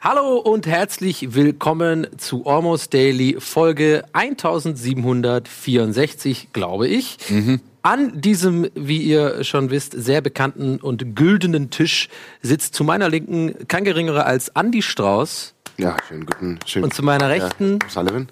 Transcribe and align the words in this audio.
Hallo 0.00 0.38
und 0.38 0.66
herzlich 0.66 1.34
willkommen 1.34 2.08
zu 2.16 2.46
Almost 2.46 2.92
Daily 2.92 3.36
Folge 3.38 4.02
1764, 4.12 6.48
glaube 6.52 6.88
ich. 6.88 7.16
An 7.82 8.20
diesem, 8.20 8.66
wie 8.74 9.02
ihr 9.02 9.44
schon 9.44 9.70
wisst, 9.70 9.92
sehr 9.92 10.20
bekannten 10.20 10.78
und 10.78 11.14
güldenen 11.14 11.70
Tisch 11.70 12.08
sitzt 12.42 12.74
zu 12.74 12.82
meiner 12.82 13.08
Linken 13.08 13.68
kein 13.68 13.84
geringerer 13.84 14.26
als 14.26 14.48
Andy 14.48 14.82
Strauß 14.82 15.54
Ja, 15.76 15.96
schönen 16.08 16.26
guten, 16.26 16.58
schönen 16.66 16.86
und 16.86 16.94
zu 16.94 17.04
meiner 17.04 17.28
Rechten 17.28 17.78
Ja, 17.82 17.88
Sullivan. 17.88 18.28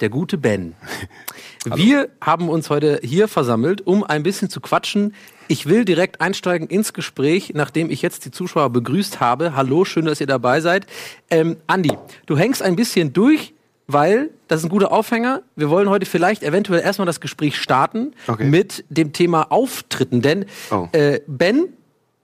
Der 0.00 0.08
gute 0.08 0.38
Ben. 0.38 0.74
Wir 1.74 2.08
haben 2.20 2.48
uns 2.48 2.70
heute 2.70 3.00
hier 3.02 3.26
versammelt, 3.26 3.84
um 3.86 4.04
ein 4.04 4.22
bisschen 4.22 4.48
zu 4.48 4.60
quatschen. 4.60 5.14
Ich 5.48 5.66
will 5.66 5.84
direkt 5.84 6.20
einsteigen 6.20 6.68
ins 6.68 6.92
Gespräch, 6.92 7.52
nachdem 7.54 7.90
ich 7.90 8.02
jetzt 8.02 8.24
die 8.24 8.30
Zuschauer 8.30 8.70
begrüßt 8.70 9.18
habe. 9.20 9.56
Hallo, 9.56 9.84
schön, 9.84 10.04
dass 10.04 10.20
ihr 10.20 10.26
dabei 10.28 10.60
seid. 10.60 10.86
Ähm, 11.30 11.56
Andi, 11.66 11.92
du 12.26 12.36
hängst 12.38 12.62
ein 12.62 12.76
bisschen 12.76 13.12
durch, 13.12 13.52
weil 13.88 14.30
das 14.48 14.60
ist 14.60 14.66
ein 14.66 14.68
guter 14.68 14.92
Aufhänger. 14.92 15.42
Wir 15.56 15.68
wollen 15.70 15.88
heute 15.88 16.06
vielleicht 16.06 16.42
eventuell 16.44 16.80
erstmal 16.82 17.06
das 17.06 17.20
Gespräch 17.20 17.56
starten 17.56 18.12
Okay. 18.28 18.44
mit 18.44 18.84
dem 18.88 19.12
Thema 19.12 19.50
Auftritten. 19.50 20.22
Denn 20.22 20.44
Oh. 20.70 20.88
äh, 20.92 21.20
Ben 21.26 21.68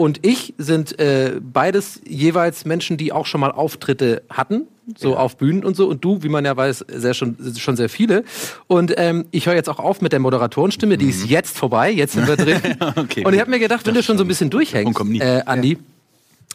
und 0.03 0.27
ich 0.27 0.53
sind 0.59 0.99
äh, 0.99 1.39
beides 1.41 2.01
jeweils 2.05 2.65
Menschen, 2.65 2.97
die 2.97 3.13
auch 3.13 3.25
schon 3.25 3.41
mal 3.41 3.53
Auftritte 3.53 4.25
hatten, 4.29 4.67
so 4.97 5.17
auf 5.17 5.37
Bühnen 5.37 5.65
und 5.65 5.77
so. 5.77 5.89
Und 5.89 6.05
du, 6.05 6.25
wie 6.25 6.29
man 6.29 6.45
ja 6.45 6.57
weiß, 6.57 6.85
sehr 6.89 7.15
schon, 7.15 7.37
schon 7.57 7.77
sehr 7.77 7.89
viele. 7.89 8.25
Und 8.67 8.95
ähm, 8.97 9.27
ich 9.31 9.47
höre 9.47 9.55
jetzt 9.55 9.69
auch 9.69 9.79
auf 9.79 10.01
mit 10.01 10.11
der 10.11 10.19
Moderatorenstimme, 10.19 10.99
die 10.99 11.09
ist 11.09 11.27
jetzt 11.27 11.57
vorbei, 11.57 11.93
jetzt 11.93 12.15
sind 12.15 12.27
wir 12.27 12.37
drin. 12.37 12.61
Okay. 12.97 13.25
Und 13.25 13.33
ich 13.33 13.41
habe 13.41 13.51
mir 13.51 13.61
gedacht, 13.61 13.87
wenn 13.87 13.95
du 13.95 14.03
schon 14.03 14.19
so 14.19 14.25
ein 14.25 14.29
bisschen 14.29 14.51
durchhängst, 14.51 15.01
äh, 15.21 15.43
Andi, 15.47 15.79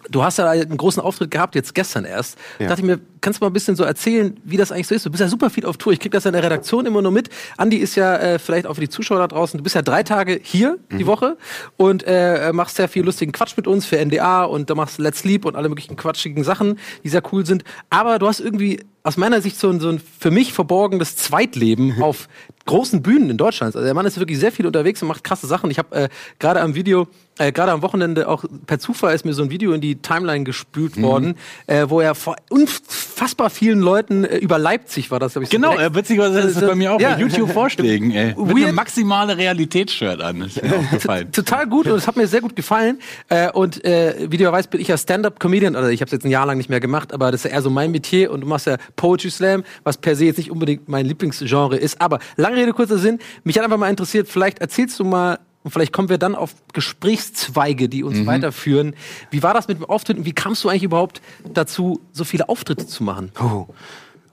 du 0.10 0.24
hast 0.24 0.38
ja 0.38 0.50
einen 0.50 0.78
großen 0.78 1.02
Auftritt 1.02 1.32
gehabt, 1.32 1.56
jetzt 1.56 1.74
gestern 1.74 2.06
erst. 2.06 2.38
Ja. 2.60 2.68
Dachte 2.68 2.82
ich 2.82 2.88
mir, 2.88 3.00
kannst 3.22 3.40
du 3.42 3.46
mal 3.46 3.50
ein 3.50 3.54
bisschen 3.54 3.76
so 3.76 3.84
erzählen, 3.84 4.40
wie 4.44 4.58
das 4.58 4.72
eigentlich 4.72 4.88
so 4.88 4.96
ist? 4.96 5.06
Du 5.06 5.12
bist 5.12 5.22
ja 5.22 5.28
super 5.28 5.50
viel 5.50 5.66
auf 5.66 5.78
Tour. 5.78 5.94
Ich 5.94 6.00
krieg 6.00 6.12
das 6.12 6.24
ja 6.24 6.30
in 6.30 6.34
der 6.34 6.44
Redaktion 6.44 6.86
immer 6.86 7.02
nur 7.02 7.12
mit. 7.12 7.30
Andi 7.58 7.78
ist 7.78 7.96
ja 7.96 8.16
äh, 8.16 8.40
vielleicht 8.40 8.68
auch 8.68 8.76
für 8.76 8.82
die 8.82 8.90
Zuschauer 8.90 9.20
da 9.20 9.28
draußen. 9.28 9.58
Du 9.58 9.64
bist 9.64 9.76
ja 9.76 9.82
drei 9.82 10.04
Tage 10.04 10.40
hier 10.42 10.78
die 10.92 11.04
Mhm. 11.04 11.08
Woche 11.08 11.38
und 11.78 12.04
äh, 12.06 12.52
machst 12.54 12.76
sehr 12.78 12.88
viel 12.88 13.04
lustigen 13.04 13.32
Quatsch 13.32 13.58
mit 13.58 13.68
uns 13.68 13.86
für 13.86 13.98
NDA 14.04 14.44
und 14.44 14.70
da 14.70 14.76
machst 14.76 15.00
Let's 15.00 15.20
Sleep 15.20 15.46
und 15.46 15.56
alle 15.56 15.70
möglichen 15.70 15.96
quatschigen 15.96 16.44
Sachen, 16.44 16.80
die 17.04 17.10
sehr 17.10 17.24
cool 17.32 17.46
sind. 17.46 17.64
Aber 17.90 18.20
du 18.20 18.28
hast 18.28 18.40
irgendwie 18.40 18.82
aus 19.04 19.18
meiner 19.18 19.42
Sicht 19.42 19.58
so 19.58 19.70
ein, 19.70 19.80
so 19.80 19.90
ein 19.90 20.00
für 20.20 20.32
mich 20.32 20.54
verborgenes 20.54 21.16
Zweitleben 21.16 22.02
auf 22.02 22.28
großen 22.66 23.02
Bühnen 23.02 23.30
in 23.30 23.38
Deutschland. 23.38 23.76
Also 23.76 23.86
der 23.86 23.94
Mann 23.94 24.06
ist 24.06 24.20
wirklich 24.20 24.40
sehr 24.40 24.52
viel 24.52 24.66
unterwegs 24.66 25.02
und 25.02 25.08
macht 25.08 25.24
krasse 25.24 25.48
Sachen. 25.48 25.72
Ich 25.72 25.80
habe 25.80 25.96
äh, 25.96 26.10
gerade 26.40 26.62
am 26.62 26.76
Video, 26.76 27.08
äh, 27.40 27.52
gerade 27.52 27.72
am 27.72 27.82
Wochenende 27.82 28.28
auch 28.28 28.44
per 28.66 28.80
Zufall 28.80 29.14
ist 29.16 29.26
mir 29.26 29.34
so 29.34 29.44
ein 29.44 29.50
Video 29.50 29.74
in 29.74 29.82
die 29.82 29.96
Timeline 29.96 30.44
gespült 30.44 31.02
worden, 31.02 31.36
äh, 31.68 31.86
wo 31.88 32.02
er 32.02 32.16
vor 32.16 32.36
unfassbar 32.50 33.50
vielen 33.50 33.80
Leuten 33.80 34.24
äh, 34.24 34.38
über 34.38 34.58
Leipzig 34.58 35.12
war 35.12 35.20
das, 35.20 35.36
habe 35.36 35.44
ich 35.46 35.52
so 35.52 35.56
Genau, 35.58 35.78
äh, 35.78 35.94
witzigerweise 35.94 36.40
ist 36.42 36.56
das 36.62 36.68
bei 36.68 36.76
mir 36.76 36.94
auch 36.94 37.00
Ja. 37.00 37.16
bei 37.16 37.22
YouTube-Vorschlägen, 37.22 38.12
ey. 38.12 38.28
Mit 38.28 38.38
Weird. 38.38 38.66
einem 38.68 38.76
maximale 38.76 39.38
Realitätsshirt 39.38 40.22
an. 40.22 40.40
Das 40.40 40.58
ist 40.58 40.64
mir 40.64 40.76
aufgefallen. 40.80 41.32
Total 41.32 41.68
gut 41.68 41.88
und 41.88 41.96
es 41.98 42.08
hat 42.08 42.16
mir 42.18 42.28
sehr 42.28 42.42
gut 42.42 42.56
gefallen. 42.56 43.00
Äh, 43.30 43.52
und 43.52 43.84
äh, 43.86 44.28
wie 44.30 44.38
du 44.38 44.44
ja 44.44 44.52
weißt, 44.52 44.70
bin 44.70 44.82
ich 44.82 44.88
ja 44.88 44.98
Stand-Up-Comedian, 44.98 45.76
oder 45.76 45.90
ich 45.90 46.02
habe 46.02 46.08
es 46.08 46.12
jetzt 46.14 46.26
ein 46.26 46.32
Jahr 46.32 46.46
lang 46.46 46.58
nicht 46.58 46.70
mehr 46.70 46.80
gemacht, 46.80 47.14
aber 47.14 47.32
das 47.32 47.42
ist 47.46 47.52
ja 47.52 47.58
eher 47.58 47.62
so 47.62 47.70
mein 47.70 47.92
Metier 47.92 48.32
und 48.32 48.42
du 48.42 48.48
machst 48.48 48.68
ja 48.68 48.78
Poetry 48.96 49.30
Slam, 49.30 49.64
was 49.84 49.98
per 49.98 50.16
se 50.16 50.26
jetzt 50.26 50.38
nicht 50.38 50.52
unbedingt 50.52 50.88
mein 50.90 51.06
Lieblingsgenre 51.06 51.78
ist. 51.78 52.00
Aber 52.02 52.20
lange 52.36 52.58
Rede, 52.58 52.74
kurzer 52.74 52.98
Sinn, 52.98 53.20
mich 53.44 53.58
hat 53.58 53.64
einfach 53.66 53.78
mal 53.78 53.90
interessiert, 53.90 54.28
vielleicht 54.28 54.60
erzählst 54.60 55.00
du 55.00 55.04
mal, 55.04 55.40
und 55.68 55.72
vielleicht 55.72 55.92
kommen 55.92 56.08
wir 56.08 56.18
dann 56.18 56.34
auf 56.34 56.56
Gesprächszweige, 56.72 57.90
die 57.90 58.06
uns 58.06 58.26
weiterführen. 58.26 58.96
Wie 59.32 59.44
war 59.44 59.54
das 59.54 59.68
mit 59.68 59.80
dem 59.80 59.84
Auftritt 59.84 60.18
und 60.18 60.24
wie 60.24 60.32
kamst 60.32 60.64
du 60.64 60.70
eigentlich 60.70 60.84
überhaupt 60.84 61.22
dazu, 61.54 62.00
so 62.14 62.24
viele 62.24 62.48
Auftritte 62.48 62.88
zu 62.88 63.04
machen? 63.04 63.34
Oh. 63.38 63.66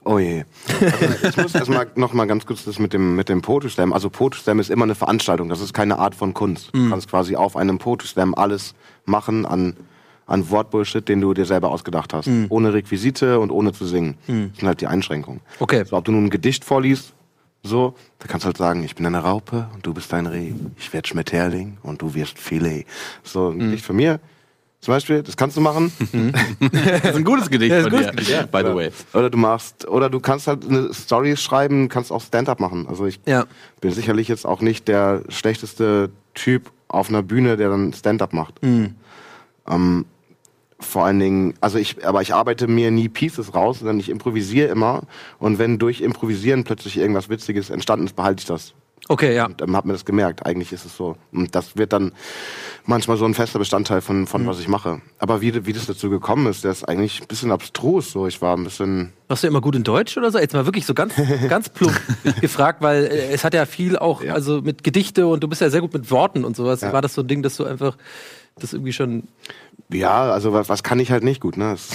Oh 0.05 0.17
je. 0.17 0.45
Also 0.79 1.27
ich 1.27 1.35
muss 1.35 1.53
erstmal 1.53 1.87
noch 1.95 2.13
mal 2.13 2.23
ganz 2.23 2.45
kurz 2.45 2.63
das 2.63 2.79
mit 2.79 2.93
dem, 2.93 3.17
mit 3.17 3.27
dem 3.27 3.41
Poetry 3.41 3.69
Slam. 3.69 3.91
Also 3.91 4.09
Poetry 4.09 4.39
Slam 4.39 4.59
ist 4.59 4.69
immer 4.69 4.85
eine 4.85 4.95
Veranstaltung. 4.95 5.49
Das 5.49 5.59
ist 5.59 5.73
keine 5.73 5.99
Art 5.99 6.15
von 6.15 6.33
Kunst. 6.33 6.69
Du 6.71 6.89
kannst 6.89 7.09
quasi 7.09 7.35
auf 7.35 7.57
einem 7.57 7.79
Poetry 7.79 8.07
Slam 8.07 8.33
alles 8.33 8.75
machen 9.03 9.45
an, 9.45 9.75
an 10.27 10.49
Wortbullshit, 10.49 11.09
den 11.09 11.19
du 11.19 11.33
dir 11.33 11.45
selber 11.45 11.69
ausgedacht 11.69 12.13
hast. 12.13 12.29
Ohne 12.47 12.73
Requisite 12.73 13.41
und 13.41 13.51
ohne 13.51 13.73
zu 13.73 13.85
singen. 13.85 14.15
Das 14.25 14.59
sind 14.59 14.67
halt 14.69 14.79
die 14.79 14.87
Einschränkungen. 14.87 15.41
Okay. 15.59 15.83
So, 15.83 15.97
ob 15.97 16.05
du 16.05 16.13
nun 16.13 16.27
ein 16.27 16.29
Gedicht 16.29 16.63
vorliest, 16.63 17.13
so, 17.65 17.95
da 18.19 18.27
kannst 18.27 18.43
du 18.45 18.47
halt 18.47 18.57
sagen, 18.57 18.83
ich 18.83 18.95
bin 18.95 19.05
eine 19.05 19.19
Raupe 19.19 19.67
und 19.73 19.85
du 19.85 19.93
bist 19.93 20.13
ein 20.13 20.27
Reh. 20.27 20.53
Ich 20.77 20.93
werd 20.93 21.07
Schmetterling 21.07 21.77
und 21.83 22.01
du 22.01 22.13
wirst 22.13 22.37
Filet. 22.39 22.85
So, 23.23 23.49
ein 23.49 23.59
Gedicht 23.59 23.85
von 23.85 23.95
mir. 23.95 24.19
Zum 24.81 24.93
Beispiel, 24.93 25.23
das 25.23 25.35
kannst 25.35 25.57
du 25.57 25.61
machen. 25.61 25.91
Das 26.71 27.03
ist 27.11 27.15
ein 27.15 27.23
gutes 27.23 27.49
Gedicht 27.49 27.71
Ja, 27.71 27.81
von 27.81 27.89
dir, 27.91 28.11
Gedicht, 28.11 28.51
by 28.51 28.59
the 28.59 28.75
way. 28.75 28.91
Oder 29.13 29.29
du 29.31 29.37
machst, 29.37 29.87
oder 29.87 30.09
du 30.11 30.19
kannst 30.19 30.47
halt 30.47 30.63
eine 30.69 30.93
Story 30.93 31.35
schreiben, 31.37 31.89
kannst 31.89 32.11
auch 32.11 32.21
Stand-up 32.21 32.59
machen. 32.59 32.85
Also 32.87 33.05
ich 33.07 33.19
Ja. 33.25 33.45
bin 33.81 33.91
sicherlich 33.91 34.27
jetzt 34.27 34.45
auch 34.45 34.61
nicht 34.61 34.87
der 34.87 35.23
schlechteste 35.29 36.11
Typ 36.35 36.71
auf 36.87 37.09
einer 37.09 37.23
Bühne, 37.23 37.57
der 37.57 37.69
dann 37.69 37.93
Stand-up 37.93 38.31
macht. 38.33 38.59
Ähm, 39.67 40.05
vor 40.85 41.05
allen 41.05 41.19
Dingen, 41.19 41.53
also 41.61 41.77
ich, 41.77 42.05
aber 42.05 42.21
ich 42.21 42.33
arbeite 42.33 42.67
mir 42.67 42.91
nie 42.91 43.09
Pieces 43.09 43.53
raus, 43.53 43.79
sondern 43.79 43.99
ich 43.99 44.09
improvisiere 44.09 44.69
immer. 44.69 45.03
Und 45.39 45.59
wenn 45.59 45.77
durch 45.79 46.01
Improvisieren 46.01 46.63
plötzlich 46.63 46.97
irgendwas 46.97 47.29
Witziges 47.29 47.69
entstanden 47.69 48.05
ist, 48.05 48.15
behalte 48.15 48.41
ich 48.41 48.45
das. 48.47 48.73
Okay, 49.07 49.35
ja. 49.35 49.45
Und 49.45 49.61
ähm, 49.61 49.75
hab 49.75 49.85
mir 49.85 49.93
das 49.93 50.03
gemerkt. 50.03 50.47
Eigentlich 50.47 50.71
ist 50.73 50.83
es 50.83 50.97
so. 50.97 51.15
Und 51.31 51.53
das 51.53 51.77
wird 51.77 51.93
dann 51.93 52.11
manchmal 52.85 53.17
so 53.17 53.25
ein 53.25 53.35
fester 53.35 53.59
Bestandteil 53.59 54.01
von, 54.01 54.25
von 54.25 54.47
was 54.47 54.59
ich 54.59 54.67
mache. 54.67 54.99
Aber 55.19 55.41
wie, 55.41 55.67
wie 55.67 55.73
das 55.73 55.85
dazu 55.85 56.09
gekommen 56.09 56.47
ist, 56.47 56.63
der 56.63 56.71
ist 56.71 56.83
eigentlich 56.85 57.21
ein 57.21 57.27
bisschen 57.27 57.51
abstrus. 57.51 58.11
So, 58.11 58.25
ich 58.25 58.41
war 58.41 58.57
ein 58.57 58.63
bisschen, 58.63 59.13
Warst 59.27 59.43
du 59.43 59.47
immer 59.47 59.61
gut 59.61 59.75
in 59.75 59.83
Deutsch 59.83 60.17
oder 60.17 60.31
so? 60.31 60.39
Jetzt 60.39 60.53
mal 60.53 60.65
wirklich 60.65 60.87
so 60.87 60.95
ganz, 60.95 61.13
ganz 61.49 61.69
plump 61.69 61.93
gefragt, 62.41 62.81
weil 62.81 63.03
äh, 63.05 63.29
es 63.31 63.43
hat 63.43 63.53
ja 63.53 63.67
viel 63.67 63.95
auch, 63.95 64.23
Ja. 64.23 64.33
also 64.33 64.61
mit 64.61 64.83
Gedichte 64.83 65.27
und 65.27 65.43
du 65.43 65.47
bist 65.47 65.61
ja 65.61 65.69
sehr 65.69 65.81
gut 65.81 65.93
mit 65.93 66.09
Worten 66.09 66.43
und 66.43 66.55
sowas. 66.55 66.81
Ja. 66.81 66.91
War 66.91 67.03
das 67.03 67.13
so 67.13 67.21
ein 67.21 67.27
Ding, 67.27 67.43
dass 67.43 67.57
du 67.57 67.65
einfach 67.65 67.97
das 68.57 68.73
irgendwie 68.73 68.93
schon. 68.93 69.27
ja, 69.89 70.31
also 70.31 70.53
was, 70.53 70.69
was 70.69 70.83
kann 70.83 70.99
ich 70.99 71.11
halt 71.11 71.23
nicht 71.23 71.41
gut, 71.41 71.57
ne? 71.57 71.71
Das, 71.71 71.89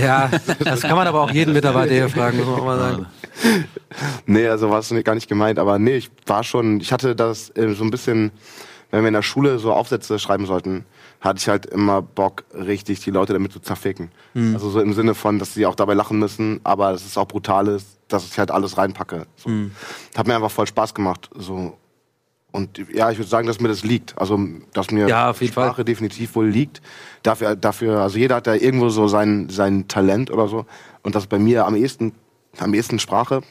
Ja, 0.00 0.30
das 0.60 0.82
kann 0.82 0.96
man 0.96 1.06
aber 1.06 1.20
auch 1.20 1.30
jeden 1.30 1.52
Mitarbeiter 1.52 1.92
hier 1.92 2.08
fragen, 2.08 2.38
muss 2.38 2.46
man 2.46 2.60
auch 2.60 2.64
mal 2.64 2.78
sagen. 2.78 3.06
nee, 4.26 4.46
also 4.46 4.70
war 4.70 4.78
es 4.78 4.94
gar 5.04 5.14
nicht 5.14 5.28
gemeint. 5.28 5.58
Aber 5.58 5.78
nee, 5.78 5.96
ich 5.96 6.10
war 6.26 6.44
schon, 6.44 6.80
ich 6.80 6.92
hatte 6.92 7.16
das 7.16 7.50
äh, 7.56 7.74
so 7.74 7.82
ein 7.84 7.90
bisschen, 7.90 8.30
wenn 8.90 9.02
wir 9.02 9.08
in 9.08 9.14
der 9.14 9.22
Schule 9.22 9.58
so 9.58 9.72
Aufsätze 9.72 10.18
schreiben 10.18 10.46
sollten, 10.46 10.84
hatte 11.20 11.38
ich 11.38 11.48
halt 11.48 11.66
immer 11.66 12.02
Bock, 12.02 12.44
richtig 12.54 13.00
die 13.00 13.10
Leute 13.10 13.32
damit 13.32 13.52
zu 13.52 13.58
zerficken. 13.58 14.12
Also 14.54 14.70
so 14.70 14.80
im 14.80 14.92
Sinne 14.92 15.14
von, 15.14 15.38
dass 15.38 15.54
sie 15.54 15.66
auch 15.66 15.74
dabei 15.74 15.94
lachen 15.94 16.18
müssen, 16.18 16.60
aber 16.62 16.92
dass 16.92 17.04
es 17.04 17.18
auch 17.18 17.26
brutal 17.26 17.66
ist, 17.68 17.98
dass 18.06 18.26
ich 18.26 18.38
halt 18.38 18.50
alles 18.52 18.78
reinpacke. 18.78 19.26
So. 19.36 19.50
Hat 20.16 20.26
mir 20.28 20.36
einfach 20.36 20.50
voll 20.50 20.66
Spaß 20.68 20.94
gemacht. 20.94 21.30
So. 21.34 21.76
Und 22.56 22.78
ja, 22.90 23.10
ich 23.10 23.18
würde 23.18 23.28
sagen, 23.28 23.46
dass 23.46 23.60
mir 23.60 23.68
das 23.68 23.84
liegt. 23.84 24.16
Also, 24.16 24.40
dass 24.72 24.90
mir 24.90 25.06
Ja, 25.06 25.30
jeden 25.42 25.52
Fall. 25.52 25.66
Sprache 25.66 25.84
definitiv 25.84 26.34
wohl 26.34 26.48
liegt. 26.48 26.80
Dafür, 27.22 27.54
dafür, 27.54 28.00
also 28.00 28.18
jeder 28.18 28.36
hat 28.36 28.46
da 28.46 28.54
irgendwo 28.54 28.88
so 28.88 29.08
sein, 29.08 29.48
sein 29.50 29.88
Talent 29.88 30.30
oder 30.30 30.48
so. 30.48 30.64
Und 31.02 31.14
das 31.14 31.26
bei 31.26 31.38
mir 31.38 31.66
am 31.66 31.76
ehesten, 31.76 32.12
am 32.58 32.72
ehesten 32.72 32.98
Sprache. 32.98 33.42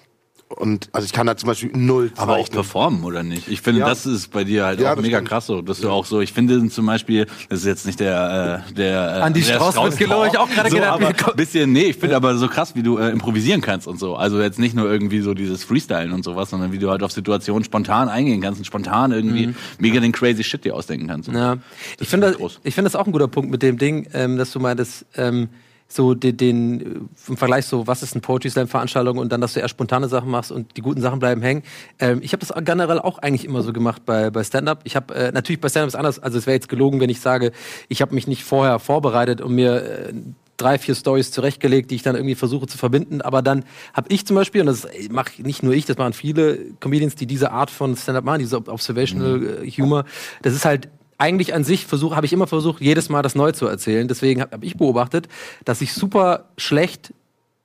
Und 0.55 0.87
also 0.93 1.05
ich 1.05 1.11
kann 1.11 1.27
da 1.27 1.35
zum 1.35 1.47
Beispiel 1.47 1.71
null 1.73 2.11
Aber 2.15 2.37
auch 2.37 2.49
performen, 2.49 3.03
oder 3.03 3.23
nicht? 3.23 3.47
Ich 3.49 3.61
finde, 3.61 3.81
Ja. 3.81 3.87
das 3.89 4.05
ist 4.05 4.31
bei 4.31 4.43
dir 4.45 4.65
halt 4.65 4.79
Ja, 4.79 4.93
auch 4.93 4.95
mega 4.97 5.17
stimmt. 5.17 5.27
krass 5.29 5.47
so. 5.47 5.61
Dass 5.61 5.81
du 5.81 5.89
auch 5.89 6.05
so, 6.05 6.21
ich 6.21 6.31
finde 6.31 6.67
zum 6.69 6.85
Beispiel, 6.85 7.25
das 7.49 7.59
ist 7.59 7.65
jetzt 7.65 7.85
nicht 7.85 7.99
der, 7.99 8.63
äh, 8.69 8.73
der, 8.73 9.17
äh, 9.17 9.21
Andi 9.21 9.41
der 9.41 9.55
Strauß 9.55 9.75
wird, 9.75 9.97
glaube 9.97 10.27
ich, 10.27 10.37
auch 10.37 10.49
gerade 10.49 10.69
so, 10.69 10.75
gedacht, 10.77 11.35
bisschen, 11.35 11.73
nee, 11.73 11.85
ich 11.87 11.97
finde 11.97 12.15
aber 12.15 12.37
so 12.37 12.47
krass, 12.47 12.73
wie 12.75 12.83
du 12.83 12.97
äh, 12.97 13.09
improvisieren 13.09 13.59
kannst 13.61 13.85
und 13.87 13.99
so. 13.99 14.15
Also 14.15 14.41
jetzt 14.41 14.57
nicht 14.59 14.75
nur 14.75 14.89
irgendwie 14.89 15.19
so 15.19 15.33
dieses 15.33 15.63
Freestylen 15.65 16.13
und 16.13 16.23
sowas, 16.23 16.49
sondern 16.49 16.71
wie 16.71 16.79
du 16.79 16.89
halt 16.89 17.03
auf 17.03 17.11
Situationen 17.11 17.63
spontan 17.65 18.07
eingehen 18.07 18.41
kannst 18.41 18.59
und 18.59 18.65
spontan 18.65 19.11
irgendwie 19.11 19.53
mega 19.79 19.99
den 19.99 20.11
crazy 20.13 20.43
Shit 20.43 20.63
dir 20.63 20.73
ausdenken 20.75 21.07
kannst. 21.07 21.29
Ja. 21.29 21.53
Ich 21.53 21.97
Das 21.97 22.07
finde 22.07 22.09
finde 22.09 22.27
ich 22.27 22.31
das, 22.33 22.37
groß. 22.39 22.59
ich 22.63 22.75
finde 22.75 22.89
das 22.89 22.95
auch 22.95 23.05
ein 23.05 23.11
guter 23.11 23.27
Punkt 23.27 23.51
mit 23.51 23.61
dem 23.61 23.77
Ding, 23.77 24.07
ähm, 24.13 24.37
dass 24.37 24.51
du 24.51 24.59
meintest, 24.59 25.05
ähm, 25.17 25.49
so 25.87 26.13
den, 26.13 26.37
den 26.37 26.81
äh, 26.81 27.29
im 27.29 27.37
Vergleich 27.37 27.65
so, 27.65 27.87
was 27.87 28.03
ist 28.03 28.13
eine 28.13 28.21
Poetry 28.21 28.49
Slam 28.49 28.67
Veranstaltung 28.67 29.17
und 29.17 29.31
dann, 29.31 29.41
dass 29.41 29.53
du 29.53 29.59
eher 29.59 29.69
spontane 29.69 30.07
Sachen 30.07 30.29
machst 30.29 30.51
und 30.51 30.77
die 30.77 30.81
guten 30.81 31.01
Sachen 31.01 31.19
bleiben 31.19 31.41
hängen. 31.41 31.63
Ähm, 31.99 32.19
ich 32.21 32.33
habe 32.33 32.45
das 32.45 32.53
generell 32.65 32.99
auch 32.99 33.19
eigentlich 33.19 33.45
immer 33.45 33.61
so 33.61 33.73
gemacht 33.73 34.03
bei, 34.05 34.29
bei 34.29 34.43
Stand-up. 34.43 34.81
Ich 34.83 34.95
habe 34.95 35.13
äh, 35.13 35.31
natürlich 35.31 35.61
bei 35.61 35.69
Stand-up 35.69 35.89
ist 35.89 35.95
anders. 35.95 36.19
Also 36.19 36.37
es 36.37 36.47
wäre 36.47 36.55
jetzt 36.55 36.69
gelogen, 36.69 36.99
wenn 36.99 37.09
ich 37.09 37.19
sage, 37.19 37.51
ich 37.87 38.01
habe 38.01 38.15
mich 38.15 38.27
nicht 38.27 38.43
vorher 38.43 38.79
vorbereitet 38.79 39.41
und 39.41 39.53
mir 39.53 39.83
äh, 39.83 40.13
drei, 40.57 40.77
vier 40.77 40.95
Stories 40.95 41.31
zurechtgelegt, 41.31 41.91
die 41.91 41.95
ich 41.95 42.03
dann 42.03 42.15
irgendwie 42.15 42.35
versuche 42.35 42.67
zu 42.67 42.77
verbinden. 42.77 43.21
Aber 43.21 43.41
dann 43.41 43.65
habe 43.93 44.07
ich 44.11 44.25
zum 44.25 44.35
Beispiel, 44.35 44.61
und 44.61 44.67
das 44.67 44.87
mache 45.09 45.41
nicht 45.41 45.63
nur 45.63 45.73
ich, 45.73 45.85
das 45.85 45.97
machen 45.97 46.13
viele 46.13 46.59
Comedians, 46.79 47.15
die 47.15 47.25
diese 47.25 47.51
Art 47.51 47.69
von 47.69 47.95
Stand-up 47.95 48.23
machen, 48.23 48.39
diese 48.39 48.57
Observational 48.57 49.63
äh, 49.63 49.71
Humor. 49.71 50.05
Das 50.41 50.53
ist 50.53 50.65
halt 50.65 50.89
eigentlich 51.17 51.53
an 51.53 51.63
sich 51.63 51.85
versuche, 51.85 52.15
habe 52.15 52.25
ich 52.25 52.33
immer 52.33 52.47
versucht, 52.47 52.81
jedes 52.81 53.09
Mal 53.09 53.21
das 53.21 53.35
neu 53.35 53.51
zu 53.51 53.67
erzählen. 53.67 54.07
Deswegen 54.07 54.41
habe 54.41 54.51
hab 54.51 54.63
ich 54.63 54.77
beobachtet, 54.77 55.27
dass 55.63 55.81
ich 55.81 55.93
super 55.93 56.45
schlecht 56.57 57.13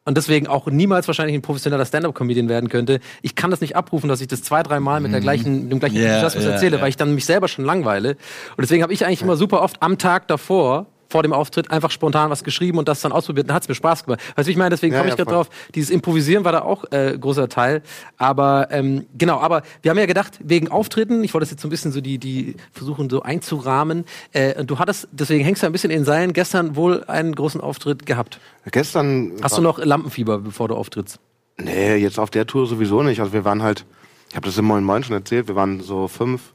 und 0.05 0.17
deswegen 0.17 0.47
auch 0.47 0.67
niemals 0.67 1.07
wahrscheinlich 1.09 1.37
ein 1.37 1.43
professioneller 1.43 1.85
Stand-up-Comedian 1.85 2.49
werden 2.49 2.69
könnte. 2.69 3.01
Ich 3.23 3.35
kann 3.35 3.51
das 3.51 3.61
nicht 3.61 3.77
abrufen, 3.77 4.09
dass 4.09 4.21
ich 4.21 4.29
das 4.29 4.43
zwei, 4.43 4.63
drei 4.63 4.81
Mal 4.81 5.01
mit 5.01 5.13
der 5.13 5.21
gleichen, 5.21 5.65
mit 5.65 5.73
dem 5.73 5.79
gleichen 5.79 5.97
Ja, 5.97 6.03
Enthusiasmus 6.03 6.45
ja, 6.45 6.51
erzähle, 6.51 6.77
ja. 6.77 6.83
weil 6.83 6.89
ich 6.89 6.97
dann 6.97 7.15
mich 7.15 7.27
selber 7.27 7.49
schon 7.49 7.65
langweile. 7.65 8.13
Und 8.57 8.63
deswegen 8.63 8.83
habe 8.83 8.93
ich 8.93 9.05
eigentlich 9.05 9.23
immer 9.23 9.37
super 9.37 9.63
oft 9.63 9.83
am 9.83 9.99
Tag 9.99 10.27
davor 10.29 10.87
vor 11.11 11.23
dem 11.23 11.33
Auftritt 11.33 11.71
einfach 11.71 11.91
spontan 11.91 12.31
was 12.31 12.45
geschrieben 12.45 12.79
und 12.79 12.89
das 12.89 13.01
dann 13.01 13.13
ausprobiert. 13.13 13.49
Dann 13.49 13.57
hat 13.57 13.65
es 13.65 13.69
mir 13.69 13.75
Spaß 13.75 14.05
gemacht. 14.05 14.21
Weißt 14.37 14.47
du, 14.47 14.53
ich 14.53 14.57
meine? 14.57 14.71
Deswegen 14.71 14.95
Ja, 14.95 15.01
komme 15.01 15.11
ich 15.11 15.19
ja, 15.19 15.25
gerade 15.25 15.35
drauf. 15.37 15.51
Dieses 15.75 15.91
Improvisieren 15.91 16.45
war 16.45 16.53
da 16.53 16.63
auch 16.63 16.85
äh, 16.93 17.19
großer 17.19 17.49
Teil. 17.49 17.83
Aber 18.17 18.69
ähm, 18.71 19.07
genau, 19.19 19.39
aber 19.41 19.63
wir 19.83 19.91
haben 19.91 19.99
ja 19.99 20.07
gedacht, 20.07 20.39
wegen 20.43 20.69
Auftritten, 20.69 21.25
ich 21.25 21.35
wollte 21.35 21.43
das 21.45 21.51
jetzt 21.51 21.63
so 21.63 21.69
ein 21.69 21.71
bisschen 21.71 21.91
so 21.91 22.01
die, 22.01 22.19
die 22.19 22.55
versuchen 22.73 23.11
so 23.11 23.23
einzurahmen. 23.23 24.05
Äh, 24.33 24.59
und 24.61 24.71
du 24.71 24.79
hattest, 24.79 25.09
deswegen 25.11 25.45
hängst 25.45 25.63
du 25.63 25.67
ein 25.67 25.73
bisschen 25.73 25.91
in 25.91 26.01
den 26.01 26.05
Seilen, 26.05 26.33
gestern 26.33 26.77
wohl 26.77 27.05
einen 27.05 27.35
großen 27.35 27.61
Auftritt 27.61 28.07
gehabt. 28.07 28.39
Gestern. 28.71 29.33
Hast 29.43 29.59
du 29.59 29.63
noch 29.63 29.79
Lampenfieber, 29.79 30.39
bevor 30.39 30.69
du 30.69 30.77
auftrittst? 30.77 31.19
Nee, 31.59 31.97
jetzt 31.97 32.19
auf 32.19 32.31
der 32.31 32.47
Tour 32.47 32.67
sowieso 32.67 33.03
nicht. 33.03 33.21
Also 33.21 33.33
wir 33.33 33.45
waren 33.45 33.63
halt, 33.63 33.85
ich 34.31 34.37
habe 34.37 34.47
das 34.47 34.57
im 34.57 34.65
Moin 34.65 34.85
Moin 34.85 35.03
schon 35.03 35.17
erzählt, 35.17 35.49
wir 35.49 35.57
waren 35.57 35.81
so 35.81 36.09
fünf, 36.09 36.55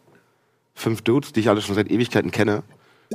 fünf 0.74 1.02
Dudes, 1.02 1.34
die 1.34 1.42
ich 1.42 1.50
alle 1.50 1.62
schon 1.62 1.76
seit 1.76 1.92
Ewigkeiten 1.92 2.32
kenne. 2.32 2.64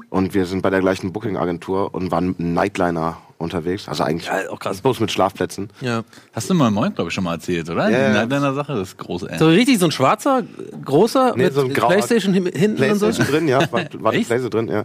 Und 0.09 0.35
wir 0.35 0.47
sind 0.47 0.63
bei 0.63 0.71
der 0.71 0.81
gleichen 0.81 1.13
Booking-Agentur 1.13 1.95
und 1.95 2.11
waren 2.11 2.29
mit 2.29 2.39
einem 2.41 2.55
Nightliner 2.55 3.19
unterwegs. 3.39 3.89
Also 3.89 4.05
eigentlich 4.05 4.27
Ja, 4.27 4.51
auch 4.51 4.59
krass. 4.59 4.81
bloß 4.83 5.01
mit 5.01 5.11
Schlafplätzen. 5.11 5.71
Ja. 5.81 6.03
Hast 6.33 6.49
du 6.51 6.55
mal 6.55 6.71
Moin, 6.71 6.95
glaube 6.95 7.09
ich, 7.09 7.15
schon 7.15 7.25
mal 7.25 7.35
erzählt, 7.35 7.69
oder? 7.71 7.89
Ja, 7.91 8.09
Die 8.11 8.15
ja. 8.17 8.27
deiner 8.27 8.53
Sache, 8.55 8.75
das 8.75 8.89
ist 8.91 8.99
groß, 8.99 9.25
ey. 9.25 9.39
So 9.39 9.49
richtig 9.49 9.79
so 9.79 9.87
ein 9.87 9.91
schwarzer, 9.93 10.43
großer, 10.85 11.35
Nee, 11.37 11.45
mit 11.45 11.55
so 11.55 11.63
ein 11.63 11.73
grauer- 11.73 11.89
Playstation 11.89 12.35
hin- 12.35 12.51
hinten 12.55 12.77
Playstation 12.77 13.21
und 13.21 13.27
so. 13.27 13.33
drin, 13.33 13.49
ja, 13.49 13.61
war, 13.73 13.85
war 13.99 14.13
die? 14.13 14.19
Playstation 14.25 14.51
drin, 14.51 14.69
ja. 14.69 14.85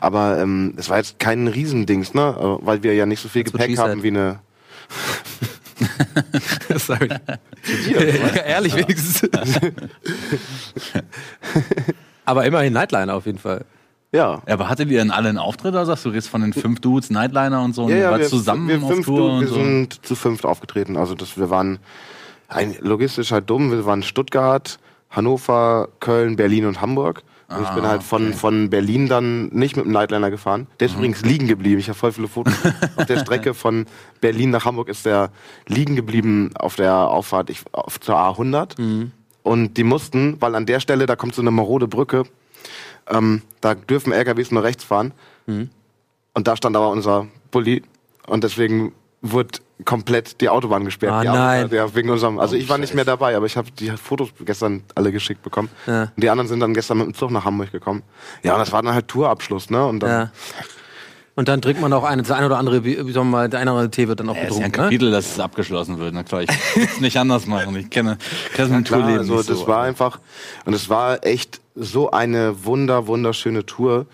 Aber 0.00 0.38
ähm, 0.38 0.74
es 0.76 0.90
war 0.90 0.98
jetzt 0.98 1.18
kein 1.18 1.46
Riesendings, 1.48 2.12
ne? 2.12 2.34
Äh, 2.38 2.66
Weil 2.66 2.82
wir 2.82 2.92
ja 2.94 3.06
nicht 3.06 3.20
so 3.22 3.28
viel 3.28 3.44
what 3.46 3.52
Gepäck 3.52 3.78
haben 3.78 4.02
wie 4.02 4.08
eine. 4.08 4.40
Sorry. 6.76 7.08
ja, 7.08 8.00
ehrlich 8.44 8.76
wenigstens. 8.76 9.22
Aber 12.24 12.44
immerhin 12.44 12.72
Nightliner 12.72 13.14
auf 13.14 13.26
jeden 13.26 13.38
Fall. 13.38 13.64
Ja. 14.12 14.42
Aber 14.46 14.68
hattet 14.68 14.90
ihr 14.90 14.98
denn 14.98 15.10
alle 15.10 15.30
einen 15.30 15.38
Auftritt 15.38 15.72
oder 15.72 15.86
sagst 15.86 16.04
du, 16.04 16.10
redest 16.10 16.28
von 16.28 16.42
den 16.42 16.52
fünf 16.52 16.80
Dudes, 16.80 17.10
Nightliner 17.10 17.62
und 17.62 17.74
so 17.74 17.84
und 17.84 17.90
Ja, 17.90 17.96
ihr 17.96 18.02
ja, 18.02 18.10
wart 18.10 18.20
wir, 18.20 18.28
zusammen 18.28 18.68
wir, 18.68 18.82
auf 18.82 18.92
fünf, 18.92 19.06
Tour 19.06 19.16
du, 19.18 19.28
und 19.30 19.40
wir 19.40 19.48
so? 19.48 19.54
sind 19.54 20.04
zu 20.06 20.14
fünft 20.14 20.44
aufgetreten. 20.44 20.96
Also 20.96 21.14
das, 21.14 21.38
wir 21.38 21.48
waren 21.50 21.78
ein, 22.48 22.76
logistisch 22.80 23.32
halt 23.32 23.48
dumm. 23.48 23.70
Wir 23.70 23.86
waren 23.86 24.02
Stuttgart, 24.02 24.78
Hannover, 25.10 25.88
Köln, 26.00 26.36
Berlin 26.36 26.66
und 26.66 26.80
Hamburg. 26.80 27.22
Und 27.48 27.62
ich 27.64 27.68
bin 27.70 27.84
Ah, 27.84 27.88
halt 27.88 28.02
von, 28.02 28.28
okay. 28.28 28.32
von 28.32 28.70
Berlin 28.70 29.08
dann 29.08 29.48
nicht 29.48 29.76
mit 29.76 29.84
dem 29.84 29.92
Nightliner 29.92 30.30
gefahren. 30.30 30.66
Der 30.80 30.86
ist 30.86 30.94
übrigens 30.94 31.22
liegen 31.22 31.48
geblieben. 31.48 31.80
Ich 31.80 31.88
habe 31.88 31.98
voll 31.98 32.12
viele 32.12 32.28
Fotos. 32.28 32.54
auf 32.96 33.04
der 33.04 33.18
Strecke 33.18 33.52
von 33.52 33.84
Berlin 34.22 34.50
nach 34.50 34.64
Hamburg 34.64 34.88
ist 34.88 35.04
der 35.04 35.30
liegen 35.66 35.94
geblieben 35.94 36.50
auf 36.54 36.76
der 36.76 36.94
Auffahrt 36.94 37.50
ich, 37.50 37.60
auf 37.72 38.00
zur 38.00 38.16
A100. 38.16 39.08
Und 39.42 39.76
die 39.76 39.84
mussten, 39.84 40.40
weil 40.40 40.54
an 40.54 40.64
der 40.64 40.80
Stelle, 40.80 41.04
da 41.04 41.14
kommt 41.16 41.34
so 41.34 41.42
eine 41.42 41.50
marode 41.50 41.88
Brücke, 41.88 42.24
ähm, 43.12 43.42
da 43.60 43.74
dürfen 43.74 44.12
LKWs 44.12 44.50
nur 44.50 44.62
rechts 44.64 44.82
fahren. 44.84 45.12
Und 45.46 46.48
da 46.48 46.56
stand 46.56 46.76
aber 46.76 46.88
unser 46.90 47.26
Bulli 47.50 47.82
und 48.26 48.42
deswegen 48.44 48.92
wurde 49.20 49.58
komplett 49.84 50.40
die 50.40 50.48
Autobahn 50.48 50.84
gesperrt. 50.84 51.12
Ah, 51.12 51.20
die 51.22 51.28
nein. 51.28 51.68
Ja, 51.72 51.92
wegen 51.94 52.08
unserem, 52.10 52.38
also 52.38 52.54
Oh, 52.54 52.58
ich 52.58 52.68
war 52.68 52.78
nicht 52.78 52.94
mehr 52.94 53.04
dabei, 53.04 53.36
aber 53.36 53.46
ich 53.46 53.56
habe 53.56 53.70
die 53.72 53.90
Fotos 53.90 54.30
gestern 54.44 54.84
alle 54.94 55.10
geschickt 55.12 55.42
bekommen. 55.42 55.68
Ja. 55.86 56.02
Und 56.04 56.12
die 56.22 56.30
anderen 56.30 56.48
sind 56.48 56.60
dann 56.60 56.72
gestern 56.74 56.98
mit 56.98 57.06
dem 57.08 57.14
Zug 57.14 57.30
nach 57.32 57.44
Hamburg 57.44 57.72
gekommen. 57.72 58.02
Ja, 58.42 58.54
und 58.54 58.60
das 58.60 58.72
war 58.72 58.82
dann 58.82 58.94
halt 58.94 59.08
Tourabschluss, 59.08 59.70
ne? 59.70 59.84
Und 59.84 60.00
dann, 60.00 60.10
Ja. 60.10 60.32
Und 61.34 61.48
dann 61.48 61.62
trinkt 61.62 61.80
man 61.80 61.90
auch 61.94 62.04
eine, 62.04 62.20
das 62.22 62.30
eine 62.30 62.44
oder 62.44 62.58
andere, 62.58 62.84
wie, 62.84 62.94
soll 63.10 63.24
man 63.24 63.30
mal, 63.30 63.48
der 63.48 63.60
eine 63.60 63.70
oder 63.72 63.78
andere 63.80 63.90
Tee 63.90 64.06
wird 64.06 64.20
dann 64.20 64.28
auch 64.28 64.36
Ja, 64.36 64.42
ist 64.42 64.50
ja 64.58 64.64
ein 64.66 64.70
getrunken. 64.70 64.80
ne? 64.80 64.84
Kapitel, 64.84 65.10
dass 65.10 65.32
es 65.32 65.40
abgeschlossen 65.40 65.98
wird. 65.98 66.12
Na 66.12 66.24
klar, 66.24 66.42
ich 66.42 66.48
kann 66.74 66.82
es 66.82 67.00
nicht 67.00 67.16
anders 67.16 67.46
machen. 67.46 67.74
Ich 67.76 67.88
kenne 67.88 68.18
das 68.54 68.68
Ja, 68.68 68.76
mit 68.76 68.86
klar, 68.86 69.00
Tourleben 69.00 69.20
also 69.20 69.36
nicht 69.36 69.48
das 69.48 69.58
so. 69.60 69.66
war 69.66 69.82
einfach 69.84 70.20
und 70.66 70.74
es 70.74 70.90
war 70.90 71.24
echt 71.24 71.61
so 71.74 72.10
eine 72.10 72.64
wunder 72.64 73.06
wunderschöne 73.06 73.64
Tour 73.64 74.06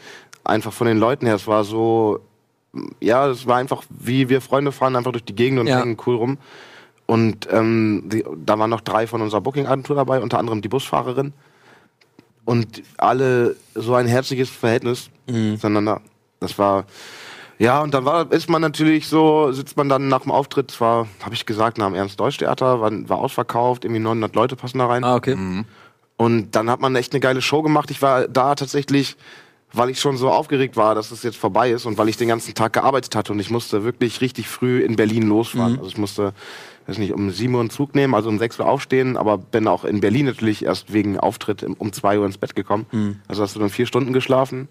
einfach 0.45 0.73
von 0.73 0.87
den 0.87 0.99
Leuten 0.99 1.27
her 1.27 1.35
es 1.35 1.47
war 1.47 1.65
so 1.65 2.21
ja 3.01 3.29
es 3.29 3.47
war 3.47 3.57
einfach 3.57 3.83
wie 3.91 4.29
wir 4.29 4.41
Freunde 4.41 4.73
fahren 4.73 4.97
einfach 4.97 5.13
durch 5.13 5.25
die 5.25 5.35
Gegend 5.35 5.59
und 5.61 5.67
Ja. 5.67 5.81
hängen 5.81 5.97
cool 6.07 6.17
rum 6.17 6.39
und 7.07 7.49
ähm, 7.51 8.05
die, 8.07 8.25
da 8.45 8.59
waren 8.59 8.71
noch 8.71 8.83
drei 8.83 9.07
von 9.07 9.23
unserer 9.23 9.41
Booking 9.41 9.67
Agentur 9.67 9.97
dabei 9.97 10.21
unter 10.21 10.39
anderem 10.39 10.63
die 10.63 10.69
Busfahrerin 10.69 11.33
und 12.45 12.83
alle 12.97 13.57
so 13.75 13.95
ein 13.95 14.07
herzliches 14.07 14.51
Verhältnis 14.51 15.11
miteinander 15.27 16.01
das 16.41 16.59
war 16.59 16.85
ja, 17.61 17.81
und 17.83 17.93
dann 17.93 18.05
war, 18.05 18.31
ist 18.31 18.49
man 18.49 18.63
natürlich 18.63 19.09
so, 19.09 19.51
sitzt 19.51 19.77
man 19.77 19.89
dann 19.89 20.07
nach 20.07 20.21
dem 20.23 20.31
Auftritt, 20.31 20.71
zwar, 20.71 21.09
habe 21.25 21.35
ich 21.35 21.45
gesagt, 21.45 21.77
nach 21.77 21.87
dem 21.87 21.97
Ernst-Deutsch-Theater, 21.97 22.81
war, 22.81 22.93
war 23.09 23.19
ausverkauft, 23.19 23.85
irgendwie 23.85 23.99
900 24.01 24.33
Leute 24.37 24.55
passen 24.55 24.79
da 24.79 24.87
rein. 24.87 25.03
Ah, 25.03 25.17
okay. 25.17 25.37
Und 26.19 26.51
dann 26.57 26.69
hat 26.69 26.81
man 26.81 26.95
echt 26.97 27.15
eine 27.15 27.21
geile 27.21 27.41
Show 27.41 27.63
gemacht. 27.63 27.91
Ich 27.91 28.03
war 28.03 28.27
da 28.27 28.57
tatsächlich, 28.57 29.17
weil 29.73 29.89
ich 29.89 30.01
schon 30.01 30.17
so 30.17 30.31
aufgeregt 30.31 30.77
war, 30.77 30.95
dass 30.97 31.13
es 31.13 31.23
jetzt 31.23 31.37
vorbei 31.37 31.71
ist 31.71 31.87
und 31.87 31.97
weil 31.97 32.09
ich 32.09 32.17
den 32.17 32.29
ganzen 32.29 32.55
Tag 32.55 32.73
gearbeitet 32.73 33.15
hatte 33.15 33.33
und 33.33 33.39
ich 33.39 33.51
musste 33.51 33.85
wirklich 33.85 34.21
richtig 34.21 34.49
früh 34.49 34.81
in 34.81 34.97
Berlin 34.97 35.29
losfahren. 35.29 35.75
Also 35.79 35.89
ich 35.89 35.97
musste, 35.97 36.35
weiß 36.89 36.99
nicht, 36.99 37.13
um 37.13 37.31
7 37.31 37.55
Uhr 37.55 37.61
einen 37.61 37.71
Zug 37.71 37.95
nehmen, 37.95 38.15
also 38.15 38.29
um 38.29 38.39
6 38.39 38.59
Uhr 38.59 38.67
aufstehen, 38.67 39.17
aber 39.17 39.39
bin 39.39 39.69
auch 39.69 39.85
in 39.85 40.01
Berlin 40.01 40.27
natürlich 40.27 40.65
erst 40.65 40.93
wegen 40.93 41.21
Auftritt 41.21 41.65
um 41.79 41.93
2 41.93 42.19
Uhr 42.19 42.27
ins 42.27 42.37
Bett 42.39 42.57
gekommen. 42.57 42.87
Also 43.29 43.45
hast 43.45 43.55
du 43.55 43.61
dann 43.61 43.71
vier 43.71 43.87
Stunden 43.87 44.13
geschlafen. 44.13 44.69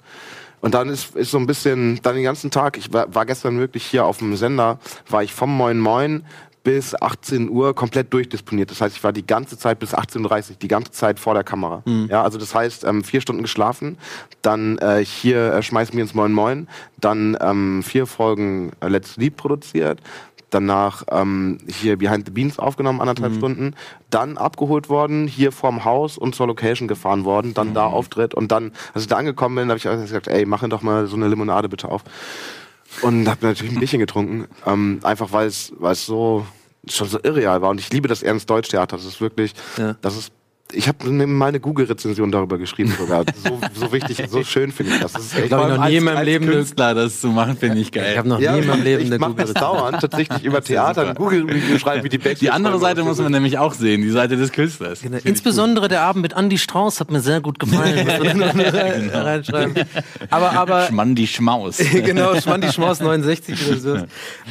Und 0.59 0.73
dann 0.73 0.89
ist, 0.89 1.15
ist 1.15 1.31
so 1.31 1.37
ein 1.37 1.47
bisschen, 1.47 2.01
dann 2.01 2.15
den 2.15 2.23
ganzen 2.23 2.51
Tag, 2.51 2.77
ich 2.77 2.91
war, 2.91 3.13
war 3.15 3.25
gestern 3.25 3.59
wirklich 3.59 3.85
hier 3.85 4.05
auf 4.05 4.17
dem 4.17 4.35
Sender, 4.35 4.79
war 5.07 5.23
ich 5.23 5.33
vom 5.33 5.55
Moin 5.55 5.79
Moin 5.79 6.25
bis 6.67 7.01
18 7.01 7.49
Uhr 7.49 7.73
komplett 7.73 8.11
durchdisponiert. 8.11 8.69
Das 8.69 8.81
heißt, 8.81 8.97
ich 8.97 9.01
war 9.01 9.13
die 9.13 9.25
ganze 9.25 9.57
Zeit 9.57 9.79
bis 9.79 9.95
18.30 9.95 10.49
Uhr, 10.49 10.55
die 10.61 10.67
ganze 10.67 10.91
Zeit 10.91 11.17
vor 11.17 11.33
der 11.33 11.45
Kamera. 11.45 11.81
Ja, 12.09 12.23
also 12.23 12.37
das 12.37 12.53
heißt, 12.53 12.83
ähm, 12.83 13.05
vier 13.05 13.21
Stunden 13.21 13.41
geschlafen, 13.41 13.97
dann 14.41 14.77
äh, 14.79 15.01
hier 15.05 15.53
äh, 15.53 15.63
schmeißen 15.63 15.95
wir 15.95 16.01
ins 16.01 16.13
Moin 16.13 16.33
Moin, 16.33 16.67
dann 16.99 17.37
ähm, 17.39 17.83
vier 17.83 18.05
Folgen 18.05 18.73
äh, 18.81 18.89
Let's 18.89 19.13
Sleep 19.13 19.37
produziert, 19.37 20.01
danach 20.49 21.05
ähm, 21.09 21.59
hier 21.67 21.97
Behind 21.97 22.25
the 22.25 22.33
Beans 22.33 22.59
aufgenommen, 22.59 22.99
anderthalb 22.99 23.35
Stunden, 23.35 23.73
dann 24.09 24.37
abgeholt 24.37 24.89
worden, 24.89 25.25
hier 25.25 25.53
vorm 25.53 25.85
Haus 25.85 26.17
und 26.17 26.35
zur 26.35 26.47
Location 26.47 26.89
gefahren 26.89 27.23
worden, 27.23 27.53
dann 27.53 27.73
da 27.73 27.85
Auftritt 27.85 28.33
und 28.33 28.51
dann, 28.51 28.73
als 28.93 29.03
ich 29.03 29.07
da 29.07 29.15
angekommen 29.15 29.55
bin, 29.55 29.69
habe 29.69 29.77
ich 29.77 29.83
gesagt, 29.83 30.27
ey, 30.27 30.45
mach 30.45 30.67
doch 30.67 30.81
mal 30.81 31.07
so 31.07 31.15
eine 31.15 31.29
Limonade 31.29 31.69
bitte 31.69 31.87
auf. 31.87 32.03
Und 33.01 33.29
habe 33.29 33.45
natürlich 33.45 33.73
ein 33.73 33.79
Bierchen 33.79 33.99
getrunken, 33.99 34.47
ähm, 34.65 34.99
einfach 35.03 35.31
weil 35.31 35.47
es 35.47 35.71
so 36.05 36.45
schon 36.89 37.07
so 37.09 37.19
irreal 37.23 37.61
war. 37.61 37.69
Und 37.69 37.79
ich 37.79 37.91
liebe 37.91 38.07
das 38.07 38.23
Ernst-Deutsch-Theater. 38.23 38.97
Das 38.97 39.05
ist 39.05 39.21
wirklich, 39.21 39.53
Ja. 39.77 39.95
das 40.01 40.15
ist 40.17 40.31
ich 40.73 40.87
habe 40.87 41.09
mal 41.09 41.47
eine 41.47 41.59
Google-Rezension 41.59 42.31
darüber 42.31 42.57
geschrieben 42.57 42.93
sogar. 42.97 43.25
So, 43.47 43.59
so 43.73 43.91
wichtig, 43.93 44.23
so 44.29 44.43
schön 44.43 44.71
finde 44.71 44.93
ich 44.93 44.99
das. 44.99 45.13
das 45.13 45.25
ist 45.25 45.35
echt 45.37 45.47
glaub, 45.47 45.69
ich 45.69 45.77
noch 45.77 45.87
nie 45.87 45.95
in 45.97 46.03
meinem 46.03 46.25
Leben 46.25 46.47
Künstler 46.47 46.95
das 46.95 47.21
zu 47.21 47.27
machen, 47.27 47.55
finde 47.55 47.79
ich 47.79 47.91
geil. 47.91 48.11
Ich 48.11 48.17
habe 48.17 48.27
noch 48.27 48.39
ja, 48.39 48.53
nie 48.53 48.61
in 48.61 48.67
meinem 48.67 48.83
Leben 48.83 49.01
ich 49.03 49.07
eine 49.07 49.19
mache 49.19 49.31
Google 49.31 49.45
das 49.45 49.53
dauernd 49.53 50.01
tatsächlich 50.01 50.43
über 50.43 50.61
Theater 50.61 51.09
ein 51.09 51.15
Google-Review 51.15 51.77
schreiben, 51.77 52.03
wie 52.03 52.09
die 52.09 52.17
Backstage 52.17 52.39
die 52.39 52.49
andere 52.49 52.79
Seite 52.79 53.03
muss 53.03 53.19
man 53.19 53.31
nämlich 53.31 53.57
auch 53.57 53.73
sehen, 53.73 54.01
die 54.01 54.09
Seite 54.09 54.37
des 54.37 54.51
Künstlers. 54.51 55.01
Genau. 55.01 55.17
Insbesondere 55.23 55.87
der 55.87 56.01
Abend 56.01 56.23
mit 56.23 56.33
Andy 56.33 56.57
Strauß 56.57 56.99
hat 56.99 57.11
mir 57.11 57.21
sehr 57.21 57.41
gut 57.41 57.59
gefallen. 57.59 58.07
Reinschreiben. 59.13 59.75
Aber, 60.29 60.51
aber 60.51 60.87
Schmandi 60.87 61.27
Schmaus. 61.27 61.77
genau, 61.77 62.39
Schmandi 62.39 62.71
Schmaus 62.71 62.99
69 62.99 63.67
oder 63.67 63.77
so. 63.77 63.97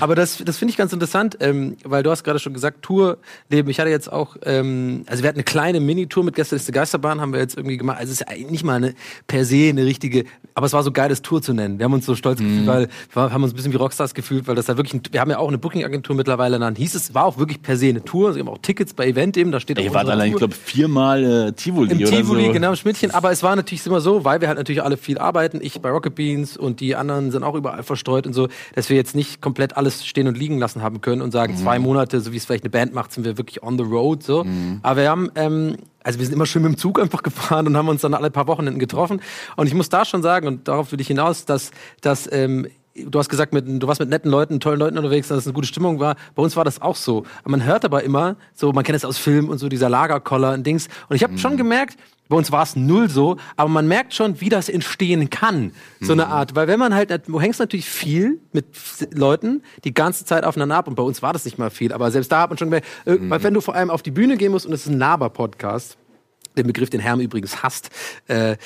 Aber 0.00 0.14
das, 0.14 0.42
das 0.44 0.58
finde 0.58 0.70
ich 0.70 0.76
ganz 0.76 0.92
interessant, 0.92 1.36
ähm, 1.40 1.76
weil 1.84 2.02
du 2.02 2.10
hast 2.10 2.24
gerade 2.24 2.38
schon 2.38 2.54
gesagt, 2.54 2.82
Tourleben. 2.82 3.68
Ich 3.68 3.80
hatte 3.80 3.90
jetzt 3.90 4.10
auch, 4.10 4.36
ähm, 4.44 5.04
also 5.06 5.22
wir 5.22 5.28
hatten 5.28 5.38
eine 5.38 5.44
kleine 5.44 5.80
Mini-Tour 6.06 6.24
mit 6.24 6.34
Gäste 6.36 6.56
ist 6.56 6.68
die 6.68 6.72
Geisterbahn, 6.72 7.20
haben 7.20 7.32
wir 7.32 7.40
jetzt 7.40 7.56
irgendwie 7.56 7.76
gemacht. 7.76 7.98
Also 7.98 8.12
es 8.12 8.20
ist 8.20 8.28
eigentlich 8.28 8.50
nicht 8.50 8.64
mal 8.64 8.74
eine 8.76 8.94
per 9.26 9.44
se 9.44 9.68
eine 9.68 9.84
richtige, 9.84 10.24
aber 10.54 10.66
es 10.66 10.72
war 10.72 10.82
so 10.82 10.92
geiles 10.92 11.22
Tour 11.22 11.42
zu 11.42 11.52
nennen. 11.52 11.78
Wir 11.78 11.84
haben 11.84 11.92
uns 11.92 12.06
so 12.06 12.14
stolz 12.14 12.38
gefühlt, 12.38 12.66
weil 12.66 12.88
wir 13.12 13.32
haben 13.32 13.42
uns 13.42 13.52
ein 13.52 13.56
bisschen 13.56 13.72
wie 13.72 13.76
Rockstars 13.76 14.14
gefühlt, 14.14 14.46
weil 14.46 14.54
das 14.54 14.66
da 14.66 14.76
wirklich, 14.76 14.94
ein, 14.94 15.02
wir 15.10 15.20
haben 15.20 15.30
ja 15.30 15.38
auch 15.38 15.48
eine 15.48 15.58
Booking-Agentur 15.58 16.14
mittlerweile, 16.16 16.58
dann 16.58 16.74
hieß 16.76 16.94
es, 16.94 17.14
war 17.14 17.24
auch 17.24 17.38
wirklich 17.38 17.60
per 17.62 17.76
se 17.76 17.88
eine 17.88 18.04
Tour. 18.04 18.32
Sie 18.32 18.40
haben 18.40 18.48
auch 18.48 18.58
Tickets 18.58 18.94
bei 18.94 19.06
Event 19.08 19.36
eben, 19.36 19.50
da 19.52 19.60
steht 19.60 19.78
Ihr 19.78 19.90
auch 19.90 19.94
wart 19.94 20.04
unsere 20.04 20.12
allein, 20.20 20.30
ich 20.32 20.36
glaube, 20.38 20.54
viermal 20.54 21.24
äh, 21.48 21.52
Tivoli 21.52 21.92
Im 21.92 21.98
oder 21.98 22.10
Tivoli, 22.10 22.46
so. 22.46 22.52
genau, 22.52 22.70
im 22.70 22.76
Schmidtchen. 22.76 23.10
Aber 23.10 23.30
es 23.32 23.42
war 23.42 23.56
natürlich 23.56 23.84
immer 23.86 24.00
so, 24.00 24.24
weil 24.24 24.40
wir 24.40 24.48
halt 24.48 24.58
natürlich 24.58 24.82
alle 24.82 24.96
viel 24.96 25.18
arbeiten. 25.18 25.58
Ich 25.60 25.80
bei 25.80 25.90
Rocket 25.90 26.14
Beans 26.14 26.56
und 26.56 26.80
die 26.80 26.94
anderen 26.96 27.30
sind 27.30 27.42
auch 27.42 27.54
überall 27.54 27.82
verstreut 27.82 28.26
und 28.26 28.32
so, 28.32 28.48
dass 28.74 28.88
wir 28.88 28.96
jetzt 28.96 29.14
nicht 29.14 29.40
komplett 29.40 29.76
alles 29.76 30.06
stehen 30.06 30.28
und 30.28 30.38
liegen 30.38 30.58
lassen 30.58 30.82
haben 30.82 31.00
können 31.00 31.22
und 31.22 31.32
sagen, 31.32 31.54
Mhm. 31.54 31.58
zwei 31.58 31.78
Monate, 31.78 32.20
so 32.20 32.32
wie 32.32 32.36
es 32.36 32.44
vielleicht 32.44 32.64
eine 32.64 32.70
Band 32.70 32.94
macht, 32.94 33.12
sind 33.12 33.24
wir 33.24 33.36
wirklich 33.38 33.62
on 33.62 33.76
the 33.78 33.84
road. 33.84 34.22
So. 34.22 34.44
Mhm. 34.44 34.80
Aber 34.82 35.00
wir 35.02 35.10
haben, 35.10 35.30
ähm, 35.34 35.76
also 36.06 36.20
wir 36.20 36.26
sind 36.26 36.36
immer 36.36 36.46
schön 36.46 36.62
mit 36.62 36.72
dem 36.72 36.78
Zug 36.78 37.00
einfach 37.00 37.24
gefahren 37.24 37.66
und 37.66 37.76
haben 37.76 37.88
uns 37.88 38.02
dann 38.02 38.14
alle 38.14 38.30
paar 38.30 38.46
Wochenenden 38.46 38.78
getroffen. 38.78 39.20
Und 39.56 39.66
ich 39.66 39.74
muss 39.74 39.88
da 39.88 40.04
schon 40.04 40.22
sagen, 40.22 40.46
und 40.46 40.68
darauf 40.68 40.92
will 40.92 41.00
ich 41.00 41.08
hinaus, 41.08 41.46
dass, 41.46 41.72
dass 42.00 42.30
ähm, 42.32 42.68
du 43.04 43.18
hast 43.18 43.28
gesagt, 43.28 43.52
mit, 43.52 43.64
du 43.66 43.86
warst 43.86 44.00
mit 44.00 44.08
netten 44.08 44.30
Leuten, 44.30 44.60
tollen 44.60 44.78
Leuten 44.78 44.96
unterwegs, 44.96 45.28
dass 45.28 45.38
es 45.38 45.46
eine 45.46 45.54
gute 45.54 45.66
Stimmung 45.66 46.00
war. 46.00 46.16
Bei 46.34 46.42
uns 46.42 46.56
war 46.56 46.64
das 46.64 46.80
auch 46.80 46.96
so. 46.96 47.24
Man 47.44 47.64
hört 47.64 47.84
aber 47.84 48.02
immer, 48.02 48.36
so, 48.54 48.72
man 48.72 48.84
kennt 48.84 48.96
es 48.96 49.04
aus 49.04 49.18
Filmen 49.18 49.48
und 49.48 49.58
so, 49.58 49.68
dieser 49.68 49.88
Lagerkoller 49.88 50.54
und 50.54 50.66
Dings. 50.66 50.88
Und 51.08 51.16
ich 51.16 51.22
habe 51.22 51.34
mhm. 51.34 51.38
schon 51.38 51.56
gemerkt, 51.56 51.98
bei 52.28 52.36
uns 52.36 52.50
war 52.50 52.62
es 52.62 52.74
null 52.74 53.08
so, 53.08 53.36
aber 53.56 53.68
man 53.68 53.86
merkt 53.86 54.14
schon, 54.14 54.40
wie 54.40 54.48
das 54.48 54.68
entstehen 54.68 55.30
kann. 55.30 55.72
So 56.00 56.12
eine 56.12 56.26
mhm. 56.26 56.32
Art. 56.32 56.54
Weil 56.56 56.66
wenn 56.66 56.78
man 56.78 56.94
halt, 56.94 57.28
du 57.28 57.40
hängst 57.40 57.60
natürlich 57.60 57.86
viel 57.86 58.40
mit 58.52 58.66
Leuten 59.12 59.62
die 59.84 59.94
ganze 59.94 60.24
Zeit 60.24 60.44
aufeinander 60.44 60.76
ab 60.76 60.88
und 60.88 60.96
bei 60.96 61.02
uns 61.02 61.22
war 61.22 61.32
das 61.32 61.44
nicht 61.44 61.58
mal 61.58 61.70
viel, 61.70 61.92
aber 61.92 62.10
selbst 62.10 62.32
da 62.32 62.40
hat 62.42 62.50
man 62.50 62.58
schon 62.58 62.68
gemerkt, 62.68 62.86
äh, 63.04 63.12
mhm. 63.12 63.30
wenn 63.42 63.54
du 63.54 63.60
vor 63.60 63.74
allem 63.74 63.90
auf 63.90 64.02
die 64.02 64.10
Bühne 64.10 64.36
gehen 64.36 64.50
musst 64.52 64.66
und 64.66 64.72
es 64.72 64.86
ist 64.86 64.92
ein 64.92 64.98
Laber-Podcast, 64.98 65.96
den 66.56 66.66
Begriff, 66.66 66.90
den 66.90 67.00
Herm 67.00 67.20
übrigens 67.20 67.62
hasst, 67.62 67.90
äh, 68.26 68.56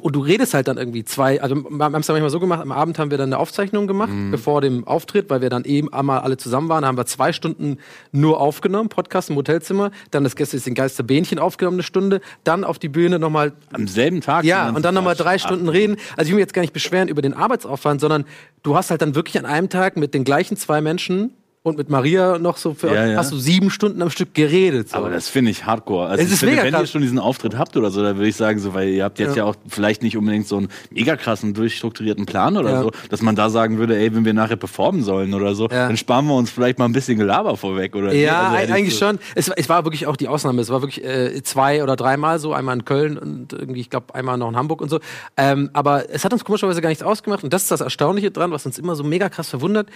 und 0.00 0.14
du 0.14 0.20
redest 0.20 0.54
halt 0.54 0.68
dann 0.68 0.78
irgendwie 0.78 1.04
zwei, 1.04 1.42
also 1.42 1.56
wir 1.56 1.84
haben 1.84 1.94
es 1.96 2.06
manchmal 2.06 2.30
so 2.30 2.38
gemacht, 2.38 2.60
am 2.60 2.70
Abend 2.70 3.00
haben 3.00 3.10
wir 3.10 3.18
dann 3.18 3.30
eine 3.30 3.38
Aufzeichnung 3.38 3.88
gemacht, 3.88 4.12
mhm. 4.12 4.30
bevor 4.30 4.60
dem 4.60 4.86
Auftritt, 4.86 5.28
weil 5.28 5.40
wir 5.40 5.50
dann 5.50 5.64
eben 5.64 5.92
einmal 5.92 6.20
alle 6.20 6.36
zusammen 6.36 6.68
waren, 6.68 6.86
haben 6.86 6.96
wir 6.96 7.06
zwei 7.06 7.32
Stunden 7.32 7.78
nur 8.12 8.40
aufgenommen, 8.40 8.88
Podcast 8.88 9.30
im 9.30 9.36
Hotelzimmer, 9.36 9.90
dann 10.12 10.22
das 10.22 10.36
Gäste 10.36 10.56
ist 10.56 10.66
den 10.66 10.74
Geister 10.74 11.02
Bähnchen 11.02 11.40
aufgenommen, 11.40 11.76
eine 11.76 11.82
Stunde, 11.82 12.20
dann 12.44 12.62
auf 12.62 12.78
die 12.78 12.88
Bühne 12.88 13.18
nochmal. 13.18 13.52
Am 13.72 13.88
selben 13.88 14.20
Tag? 14.20 14.44
Ja, 14.44 14.70
und 14.70 14.84
dann 14.84 14.94
nochmal 14.94 15.16
drei 15.16 15.38
Stunden 15.38 15.68
reden. 15.68 15.96
Also 16.16 16.28
ich 16.28 16.28
will 16.28 16.36
mich 16.36 16.42
jetzt 16.42 16.54
gar 16.54 16.62
nicht 16.62 16.72
beschweren 16.72 17.08
über 17.08 17.22
den 17.22 17.34
Arbeitsaufwand, 17.34 18.00
sondern 18.00 18.24
du 18.62 18.76
hast 18.76 18.90
halt 18.92 19.02
dann 19.02 19.16
wirklich 19.16 19.36
an 19.36 19.46
einem 19.46 19.68
Tag 19.68 19.96
mit 19.96 20.14
den 20.14 20.22
gleichen 20.22 20.56
zwei 20.56 20.80
Menschen 20.80 21.32
und 21.64 21.78
mit 21.78 21.88
Maria 21.88 22.38
noch 22.38 22.56
so 22.56 22.74
für 22.74 22.92
ja, 22.92 23.06
ja. 23.06 23.16
hast 23.16 23.30
du 23.30 23.36
sieben 23.36 23.70
Stunden 23.70 24.02
am 24.02 24.10
Stück 24.10 24.34
geredet. 24.34 24.88
So. 24.88 24.96
Aber 24.96 25.10
das 25.10 25.28
finde 25.28 25.52
ich 25.52 25.64
hardcore. 25.64 26.08
Also 26.08 26.24
ist 26.24 26.40
finde, 26.40 26.56
wenn 26.56 26.72
krass. 26.72 26.82
ihr 26.82 26.86
schon 26.88 27.02
diesen 27.02 27.20
Auftritt 27.20 27.56
habt 27.56 27.76
oder 27.76 27.92
so, 27.92 28.02
dann 28.02 28.16
würde 28.16 28.28
ich 28.28 28.34
sagen, 28.34 28.58
so, 28.58 28.74
weil 28.74 28.88
ihr 28.88 29.04
habt 29.04 29.20
jetzt 29.20 29.36
ja. 29.36 29.44
ja. 29.44 29.50
auch 29.50 29.54
vielleicht 29.68 30.02
nicht 30.02 30.16
unbedingt 30.16 30.48
so 30.48 30.56
einen 30.56 30.68
mega 30.90 31.16
krassen, 31.16 31.54
durchstrukturierten 31.54 32.26
Plan 32.26 32.56
oder 32.56 32.82
so, 32.82 32.90
dass 33.10 33.22
man 33.22 33.36
da 33.36 33.48
sagen 33.48 33.78
würde, 33.78 33.96
ey, 33.96 34.12
wenn 34.12 34.24
wir 34.24 34.34
nachher 34.34 34.56
performen 34.56 35.04
sollen 35.04 35.34
oder 35.34 35.54
so, 35.54 35.68
dann 35.68 35.96
sparen 35.96 36.26
wir 36.26 36.34
uns 36.34 36.50
vielleicht 36.50 36.80
mal 36.80 36.86
ein 36.86 36.92
bisschen 36.92 37.16
Gelaber 37.16 37.56
vorweg 37.56 37.94
oder 37.94 38.12
Ja, 38.12 38.48
also, 38.48 38.72
eigentlich 38.72 38.98
so. 38.98 39.06
schon. 39.06 39.18
Es, 39.36 39.46
es, 39.48 39.68
war 39.68 39.84
wirklich 39.84 40.08
auch 40.08 40.16
die 40.16 40.26
Ausnahme. 40.26 40.60
Es 40.62 40.70
war 40.70 40.82
wirklich 40.82 41.04
äh, 41.04 41.42
zwei 41.44 41.84
oder 41.84 41.94
dreimal 41.94 42.40
so, 42.40 42.52
einmal 42.52 42.74
in 42.74 42.84
Köln 42.84 43.16
und 43.16 43.52
irgendwie, 43.52 43.80
ich 43.80 43.90
glaube, 43.90 44.12
einmal 44.16 44.36
noch 44.36 44.48
in 44.48 44.56
Hamburg 44.56 44.80
und 44.80 44.88
so. 44.88 44.98
Ähm, 45.36 45.70
aber 45.74 46.10
es 46.10 46.24
hat 46.24 46.32
uns 46.32 46.44
komischerweise 46.44 46.80
gar 46.80 46.88
nichts 46.88 47.04
ausgemacht 47.04 47.44
und 47.44 47.52
das 47.52 47.62
ist 47.62 47.70
das 47.70 47.80
Erstaunliche 47.80 48.32
dran, 48.32 48.50
was 48.50 48.66
uns 48.66 48.78
immer 48.80 48.96
so 48.96 49.04
mega 49.04 49.28
krass 49.28 49.48
verwundert, 49.48 49.88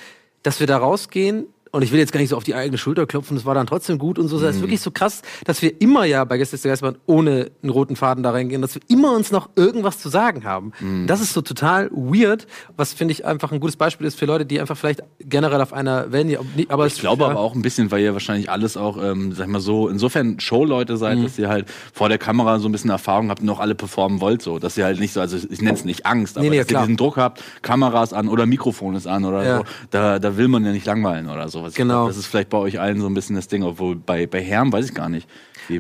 dass 0.45 0.61
wir 0.61 0.69
da 0.69 0.79
rausgehen 0.79 1.47
und 1.77 1.83
ich 1.83 1.93
will 1.93 1.99
jetzt 1.99 2.13
gar 2.13 2.21
nicht 2.21 2.31
so 2.31 2.37
auf 2.37 2.45
die 2.45 2.55
eigene 2.55 2.79
Schulter 2.79 3.07
klopfen, 3.07 3.37
es 3.37 3.45
war 3.45 3.55
dann 3.55 3.67
trotzdem 3.67 3.99
gut 3.99 4.19
und 4.19 4.29
so. 4.29 4.37
Es 4.39 4.43
ist 4.43 4.57
mhm. 4.57 4.63
wirklich 4.63 4.81
so 4.81 4.91
krass, 4.91 5.21
dass 5.45 5.61
wir 5.61 5.81
immer 5.81 6.05
ja 6.07 6.25
bei 6.25 6.39
Gäste 6.39 6.57
der 6.57 6.73
Geistbahn 6.73 6.97
ohne 7.05 7.51
einen 7.63 7.71
roten 7.71 7.97
Faden 7.97 8.23
da 8.23 8.31
reingehen, 8.31 8.63
dass 8.63 8.75
wir 8.75 8.83
immer 8.89 9.13
uns 9.15 9.31
noch 9.31 9.51
irgendwas 9.57 9.99
zu 9.99 10.09
sagen 10.09 10.45
haben. 10.45 10.73
Mhm. 10.81 11.07
Das 11.07 11.21
ist 11.21 11.35
so 11.35 11.43
total 11.43 11.91
weird, 11.91 12.47
was 12.77 12.95
finde 12.95 13.13
ich 13.13 13.27
einfach 13.27 13.53
ein 13.53 13.61
gutes 13.61 13.77
Beispiel 13.77 14.07
ist 14.07 14.19
für 14.19 14.25
Leute, 14.25 14.47
die 14.47 14.59
einfach 14.59 14.77
vielleicht 14.77 15.03
generell 15.21 15.61
auf 15.61 15.75
einer 15.75 16.13
Welle, 16.13 16.41
aber 16.69 16.87
ich 16.87 16.99
glaube 16.99 17.27
aber 17.27 17.39
auch 17.39 17.55
ein 17.55 17.61
bisschen, 17.61 17.91
weil 17.91 18.01
ihr 18.01 18.15
wahrscheinlich 18.15 18.51
alles 18.51 18.79
auch, 18.79 18.97
ähm, 19.03 19.33
sag 19.33 19.47
ich 19.47 19.53
mal 19.53 19.61
so, 19.61 19.89
insofern 19.89 20.41
Showleute 20.41 20.97
seid, 20.97 21.19
mhm. 21.19 21.25
dass 21.25 21.39
ihr 21.39 21.49
halt 21.49 21.67
vor 21.93 22.09
der 22.09 22.19
Kamera 22.19 22.59
so 22.59 22.69
ein 22.69 22.73
bisschen 22.73 22.91
Erfahrung 22.91 23.29
habt 23.29 23.43
und 23.43 23.51
auch 23.51 23.61
alle 23.61 23.75
performen 23.75 24.23
wollt, 24.23 24.41
so, 24.41 24.59
dass 24.59 24.79
ihr 24.79 24.85
halt 24.85 24.99
nicht 24.99 25.13
so, 25.13 25.21
also 25.21 25.37
ich 25.37 25.61
nenne 25.61 25.77
es 25.77 25.85
nicht 25.85 26.07
Angst, 26.07 26.39
aber 26.39 26.45
nee, 26.45 26.51
nee, 26.51 26.59
dass 26.59 26.69
klar. 26.69 26.83
ihr 26.83 26.87
diesen 26.87 26.97
Druck 26.97 27.19
habt, 27.19 27.43
Kameras 27.61 28.15
an 28.15 28.29
oder 28.29 28.47
Mikrofon 28.47 28.95
ist 28.95 29.07
an 29.07 29.27
oder 29.27 29.45
ja. 29.45 29.57
so, 29.59 29.65
da, 29.91 30.19
da 30.19 30.39
will 30.39 30.49
man 30.49 30.65
ja 30.65 30.73
nicht 30.73 30.87
langweilen 30.87 31.29
oder 31.29 31.51
so 31.51 31.66
sowas. 31.67 31.75
Genau. 31.75 31.95
Glaub, 31.95 32.09
das 32.09 32.17
ist 32.17 32.27
vielleicht 32.27 32.49
bei 32.49 32.59
euch 32.59 32.81
allen 32.81 33.01
so 33.01 33.07
ein 33.07 33.15
bisschen 33.15 33.37
das 33.37 33.49
Ding, 33.49 33.63
obwohl 33.63 33.97
bei, 33.97 34.27
bei 34.27 34.43
Herren 34.43 34.73
weiß 34.73 34.87
ich 34.87 34.95
gar 34.95 35.09
nicht. 35.09 35.29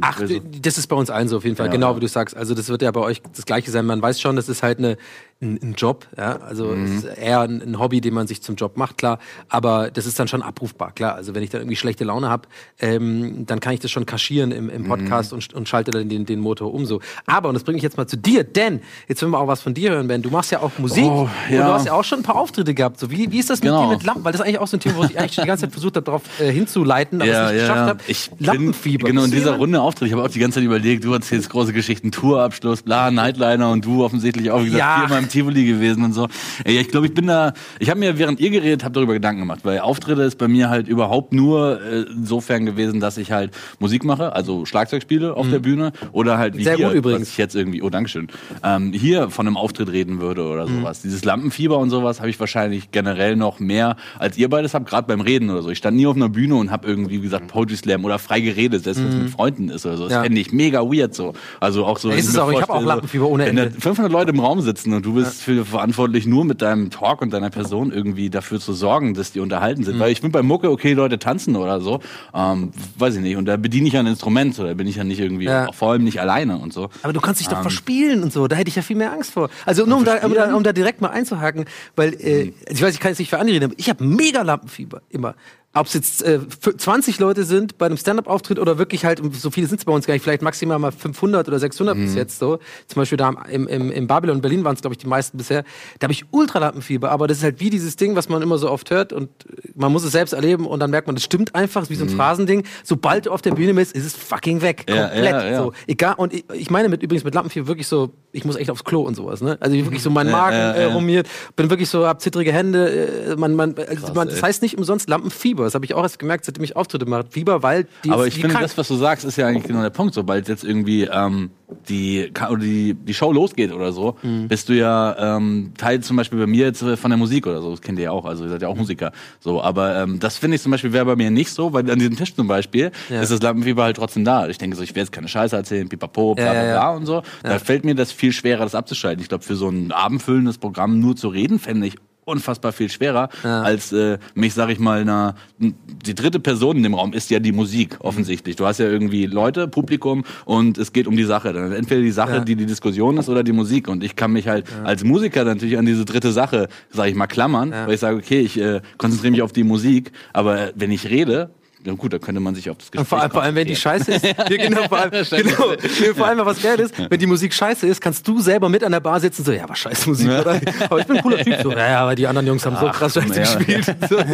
Ach, 0.00 0.20
das 0.60 0.78
ist 0.78 0.86
bei 0.88 0.96
uns 0.96 1.10
allen 1.10 1.28
so 1.28 1.36
auf 1.36 1.44
jeden 1.44 1.56
Fall, 1.56 1.66
ja, 1.66 1.72
genau 1.72 1.96
wie 1.96 2.00
du 2.00 2.08
sagst. 2.08 2.36
Also 2.36 2.54
das 2.54 2.68
wird 2.68 2.82
ja 2.82 2.90
bei 2.90 3.00
euch 3.00 3.22
das 3.34 3.46
Gleiche 3.46 3.70
sein. 3.70 3.86
Man 3.86 4.02
weiß 4.02 4.20
schon, 4.20 4.36
das 4.36 4.48
ist 4.48 4.62
halt 4.62 4.78
eine, 4.78 4.96
ein, 5.42 5.58
ein 5.62 5.74
Job, 5.74 6.06
ja. 6.16 6.38
Also 6.38 6.68
mhm. 6.68 6.84
es 6.84 6.90
ist 6.92 7.04
eher 7.04 7.40
ein, 7.40 7.60
ein, 7.60 7.78
Hobby, 7.78 8.00
den 8.00 8.14
man 8.14 8.26
sich 8.26 8.42
zum 8.42 8.56
Job 8.56 8.78
macht, 8.78 8.96
klar. 8.96 9.18
Aber 9.50 9.90
das 9.90 10.06
ist 10.06 10.18
dann 10.18 10.28
schon 10.28 10.42
abrufbar, 10.42 10.92
klar. 10.92 11.14
Also 11.14 11.34
wenn 11.34 11.42
ich 11.42 11.50
da 11.50 11.58
irgendwie 11.58 11.76
schlechte 11.76 12.04
Laune 12.04 12.30
habe, 12.30 12.48
ähm, 12.80 13.44
dann 13.44 13.60
kann 13.60 13.74
ich 13.74 13.80
das 13.80 13.90
schon 13.90 14.06
kaschieren 14.06 14.50
im, 14.50 14.70
im 14.70 14.82
mhm. 14.82 14.88
Podcast 14.88 15.32
mhm. 15.32 15.36
und, 15.36 15.54
und 15.54 15.68
schalte 15.68 15.90
dann 15.90 16.08
den, 16.08 16.24
den 16.24 16.40
Motor 16.40 16.72
um 16.72 16.86
so. 16.86 17.00
Aber, 17.26 17.48
und 17.50 17.54
das 17.54 17.64
bringe 17.64 17.76
ich 17.76 17.82
jetzt 17.82 17.98
mal 17.98 18.06
zu 18.06 18.16
dir, 18.16 18.44
denn 18.44 18.80
jetzt 19.08 19.20
wollen 19.20 19.32
wir 19.32 19.38
auch 19.38 19.46
was 19.46 19.60
von 19.60 19.74
dir 19.74 19.90
hören, 19.90 20.08
Ben. 20.08 20.22
Du 20.22 20.30
machst 20.30 20.52
ja 20.52 20.60
auch 20.60 20.72
Musik 20.78 21.04
oh, 21.04 21.28
ja. 21.50 21.60
und 21.60 21.66
du 21.66 21.72
hast 21.72 21.86
ja 21.86 21.92
auch 21.92 22.04
schon 22.04 22.20
ein 22.20 22.24
paar 22.24 22.36
Auftritte 22.36 22.72
gehabt. 22.72 22.98
So, 22.98 23.10
wie, 23.10 23.30
wie 23.30 23.38
ist 23.38 23.50
das 23.50 23.60
mit 23.60 23.70
genau. 23.70 23.88
dir 23.88 23.96
mit 23.96 24.04
Lampen? 24.04 24.24
Weil 24.24 24.32
das 24.32 24.40
ist 24.40 24.46
eigentlich 24.46 24.60
auch 24.60 24.66
so 24.68 24.78
ein 24.78 24.80
Thema, 24.80 24.96
wo 24.96 25.04
ich 25.04 25.18
eigentlich 25.18 25.34
schon 25.34 25.44
die 25.44 25.48
ganze 25.48 25.64
Zeit 25.64 25.72
versucht 25.72 25.96
habe, 25.96 26.04
darauf 26.04 26.22
äh, 26.40 26.50
hinzuleiten, 26.50 27.20
aber 27.20 27.30
ja, 27.30 27.46
es 27.46 27.52
nicht 27.52 27.60
ja, 27.60 27.66
geschafft 27.68 27.88
habe. 27.88 28.00
Ich 28.06 28.30
Lampenfieber. 28.38 29.04
Bin, 29.04 29.16
genau, 29.16 29.26
in 29.26 29.32
dieser 29.32 29.56
Runde 29.56 29.82
Auftritt. 29.82 30.08
Ich 30.08 30.14
habe 30.14 30.24
auch 30.24 30.30
die 30.30 30.38
ganze 30.38 30.56
Zeit 30.56 30.64
überlegt, 30.64 31.04
du 31.04 31.12
erzählst 31.12 31.50
große 31.50 31.74
Geschichten, 31.74 32.10
Tourabschluss, 32.10 32.82
bla, 32.82 33.10
Nightliner 33.10 33.70
und 33.70 33.84
du 33.84 34.02
offensichtlich 34.02 34.50
auch, 34.50 34.60
wie 34.60 34.70
gesagt, 34.70 35.00
viermal 35.00 35.22
im 35.22 35.25
Tivoli 35.28 35.64
gewesen 35.64 36.04
und 36.04 36.12
so. 36.12 36.28
Ey, 36.64 36.78
ich 36.78 36.88
glaube, 36.88 37.06
ich 37.06 37.14
bin 37.14 37.26
da, 37.26 37.52
ich 37.78 37.90
habe 37.90 38.00
mir, 38.00 38.18
während 38.18 38.40
ihr 38.40 38.50
geredet 38.50 38.84
habt, 38.84 38.96
darüber 38.96 39.14
Gedanken 39.14 39.40
gemacht, 39.40 39.60
weil 39.64 39.80
Auftritte 39.80 40.22
ist 40.22 40.38
bei 40.38 40.48
mir 40.48 40.68
halt 40.70 40.88
überhaupt 40.88 41.32
nur 41.32 41.80
äh, 41.82 42.02
insofern 42.10 42.66
gewesen, 42.66 43.00
dass 43.00 43.18
ich 43.18 43.32
halt 43.32 43.52
Musik 43.78 44.04
mache, 44.04 44.32
also 44.32 44.66
Schlagzeug 44.66 45.02
spiele 45.02 45.34
auf 45.34 45.46
mhm. 45.46 45.50
der 45.50 45.58
Bühne 45.58 45.92
oder 46.12 46.38
halt 46.38 46.56
wie 46.56 46.64
Sehr 46.64 46.76
hier, 46.76 46.88
gut 46.88 46.96
übrigens. 46.96 47.22
was 47.22 47.28
ich 47.30 47.38
jetzt 47.38 47.54
irgendwie, 47.54 47.82
oh 47.82 47.90
Dankeschön, 47.90 48.28
ähm, 48.62 48.92
hier 48.92 49.30
von 49.30 49.46
einem 49.46 49.56
Auftritt 49.56 49.90
reden 49.90 50.20
würde 50.20 50.44
oder 50.44 50.66
mhm. 50.66 50.80
sowas. 50.80 51.02
Dieses 51.02 51.24
Lampenfieber 51.24 51.78
und 51.78 51.90
sowas 51.90 52.20
habe 52.20 52.30
ich 52.30 52.38
wahrscheinlich 52.40 52.90
generell 52.90 53.36
noch 53.36 53.60
mehr, 53.60 53.96
als 54.18 54.36
ihr 54.38 54.48
beides 54.48 54.74
habt, 54.74 54.88
gerade 54.88 55.06
beim 55.06 55.20
Reden 55.20 55.50
oder 55.50 55.62
so. 55.62 55.70
Ich 55.70 55.78
stand 55.78 55.96
nie 55.96 56.06
auf 56.06 56.16
einer 56.16 56.28
Bühne 56.28 56.56
und 56.56 56.70
habe 56.70 56.86
irgendwie, 56.86 57.18
wie 57.18 57.22
gesagt, 57.22 57.48
Poetry 57.48 57.76
Slam 57.76 58.04
oder 58.04 58.18
frei 58.18 58.40
geredet, 58.40 58.84
selbst 58.84 59.00
wenn 59.00 59.08
es 59.08 59.14
mhm. 59.14 59.22
mit 59.22 59.30
Freunden 59.30 59.68
ist 59.68 59.86
oder 59.86 59.96
so. 59.96 60.04
Das 60.04 60.12
ja. 60.12 60.22
fände 60.22 60.40
ich 60.40 60.52
mega 60.52 60.80
weird 60.80 61.14
so. 61.14 61.32
Also 61.60 61.84
auch 61.84 61.98
so. 61.98 62.10
Ja, 62.10 62.16
ist 62.16 62.28
es 62.28 62.38
auch, 62.38 62.50
ich 62.50 62.60
habe 62.60 62.72
auch 62.72 62.82
Lampenfieber 62.82 63.26
ohne 63.26 63.46
Ende. 63.46 63.72
Wenn 63.72 63.80
500 63.80 64.12
Leute 64.12 64.30
im 64.30 64.40
Raum 64.40 64.60
sitzen 64.60 64.92
und 64.92 65.04
du 65.04 65.15
bist 65.16 65.42
für 65.42 65.64
verantwortlich 65.64 66.26
nur 66.26 66.44
mit 66.44 66.62
deinem 66.62 66.90
Talk 66.90 67.22
und 67.22 67.32
deiner 67.32 67.50
Person 67.50 67.92
irgendwie 67.92 68.30
dafür 68.30 68.60
zu 68.60 68.72
sorgen, 68.72 69.14
dass 69.14 69.32
die 69.32 69.40
unterhalten 69.40 69.84
sind. 69.84 69.96
Mhm. 69.96 70.00
Weil 70.00 70.12
ich 70.12 70.20
bin 70.20 70.30
bei 70.30 70.42
Mucke, 70.42 70.70
okay, 70.70 70.92
Leute 70.92 71.18
tanzen 71.18 71.56
oder 71.56 71.80
so, 71.80 72.00
ähm, 72.34 72.70
weiß 72.98 73.16
ich 73.16 73.22
nicht. 73.22 73.36
Und 73.36 73.46
da 73.46 73.56
bediene 73.56 73.88
ich 73.88 73.94
ja 73.94 74.00
ein 74.00 74.06
Instrument, 74.06 74.58
oder 74.58 74.74
bin 74.74 74.86
ich 74.86 74.96
ja 74.96 75.04
nicht 75.04 75.20
irgendwie, 75.20 75.46
ja. 75.46 75.72
vor 75.72 75.92
allem 75.92 76.04
nicht 76.04 76.20
alleine 76.20 76.58
und 76.58 76.72
so. 76.72 76.88
Aber 77.02 77.12
du 77.12 77.20
kannst 77.20 77.40
dich 77.40 77.48
ähm, 77.48 77.54
doch 77.54 77.62
verspielen 77.62 78.22
und 78.22 78.32
so, 78.32 78.46
da 78.46 78.56
hätte 78.56 78.68
ich 78.68 78.76
ja 78.76 78.82
viel 78.82 78.96
mehr 78.96 79.12
Angst 79.12 79.32
vor. 79.32 79.50
Also 79.64 79.86
nur 79.86 79.98
um 79.98 80.04
da, 80.04 80.24
um 80.24 80.34
da, 80.34 80.54
um 80.54 80.62
da 80.62 80.72
direkt 80.72 81.00
mal 81.00 81.10
einzuhaken, 81.10 81.64
weil, 81.96 82.14
äh, 82.20 82.46
mhm. 82.46 82.54
ich 82.68 82.82
weiß, 82.82 82.94
ich 82.94 83.00
kann 83.00 83.10
jetzt 83.10 83.18
nicht 83.18 83.30
für 83.30 83.38
andere 83.38 83.56
reden, 83.56 83.64
aber 83.66 83.74
ich 83.76 83.88
habe 83.90 84.04
mega 84.04 84.42
Lampenfieber, 84.42 85.02
immer 85.10 85.34
ob 85.76 85.86
es 85.86 85.92
jetzt 85.92 86.22
äh, 86.22 86.40
20 86.48 87.18
Leute 87.18 87.44
sind 87.44 87.78
bei 87.78 87.86
einem 87.86 87.96
Stand-up-Auftritt 87.96 88.58
oder 88.58 88.78
wirklich 88.78 89.04
halt, 89.04 89.20
so 89.34 89.50
viele 89.50 89.66
sind 89.66 89.78
es 89.78 89.84
bei 89.84 89.92
uns 89.92 90.06
gar 90.06 90.14
nicht, 90.14 90.22
vielleicht 90.22 90.42
maximal 90.42 90.78
mal 90.78 90.90
500 90.90 91.46
oder 91.46 91.58
600 91.58 91.96
mhm. 91.96 92.04
bis 92.04 92.14
jetzt 92.14 92.38
so. 92.38 92.58
Zum 92.86 93.00
Beispiel 93.00 93.18
da 93.18 93.30
im, 93.50 93.68
im, 93.68 93.90
im 93.90 94.06
Babylon 94.06 94.40
Berlin 94.40 94.64
waren 94.64 94.74
es, 94.74 94.80
glaube 94.80 94.94
ich, 94.94 94.98
die 94.98 95.06
meisten 95.06 95.36
bisher. 95.36 95.64
Da 95.98 96.06
habe 96.06 96.12
ich 96.12 96.24
Ultralampenfieber, 96.30 97.10
aber 97.10 97.26
das 97.26 97.38
ist 97.38 97.44
halt 97.44 97.60
wie 97.60 97.70
dieses 97.70 97.96
Ding, 97.96 98.16
was 98.16 98.28
man 98.28 98.42
immer 98.42 98.58
so 98.58 98.70
oft 98.70 98.90
hört 98.90 99.12
und 99.12 99.28
man 99.74 99.92
muss 99.92 100.04
es 100.04 100.12
selbst 100.12 100.32
erleben 100.32 100.66
und 100.66 100.80
dann 100.80 100.90
merkt 100.90 101.06
man, 101.06 101.16
das 101.16 101.24
stimmt 101.24 101.54
einfach, 101.54 101.82
ist 101.82 101.90
wie 101.90 101.94
so 101.94 102.04
ein 102.04 102.10
mhm. 102.10 102.16
Phrasending. 102.16 102.64
Sobald 102.82 103.26
du 103.26 103.30
auf 103.30 103.42
der 103.42 103.52
Bühne 103.52 103.74
bist, 103.74 103.94
ist 103.94 104.06
es 104.06 104.14
fucking 104.14 104.62
weg. 104.62 104.86
Ja, 104.88 105.08
komplett. 105.08 105.24
Ja, 105.24 105.46
ja. 105.46 105.62
So. 105.62 105.72
Egal, 105.86 106.14
und 106.16 106.32
ich, 106.32 106.44
ich 106.54 106.70
meine 106.70 106.88
mit 106.88 107.02
übrigens 107.02 107.24
mit 107.24 107.34
Lampenfieber 107.34 107.66
wirklich 107.66 107.86
so, 107.86 108.12
ich 108.36 108.44
muss 108.44 108.56
echt 108.56 108.70
aufs 108.70 108.84
Klo 108.84 109.00
und 109.02 109.14
sowas, 109.14 109.40
ne? 109.40 109.56
Also 109.60 109.76
wirklich 109.76 110.02
so 110.02 110.10
mein 110.10 110.30
Magen 110.30 110.56
äh, 110.56 110.84
rumiert, 110.84 111.28
bin 111.56 111.70
wirklich 111.70 111.88
so, 111.88 112.06
hab 112.06 112.20
zittrige 112.20 112.52
Hände, 112.52 113.32
äh, 113.32 113.36
man, 113.36 113.54
man, 113.54 113.74
also 113.76 114.06
Krass, 114.06 114.14
man 114.14 114.28
das 114.28 114.42
heißt 114.42 114.62
nicht 114.62 114.76
umsonst 114.76 115.08
Lampenfieber, 115.08 115.64
das 115.64 115.74
habe 115.74 115.84
ich 115.84 115.94
auch 115.94 116.02
erst 116.02 116.18
gemerkt, 116.18 116.44
seitdem 116.44 116.64
ich 116.64 116.76
Auftritte 116.76 117.06
mache. 117.06 117.24
Fieber, 117.30 117.62
weil 117.62 117.86
die 118.04 118.10
Aber 118.10 118.26
ich 118.26 118.34
finde, 118.34 118.48
krank. 118.48 118.62
das, 118.62 118.76
was 118.76 118.88
du 118.88 118.96
sagst, 118.96 119.24
ist 119.24 119.36
ja 119.36 119.46
eigentlich 119.46 119.64
genau 119.64 119.82
der 119.82 119.90
Punkt. 119.90 120.14
Sobald 120.14 120.48
jetzt 120.48 120.64
irgendwie 120.64 121.04
ähm, 121.04 121.50
die, 121.88 122.30
oder 122.50 122.62
die, 122.62 122.94
die 122.94 123.14
Show 123.14 123.32
losgeht 123.32 123.72
oder 123.72 123.92
so, 123.92 124.16
mhm. 124.22 124.48
bist 124.48 124.68
du 124.68 124.74
ja 124.74 125.36
ähm, 125.36 125.72
Teil 125.76 126.00
zum 126.00 126.16
Beispiel 126.16 126.38
bei 126.38 126.46
mir 126.46 126.66
jetzt 126.66 126.82
äh, 126.82 126.96
von 126.96 127.10
der 127.10 127.18
Musik 127.18 127.46
oder 127.46 127.60
so. 127.60 127.70
Das 127.70 127.80
kennt 127.80 127.98
ihr 127.98 128.04
ja 128.04 128.10
auch, 128.12 128.24
also 128.24 128.44
ihr 128.44 128.50
seid 128.50 128.62
ja 128.62 128.68
auch 128.68 128.74
mhm. 128.74 128.80
Musiker. 128.80 129.12
So, 129.40 129.60
aber 129.60 129.96
ähm, 129.96 130.20
das 130.20 130.36
finde 130.36 130.56
ich 130.56 130.62
zum 130.62 130.72
Beispiel 130.72 130.92
wäre 130.92 131.04
bei 131.04 131.16
mir 131.16 131.30
nicht 131.30 131.50
so, 131.50 131.72
weil 131.72 131.90
an 131.90 131.98
diesem 131.98 132.16
Tisch 132.16 132.34
zum 132.34 132.46
Beispiel 132.46 132.92
ja. 133.08 133.20
ist 133.20 133.32
das 133.32 133.42
Lampenfieber 133.42 133.82
halt 133.82 133.96
trotzdem 133.96 134.24
da. 134.24 134.48
Ich 134.48 134.58
denke 134.58 134.76
so, 134.76 134.82
ich 134.82 134.94
will 134.94 135.02
jetzt 135.02 135.12
keine 135.12 135.28
Scheiße 135.28 135.56
erzählen, 135.56 135.88
pipapo, 135.88 136.34
bla 136.34 136.52
bla 136.52 136.62
bla 136.62 136.90
und 136.92 137.06
so. 137.06 137.22
Da 137.42 137.58
fällt 137.58 137.84
mir 137.84 137.94
das 137.94 138.12
viel 138.12 138.32
schwerer, 138.32 138.62
das 138.62 138.74
abzuschalten. 138.74 139.22
Ich 139.22 139.28
glaube, 139.28 139.44
für 139.44 139.56
so 139.56 139.68
ein 139.68 139.92
abendfüllendes 139.92 140.58
Programm 140.58 141.00
nur 141.00 141.16
zu 141.16 141.28
reden, 141.28 141.58
fände 141.58 141.86
ich 141.86 141.96
unfassbar 142.26 142.72
viel 142.72 142.90
schwerer 142.90 143.28
ja. 143.44 143.62
als 143.62 143.92
äh, 143.92 144.18
mich, 144.34 144.52
sag 144.52 144.68
ich 144.70 144.80
mal, 144.80 145.04
na, 145.04 145.34
die 145.58 146.14
dritte 146.14 146.40
Person 146.40 146.76
in 146.76 146.82
dem 146.82 146.94
Raum 146.94 147.12
ist 147.12 147.30
ja 147.30 147.38
die 147.38 147.52
Musik 147.52 147.96
offensichtlich. 148.00 148.56
Du 148.56 148.66
hast 148.66 148.78
ja 148.78 148.86
irgendwie 148.86 149.26
Leute, 149.26 149.68
Publikum 149.68 150.24
und 150.44 150.76
es 150.76 150.92
geht 150.92 151.06
um 151.06 151.16
die 151.16 151.24
Sache. 151.24 151.52
Dann 151.52 151.70
entweder 151.70 152.00
die 152.00 152.10
Sache, 152.10 152.36
ja. 152.36 152.40
die 152.40 152.56
die 152.56 152.66
Diskussion 152.66 153.16
ist 153.16 153.28
oder 153.28 153.44
die 153.44 153.52
Musik. 153.52 153.86
Und 153.86 154.02
ich 154.02 154.16
kann 154.16 154.32
mich 154.32 154.48
halt 154.48 154.66
ja. 154.68 154.84
als 154.84 155.04
Musiker 155.04 155.44
natürlich 155.44 155.78
an 155.78 155.86
diese 155.86 156.04
dritte 156.04 156.32
Sache, 156.32 156.68
sag 156.90 157.06
ich 157.06 157.14
mal, 157.14 157.28
klammern, 157.28 157.70
weil 157.70 157.94
ich 157.94 158.00
sage, 158.00 158.16
okay, 158.16 158.40
ich 158.40 158.60
äh, 158.60 158.80
konzentriere 158.98 159.30
mich 159.30 159.42
auf 159.42 159.52
die 159.52 159.62
Musik, 159.64 160.10
aber 160.32 160.72
wenn 160.74 160.90
ich 160.90 161.08
rede, 161.08 161.50
Ja 161.84 161.92
gut, 161.92 162.12
da 162.12 162.18
könnte 162.18 162.40
man 162.40 162.54
sich 162.54 162.68
auf 162.68 162.78
das 162.78 162.86
Und 162.86 162.92
Gespräch 162.92 163.08
vor, 163.08 163.20
allem, 163.20 163.30
vor 163.30 163.42
allem, 163.42 163.54
wenn 163.54 163.66
die 163.66 163.76
scheiße 163.76 164.12
ist, 164.14 164.24
ja, 164.24 164.32
genau, 164.48 164.88
vor 164.88 164.98
allem, 164.98 165.10
genau, 165.30 166.14
vor 166.16 166.26
allem, 166.26 166.44
was 166.44 166.60
geil 166.60 166.80
ist, 166.80 166.94
wenn 167.10 167.18
die 167.20 167.26
Musik 167.26 167.52
scheiße 167.54 167.86
ist, 167.86 168.00
kannst 168.00 168.26
du 168.26 168.40
selber 168.40 168.68
mit 168.68 168.82
an 168.82 168.90
der 168.92 169.00
Bar 169.00 169.20
sitzen, 169.20 169.44
so, 169.44 169.52
ja, 169.52 169.64
aber 169.64 169.76
scheiß 169.76 170.06
Musik, 170.06 170.28
Ja. 170.28 170.40
oder? 170.40 170.60
Aber 170.88 170.98
ich 171.00 171.06
bin 171.06 171.16
ein 171.18 171.22
cooler 171.22 171.38
Typ, 171.38 171.58
so, 171.62 171.70
ja, 171.72 171.90
ja, 171.90 172.00
aber 172.00 172.14
die 172.14 172.26
anderen 172.26 172.46
Jungs 172.46 172.66
haben 172.66 172.76
so 172.76 172.88
Ach, 172.88 172.98
krass 172.98 173.14
scheiße 173.14 173.40
ja. 173.40 173.54
gespielt. 173.54 173.96
So. 174.08 174.16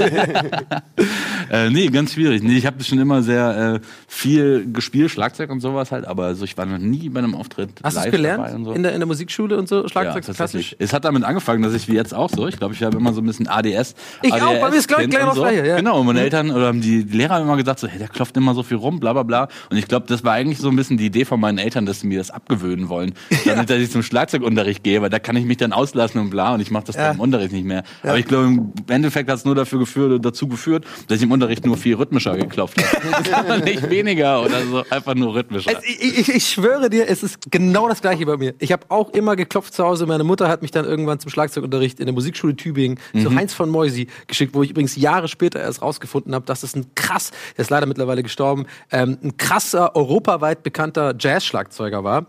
Äh, 1.50 1.68
nee, 1.68 1.88
ganz 1.88 2.14
schwierig. 2.14 2.42
Nee, 2.42 2.56
ich 2.56 2.64
habe 2.64 2.82
schon 2.82 2.98
immer 2.98 3.22
sehr 3.22 3.74
äh, 3.74 3.86
viel 4.08 4.72
gespielt, 4.72 5.10
Schlagzeug 5.10 5.50
und 5.50 5.60
sowas 5.60 5.92
halt, 5.92 6.06
aber 6.06 6.24
also 6.24 6.44
ich 6.44 6.56
war 6.56 6.64
noch 6.64 6.78
nie 6.78 7.10
bei 7.10 7.18
einem 7.18 7.34
Auftritt 7.34 7.68
Hast 7.82 7.96
du 7.96 7.98
es 7.98 8.04
live 8.06 8.12
gelernt? 8.12 8.44
dabei 8.44 8.54
und 8.54 8.64
so. 8.64 8.72
In, 8.72 8.82
der, 8.82 8.92
in 8.94 9.00
der 9.00 9.06
Musikschule 9.06 9.58
und 9.58 9.68
so, 9.68 9.82
ja, 9.82 9.88
Schlagzeug, 9.88 10.24
tatsächlich. 10.24 10.68
klassisch? 10.68 10.76
Es 10.78 10.94
hat 10.94 11.04
damit 11.04 11.24
angefangen, 11.24 11.62
dass 11.62 11.74
ich 11.74 11.88
wie 11.88 11.94
jetzt 11.94 12.14
auch 12.14 12.30
so, 12.30 12.48
ich 12.48 12.56
glaube, 12.56 12.72
ich 12.72 12.82
habe 12.82 12.96
immer 12.96 13.12
so 13.12 13.20
ein 13.20 13.26
bisschen 13.26 13.48
ADS. 13.48 13.94
Ich 14.22 14.32
auch, 14.32 14.60
bei 14.60 14.70
mir 14.70 14.76
ist, 14.76 14.88
gleich 14.88 15.04
und 15.04 15.12
noch 15.12 15.34
so. 15.34 15.42
Gleiche, 15.42 15.66
ja. 15.66 15.76
Genau, 15.76 16.00
und 16.00 16.06
meine 16.06 16.20
Eltern 16.20 16.50
oder 16.50 16.68
haben 16.68 16.80
die, 16.80 17.04
die 17.04 17.18
Lehrer 17.18 17.31
haben 17.32 17.42
immer 17.42 17.56
gesagt, 17.56 17.80
so, 17.80 17.88
hey, 17.88 17.98
der 17.98 18.08
klopft 18.08 18.36
immer 18.36 18.54
so 18.54 18.62
viel 18.62 18.76
rum, 18.76 19.00
bla 19.00 19.12
bla 19.12 19.22
bla. 19.22 19.48
Und 19.70 19.76
ich 19.76 19.88
glaube, 19.88 20.06
das 20.06 20.24
war 20.24 20.32
eigentlich 20.34 20.58
so 20.58 20.68
ein 20.68 20.76
bisschen 20.76 20.96
die 20.98 21.06
Idee 21.06 21.24
von 21.24 21.40
meinen 21.40 21.58
Eltern, 21.58 21.86
dass 21.86 22.00
sie 22.00 22.06
mir 22.06 22.18
das 22.18 22.30
abgewöhnen 22.30 22.88
wollen. 22.88 23.14
Damit 23.44 23.70
dass 23.70 23.78
ich 23.78 23.90
zum 23.90 24.02
Schlagzeugunterricht 24.02 24.82
gehe, 24.84 25.02
weil 25.02 25.10
da 25.10 25.18
kann 25.18 25.36
ich 25.36 25.44
mich 25.44 25.56
dann 25.56 25.72
auslassen 25.72 26.20
und 26.20 26.30
bla 26.30 26.54
und 26.54 26.60
ich 26.60 26.70
mache 26.70 26.84
das 26.84 26.96
Ja. 26.96 27.06
dann 27.08 27.14
im 27.16 27.20
Unterricht 27.20 27.52
nicht 27.52 27.64
mehr. 27.64 27.82
Aber 28.02 28.18
ich 28.18 28.26
glaube, 28.26 28.46
im 28.46 28.72
Endeffekt 28.88 29.28
hat 29.30 29.38
es 29.38 29.44
nur 29.44 29.54
dafür 29.54 29.78
geführt, 29.78 30.24
dazu 30.24 30.46
geführt, 30.48 30.84
dass 31.08 31.18
ich 31.18 31.22
im 31.24 31.30
Unterricht 31.32 31.64
nur 31.66 31.76
viel 31.76 31.94
rhythmischer 31.96 32.36
geklopft 32.36 32.78
habe. 32.82 33.60
nicht 33.64 33.88
weniger 33.90 34.42
oder 34.42 34.62
so, 34.66 34.84
einfach 34.90 35.14
nur 35.14 35.34
rhythmischer. 35.34 35.70
Es, 35.78 35.84
ich, 35.84 36.18
ich, 36.18 36.28
ich 36.34 36.46
schwöre 36.48 36.90
dir, 36.90 37.08
es 37.08 37.22
ist 37.22 37.50
genau 37.50 37.88
das 37.88 38.00
gleiche 38.02 38.26
bei 38.26 38.36
mir. 38.36 38.54
Ich 38.58 38.72
habe 38.72 38.84
auch 38.88 39.10
immer 39.10 39.36
geklopft 39.36 39.74
zu 39.74 39.84
Hause. 39.84 40.06
Meine 40.06 40.24
Mutter 40.24 40.48
hat 40.48 40.62
mich 40.62 40.70
dann 40.70 40.84
irgendwann 40.84 41.18
zum 41.20 41.30
Schlagzeugunterricht 41.30 42.00
in 42.00 42.06
der 42.06 42.14
Musikschule 42.14 42.56
Tübingen 42.56 42.98
Mhm. 43.12 43.20
zu 43.22 43.34
Heinz 43.34 43.52
von 43.54 43.68
Moisi 43.68 44.06
geschickt, 44.26 44.54
wo 44.54 44.62
ich 44.62 44.70
übrigens 44.70 44.96
Jahre 44.96 45.28
später 45.28 45.60
erst 45.60 45.82
rausgefunden 45.82 46.34
habe, 46.34 46.44
dass 46.46 46.62
es 46.62 46.74
ein 46.74 46.86
krass, 46.94 47.21
der 47.30 47.62
ist 47.62 47.70
leider 47.70 47.86
mittlerweile 47.86 48.22
gestorben, 48.22 48.66
ähm, 48.90 49.18
ein 49.22 49.36
krasser, 49.36 49.94
europaweit 49.94 50.62
bekannter 50.62 51.14
Jazz-Schlagzeuger 51.18 52.04
war. 52.04 52.26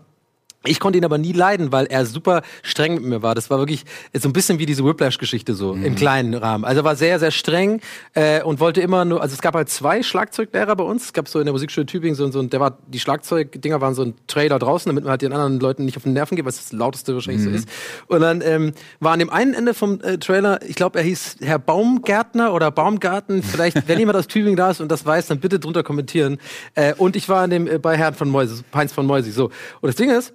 Ich 0.66 0.80
konnte 0.80 0.98
ihn 0.98 1.04
aber 1.04 1.18
nie 1.18 1.32
leiden, 1.32 1.72
weil 1.72 1.86
er 1.86 2.06
super 2.06 2.42
streng 2.62 2.94
mit 2.94 3.04
mir 3.04 3.22
war. 3.22 3.34
Das 3.34 3.50
war 3.50 3.58
wirklich 3.58 3.84
so 4.14 4.28
ein 4.28 4.32
bisschen 4.32 4.58
wie 4.58 4.66
diese 4.66 4.84
Whiplash-Geschichte 4.84 5.54
so 5.54 5.74
Mhm. 5.74 5.84
im 5.84 5.94
kleinen 5.94 6.34
Rahmen. 6.34 6.64
Also 6.64 6.80
er 6.80 6.84
war 6.84 6.96
sehr, 6.96 7.18
sehr 7.18 7.30
streng 7.30 7.80
äh, 8.14 8.42
und 8.42 8.60
wollte 8.60 8.80
immer 8.80 9.04
nur. 9.04 9.20
Also 9.20 9.34
es 9.34 9.42
gab 9.42 9.54
halt 9.54 9.68
zwei 9.68 10.02
Schlagzeuglehrer 10.02 10.74
bei 10.76 10.84
uns. 10.84 11.04
Es 11.04 11.12
gab 11.12 11.28
so 11.28 11.38
in 11.38 11.44
der 11.44 11.52
Musikschule 11.52 11.84
Tübingen 11.86 12.14
so, 12.16 12.30
so 12.30 12.40
ein, 12.40 12.48
der 12.50 12.60
war 12.60 12.78
die 12.86 12.98
Schlagzeugdinger 12.98 13.80
waren 13.80 13.94
so 13.94 14.02
ein 14.02 14.14
Trailer 14.26 14.58
draußen, 14.58 14.88
damit 14.88 15.04
man 15.04 15.10
halt 15.10 15.22
den 15.22 15.32
anderen 15.32 15.60
Leuten 15.60 15.84
nicht 15.84 15.96
auf 15.96 16.04
den 16.04 16.14
Nerven 16.14 16.36
geht, 16.36 16.44
was 16.46 16.56
das 16.56 16.72
lauteste 16.72 17.14
wahrscheinlich 17.14 17.44
Mhm. 17.44 17.50
so 17.50 17.56
ist. 17.56 17.68
Und 18.06 18.20
dann 18.20 18.40
ähm, 18.42 18.72
war 19.00 19.12
an 19.12 19.18
dem 19.18 19.30
einen 19.30 19.54
Ende 19.54 19.74
vom 19.74 20.00
äh, 20.00 20.18
Trailer, 20.18 20.60
ich 20.66 20.76
glaube, 20.76 20.98
er 20.98 21.04
hieß 21.04 21.36
Herr 21.42 21.58
Baumgärtner 21.58 22.54
oder 22.54 22.70
Baumgarten. 22.70 23.42
Vielleicht, 23.42 23.86
wenn 23.86 23.98
jemand 23.98 24.16
aus 24.18 24.28
Tübingen 24.28 24.56
da 24.56 24.70
ist 24.70 24.80
und 24.80 24.90
das 24.90 25.04
weiß, 25.04 25.26
dann 25.26 25.40
bitte 25.40 25.58
drunter 25.58 25.82
kommentieren. 25.82 26.38
Äh, 26.74 26.94
und 26.94 27.16
ich 27.16 27.28
war 27.28 27.42
an 27.42 27.50
dem 27.50 27.66
äh, 27.66 27.78
bei 27.78 27.96
Herrn 27.98 28.14
von 28.14 28.28
Moisi, 28.30 28.62
Heinz 28.74 28.92
von 28.92 29.04
Moisi. 29.06 29.30
So 29.30 29.44
und 29.46 29.52
das 29.88 29.96
Ding 29.96 30.10
ist. 30.10 30.32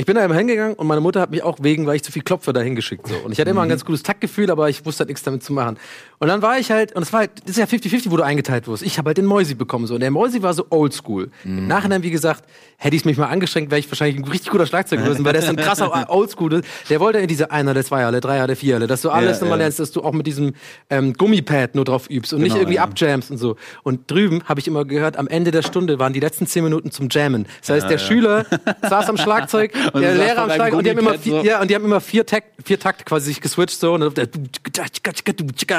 Ich 0.00 0.06
bin 0.06 0.16
da 0.16 0.24
immer 0.24 0.34
hingegangen 0.34 0.76
und 0.76 0.86
meine 0.86 1.02
Mutter 1.02 1.20
hat 1.20 1.30
mich 1.30 1.42
auch 1.42 1.58
wegen, 1.60 1.86
weil 1.86 1.96
ich 1.96 2.02
zu 2.02 2.10
viel 2.10 2.22
klopfe, 2.22 2.54
da 2.54 2.62
hingeschickt. 2.62 3.06
So. 3.06 3.16
Und 3.16 3.32
ich 3.32 3.38
hatte 3.38 3.50
immer 3.50 3.60
ein 3.60 3.68
ganz 3.68 3.84
gutes 3.84 4.02
Taktgefühl, 4.02 4.50
aber 4.50 4.70
ich 4.70 4.86
wusste 4.86 5.00
halt 5.00 5.10
nichts 5.10 5.22
damit 5.24 5.42
zu 5.42 5.52
machen. 5.52 5.76
Und 6.22 6.28
dann 6.28 6.42
war 6.42 6.58
ich 6.58 6.70
halt, 6.70 6.94
und 6.94 7.02
es 7.02 7.14
war 7.14 7.20
halt, 7.20 7.30
das 7.46 7.56
ist 7.56 7.56
ja 7.56 7.64
50-50, 7.64 8.10
wo 8.10 8.16
du 8.18 8.22
eingeteilt 8.22 8.66
wurdest. 8.66 8.84
Ich 8.84 8.98
habe 8.98 9.08
halt 9.08 9.16
den 9.16 9.24
Moisi 9.24 9.54
bekommen. 9.54 9.86
So. 9.86 9.94
Und 9.94 10.00
der 10.00 10.10
Moisi 10.10 10.42
war 10.42 10.52
so 10.52 10.66
oldschool. 10.68 11.30
Im 11.44 11.66
Nachhinein, 11.66 12.02
wie 12.02 12.10
gesagt, 12.10 12.44
hätte 12.76 12.94
ich 12.94 13.06
mich 13.06 13.16
mal 13.16 13.26
angestrengt, 13.28 13.70
wäre 13.70 13.78
ich 13.78 13.90
wahrscheinlich 13.90 14.18
ein 14.22 14.28
richtig 14.30 14.50
guter 14.50 14.66
Schlagzeuger 14.66 15.02
gewesen, 15.02 15.24
weil 15.24 15.32
der 15.32 15.42
ist 15.42 15.48
ein 15.48 15.56
krasser 15.56 15.90
Oldschool. 16.10 16.60
Der 16.90 17.00
wollte 17.00 17.20
in 17.20 17.26
diese 17.26 17.50
einer, 17.50 17.72
der 17.72 17.84
zwei 17.84 18.04
Halle, 18.04 18.20
drei 18.20 18.38
Halle, 18.38 18.54
vier 18.54 18.74
Halle, 18.74 18.86
dass 18.86 19.00
du 19.00 19.08
alles 19.08 19.38
Ja, 19.38 19.44
nochmal 19.44 19.58
ja. 19.60 19.64
lernst, 19.64 19.80
dass 19.80 19.92
du 19.92 20.02
auch 20.02 20.12
mit 20.12 20.26
diesem 20.26 20.52
ähm, 20.90 21.14
Gummipad 21.14 21.74
nur 21.74 21.86
drauf 21.86 22.10
übst 22.10 22.34
und 22.34 22.40
nicht 22.42 22.50
Genau, 22.50 22.60
irgendwie 22.60 22.76
ja. 22.76 22.82
abjamst 22.84 23.30
und 23.30 23.38
so. 23.38 23.56
Und 23.82 24.10
drüben 24.10 24.42
habe 24.44 24.60
ich 24.60 24.68
immer 24.68 24.84
gehört, 24.84 25.16
am 25.16 25.26
Ende 25.26 25.52
der 25.52 25.62
Stunde 25.62 25.98
waren 25.98 26.12
die 26.12 26.20
letzten 26.20 26.46
zehn 26.46 26.64
Minuten 26.64 26.90
zum 26.90 27.08
Jammen. 27.10 27.46
Das 27.60 27.70
heißt, 27.70 27.88
der 27.88 27.96
Schüler 27.98 28.44
saß 28.82 29.08
am 29.08 29.16
Schlagzeug, 29.16 29.72
Und 29.94 30.02
der 30.02 30.14
Lehrer 30.14 30.42
am 30.42 30.50
Schlagzeug 30.50 30.74
und 30.78 30.84
die 30.84 30.90
haben 30.90 30.98
immer 30.98 31.18
vier, 31.18 31.42
ja, 31.44 31.60
und 31.62 31.70
die 31.70 31.74
haben 31.74 31.84
immer 31.84 32.00
vier 32.00 32.26
Takt, 32.26 32.48
vier 32.62 32.78
Takt 32.78 33.06
quasi 33.06 33.26
sich 33.26 33.40
geswitcht 33.40 33.78
so 33.80 33.94
und 33.94 34.00
dann 34.00 34.14
der 34.14 34.28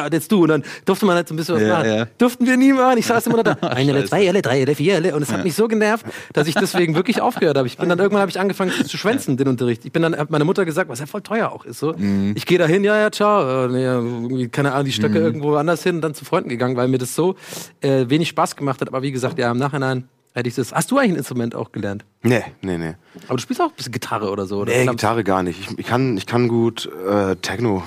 und 0.05 0.13
jetzt 0.13 0.30
du 0.31 0.43
und 0.43 0.47
dann 0.49 0.63
durfte 0.85 1.05
man 1.05 1.15
halt 1.15 1.27
so 1.27 1.33
ein 1.33 1.37
bisschen 1.37 1.55
was 1.55 1.61
Ja, 1.63 1.73
machen. 1.79 1.87
ja. 1.89 2.05
Durften 2.17 2.45
wir 2.45 2.57
nie 2.57 2.73
machen. 2.73 2.97
Ich 2.97 3.05
saß 3.05 3.27
immer 3.27 3.43
da, 3.43 3.51
eine, 3.61 3.93
Scheiße. 3.93 4.05
zwei, 4.07 4.25
Elle, 4.25 4.41
drei, 4.41 4.61
Elle, 4.61 4.75
vier, 4.75 4.95
Elle 4.95 5.15
und 5.15 5.21
es 5.21 5.31
hat 5.31 5.43
mich 5.43 5.55
so 5.55 5.67
genervt, 5.67 6.05
dass 6.33 6.47
ich 6.47 6.55
deswegen 6.55 6.95
wirklich 6.95 7.21
aufgehört 7.21 7.57
habe. 7.57 7.67
Ich 7.67 7.77
bin 7.77 7.89
dann 7.89 7.99
irgendwann 7.99 8.21
habe 8.21 8.31
ich 8.31 8.39
angefangen 8.39 8.71
zu 8.71 8.97
schwänzen 8.97 9.37
den 9.37 9.47
Unterricht. 9.47 9.85
Ich 9.85 9.91
bin 9.91 10.01
dann 10.01 10.15
hat 10.17 10.29
meine 10.29 10.45
Mutter 10.45 10.65
gesagt, 10.65 10.89
was 10.89 10.99
ja 10.99 11.05
voll 11.05 11.21
teuer 11.21 11.51
auch 11.51 11.65
ist 11.65 11.79
so. 11.79 11.93
Mhm. 11.93 12.33
Ich 12.35 12.45
gehe 12.45 12.57
da 12.57 12.65
hin, 12.65 12.83
ja, 12.83 12.97
ja, 12.99 13.11
ciao, 13.11 13.65
äh, 13.67 14.47
keine 14.49 14.71
Ahnung, 14.73 14.85
die 14.85 14.91
Stöcke 14.91 15.17
irgendwo 15.19 15.55
anders 15.55 15.83
hin 15.83 15.95
und 15.95 16.01
dann 16.01 16.13
zu 16.13 16.25
Freunden 16.25 16.49
gegangen, 16.49 16.75
weil 16.75 16.87
mir 16.87 16.97
das 16.97 17.15
so 17.15 17.35
äh, 17.81 18.05
wenig 18.07 18.29
Spaß 18.29 18.55
gemacht 18.55 18.81
hat, 18.81 18.87
aber 18.87 19.01
wie 19.01 19.11
gesagt, 19.11 19.37
ja, 19.39 19.51
im 19.51 19.57
Nachhinein 19.57 20.07
hätte 20.33 20.47
ich 20.47 20.55
das. 20.55 20.71
Hast 20.73 20.89
du 20.91 20.97
eigentlich 20.97 21.11
ein 21.13 21.17
Instrument 21.17 21.55
auch 21.55 21.71
gelernt? 21.71 22.05
Nee, 22.23 22.41
nee, 22.61 22.77
nee. 22.77 22.93
Aber 23.27 23.35
du 23.37 23.41
spielst 23.41 23.61
auch 23.61 23.69
ein 23.69 23.75
bisschen 23.75 23.91
Gitarre 23.91 24.29
oder 24.31 24.45
so, 24.45 24.59
oder? 24.59 24.71
Nee, 24.71 24.85
Gitarre 24.85 25.23
gar 25.23 25.43
nicht. 25.43 25.59
Ich, 25.59 25.77
ich, 25.79 25.85
kann, 25.85 26.15
ich 26.17 26.25
kann 26.25 26.47
gut 26.47 26.89
äh, 27.09 27.35
Techno. 27.37 27.83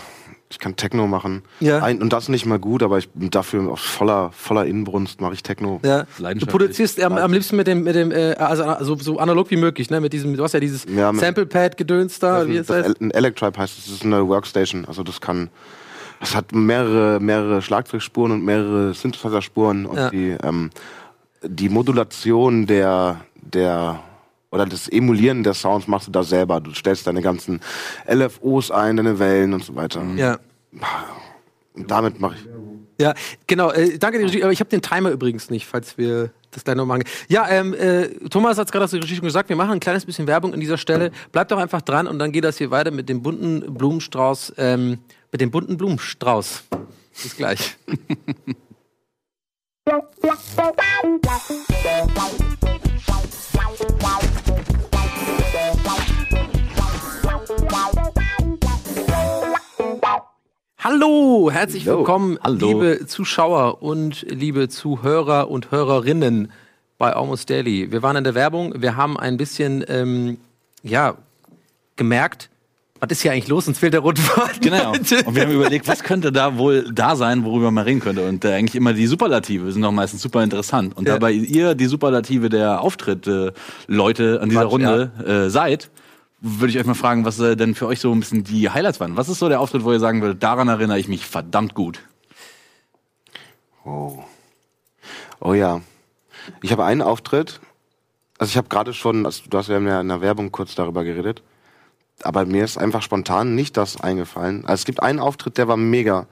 Ich 0.50 0.58
kann 0.58 0.76
Techno 0.76 1.06
machen. 1.06 1.42
Ja. 1.60 1.82
Ein, 1.82 2.00
und 2.00 2.12
das 2.12 2.28
nicht 2.28 2.46
mal 2.46 2.58
gut, 2.58 2.82
aber 2.82 2.98
ich 2.98 3.08
bin 3.10 3.30
dafür 3.30 3.72
aus 3.72 3.80
voller, 3.80 4.30
voller 4.32 4.66
Inbrunst 4.66 5.20
mache 5.20 5.32
ich 5.34 5.42
Techno. 5.42 5.80
Ja. 5.84 6.04
Du 6.18 6.46
produzierst 6.46 7.02
am, 7.02 7.14
am 7.14 7.32
liebsten 7.32 7.56
mit 7.56 7.66
dem, 7.66 7.82
mit 7.82 7.94
dem, 7.96 8.12
äh, 8.12 8.34
also 8.34 8.84
so, 8.84 8.96
so 8.96 9.18
analog 9.18 9.50
wie 9.50 9.56
möglich, 9.56 9.90
ne? 9.90 10.00
Mit 10.00 10.12
diesem, 10.12 10.36
du 10.36 10.42
hast 10.44 10.52
ja 10.52 10.60
dieses 10.60 10.84
Ja, 10.84 11.12
Sample-Pad-Gedöns 11.12 12.18
da, 12.20 12.40
Das, 12.40 12.48
wie 12.48 12.56
das, 12.58 12.68
es 12.70 12.84
heißt. 12.86 13.00
Ein 13.00 13.10
Electribe 13.10 13.58
heißt, 13.58 13.78
es 13.78 13.88
ist 13.88 14.04
eine 14.04 14.26
Workstation. 14.28 14.84
Also 14.84 15.02
das 15.02 15.20
kann, 15.20 15.48
das 16.20 16.36
hat 16.36 16.52
mehrere, 16.52 17.18
mehrere 17.20 17.60
Schlagzeugspuren 17.62 18.30
und 18.32 18.44
mehrere 18.44 18.94
Synthesizer-Spuren 18.94 19.86
und 19.86 19.96
Ja. 19.96 20.10
die, 20.10 20.36
ähm, 20.42 20.70
die 21.42 21.68
Modulation 21.68 22.66
der, 22.66 23.22
der 23.34 24.00
oder 24.54 24.66
das 24.66 24.88
Emulieren 24.88 25.42
der 25.42 25.52
Sounds 25.52 25.88
machst 25.88 26.06
du 26.06 26.12
da 26.12 26.22
selber. 26.22 26.60
Du 26.60 26.72
stellst 26.72 27.08
deine 27.08 27.20
ganzen 27.20 27.60
LFOs 28.08 28.70
ein, 28.70 28.96
deine 28.96 29.18
Wellen 29.18 29.52
und 29.52 29.64
so 29.64 29.74
weiter. 29.74 30.02
Ja. 30.16 30.38
Und 31.74 31.90
damit 31.90 32.20
mache 32.20 32.36
ich. 32.36 32.46
Ja, 33.00 33.14
genau. 33.48 33.72
Äh, 33.72 33.98
danke 33.98 34.18
die 34.18 34.26
Regie. 34.26 34.44
Aber 34.44 34.52
ich 34.52 34.60
habe 34.60 34.70
den 34.70 34.80
Timer 34.80 35.10
übrigens 35.10 35.50
nicht, 35.50 35.66
falls 35.66 35.98
wir 35.98 36.30
das 36.52 36.62
gleich 36.62 36.76
noch 36.76 36.86
machen. 36.86 37.02
Ja, 37.28 37.48
ähm, 37.48 37.74
äh, 37.74 38.06
Thomas 38.28 38.56
hat 38.56 38.68
es 38.68 38.72
gerade 38.72 38.84
aus 38.84 38.92
der 38.92 39.02
Regie 39.02 39.16
schon 39.16 39.24
gesagt. 39.24 39.48
Wir 39.48 39.56
machen 39.56 39.72
ein 39.72 39.80
kleines 39.80 40.04
bisschen 40.04 40.28
Werbung 40.28 40.54
an 40.54 40.60
dieser 40.60 40.78
Stelle. 40.78 41.10
Bleibt 41.32 41.50
doch 41.50 41.58
einfach 41.58 41.82
dran 41.82 42.06
und 42.06 42.20
dann 42.20 42.30
geht 42.30 42.44
das 42.44 42.56
hier 42.56 42.70
weiter 42.70 42.92
mit 42.92 43.08
dem 43.08 43.22
bunten 43.22 43.74
Blumenstrauß. 43.74 44.54
Ähm, 44.58 44.98
mit 45.32 45.40
dem 45.40 45.50
bunten 45.50 45.76
Blumenstrauß. 45.76 46.62
Bis 47.20 47.36
gleich. 47.36 47.76
Hallo, 60.84 61.48
herzlich 61.50 61.86
Hallo. 61.86 62.00
willkommen, 62.00 62.38
Hallo. 62.42 62.58
liebe 62.68 63.06
Zuschauer 63.06 63.82
und 63.82 64.20
liebe 64.28 64.68
Zuhörer 64.68 65.50
und 65.50 65.70
Hörerinnen 65.70 66.52
bei 66.98 67.10
Almost 67.16 67.48
Daily. 67.48 67.90
Wir 67.90 68.02
waren 68.02 68.16
in 68.16 68.24
der 68.24 68.34
Werbung, 68.34 68.74
wir 68.76 68.94
haben 68.94 69.18
ein 69.18 69.38
bisschen, 69.38 69.82
ähm, 69.88 70.36
ja, 70.82 71.14
gemerkt, 71.96 72.50
was 73.00 73.10
ist 73.12 73.22
hier 73.22 73.32
eigentlich 73.32 73.48
los? 73.48 73.66
Uns 73.66 73.78
fehlt 73.78 73.94
der 73.94 74.00
rote 74.00 74.20
Faden. 74.20 74.60
Genau. 74.60 74.92
Und 74.92 75.34
wir 75.34 75.42
haben 75.42 75.52
überlegt, 75.52 75.88
was 75.88 76.02
könnte 76.02 76.30
da 76.32 76.58
wohl 76.58 76.84
da 76.92 77.16
sein, 77.16 77.44
worüber 77.44 77.70
man 77.70 77.84
reden 77.84 78.00
könnte. 78.00 78.28
Und 78.28 78.44
äh, 78.44 78.52
eigentlich 78.52 78.74
immer 78.74 78.92
die 78.92 79.06
Superlative 79.06 79.72
sind 79.72 79.80
doch 79.80 79.90
meistens 79.90 80.20
super 80.20 80.42
interessant. 80.42 80.94
Und 80.98 81.08
Ja. 81.08 81.14
dabei 81.14 81.32
ihr 81.32 81.74
die 81.74 81.86
Superlative 81.86 82.50
der 82.50 82.82
Auftritte 82.82 83.54
Leute 83.86 84.40
an 84.42 84.50
dieser 84.50 84.62
Quatsch, 84.62 84.72
Runde 84.72 85.10
äh, 85.46 85.48
seid, 85.48 85.88
würde 86.46 86.72
ich 86.72 86.78
euch 86.78 86.84
mal 86.84 86.94
fragen, 86.94 87.24
was 87.24 87.40
äh, 87.40 87.56
denn 87.56 87.74
für 87.74 87.86
euch 87.86 88.00
so 88.00 88.12
ein 88.12 88.20
bisschen 88.20 88.44
die 88.44 88.68
Highlights 88.68 89.00
waren. 89.00 89.16
Was 89.16 89.30
ist 89.30 89.38
so 89.38 89.48
der 89.48 89.60
Auftritt, 89.60 89.82
wo 89.82 89.92
ihr 89.92 89.98
sagen 89.98 90.20
würdet, 90.20 90.42
daran 90.42 90.68
erinnere 90.68 90.98
ich 90.98 91.08
mich 91.08 91.24
verdammt 91.24 91.74
gut? 91.74 92.00
Oh. 93.84 94.22
Oh 95.40 95.54
ja. 95.54 95.80
Ich 96.62 96.70
habe 96.70 96.84
einen 96.84 97.00
Auftritt. 97.00 97.60
Also 98.38 98.50
ich 98.50 98.56
habe 98.58 98.68
gerade 98.68 98.92
schon, 98.92 99.24
also 99.24 99.44
du 99.48 99.56
hast 99.56 99.68
ja 99.68 99.78
in 99.78 100.08
der 100.08 100.20
Werbung 100.20 100.52
kurz 100.52 100.74
darüber 100.74 101.02
geredet. 101.02 101.42
Aber 102.22 102.44
mir 102.44 102.62
ist 102.64 102.76
einfach 102.76 103.00
spontan 103.00 103.54
nicht 103.54 103.78
das 103.78 104.00
eingefallen. 104.00 104.66
Also 104.66 104.82
es 104.82 104.84
gibt 104.84 105.02
einen 105.02 105.20
Auftritt, 105.20 105.56
der 105.56 105.66
war 105.66 105.78
mega. 105.78 106.26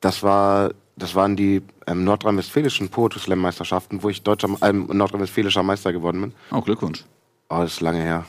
Das 0.00 0.22
war, 0.22 0.70
das 0.96 1.16
waren 1.16 1.34
die 1.34 1.62
ähm, 1.88 2.04
nordrhein-westfälischen 2.04 2.88
Poetry 2.88 3.18
Slam 3.18 3.40
Meisterschaften, 3.40 4.02
wo 4.04 4.10
ich 4.10 4.22
deutscher, 4.22 4.48
ähm, 4.62 4.88
nordrhein-westfälischer 4.92 5.64
Meister 5.64 5.92
geworden 5.92 6.20
bin. 6.20 6.32
Oh, 6.52 6.60
Glückwunsch. 6.60 7.04
Oh, 7.56 7.60
das 7.60 7.74
ist 7.74 7.80
lange 7.82 8.02
her. 8.02 8.24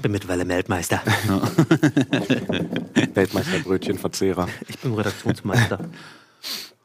bin 0.00 0.12
mittlerweile 0.12 0.48
Weltmeister. 0.48 1.02
Weltmeisterbrötchenverzehrer. 3.14 4.48
Ich 4.68 4.78
bin 4.78 4.94
Redaktionsmeister. 4.94 5.80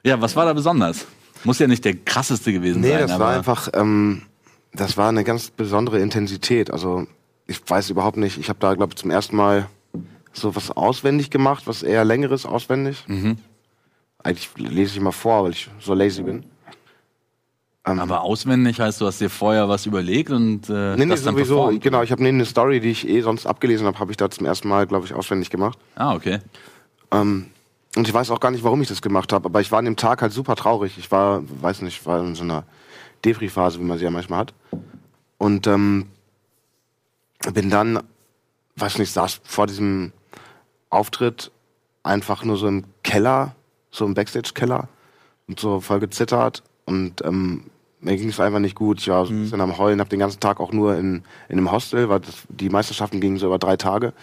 Ja, 0.04 0.20
was 0.22 0.36
war 0.36 0.46
da 0.46 0.52
besonders? 0.52 1.06
Muss 1.46 1.60
ja 1.60 1.68
nicht 1.68 1.86
der 1.86 1.96
krasseste 1.96 2.52
gewesen 2.52 2.82
Nee, 2.82 2.90
sein. 2.90 3.00
das 3.02 3.12
aber 3.12 3.26
war 3.26 3.36
einfach, 3.38 3.70
ähm, 3.74 4.24
das 4.74 4.98
war 4.98 5.08
eine 5.08 5.24
ganz 5.24 5.52
besondere 5.52 6.00
Intensität. 6.00 6.70
Also 6.72 7.08
ich 7.48 7.62
weiß 7.66 7.90
überhaupt 7.90 8.18
nicht, 8.18 8.38
ich 8.38 8.50
habe 8.50 8.60
da, 8.60 8.74
glaube 8.74 8.92
ich, 8.94 8.98
zum 8.98 9.10
ersten 9.10 9.38
Mal 9.38 9.68
so 10.34 10.54
was 10.56 10.70
auswendig 10.72 11.30
gemacht, 11.30 11.64
was 11.66 11.82
eher 11.84 12.04
längeres 12.04 12.46
auswendig. 12.46 13.06
Mhm. 13.08 13.38
Eigentlich 14.22 14.50
lese 14.58 14.96
ich 14.96 15.02
mal 15.02 15.12
vor, 15.14 15.46
weil 15.46 15.52
ich 15.52 15.70
so 15.80 15.94
lazy 15.94 16.24
bin. 16.24 16.46
Aber 17.86 18.22
auswendig 18.22 18.80
heißt, 18.80 19.02
du 19.02 19.06
hast 19.06 19.20
dir 19.20 19.30
vorher 19.30 19.68
was 19.68 19.86
überlegt 19.86 20.32
und 20.32 20.70
äh, 20.70 20.96
Nee, 20.96 21.06
nee, 21.06 21.12
das 21.12 21.24
dann 21.24 21.36
sowieso. 21.36 21.56
performt. 21.56 21.82
Genau, 21.82 22.02
ich 22.02 22.12
habe 22.12 22.26
eine 22.26 22.46
Story, 22.46 22.80
die 22.80 22.92
ich 22.92 23.08
eh 23.08 23.20
sonst 23.22 23.46
abgelesen 23.46 23.86
habe, 23.88 24.00
habe 24.00 24.12
ich 24.12 24.18
da 24.18 24.30
zum 24.30 24.46
ersten 24.46 24.70
Mal, 24.70 24.88
glaube 24.88 25.06
ich, 25.06 25.14
auswendig 25.14 25.50
gemacht. 25.50 25.78
Ah, 25.96 26.14
okay. 26.16 26.40
Ähm, 27.12 27.48
und 27.98 28.08
ich 28.08 28.14
weiß 28.14 28.32
auch 28.32 28.40
gar 28.40 28.52
nicht, 28.52 28.64
warum 28.64 28.82
ich 28.82 28.88
das 28.88 29.02
gemacht 29.02 29.34
habe, 29.34 29.46
aber 29.46 29.60
ich 29.60 29.72
war 29.72 29.80
an 29.80 29.86
dem 29.86 29.98
Tag 29.98 30.22
halt 30.22 30.32
super 30.32 30.56
traurig. 30.56 30.98
Ich 30.98 31.12
war, 31.12 31.42
weiß 31.62 31.82
nicht, 31.82 32.06
war 32.06 32.22
in 32.22 32.36
so 32.36 32.44
einer 32.44 32.64
Depri-Phase, 33.26 33.80
wie 33.80 33.84
man 33.84 33.98
sie 33.98 34.06
ja 34.06 34.12
manchmal 34.12 34.40
hat. 34.40 34.54
Und 35.38 35.68
ähm, 35.68 36.08
bin 37.54 37.70
dann, 37.70 38.00
weiß 38.78 38.98
nicht, 38.98 39.12
saß 39.12 39.42
vor 39.44 39.68
diesem 39.68 40.14
Auftritt 40.90 41.52
einfach 42.04 42.46
nur 42.46 42.56
so 42.56 42.68
im 42.68 42.86
Keller, 43.04 43.56
so 43.92 44.06
im 44.06 44.14
Backstage-Keller 44.14 44.88
und 45.50 45.60
so 45.60 45.82
voll 45.82 46.00
gezittert 46.00 46.64
und 46.86 47.24
ähm, 47.26 47.66
mir 48.04 48.18
ging 48.18 48.30
es 48.30 48.40
einfach 48.40 48.60
nicht 48.60 48.76
gut. 48.76 49.00
Ich 49.00 49.08
war 49.10 49.26
so 49.26 49.34
ein 49.34 49.44
bisschen 49.44 49.62
am 49.62 49.78
Heulen, 49.78 50.00
habe 50.00 50.10
den 50.10 50.20
ganzen 50.20 50.40
Tag 50.40 50.60
auch 50.60 50.72
nur 50.72 50.96
in, 50.98 51.24
in 51.50 51.58
einem 51.58 51.72
Hostel, 51.72 52.10
weil 52.10 52.20
das, 52.20 52.44
die 52.50 52.70
Meisterschaften 52.70 53.22
gingen 53.22 53.38
so 53.38 53.48
über 53.48 53.60
drei 53.60 53.78
Tage. 53.78 54.14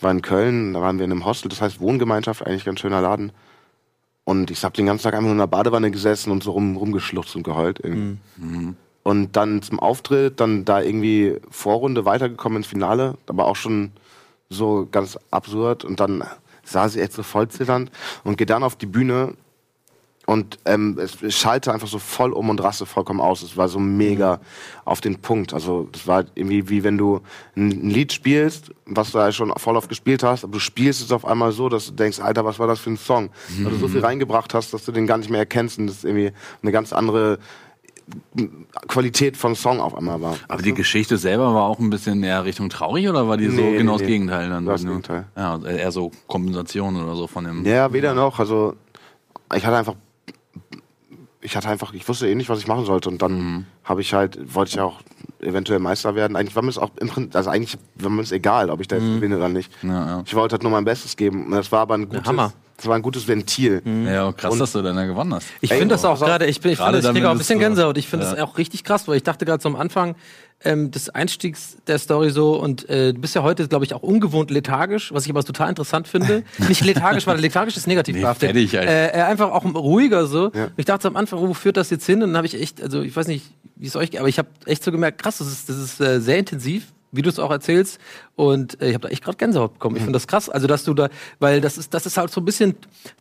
War 0.00 0.10
in 0.10 0.22
Köln, 0.22 0.74
da 0.74 0.80
waren 0.80 0.98
wir 0.98 1.04
in 1.04 1.12
einem 1.12 1.24
Hostel, 1.24 1.48
das 1.48 1.60
heißt 1.60 1.80
Wohngemeinschaft, 1.80 2.46
eigentlich 2.46 2.64
ganz 2.64 2.80
schöner 2.80 3.00
Laden. 3.00 3.32
Und 4.24 4.50
ich 4.50 4.64
habe 4.64 4.76
den 4.76 4.86
ganzen 4.86 5.04
Tag 5.04 5.14
einfach 5.14 5.24
nur 5.24 5.32
in 5.32 5.38
der 5.38 5.46
Badewanne 5.46 5.90
gesessen 5.90 6.30
und 6.30 6.42
so 6.42 6.52
rum, 6.52 6.76
rumgeschluchzt 6.76 7.36
und 7.36 7.42
geheult. 7.42 7.80
irgendwie. 7.82 8.18
Und 9.02 9.36
dann 9.36 9.62
zum 9.62 9.80
Auftritt, 9.80 10.40
dann 10.40 10.64
da 10.64 10.82
irgendwie 10.82 11.36
Vorrunde 11.50 12.04
weitergekommen 12.04 12.58
ins 12.58 12.66
Finale, 12.66 13.16
aber 13.26 13.46
auch 13.46 13.56
schon 13.56 13.92
so 14.50 14.86
ganz 14.90 15.18
absurd. 15.30 15.84
Und 15.84 16.00
dann 16.00 16.22
saß 16.64 16.96
ich 16.96 17.02
echt 17.02 17.12
so 17.12 17.22
voll 17.22 17.48
zitternd 17.48 17.90
und 18.24 18.36
gehe 18.36 18.46
dann 18.46 18.62
auf 18.62 18.76
die 18.76 18.86
Bühne 18.86 19.34
und 20.30 20.60
ähm, 20.64 20.96
es, 21.02 21.20
es 21.24 21.36
schallte 21.36 21.72
einfach 21.72 21.88
so 21.88 21.98
voll 21.98 22.32
um 22.32 22.50
und 22.50 22.62
raste 22.62 22.86
vollkommen 22.86 23.20
aus. 23.20 23.42
Es 23.42 23.56
war 23.56 23.66
so 23.66 23.80
mega 23.80 24.38
auf 24.84 25.00
den 25.00 25.16
Punkt. 25.16 25.52
Also 25.52 25.88
das 25.90 26.06
war 26.06 26.24
irgendwie 26.36 26.68
wie 26.68 26.84
wenn 26.84 26.96
du 26.96 27.20
ein, 27.56 27.70
ein 27.70 27.90
Lied 27.90 28.12
spielst, 28.12 28.70
was 28.86 29.10
du 29.10 29.18
ja 29.18 29.32
schon 29.32 29.52
voll 29.56 29.76
oft 29.76 29.88
gespielt 29.88 30.22
hast, 30.22 30.44
aber 30.44 30.52
du 30.52 30.60
spielst 30.60 31.02
es 31.02 31.10
auf 31.10 31.24
einmal 31.24 31.50
so, 31.50 31.68
dass 31.68 31.86
du 31.86 31.92
denkst, 31.94 32.20
Alter, 32.20 32.44
was 32.44 32.60
war 32.60 32.68
das 32.68 32.78
für 32.78 32.90
ein 32.90 32.96
Song? 32.96 33.30
Weil 33.58 33.72
du 33.72 33.78
so 33.78 33.88
viel 33.88 34.04
reingebracht 34.04 34.54
hast, 34.54 34.72
dass 34.72 34.84
du 34.84 34.92
den 34.92 35.08
gar 35.08 35.18
nicht 35.18 35.30
mehr 35.30 35.40
erkennst 35.40 35.80
und 35.80 35.88
das 35.88 36.04
irgendwie 36.04 36.30
eine 36.62 36.70
ganz 36.70 36.92
andere 36.92 37.40
Qualität 38.86 39.36
von 39.36 39.56
Song 39.56 39.80
auf 39.80 39.96
einmal 39.96 40.20
war. 40.20 40.36
Aber 40.46 40.62
die 40.62 40.74
Geschichte 40.74 41.18
selber 41.18 41.52
war 41.54 41.64
auch 41.64 41.80
ein 41.80 41.90
bisschen 41.90 42.22
eher 42.22 42.44
Richtung 42.44 42.70
traurig 42.70 43.08
oder 43.08 43.26
war 43.26 43.36
die 43.36 43.48
so 43.48 43.60
Nee, 43.60 43.78
genau 43.78 43.94
nee, 43.94 43.98
das. 43.98 44.06
Gegenteil 44.06 44.48
dann? 44.48 44.64
Das 44.64 44.84
Gegenteil. 44.84 45.26
Ja, 45.36 45.60
eher 45.60 45.90
so 45.90 46.12
Kompensation 46.28 47.02
oder 47.02 47.16
so 47.16 47.26
von 47.26 47.42
dem. 47.42 47.66
Ja, 47.66 47.92
weder 47.92 48.14
noch. 48.14 48.38
Also 48.38 48.76
ich 49.56 49.66
hatte 49.66 49.76
einfach, 49.76 49.96
ich 51.42 51.56
hatte 51.56 51.68
einfach, 51.68 51.92
ich 51.94 52.06
wusste 52.08 52.28
eh 52.28 52.34
nicht, 52.34 52.48
was 52.48 52.58
ich 52.58 52.66
machen 52.66 52.84
sollte. 52.84 53.08
Und 53.08 53.22
dann 53.22 53.32
Mhm. 53.32 53.66
habe 53.84 54.00
ich 54.00 54.12
halt, 54.12 54.38
wollte 54.54 54.70
ich 54.70 54.74
ja 54.76 54.84
auch 54.84 55.00
eventuell 55.40 55.78
Meister 55.78 56.14
werden. 56.14 56.36
Eigentlich 56.36 56.54
war 56.56 56.62
mir 56.62 56.68
es 56.70 56.78
auch 56.78 56.90
im 57.00 57.08
Prinzip, 57.08 57.34
also 57.34 57.48
eigentlich 57.50 57.78
war 57.96 58.10
mir 58.10 58.22
es 58.22 58.32
egal, 58.32 58.68
ob 58.70 58.80
ich 58.80 58.88
da 58.88 58.96
jetzt 58.96 59.06
gewinne 59.06 59.36
oder 59.38 59.48
nicht. 59.48 59.70
Mhm. 59.82 59.90
Ja, 59.90 60.06
ja. 60.06 60.22
Ich 60.26 60.34
wollte 60.34 60.54
halt 60.54 60.62
nur 60.62 60.72
mein 60.72 60.84
Bestes 60.84 61.16
geben. 61.16 61.46
Und 61.46 61.52
das 61.52 61.72
war 61.72 61.80
aber 61.80 61.94
ein 61.94 62.08
gutes, 62.08 62.26
Hammer. 62.26 62.52
das 62.76 62.86
war 62.86 62.94
ein 62.96 63.02
gutes 63.02 63.26
Ventil. 63.26 63.82
Ja, 64.06 64.32
krass, 64.32 64.52
Und- 64.52 64.58
dass 64.58 64.72
du 64.72 64.82
dann 64.82 64.96
da 64.96 65.06
gewonnen 65.06 65.32
hast. 65.34 65.46
Ich 65.62 65.70
finde 65.72 65.94
das 65.94 66.04
auch 66.04 66.18
gerade, 66.20 66.44
ich, 66.46 66.60
bin- 66.60 66.72
ich, 66.72 66.78
ich 66.78 66.84
kriege 66.84 67.26
auch 67.28 67.32
ein 67.32 67.38
bisschen 67.38 67.58
Gänsehaut. 67.58 67.96
Ich 67.96 68.08
finde 68.08 68.26
Ja. 68.26 68.32
das 68.34 68.40
auch 68.42 68.58
richtig 68.58 68.84
krass, 68.84 69.08
weil 69.08 69.16
ich 69.16 69.22
dachte 69.22 69.44
gerade 69.46 69.62
so 69.62 69.68
am 69.70 69.76
Anfang 69.76 70.16
ähm, 70.64 70.90
des 70.90 71.08
Einstiegs 71.08 71.76
der 71.86 71.98
Story 71.98 72.30
so 72.30 72.60
und 72.60 72.88
äh, 72.88 73.12
du 73.14 73.20
bist 73.20 73.34
ja 73.34 73.42
heute, 73.42 73.66
glaube 73.68 73.84
ich, 73.84 73.94
auch 73.94 74.02
ungewohnt 74.02 74.50
lethargisch, 74.50 75.12
was 75.12 75.24
ich 75.24 75.30
aber 75.30 75.42
total 75.42 75.70
interessant 75.70 76.06
finde. 76.08 76.42
Nicht 76.68 76.84
lethargisch, 76.84 77.26
weil 77.26 77.38
lethargisch 77.40 77.76
ist 77.76 77.86
negativ 77.86 78.14
Nee, 78.16 78.20
behaftet. 78.22 78.48
fertig, 78.50 78.74
äh, 78.74 79.08
äh, 79.08 79.22
einfach 79.22 79.50
auch 79.52 79.64
ruhiger 79.74 80.26
so. 80.26 80.50
Ja. 80.54 80.68
Ich 80.76 80.84
dachte 80.84 81.08
am 81.08 81.16
Anfang, 81.16 81.40
wo 81.40 81.54
führt 81.54 81.76
das 81.76 81.90
jetzt 81.90 82.04
hin? 82.06 82.22
Und 82.22 82.30
dann 82.30 82.36
habe 82.36 82.46
ich 82.46 82.60
echt, 82.60 82.82
also 82.82 83.02
ich 83.02 83.14
weiß 83.16 83.26
nicht, 83.28 83.46
wie 83.76 83.86
es 83.86 83.96
euch 83.96 84.10
geht, 84.10 84.20
aber 84.20 84.28
ich 84.28 84.38
habe 84.38 84.48
echt 84.66 84.84
so 84.84 84.92
gemerkt, 84.92 85.22
krass, 85.22 85.38
das 85.38 85.48
ist, 85.48 85.68
das 85.68 85.76
ist 85.78 86.00
äh, 86.00 86.20
sehr 86.20 86.38
intensiv 86.38 86.84
wie 87.12 87.22
du 87.22 87.28
es 87.28 87.38
auch 87.38 87.50
erzählst. 87.50 87.98
Und 88.36 88.80
äh, 88.80 88.88
ich 88.88 88.94
habe 88.94 89.06
da 89.06 89.08
echt 89.08 89.22
gerade 89.22 89.36
Gänsehaut 89.36 89.74
bekommen. 89.74 89.96
Ich 89.96 90.02
finde 90.02 90.16
das 90.16 90.26
krass. 90.26 90.48
Also, 90.48 90.66
dass 90.66 90.84
du 90.84 90.94
da, 90.94 91.08
weil 91.38 91.60
das 91.60 91.78
ist, 91.78 91.92
das 91.92 92.06
ist 92.06 92.16
halt 92.16 92.30
so 92.30 92.40
ein 92.40 92.44
bisschen 92.44 92.74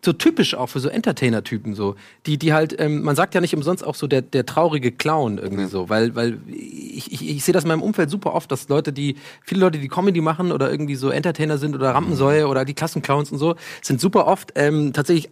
so 0.04 0.14
typisch 0.14 0.56
auch 0.56 0.68
für 0.68 0.80
so 0.80 0.90
Entertainer-Typen 0.90 1.74
so. 1.76 1.96
Die, 2.26 2.38
die 2.38 2.54
halt, 2.54 2.80
ähm, 2.80 3.02
man 3.02 3.16
sagt 3.16 3.36
ja 3.36 3.42
nicht 3.42 3.56
umsonst 3.56 3.86
auch 3.86 3.96
so 3.96 4.08
der, 4.08 4.22
der 4.22 4.46
traurige 4.46 4.92
Clown 4.92 5.38
irgendwie 5.38 5.66
so. 5.66 5.90
Weil, 5.90 6.16
weil 6.16 6.40
ich, 6.48 7.12
ich, 7.12 7.30
ich 7.30 7.44
sehe 7.44 7.54
das 7.54 7.64
in 7.64 7.70
meinem 7.70 7.82
Umfeld 7.82 8.10
super 8.10 8.34
oft, 8.34 8.52
dass 8.52 8.70
Leute, 8.70 8.94
die, 8.94 9.16
viele 9.44 9.62
Leute, 9.62 9.80
die 9.80 9.88
Comedy 9.88 10.22
machen 10.22 10.52
oder 10.52 10.72
irgendwie 10.72 10.96
so 10.96 11.10
Entertainer 11.10 11.58
sind 11.58 11.76
oder 11.76 11.92
Rampensäue 11.92 12.48
oder 12.48 12.66
die 12.66 12.74
Klassenclowns 12.74 13.32
und 13.32 13.40
so, 13.40 13.56
sind 13.82 14.00
super 14.00 14.28
oft 14.28 14.54
ähm, 14.56 14.94
tatsächlich 14.94 15.30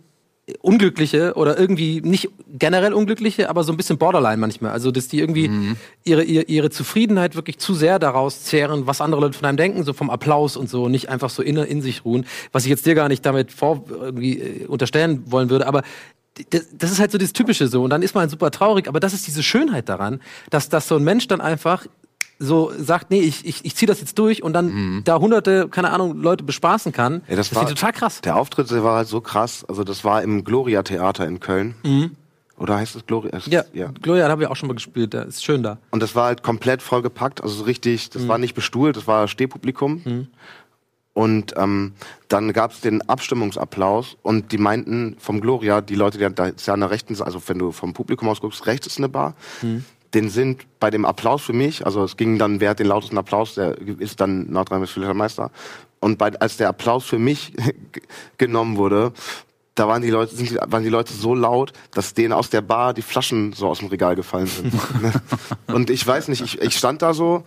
Unglückliche 0.62 1.34
oder 1.36 1.60
irgendwie 1.60 2.00
nicht 2.02 2.30
generell 2.48 2.94
Unglückliche, 2.94 3.50
aber 3.50 3.66
so 3.66 3.74
ein 3.74 3.78
bisschen 3.78 3.98
Borderline 3.98 4.38
manchmal. 4.38 4.72
Also, 4.72 4.92
dass 4.92 5.10
die 5.10 5.20
irgendwie 5.20 5.76
ihre, 6.06 6.24
ihre, 6.24 6.44
ihre 6.46 6.70
Zufriedenheit 6.70 7.36
wirklich 7.36 7.58
zu 7.58 7.74
sehr 7.74 8.00
daraus 8.00 8.44
zehren, 8.44 8.88
was 8.88 9.02
andere 9.02 9.20
Leute 9.20 9.38
von 9.38 9.46
einem 9.46 9.58
denken, 9.58 9.84
so 9.84 9.92
vom 9.92 10.10
Applaus 10.10 10.56
und 10.56 10.70
so, 10.70 10.88
nicht 10.88 11.10
einfach 11.10 11.30
so 11.30 11.44
in, 11.44 11.58
in 11.58 11.82
sich 11.82 12.06
ruhen. 12.06 12.26
Was 12.54 12.64
ich 12.64 12.70
jetzt 12.70 12.86
dir 12.86 12.96
gar 12.96 13.10
nicht 13.10 13.26
damit 13.26 13.52
vor 13.52 13.84
irgendwie 13.90 14.40
äh, 14.40 14.66
unterstellen 14.68 15.24
wollen 15.28 15.50
würde, 15.50 15.68
aber 15.68 15.84
das, 16.50 16.68
das 16.72 16.92
ist 16.92 17.00
halt 17.00 17.12
so 17.12 17.18
das 17.18 17.34
Typische 17.34 17.68
so. 17.68 17.84
Und 17.84 17.90
dann 17.90 18.02
ist 18.02 18.16
man 18.16 18.22
halt 18.22 18.32
super 18.32 18.52
traurig, 18.52 18.88
aber 18.88 19.00
das 19.00 19.14
ist 19.14 19.28
diese 19.28 19.44
Schönheit 19.44 19.90
daran, 19.90 20.22
dass, 20.50 20.70
dass 20.70 20.88
so 20.88 20.96
ein 20.96 21.04
Mensch 21.04 21.28
dann 21.28 21.42
einfach 21.42 21.88
so 22.40 22.72
sagt, 22.78 23.10
nee, 23.10 23.20
ich, 23.22 23.46
ich, 23.46 23.66
ich 23.66 23.76
ziehe 23.76 23.88
das 23.88 24.00
jetzt 24.00 24.18
durch 24.20 24.44
und 24.44 24.54
dann 24.54 25.02
da 25.04 25.20
hunderte, 25.20 25.68
keine 25.70 25.92
Ahnung, 25.92 26.22
Leute 26.22 26.44
bespaßen 26.44 26.92
kann. 26.92 27.14
Mhm. 27.14 27.22
Ja, 27.28 27.36
das, 27.36 27.50
das 27.50 27.56
war 27.56 27.68
total 27.68 27.94
krass. 27.94 28.22
Der 28.22 28.36
Auftritt 28.36 28.70
der 28.70 28.84
war 28.84 28.98
halt 28.98 29.08
so 29.08 29.22
krass. 29.22 29.66
Also 29.68 29.84
das 29.84 30.04
war 30.04 30.22
im 30.22 30.44
Gloria 30.44 30.84
Theater 30.84 31.26
in 31.28 31.40
Köln. 31.40 31.76
Oder 32.58 32.78
heißt 32.78 32.96
es 32.96 33.06
Gloria? 33.06 33.32
Es- 33.38 33.46
Mhm. 33.48 33.54
Ja, 33.54 33.64
ja. 33.74 33.92
Gloria, 34.02 34.26
da 34.26 34.32
haben 34.32 34.40
wir 34.40 34.50
auch 34.52 34.56
schon 34.56 34.68
mal 34.68 34.74
gespielt, 34.74 35.14
da 35.14 35.22
ist 35.24 35.44
schön 35.44 35.62
da. 35.64 35.78
Und 35.92 36.02
das 36.02 36.16
war 36.16 36.26
halt 36.26 36.42
komplett 36.44 36.82
vollgepackt, 36.82 37.42
also 37.42 37.54
so 37.56 37.64
richtig, 37.66 38.10
das 38.10 38.28
war 38.28 38.38
nicht 38.40 38.56
bestuhlt, 38.56 38.98
das 38.98 39.06
war 39.08 39.28
Stehpublikum. 39.28 40.28
Und 41.14 41.56
ähm, 41.58 41.94
dann 42.28 42.54
gab 42.54 42.72
es 42.74 42.82
den 42.82 43.02
Abstimmungsapplaus 43.10 44.18
und 44.22 44.52
die 44.52 44.60
meinten 44.60 45.16
vom 45.18 45.42
Gloria, 45.42 45.82
die 45.82 45.96
Leute, 45.96 46.20
die 46.20 46.36
da 46.36 46.50
ja 46.50 46.74
an 46.74 46.80
der 46.82 46.92
rechten 46.92 47.16
Seite, 47.16 47.26
also 47.26 47.42
wenn 47.48 47.58
du 47.58 47.72
vom 47.72 47.94
Publikum 47.94 48.30
aus 48.30 48.40
guckst, 48.40 48.68
rechts 48.68 48.86
ist 48.86 49.00
eine 49.00 49.10
Bar. 49.10 49.34
Den 50.18 50.30
sind 50.30 50.66
bei 50.80 50.90
dem 50.90 51.06
Applaus 51.06 51.44
für 51.44 51.54
mich, 51.54 51.86
also 51.86 52.04
es 52.04 52.18
ging 52.18 52.40
dann, 52.40 52.60
wer 52.60 52.72
hat 52.72 52.80
den 52.80 52.88
lautesten 52.88 53.20
Applaus, 53.20 53.54
der 53.54 53.78
ist 53.78 54.20
dann 54.20 54.52
Nordrhein-Westfälischer 54.52 55.14
Meister. 55.14 55.52
Und 56.00 56.18
bei, 56.18 56.34
als 56.40 56.58
der 56.58 56.70
Applaus 56.70 57.06
für 57.06 57.20
mich 57.20 57.54
genommen 58.40 58.78
wurde, 58.78 59.14
da 59.76 59.88
waren 59.88 60.02
die 60.02 60.10
Leute, 60.10 60.36
sind, 60.36 60.58
waren 60.72 60.82
die 60.82 60.90
Leute 60.90 61.14
so 61.14 61.36
laut, 61.36 61.72
dass 61.92 62.16
denen 62.16 62.34
aus 62.34 62.50
der 62.50 62.62
Bar 62.62 62.96
die 62.96 63.04
Flaschen 63.04 63.54
so 63.54 63.68
aus 63.68 63.78
dem 63.78 63.90
Regal 63.90 64.16
gefallen 64.16 64.48
sind. 64.48 64.74
und 65.68 65.92
ich 65.92 66.08
weiß 66.08 66.30
nicht, 66.30 66.42
ich, 66.42 66.64
ich 66.64 66.76
stand 66.76 67.04
da 67.04 67.14
so, 67.14 67.44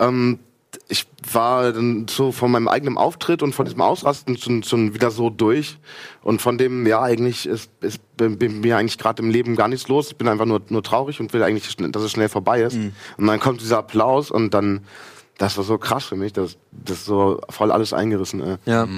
ähm, 0.00 0.40
ich 0.88 1.06
war 1.32 1.72
dann 1.72 2.06
so 2.08 2.32
von 2.32 2.50
meinem 2.50 2.68
eigenen 2.68 2.96
Auftritt 2.96 3.42
und 3.42 3.54
von 3.54 3.64
diesem 3.64 3.80
Ausrasten 3.80 4.36
schon, 4.36 4.62
schon 4.62 4.94
wieder 4.94 5.10
so 5.10 5.30
durch. 5.30 5.78
Und 6.22 6.40
von 6.40 6.58
dem, 6.58 6.86
ja, 6.86 7.02
eigentlich 7.02 7.46
ist, 7.46 7.70
ist 7.80 8.00
bei 8.16 8.28
bei 8.28 8.48
mir 8.48 8.76
eigentlich 8.76 8.98
gerade 8.98 9.22
im 9.22 9.30
Leben 9.30 9.56
gar 9.56 9.68
nichts 9.68 9.88
los. 9.88 10.10
Ich 10.10 10.16
bin 10.16 10.28
einfach 10.28 10.46
nur, 10.46 10.62
nur 10.68 10.82
traurig 10.82 11.20
und 11.20 11.32
will 11.32 11.42
eigentlich, 11.42 11.76
dass 11.76 12.02
es 12.02 12.10
schnell 12.10 12.28
vorbei 12.28 12.62
ist. 12.62 12.76
Und 13.16 13.26
dann 13.26 13.40
kommt 13.40 13.60
dieser 13.60 13.78
Applaus 13.78 14.30
und 14.30 14.54
dann, 14.54 14.80
das 15.38 15.56
war 15.56 15.64
so 15.64 15.78
krass 15.78 16.04
für 16.04 16.16
mich, 16.16 16.32
das, 16.32 16.56
das 16.70 16.98
ist 16.98 17.04
so 17.04 17.40
voll 17.48 17.70
alles 17.70 17.92
eingerissen. 17.92 18.42
Ey. 18.42 18.56
Ja. 18.64 18.88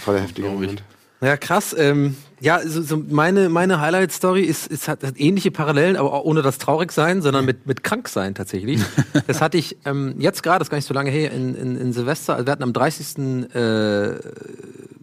Voll 0.00 0.14
der 0.14 0.24
heftige 0.24 0.48
Moment. 0.48 0.82
Ja, 1.22 1.36
krass. 1.36 1.76
Ähm, 1.78 2.16
ja, 2.40 2.60
so, 2.66 2.80
so 2.80 2.96
meine, 2.96 3.50
meine 3.50 3.80
Highlight-Story 3.80 4.42
ist, 4.42 4.66
ist 4.68 4.88
hat, 4.88 5.02
hat 5.02 5.20
ähnliche 5.20 5.50
Parallelen, 5.50 5.96
aber 5.96 6.14
auch 6.14 6.24
ohne 6.24 6.40
das 6.40 6.56
traurig 6.56 6.92
sein, 6.92 7.20
sondern 7.20 7.44
mit, 7.44 7.66
mit 7.66 7.84
krank 7.84 8.08
sein 8.08 8.34
tatsächlich. 8.34 8.80
das 9.26 9.42
hatte 9.42 9.58
ich 9.58 9.76
ähm, 9.84 10.14
jetzt 10.18 10.42
gerade, 10.42 10.60
das 10.60 10.66
ist 10.66 10.70
gar 10.70 10.78
nicht 10.78 10.88
so 10.88 10.94
lange 10.94 11.10
her, 11.10 11.30
in, 11.32 11.54
in, 11.54 11.76
in 11.76 11.92
Silvester. 11.92 12.34
Also 12.34 12.46
wir 12.46 12.52
hatten 12.52 12.62
am 12.62 12.72
30. 12.72 13.54
Äh, 13.54 14.14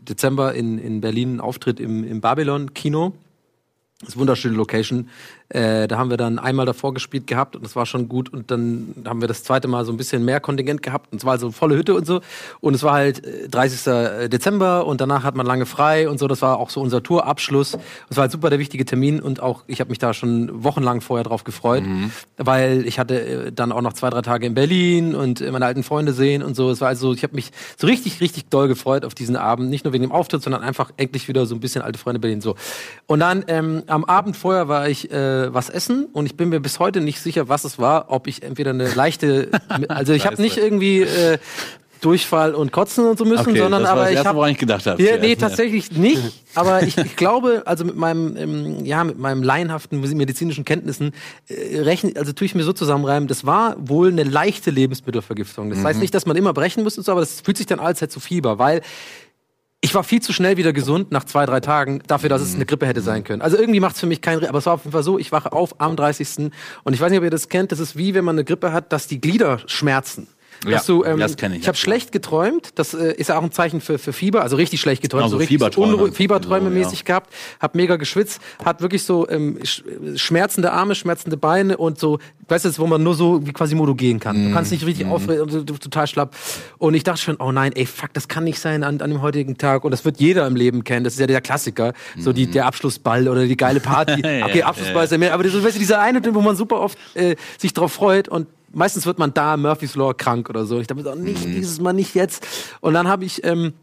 Dezember 0.09 0.55
in, 0.55 0.79
in 0.79 1.01
Berlin 1.01 1.29
einen 1.29 1.39
Auftritt 1.39 1.79
im, 1.79 2.03
im 2.03 2.21
Babylon-Kino. 2.21 3.13
Das 3.99 4.09
ist 4.09 4.15
eine 4.15 4.21
wunderschöne 4.21 4.55
Location. 4.55 5.09
Äh, 5.49 5.87
da 5.87 5.97
haben 5.97 6.09
wir 6.09 6.17
dann 6.17 6.39
einmal 6.39 6.65
davor 6.65 6.93
gespielt 6.93 7.25
gehabt 7.25 7.55
und 7.55 7.63
das 7.63 7.75
war 7.75 7.85
schon 7.85 8.09
gut. 8.09 8.33
Und 8.33 8.51
dann 8.51 8.93
haben 9.05 9.21
wir 9.21 9.27
das 9.27 9.43
zweite 9.43 9.67
Mal 9.67 9.85
so 9.85 9.93
ein 9.93 9.97
bisschen 9.97 10.25
mehr 10.25 10.39
Kontingent 10.39 10.83
gehabt 10.83 11.11
und 11.11 11.19
es 11.19 11.25
war 11.25 11.33
also 11.33 11.51
volle 11.51 11.77
Hütte 11.77 11.95
und 11.95 12.05
so. 12.05 12.21
Und 12.59 12.73
es 12.73 12.83
war 12.83 12.93
halt 12.93 13.25
äh, 13.25 13.47
30. 13.47 14.29
Dezember 14.29 14.85
und 14.85 14.99
danach 14.99 15.23
hat 15.23 15.35
man 15.35 15.45
lange 15.45 15.65
frei 15.65 16.09
und 16.09 16.19
so. 16.19 16.27
Das 16.27 16.41
war 16.41 16.57
auch 16.57 16.69
so 16.69 16.81
unser 16.81 17.01
Tourabschluss. 17.01 17.77
Es 18.09 18.17
war 18.17 18.23
halt 18.23 18.31
super 18.31 18.49
der 18.49 18.59
wichtige 18.59 18.83
Termin 18.83 19.21
und 19.21 19.41
auch 19.41 19.63
ich 19.67 19.79
habe 19.79 19.89
mich 19.89 19.99
da 19.99 20.13
schon 20.13 20.63
wochenlang 20.63 21.01
vorher 21.01 21.23
drauf 21.23 21.43
gefreut, 21.43 21.83
weil 22.37 22.85
ich 22.85 22.99
hatte 22.99 23.47
äh, 23.47 23.51
dann 23.51 23.71
auch 23.71 23.81
noch 23.81 23.93
zwei, 23.93 24.09
drei 24.09 24.21
Tage 24.21 24.45
in 24.45 24.53
Berlin 24.53 25.15
und 25.15 25.39
äh, 25.39 25.51
meine 25.51 25.65
alten 25.65 25.83
Freunde 25.83 26.11
sehen 26.11 26.43
und 26.43 26.55
so. 26.55 26.69
Es 26.71 26.81
war 26.81 26.89
also, 26.89 27.13
ich 27.13 27.23
habe 27.23 27.35
mich 27.35 27.51
so 27.77 27.87
richtig, 27.87 28.19
richtig 28.19 28.49
doll 28.49 28.67
gefreut 28.67 29.05
auf 29.05 29.15
diesen 29.15 29.37
Abend. 29.37 29.69
Nicht 29.69 29.85
nur 29.85 29.93
wegen 29.93 30.03
dem 30.03 30.11
Auftritt, 30.11 30.43
sondern 30.43 30.61
einfach 30.61 30.91
endlich 30.97 31.27
wieder 31.27 31.45
so 31.45 31.55
ein 31.55 31.61
bisschen 31.61 31.81
alte 31.81 31.99
Freunde 31.99 32.19
Berlin 32.19 32.41
so. 32.41 32.55
Und 33.05 33.19
dann 33.19 33.45
ähm, 33.47 33.83
am 33.87 34.03
Abend 34.03 34.35
vorher 34.35 34.67
war 34.67 34.89
ich 34.89 35.11
äh, 35.11 35.36
was 35.53 35.69
essen 35.69 36.05
und 36.13 36.25
ich 36.25 36.35
bin 36.35 36.49
mir 36.49 36.59
bis 36.59 36.79
heute 36.79 37.01
nicht 37.01 37.19
sicher, 37.21 37.47
was 37.49 37.63
es 37.63 37.79
war. 37.79 38.05
Ob 38.09 38.27
ich 38.27 38.43
entweder 38.43 38.71
eine 38.71 38.87
leichte, 38.93 39.49
also 39.87 40.13
ich 40.13 40.25
habe 40.25 40.41
nicht 40.41 40.57
irgendwie 40.57 41.01
äh, 41.01 41.37
Durchfall 42.01 42.53
und 42.53 42.71
Kotzen 42.71 43.05
und 43.07 43.17
so 43.17 43.25
müssen, 43.25 43.49
Okay, 43.49 43.57
sondern 43.59 43.81
das 43.81 43.89
war 43.91 43.97
aber 43.97 44.11
das 44.11 44.21
ich 44.21 44.25
habe 44.27 44.51
ich 44.51 44.57
gedacht 44.59 44.85
habe. 44.85 45.01
ja, 45.01 45.17
nee, 45.17 45.29
ne? 45.29 45.37
tatsächlich 45.37 45.91
nicht. 45.91 46.21
Aber 46.53 46.83
ich, 46.83 46.95
ich 46.97 47.15
glaube, 47.15 47.63
also 47.65 47.85
mit 47.85 47.95
meinem, 47.95 48.37
ähm, 48.37 48.85
ja, 48.85 49.03
mit 49.03 49.17
meinem 49.17 49.41
laienhaften 49.41 49.99
medizinischen 50.15 50.63
Kenntnissen 50.63 51.13
äh, 51.47 51.79
rechne, 51.81 52.11
also 52.15 52.33
tue 52.33 52.45
ich 52.45 52.53
mir 52.53 52.63
so 52.63 52.73
zusammenreimen, 52.73 53.27
das 53.27 53.45
war 53.47 53.75
wohl 53.79 54.09
eine 54.09 54.23
leichte 54.23 54.69
Lebensmittelvergiftung. 54.69 55.71
Das 55.71 55.79
Mhm. 55.79 55.83
heißt 55.85 55.99
nicht, 55.99 56.13
dass 56.13 56.27
man 56.27 56.37
immer 56.37 56.53
brechen 56.53 56.83
muss 56.83 56.97
und 56.99 57.03
so, 57.03 57.11
aber 57.11 57.21
das 57.21 57.41
fühlt 57.41 57.57
sich 57.57 57.65
dann 57.65 57.79
an, 57.79 57.87
als 57.87 58.01
hätte 58.01 58.13
so 58.13 58.19
Fieber, 58.19 58.59
weil 58.59 58.81
ich 59.81 59.93
war 59.93 60.03
viel 60.03 60.21
zu 60.21 60.33
schnell 60.33 60.57
wieder 60.57 60.73
gesund 60.73 61.11
nach 61.11 61.23
zwei, 61.23 61.45
drei 61.45 61.59
Tagen, 61.59 62.01
dafür, 62.07 62.29
dass 62.29 62.41
es 62.41 62.55
eine 62.55 62.65
Grippe 62.65 62.87
hätte 62.87 63.01
sein 63.01 63.23
können. 63.23 63.41
Also 63.41 63.57
irgendwie 63.57 63.79
macht 63.79 63.95
es 63.95 64.01
für 64.01 64.07
mich 64.07 64.21
keinen, 64.21 64.43
aber 64.45 64.57
es 64.57 64.65
war 64.65 64.73
auf 64.73 64.83
jeden 64.83 64.91
Fall 64.91 65.03
so, 65.03 65.19
ich 65.19 65.31
wache 65.31 65.51
auf 65.51 65.79
am 65.79 65.95
30. 65.95 66.51
Und 66.83 66.93
ich 66.93 66.99
weiß 66.99 67.11
nicht, 67.11 67.19
ob 67.19 67.23
ihr 67.23 67.29
das 67.29 67.47
kennt, 67.47 67.71
das 67.71 67.79
ist 67.79 67.95
wie, 67.95 68.13
wenn 68.13 68.25
man 68.25 68.35
eine 68.35 68.43
Grippe 68.43 68.73
hat, 68.73 68.91
dass 68.91 69.07
die 69.07 69.21
Glieder 69.21 69.59
schmerzen. 69.67 70.27
Ja, 70.65 70.71
Dass 70.71 70.85
du, 70.85 71.03
ähm, 71.03 71.19
das 71.19 71.37
kenn 71.37 71.53
ich, 71.53 71.61
Ich 71.61 71.67
habe 71.67 71.77
schlecht 71.77 72.11
geträumt. 72.11 72.69
Das 72.75 72.93
äh, 72.93 73.13
ist 73.13 73.29
ja 73.29 73.37
auch 73.37 73.43
ein 73.43 73.51
Zeichen 73.51 73.79
für, 73.81 73.97
für 73.99 74.13
Fieber, 74.13 74.41
also 74.41 74.55
richtig 74.55 74.79
schlecht 74.81 75.01
geträumt, 75.01 75.23
Also 75.23 75.35
so 75.35 75.37
richtig 75.39 75.55
Fieberträume. 75.59 76.11
Fieberträume 76.11 76.69
So, 76.69 76.75
ja. 76.75 76.83
mäßig 76.85 77.05
gehabt, 77.05 77.33
hab 77.59 77.75
mega 77.75 77.95
geschwitzt, 77.97 78.41
hat 78.65 78.81
wirklich 78.81 79.03
so 79.03 79.27
ähm, 79.29 79.59
sch 79.63 79.83
schmerzende 80.15 80.71
Arme, 80.71 80.95
schmerzende 80.95 81.37
Beine 81.37 81.77
und 81.77 81.99
so, 81.99 82.19
weißt 82.47 82.65
du, 82.65 82.77
wo 82.77 82.87
man 82.87 83.03
nur 83.03 83.13
so 83.13 83.45
wie 83.45 83.53
quasi 83.53 83.75
Modo 83.75 83.93
gehen 83.95 84.19
kann. 84.19 84.47
Du 84.49 84.53
kannst 84.53 84.71
nicht 84.71 84.85
richtig 84.85 85.05
und 85.07 85.27
du- 85.27 85.63
du- 85.63 85.77
total 85.77 86.07
schlapp. 86.07 86.35
Und 86.77 86.93
ich 86.95 87.03
dachte 87.03 87.21
schon, 87.21 87.35
oh 87.37 87.51
nein, 87.51 87.71
ey, 87.75 87.85
fuck, 87.85 88.13
das 88.13 88.27
kann 88.27 88.43
nicht 88.43 88.59
sein 88.59 88.83
an, 88.83 88.99
an 89.01 89.09
dem 89.11 89.21
heutigen 89.21 89.57
Tag. 89.57 89.83
Und 89.83 89.91
das 89.91 90.05
wird 90.05 90.19
jeder 90.19 90.47
im 90.47 90.55
Leben 90.55 90.83
kennen. 90.83 91.03
Das 91.03 91.13
ist 91.13 91.19
ja 91.19 91.27
der 91.27 91.41
Klassiker, 91.41 91.93
so 92.17 92.33
die, 92.33 92.47
der 92.47 92.65
Abschlussball 92.65 93.27
oder 93.27 93.45
die 93.45 93.57
geile 93.57 93.79
Party. 93.79 94.21
Okay, 94.47 94.63
Abschlussball 94.63 95.03
ist 95.05 95.11
ja 95.11 95.17
mehr, 95.17 95.33
aber 95.33 95.43
das, 95.43 95.53
weißt 95.61 95.75
du, 95.75 95.79
dieser 95.79 95.99
eine, 95.99 96.21
wo 96.33 96.41
man 96.41 96.55
super 96.55 96.79
oft 96.79 96.97
äh, 97.15 97.35
sich 97.57 97.73
drauf 97.73 97.91
freut 97.93 98.27
und 98.29 98.47
meistens 98.77 99.05
wird 99.05 99.19
man 99.19 99.33
da 99.33 99.57
Murphy's 99.57 99.95
Law 99.95 100.13
krank 100.13 100.49
oder 100.49 100.65
so. 100.65 100.79
Ich 100.79 100.87
dachte, 100.87 101.15
nicht 101.17 101.43
dieses 101.43 101.81
Mal, 101.81 101.93
nicht 101.93 102.15
jetzt. 102.15 102.45
Und 102.79 102.93
dann 102.93 103.07
habe 103.07 103.25
ich 103.25 103.43
ähm, 103.43 103.73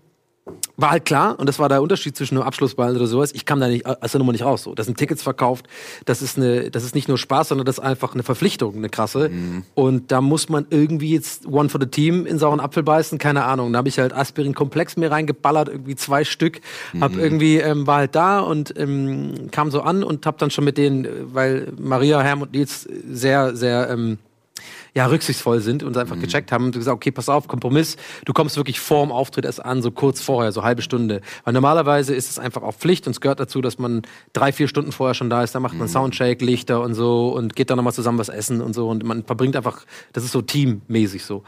war 0.77 0.91
halt 0.91 1.05
klar, 1.05 1.39
und 1.39 1.49
das 1.49 1.59
war 1.59 1.69
der 1.69 1.81
Unterschied 1.81 2.17
zwischen 2.17 2.37
einem 2.37 2.47
Abschlussball 2.47 2.95
oder 2.97 3.07
sowas, 3.07 3.33
ich 3.33 3.47
kam 3.47 3.61
da 3.61 3.69
nicht 3.69 3.87
aus 3.87 4.13
der 4.13 4.19
Nummer 4.19 4.33
nicht 4.33 4.45
raus. 4.45 4.65
So. 4.65 4.75
Das 4.75 4.87
sind 4.87 4.99
Tickets 4.99 5.23
verkauft, 5.23 5.67
das 6.05 6.21
ist, 6.21 6.37
eine, 6.37 6.71
das 6.71 6.85
ist 6.85 6.95
nicht 6.95 7.09
nur 7.09 7.17
Spaß, 7.17 7.49
sondern 7.49 7.65
das 7.65 7.79
ist 7.79 7.85
einfach 7.85 8.13
eine 8.15 8.23
Verpflichtung, 8.23 8.75
eine 8.77 8.89
krasse. 8.89 9.31
Und 9.75 10.11
da 10.11 10.21
muss 10.21 10.49
man 10.49 10.67
irgendwie 10.71 11.13
jetzt 11.13 11.47
One 11.47 11.69
for 11.69 11.81
the 11.81 11.87
Team 11.87 12.27
in 12.27 12.39
sauren 12.39 12.61
Apfel 12.61 12.83
beißen, 12.83 13.19
keine 13.19 13.45
Ahnung. 13.45 13.73
Da 13.73 13.79
habe 13.79 13.89
ich 13.89 13.99
halt 13.99 14.13
Aspirin-Komplex 14.13 14.97
mir 14.97 15.11
reingeballert, 15.11 15.69
irgendwie 15.69 15.95
zwei 15.95 16.25
Stück, 16.25 16.61
hab 17.01 17.17
irgendwie, 17.17 17.59
ähm, 17.59 17.87
war 17.87 17.99
halt 17.99 18.15
da 18.15 18.41
und 18.41 18.77
ähm, 18.77 19.51
kam 19.51 19.71
so 19.71 19.81
an 19.81 20.03
und 20.03 20.27
hab 20.27 20.39
dann 20.39 20.51
schon 20.51 20.65
mit 20.65 20.77
denen, 20.77 21.05
äh, 21.05 21.09
weil 21.27 21.73
Maria, 21.79 22.21
Herm 22.21 22.43
und 22.43 22.53
Nils 22.53 22.83
sehr, 23.11 23.57
sehr... 23.57 23.89
Ähm, 23.91 24.19
ja, 24.95 25.07
rücksichtsvoll 25.07 25.61
sind 25.61 25.83
und 25.83 25.97
einfach 25.97 26.19
gecheckt 26.19 26.53
haben 26.53 26.67
und 26.67 26.73
gesagt, 26.73 26.95
okay, 26.95 27.11
pass 27.11 27.29
auf, 27.29 27.49
Kompromiss, 27.49 27.97
du 28.25 28.33
kommst 28.33 28.57
wirklich 28.57 28.79
vorm 28.79 29.11
Auftritt 29.11 29.45
erst 29.45 29.65
an, 29.65 29.83
so 29.83 29.91
kurz 29.91 30.21
vorher, 30.21 30.53
so 30.53 30.63
halbe 30.63 30.83
Stunde. 30.83 31.21
Weil 31.43 31.53
normalerweise 31.53 32.15
ist 32.15 32.31
es 32.31 32.39
einfach 32.39 32.63
auch 32.63 32.75
Pflicht 32.75 33.09
und 33.09 33.11
es 33.11 33.21
gehört 33.21 33.41
dazu, 33.41 33.61
dass 33.61 33.79
man 33.79 34.03
drei, 34.33 34.53
vier 34.53 34.69
Stunden 34.69 34.93
vorher 34.93 35.15
schon 35.15 35.31
da 35.31 35.43
ist, 35.43 35.53
da 35.55 35.61
macht 35.61 35.77
man 35.77 35.89
Soundcheck, 35.89 36.41
Lichter 36.41 36.81
und 36.81 36.95
so 36.95 37.31
und 37.31 37.57
geht 37.57 37.71
dann 37.71 37.77
nochmal 37.77 37.93
zusammen 37.93 38.19
was 38.19 38.29
essen 38.29 38.61
und 38.61 38.73
so 38.73 38.89
und 38.89 39.03
man 39.03 39.25
verbringt 39.25 39.57
einfach, 39.57 39.85
das 40.13 40.23
ist 40.25 40.31
so 40.31 40.43
teammäßig 40.43 41.25
so. 41.25 41.43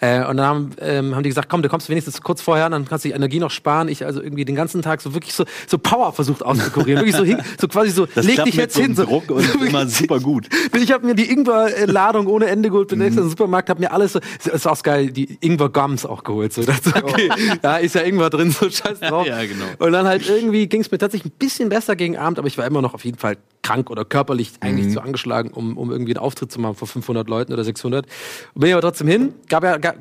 Äh, 0.00 0.24
und 0.24 0.36
dann 0.36 0.46
haben, 0.46 0.70
ähm, 0.80 1.16
haben 1.16 1.24
die 1.24 1.28
gesagt, 1.28 1.48
komm, 1.48 1.62
du 1.62 1.68
kommst 1.68 1.88
wenigstens 1.88 2.20
kurz 2.20 2.40
vorher, 2.40 2.70
dann 2.70 2.84
kannst 2.86 3.04
du 3.04 3.08
die 3.08 3.14
Energie 3.14 3.40
noch 3.40 3.50
sparen. 3.50 3.88
Ich 3.88 4.04
also 4.04 4.22
irgendwie 4.22 4.44
den 4.44 4.54
ganzen 4.54 4.80
Tag 4.80 5.00
so 5.00 5.12
wirklich 5.12 5.34
so, 5.34 5.44
so 5.66 5.76
Power 5.76 6.12
versucht 6.12 6.44
auszukurieren, 6.44 7.00
wirklich 7.00 7.16
so, 7.16 7.24
hin, 7.24 7.42
so 7.60 7.66
quasi 7.66 7.90
so, 7.90 8.06
Das 8.06 8.24
leg 8.24 8.44
dich 8.44 8.54
jetzt 8.54 8.74
so 8.74 8.82
hin. 8.82 8.96
einem 8.96 9.06
Druck 9.06 9.30
und 9.30 9.44
immer 9.66 9.86
super 9.88 10.20
gut. 10.20 10.48
Ich 10.80 10.92
habe 10.92 11.04
mir 11.04 11.16
die 11.16 11.28
Ingwer-Ladung 11.30 12.28
ohne 12.28 12.46
Ende 12.46 12.70
geholt, 12.70 12.91
bin 12.98 13.12
Mhm. 13.12 13.18
im 13.18 13.28
Supermarkt, 13.28 13.68
habe 13.68 13.80
mir 13.80 13.92
alles 13.92 14.12
so, 14.14 14.20
ist 14.52 14.66
auch 14.66 14.82
geil, 14.82 15.10
die 15.10 15.38
Ingwer-Gums 15.40 16.06
auch 16.06 16.24
geholt. 16.24 16.52
So. 16.52 16.62
Das, 16.72 16.80
okay, 16.94 17.28
da 17.60 17.76
ist 17.78 17.94
ja 17.94 18.02
Ingwer 18.02 18.30
drin, 18.30 18.50
so 18.50 18.68
scheiß 18.70 19.00
drauf. 19.00 19.26
Ja, 19.26 19.42
genau. 19.44 19.64
Und 19.78 19.92
dann 19.92 20.06
halt 20.06 20.28
irgendwie 20.28 20.66
ging 20.66 20.80
es 20.80 20.90
mir 20.90 20.98
tatsächlich 20.98 21.32
ein 21.32 21.36
bisschen 21.38 21.68
besser 21.68 21.96
gegen 21.96 22.16
Abend, 22.16 22.38
aber 22.38 22.48
ich 22.48 22.56
war 22.58 22.66
immer 22.66 22.82
noch 22.82 22.94
auf 22.94 23.04
jeden 23.04 23.18
Fall 23.18 23.36
krank 23.62 23.90
oder 23.90 24.04
körperlich 24.04 24.52
eigentlich 24.60 24.86
Mhm. 24.86 24.90
zu 24.92 25.00
angeschlagen, 25.00 25.50
um, 25.50 25.76
um 25.76 25.90
irgendwie 25.90 26.12
einen 26.16 26.24
Auftritt 26.24 26.50
zu 26.52 26.60
machen 26.60 26.74
vor 26.76 26.88
500 26.88 27.28
Leuten 27.28 27.52
oder 27.52 27.64
600. 27.64 28.06
Bin 28.54 28.68
ich 28.68 28.72
aber 28.74 28.82
trotzdem 28.82 29.06
hin, 29.08 29.34
gab 29.48 29.62
ja, 29.64 29.76
gab, 29.78 29.96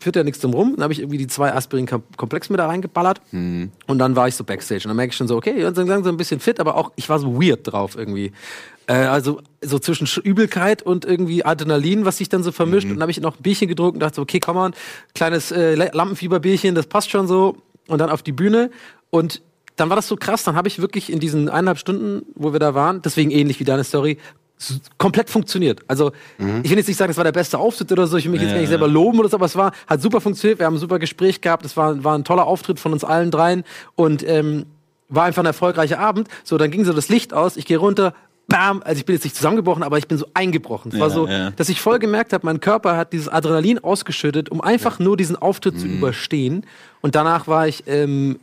führte 0.00 0.20
ja 0.20 0.24
nichts 0.24 0.40
drum 0.40 0.54
rum. 0.54 0.72
Dann 0.76 0.84
habe 0.84 0.92
ich 0.92 1.00
irgendwie 1.00 1.18
die 1.18 1.26
zwei 1.26 1.52
Aspirin-Komplex 1.52 2.50
mit 2.50 2.58
da 2.60 2.66
reingeballert. 2.66 3.20
Mhm. 3.32 3.70
Und 3.86 3.98
dann 3.98 4.16
war 4.16 4.28
ich 4.28 4.34
so 4.34 4.44
Backstage. 4.44 4.84
Und 4.84 4.88
dann 4.88 4.96
merke 4.96 5.10
ich 5.10 5.16
schon 5.16 5.28
so, 5.28 5.36
okay, 5.36 5.64
und 5.64 5.76
dann 5.76 6.04
so 6.04 6.10
ein 6.10 6.16
bisschen 6.16 6.40
fit, 6.40 6.60
aber 6.60 6.76
auch, 6.76 6.92
ich 6.96 7.08
war 7.08 7.18
so 7.18 7.40
weird 7.40 7.60
drauf 7.70 7.96
irgendwie. 7.96 8.32
Äh, 8.86 8.94
also 8.94 9.40
so 9.60 9.78
zwischen 9.78 10.06
Sch- 10.06 10.22
Übelkeit 10.22 10.82
und 10.82 11.04
irgendwie 11.04 11.44
Adrenalin, 11.44 12.04
was 12.04 12.18
sich 12.18 12.28
dann 12.28 12.42
so 12.42 12.52
vermischt. 12.52 12.84
Und 12.86 12.94
dann 12.94 13.02
habe 13.02 13.12
ich 13.12 13.20
noch 13.20 13.36
ein 13.38 13.42
Bierchen 13.42 13.68
gedruckt 13.68 13.94
und 13.94 14.00
dachte 14.00 14.16
so, 14.16 14.22
okay, 14.22 14.40
komm 14.40 14.56
mal, 14.56 14.70
kleines 15.14 15.52
äh, 15.52 15.74
Lampenfieberbierchen, 15.74 16.74
das 16.74 16.86
passt 16.86 17.10
schon 17.10 17.26
so. 17.26 17.56
Und 17.88 17.98
dann 18.00 18.10
auf 18.10 18.22
die 18.22 18.32
Bühne. 18.32 18.70
Und 19.10 19.42
dann 19.76 19.88
war 19.88 19.96
das 19.96 20.06
so 20.06 20.16
krass, 20.16 20.44
dann 20.44 20.54
habe 20.54 20.68
ich 20.68 20.80
wirklich 20.80 21.10
in 21.10 21.18
diesen 21.18 21.48
eineinhalb 21.48 21.78
Stunden, 21.78 22.26
wo 22.34 22.52
wir 22.52 22.60
da 22.60 22.74
waren, 22.74 23.00
deswegen 23.02 23.30
ähnlich 23.30 23.58
wie 23.58 23.64
deine 23.64 23.84
Story, 23.84 24.18
komplett 24.98 25.30
funktioniert. 25.30 25.80
Also 25.88 26.12
ich 26.62 26.70
will 26.70 26.78
jetzt 26.78 26.88
nicht 26.88 26.96
sagen, 26.96 27.10
das 27.10 27.16
war 27.16 27.24
der 27.24 27.32
beste 27.32 27.58
Auftritt 27.58 27.90
oder 27.92 28.06
so, 28.06 28.16
ich 28.16 28.24
will 28.24 28.32
mich 28.32 28.40
jetzt 28.42 28.50
Ja, 28.50 28.54
gar 28.56 28.60
nicht 28.60 28.70
ja. 28.70 28.78
selber 28.78 28.88
loben 28.88 29.18
oder 29.20 29.28
so, 29.28 29.36
aber 29.36 29.46
es 29.46 29.56
war, 29.56 29.72
hat 29.86 30.00
super 30.02 30.20
funktioniert, 30.20 30.58
wir 30.58 30.66
haben 30.66 30.74
ein 30.74 30.80
super 30.80 30.98
Gespräch 30.98 31.40
gehabt, 31.40 31.64
es 31.64 31.76
war, 31.76 32.02
war 32.04 32.16
ein 32.16 32.24
toller 32.24 32.46
Auftritt 32.46 32.80
von 32.80 32.92
uns 32.92 33.04
allen 33.04 33.30
dreien 33.30 33.64
und 33.96 34.26
ähm, 34.28 34.66
war 35.08 35.24
einfach 35.24 35.42
ein 35.42 35.46
erfolgreicher 35.46 35.98
Abend. 35.98 36.28
So, 36.44 36.56
dann 36.58 36.70
ging 36.70 36.84
so 36.84 36.92
das 36.92 37.08
Licht 37.08 37.34
aus, 37.34 37.56
ich 37.56 37.66
gehe 37.66 37.76
runter, 37.78 38.14
bam, 38.48 38.82
also 38.84 38.98
ich 38.98 39.04
bin 39.06 39.14
jetzt 39.14 39.24
nicht 39.24 39.36
zusammengebrochen, 39.36 39.82
aber 39.82 39.98
ich 39.98 40.08
bin 40.08 40.18
so 40.18 40.26
eingebrochen. 40.34 40.90
Es 40.92 40.98
war 41.00 41.08
Ja, 41.08 41.14
so, 41.14 41.26
ja. 41.28 41.50
dass 41.52 41.68
ich 41.68 41.80
voll 41.80 41.98
gemerkt 41.98 42.32
habe, 42.32 42.44
mein 42.46 42.60
Körper 42.60 42.96
hat 42.96 43.12
dieses 43.12 43.28
Adrenalin 43.28 43.78
ausgeschüttet, 43.78 44.48
um 44.48 44.60
einfach 44.60 44.98
nur 44.98 45.16
diesen 45.16 45.36
Auftritt 45.36 45.74
Mhm. 45.74 45.78
zu 45.78 45.86
überstehen. 45.86 46.66
Und 47.00 47.14
danach 47.14 47.46
war 47.46 47.68
ich 47.68 47.84
ähm, 47.86 48.38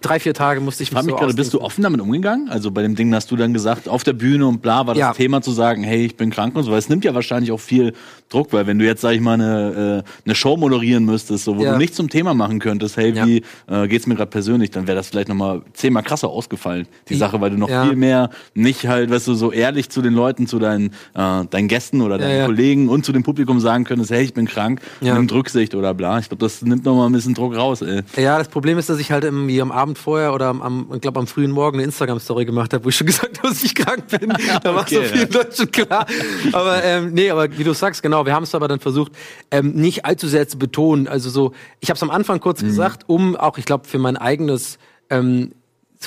drei, 0.00 0.20
vier 0.20 0.34
Tage 0.34 0.60
musste 0.60 0.82
ich 0.82 0.88
Ich 0.90 0.92
frage 0.92 1.06
mich 1.06 1.14
so 1.14 1.18
gerade, 1.20 1.34
bist 1.34 1.52
du 1.54 1.60
offen 1.60 1.82
damit 1.82 2.00
umgegangen? 2.00 2.48
Also 2.48 2.70
bei 2.70 2.82
dem 2.82 2.94
Ding 2.94 3.12
hast 3.14 3.30
du 3.30 3.36
dann 3.36 3.52
gesagt, 3.52 3.88
auf 3.88 4.04
der 4.04 4.12
Bühne 4.12 4.46
und 4.46 4.62
bla 4.62 4.86
war 4.86 4.94
das 4.94 5.00
Ja. 5.00 5.12
Thema 5.12 5.42
zu 5.42 5.50
sagen, 5.52 5.82
hey, 5.82 6.04
ich 6.06 6.16
bin 6.16 6.30
krank 6.30 6.54
und 6.56 6.64
so. 6.64 6.70
Weil 6.70 6.78
es 6.78 6.88
nimmt 6.88 7.04
ja 7.04 7.14
wahrscheinlich 7.14 7.50
auch 7.52 7.60
viel 7.60 7.92
Druck, 8.28 8.52
weil 8.52 8.66
wenn 8.66 8.78
du 8.78 8.84
jetzt, 8.84 9.00
sag 9.00 9.12
ich 9.12 9.20
mal, 9.20 9.34
eine, 9.34 10.04
äh, 10.04 10.10
eine 10.24 10.34
Show 10.34 10.56
moderieren 10.56 11.04
müsstest, 11.04 11.44
so, 11.44 11.56
wo 11.58 11.64
Ja. 11.64 11.72
du 11.72 11.78
nicht 11.78 11.94
zum 11.94 12.08
Thema 12.08 12.32
machen 12.34 12.58
könntest, 12.60 12.96
hey, 12.96 13.12
Ja. 13.12 13.26
wie 13.26 13.42
äh, 13.68 13.88
geht's 13.88 14.06
mir 14.06 14.14
gerade 14.14 14.30
persönlich, 14.30 14.70
dann 14.70 14.86
wäre 14.86 14.96
das 14.96 15.08
vielleicht 15.08 15.28
nochmal 15.28 15.62
zehnmal 15.74 16.02
krasser 16.02 16.28
ausgefallen, 16.28 16.86
die 17.08 17.14
Sache, 17.16 17.40
weil 17.40 17.50
du 17.50 17.56
noch 17.58 17.68
viel 17.68 17.96
mehr 17.96 18.30
nicht 18.54 18.86
halt, 18.86 19.10
weißt 19.10 19.28
du, 19.28 19.34
so 19.34 19.52
ehrlich 19.52 19.88
zu 19.90 20.00
den 20.02 20.14
Leuten, 20.14 20.46
zu 20.46 20.58
deinen, 20.58 20.88
äh, 21.14 21.44
deinen 21.50 21.68
Gästen 21.68 22.00
oder 22.00 22.18
deinen. 22.18 22.46
Kollegen 22.46 22.88
und 22.88 23.04
zu 23.04 23.12
dem 23.12 23.22
Publikum 23.22 23.60
sagen 23.60 23.84
könntest, 23.84 24.10
hey, 24.10 24.22
ich 24.24 24.34
bin 24.34 24.46
krank, 24.46 24.80
Ja. 25.00 25.14
nimm 25.14 25.28
Rücksicht 25.28 25.74
oder 25.74 25.92
bla. 25.94 26.18
Ich 26.18 26.28
glaube, 26.28 26.44
das 26.44 26.62
nimmt 26.62 26.84
nochmal 26.84 27.08
ein 27.08 27.12
bisschen 27.12 27.34
Druck 27.34 27.54
raus, 27.56 27.82
ey. 27.82 28.02
Ja, 28.16 28.38
das 28.38 28.48
Problem 28.48 28.78
ist, 28.78 28.88
dass 28.88 28.98
ich 28.98 29.10
halt 29.12 29.24
irgendwie 29.24 29.61
am 29.62 29.72
Abend 29.72 29.96
vorher 29.98 30.34
oder 30.34 30.46
am, 30.48 30.60
am 30.60 30.90
ich 30.94 31.00
glaube 31.00 31.18
am 31.20 31.26
frühen 31.26 31.50
Morgen 31.50 31.76
eine 31.78 31.84
Instagram-Story 31.84 32.44
gemacht 32.44 32.72
habe, 32.74 32.84
wo 32.84 32.88
ich 32.90 32.96
schon 32.96 33.06
gesagt 33.08 33.38
habe, 33.38 33.48
dass 33.48 33.62
ich 33.64 33.74
krank 33.74 34.08
bin. 34.08 34.32
Da 34.62 34.74
war 34.74 34.82
Okay, 34.82 34.96
so 34.96 35.02
viel 35.02 35.16
ja. 35.18 35.22
in 35.26 35.30
Deutschland 35.30 35.72
klar. 35.72 36.06
Aber 36.52 36.82
ähm, 36.84 37.12
nee, 37.14 37.30
aber 37.30 37.56
wie 37.56 37.64
du 37.64 37.72
sagst, 37.72 38.02
genau, 38.02 38.26
wir 38.26 38.34
haben 38.34 38.42
es 38.44 38.54
aber 38.54 38.68
dann 38.68 38.80
versucht, 38.80 39.12
ähm, 39.50 39.72
nicht 39.72 40.04
allzu 40.04 40.28
sehr 40.28 40.46
zu 40.48 40.58
betonen. 40.58 41.08
Also 41.08 41.30
so, 41.30 41.52
ich 41.80 41.88
habe 41.88 41.96
es 41.96 42.02
am 42.02 42.10
Anfang 42.10 42.40
kurz 42.40 42.62
Mhm. 42.62 42.66
gesagt, 42.66 43.04
um 43.08 43.36
auch, 43.36 43.56
ich 43.58 43.64
glaube, 43.64 43.86
für 43.88 43.98
mein 43.98 44.16
eigenes 44.16 44.78
ähm, 45.10 45.52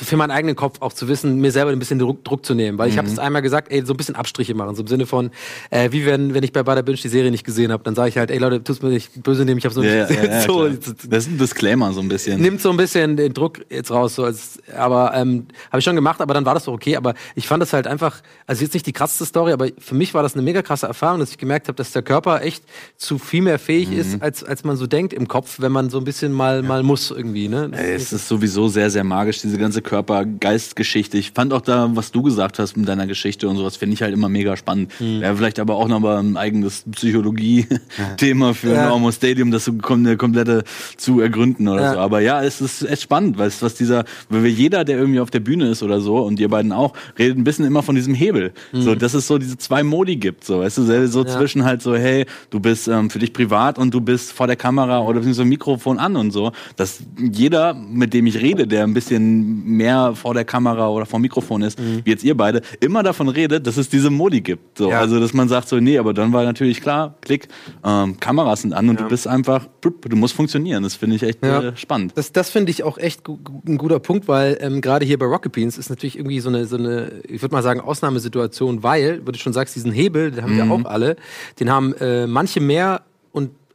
für 0.03 0.17
meinen 0.17 0.31
eigenen 0.31 0.55
Kopf 0.55 0.81
auch 0.81 0.91
zu 0.91 1.07
wissen, 1.07 1.39
mir 1.39 1.51
selber 1.51 1.71
ein 1.71 1.79
bisschen 1.79 1.99
Druck, 1.99 2.23
Druck 2.25 2.45
zu 2.45 2.53
nehmen. 2.55 2.77
Weil 2.77 2.89
ich 2.89 2.95
Mhm. 2.95 2.99
habe 2.99 3.07
es 3.09 3.19
einmal 3.19 3.41
gesagt, 3.41 3.71
ey, 3.71 3.85
so 3.85 3.93
ein 3.93 3.97
bisschen 3.97 4.15
Abstriche 4.15 4.53
machen. 4.55 4.75
So 4.75 4.81
im 4.81 4.87
Sinne 4.87 5.05
von, 5.05 5.31
äh, 5.69 5.91
wie 5.91 6.05
wenn, 6.05 6.33
wenn 6.33 6.43
ich 6.43 6.51
bei 6.51 6.63
Bader 6.63 6.83
Binge 6.83 6.97
die 6.97 7.07
Serie 7.07 7.31
nicht 7.31 7.45
gesehen 7.45 7.71
habe, 7.71 7.83
dann 7.83 7.95
sage 7.95 8.09
ich 8.09 8.17
halt, 8.17 8.31
ey 8.31 8.37
Leute, 8.39 8.63
tut's 8.63 8.81
mir 8.81 8.89
nicht 8.89 9.23
böse 9.23 9.45
nehmen, 9.45 9.59
ich 9.59 9.65
habe 9.65 9.73
so 9.75 9.83
Ja, 9.83 9.93
ja, 9.93 10.05
nicht 10.07 10.17
gesehen. 10.19 10.31
ja, 10.31 10.41
so, 10.47 10.67
das 11.07 11.25
ist 11.25 11.31
ein 11.31 11.37
Disclaimer 11.37 11.93
so 11.93 12.01
ein 12.01 12.09
bisschen. 12.09 12.41
nimmt 12.41 12.59
so 12.59 12.71
ein 12.71 12.77
bisschen 12.77 13.15
den 13.15 13.33
Druck 13.33 13.61
jetzt 13.69 13.91
raus. 13.91 14.15
So 14.15 14.23
als, 14.25 14.59
aber 14.75 15.13
ähm, 15.15 15.45
habe 15.69 15.79
ich 15.79 15.85
schon 15.85 15.95
gemacht, 15.95 16.19
aber 16.19 16.33
dann 16.33 16.45
war 16.45 16.55
das 16.55 16.65
doch 16.65 16.73
okay. 16.73 16.97
Aber 16.97 17.13
ich 17.35 17.47
fand 17.47 17.63
es 17.63 17.71
halt 17.71 17.87
einfach, 17.87 18.21
also 18.47 18.63
jetzt 18.63 18.73
nicht 18.73 18.87
die 18.87 18.93
krasseste 18.93 19.25
Story, 19.25 19.51
aber 19.53 19.67
für 19.79 19.95
mich 19.95 20.13
war 20.13 20.23
das 20.23 20.33
eine 20.33 20.41
mega 20.41 20.61
krasse 20.61 20.87
Erfahrung, 20.87 21.19
dass 21.19 21.29
ich 21.29 21.37
gemerkt 21.37 21.67
habe, 21.67 21.75
dass 21.75 21.91
der 21.91 22.01
Körper 22.01 22.41
echt 22.41 22.63
zu 22.97 23.17
viel 23.19 23.41
mehr 23.43 23.59
fähig 23.59 23.89
Mhm. 23.89 23.99
ist, 23.99 24.21
als, 24.21 24.43
als 24.43 24.63
man 24.63 24.75
so 24.77 24.87
denkt 24.87 25.13
im 25.13 25.27
Kopf, 25.27 25.59
wenn 25.59 25.71
man 25.71 25.89
so 25.89 25.97
ein 25.99 26.03
bisschen 26.03 26.31
mal, 26.33 26.63
mal 26.63 26.81
muss 26.83 27.11
irgendwie. 27.11 27.47
Ne? 27.47 27.69
Ey, 27.73 27.93
Es 27.93 28.11
ist 28.11 28.27
sowieso 28.27 28.67
sehr, 28.67 28.89
sehr 28.89 29.03
magisch, 29.03 29.41
diese 29.41 29.57
ganze 29.57 29.81
Körper-Geist-Geschichte. 29.85 31.17
Ich 31.17 31.31
fand 31.31 31.53
auch 31.53 31.61
da, 31.61 31.89
was 31.93 32.11
du 32.11 32.21
gesagt 32.21 32.59
hast 32.59 32.75
mit 32.75 32.87
deiner 32.87 33.07
Geschichte 33.07 33.47
und 33.47 33.57
sowas, 33.57 33.77
finde 33.77 33.93
ich 33.93 34.01
halt 34.01 34.13
immer 34.13 34.27
mega 34.29 34.57
spannend. 34.57 34.91
Hm. 34.97 35.21
Wäre 35.21 35.35
vielleicht 35.37 35.59
aber 35.59 35.75
auch 35.75 35.87
noch 35.87 35.99
mal 35.99 36.17
ein 36.17 36.35
eigenes 36.37 36.83
Psychologie-Thema 36.91 38.53
für 38.53 38.73
Ja. 38.73 38.83
ein 38.83 38.89
Normo 38.89 39.11
Stadium, 39.11 39.51
das 39.51 39.65
so 39.65 39.73
eine 39.89 40.17
komplette 40.17 40.63
zu 40.97 41.19
ergründen 41.21 41.67
oder 41.67 41.81
Ja. 41.81 41.93
so. 41.93 41.99
Aber 41.99 42.19
ja, 42.21 42.43
es 42.43 42.61
ist 42.61 42.83
echt 42.83 43.03
spannend, 43.03 43.37
weil 43.37 43.47
es 43.47 43.61
was 43.61 43.75
dieser, 43.75 44.05
weil 44.29 44.43
wir 44.43 44.51
jeder, 44.51 44.83
der 44.83 44.97
irgendwie 44.97 45.19
auf 45.19 45.31
der 45.31 45.39
Bühne 45.39 45.69
ist 45.69 45.83
oder 45.83 46.01
so, 46.01 46.17
und 46.17 46.39
ihr 46.39 46.49
beiden 46.49 46.71
auch, 46.71 46.93
redet 47.17 47.37
ein 47.37 47.43
bisschen 47.43 47.65
immer 47.65 47.83
von 47.83 47.95
diesem 47.95 48.13
Hebel. 48.13 48.51
So, 48.73 48.95
dass 48.95 49.13
es 49.13 49.27
so 49.27 49.37
diese 49.37 49.57
zwei 49.57 49.83
Modi 49.83 50.15
gibt, 50.17 50.43
so, 50.43 50.59
weißt 50.59 50.77
du, 50.79 51.07
so. 51.07 51.23
Ja. 51.23 51.25
zwischen 51.27 51.63
halt 51.63 51.81
so, 51.81 51.95
hey, 51.95 52.25
du 52.49 52.59
bist 52.59 52.87
ähm, 52.87 53.09
für 53.09 53.19
dich 53.19 53.33
privat 53.33 53.77
und 53.77 53.93
du 53.93 54.01
bist 54.01 54.31
vor 54.31 54.47
der 54.47 54.55
Kamera 54.55 54.99
oder 55.01 55.21
so 55.23 55.41
ein 55.41 55.47
Mikrofon 55.49 55.97
an 55.99 56.15
und 56.15 56.31
so, 56.31 56.51
dass 56.75 56.99
jeder, 57.17 57.73
mit 57.73 58.13
dem 58.13 58.27
ich 58.27 58.41
rede, 58.41 58.67
der 58.67 58.83
ein 58.83 58.93
bisschen 58.93 59.63
mehr 59.75 60.13
vor 60.15 60.33
der 60.33 60.45
Kamera 60.45 60.89
oder 60.89 61.05
vor 61.05 61.19
dem 61.19 61.23
Mikrofon 61.23 61.61
ist, 61.61 61.79
wie 61.79 62.09
jetzt 62.09 62.23
ihr 62.23 62.35
beide, 62.35 62.61
immer 62.79 63.03
davon 63.03 63.27
redet, 63.29 63.67
dass 63.67 63.77
es 63.77 63.89
diese 63.89 64.09
Modi 64.09 64.41
gibt. 64.41 64.77
So, 64.77 64.89
Ja. 64.89 64.99
Also, 64.99 65.19
dass 65.19 65.33
man 65.33 65.47
sagt 65.49 65.67
so, 65.67 65.79
nee, 65.79 65.97
aber 65.97 66.13
dann 66.13 66.33
war 66.33 66.43
natürlich 66.43 66.81
klar, 66.81 67.15
klick, 67.21 67.47
ähm, 67.83 68.19
Kameras 68.19 68.61
sind 68.61 68.73
an 68.73 68.89
und 68.89 68.99
du 68.99 69.07
bist 69.07 69.27
einfach, 69.27 69.67
du 69.81 70.15
musst 70.15 70.33
funktionieren. 70.33 70.83
Das 70.83 70.95
finde 70.95 71.15
ich 71.15 71.23
echt 71.23 71.43
Ja. 71.45 71.61
äh, 71.61 71.77
spannend. 71.77 72.13
Das, 72.15 72.31
das 72.31 72.49
finde 72.49 72.71
ich 72.71 72.83
auch 72.83 72.97
echt 72.97 73.23
gu 73.23 73.37
ein 73.67 73.77
guter 73.77 73.99
Punkt, 73.99 74.27
weil 74.27 74.57
ähm, 74.61 74.81
gerade 74.81 75.05
hier 75.05 75.19
bei 75.19 75.25
Rocket 75.25 75.51
Beans 75.51 75.77
ist 75.77 75.89
natürlich 75.89 76.17
irgendwie 76.17 76.39
so 76.39 76.49
eine, 76.49 76.65
so 76.65 76.77
eine 76.77 77.11
ich 77.27 77.41
würde 77.41 77.53
mal 77.53 77.63
sagen, 77.63 77.79
Ausnahmesituation, 77.81 78.83
weil, 78.83 79.21
wie 79.25 79.31
du 79.31 79.37
schon 79.39 79.53
sagst, 79.53 79.75
diesen 79.75 79.91
Hebel, 79.91 80.31
den 80.31 80.43
haben 80.43 80.55
wir 80.57 80.71
auch 80.71 80.85
alle, 80.85 81.15
den 81.59 81.69
haben 81.71 81.93
äh, 81.95 82.27
manche 82.27 82.61
mehr 82.61 83.01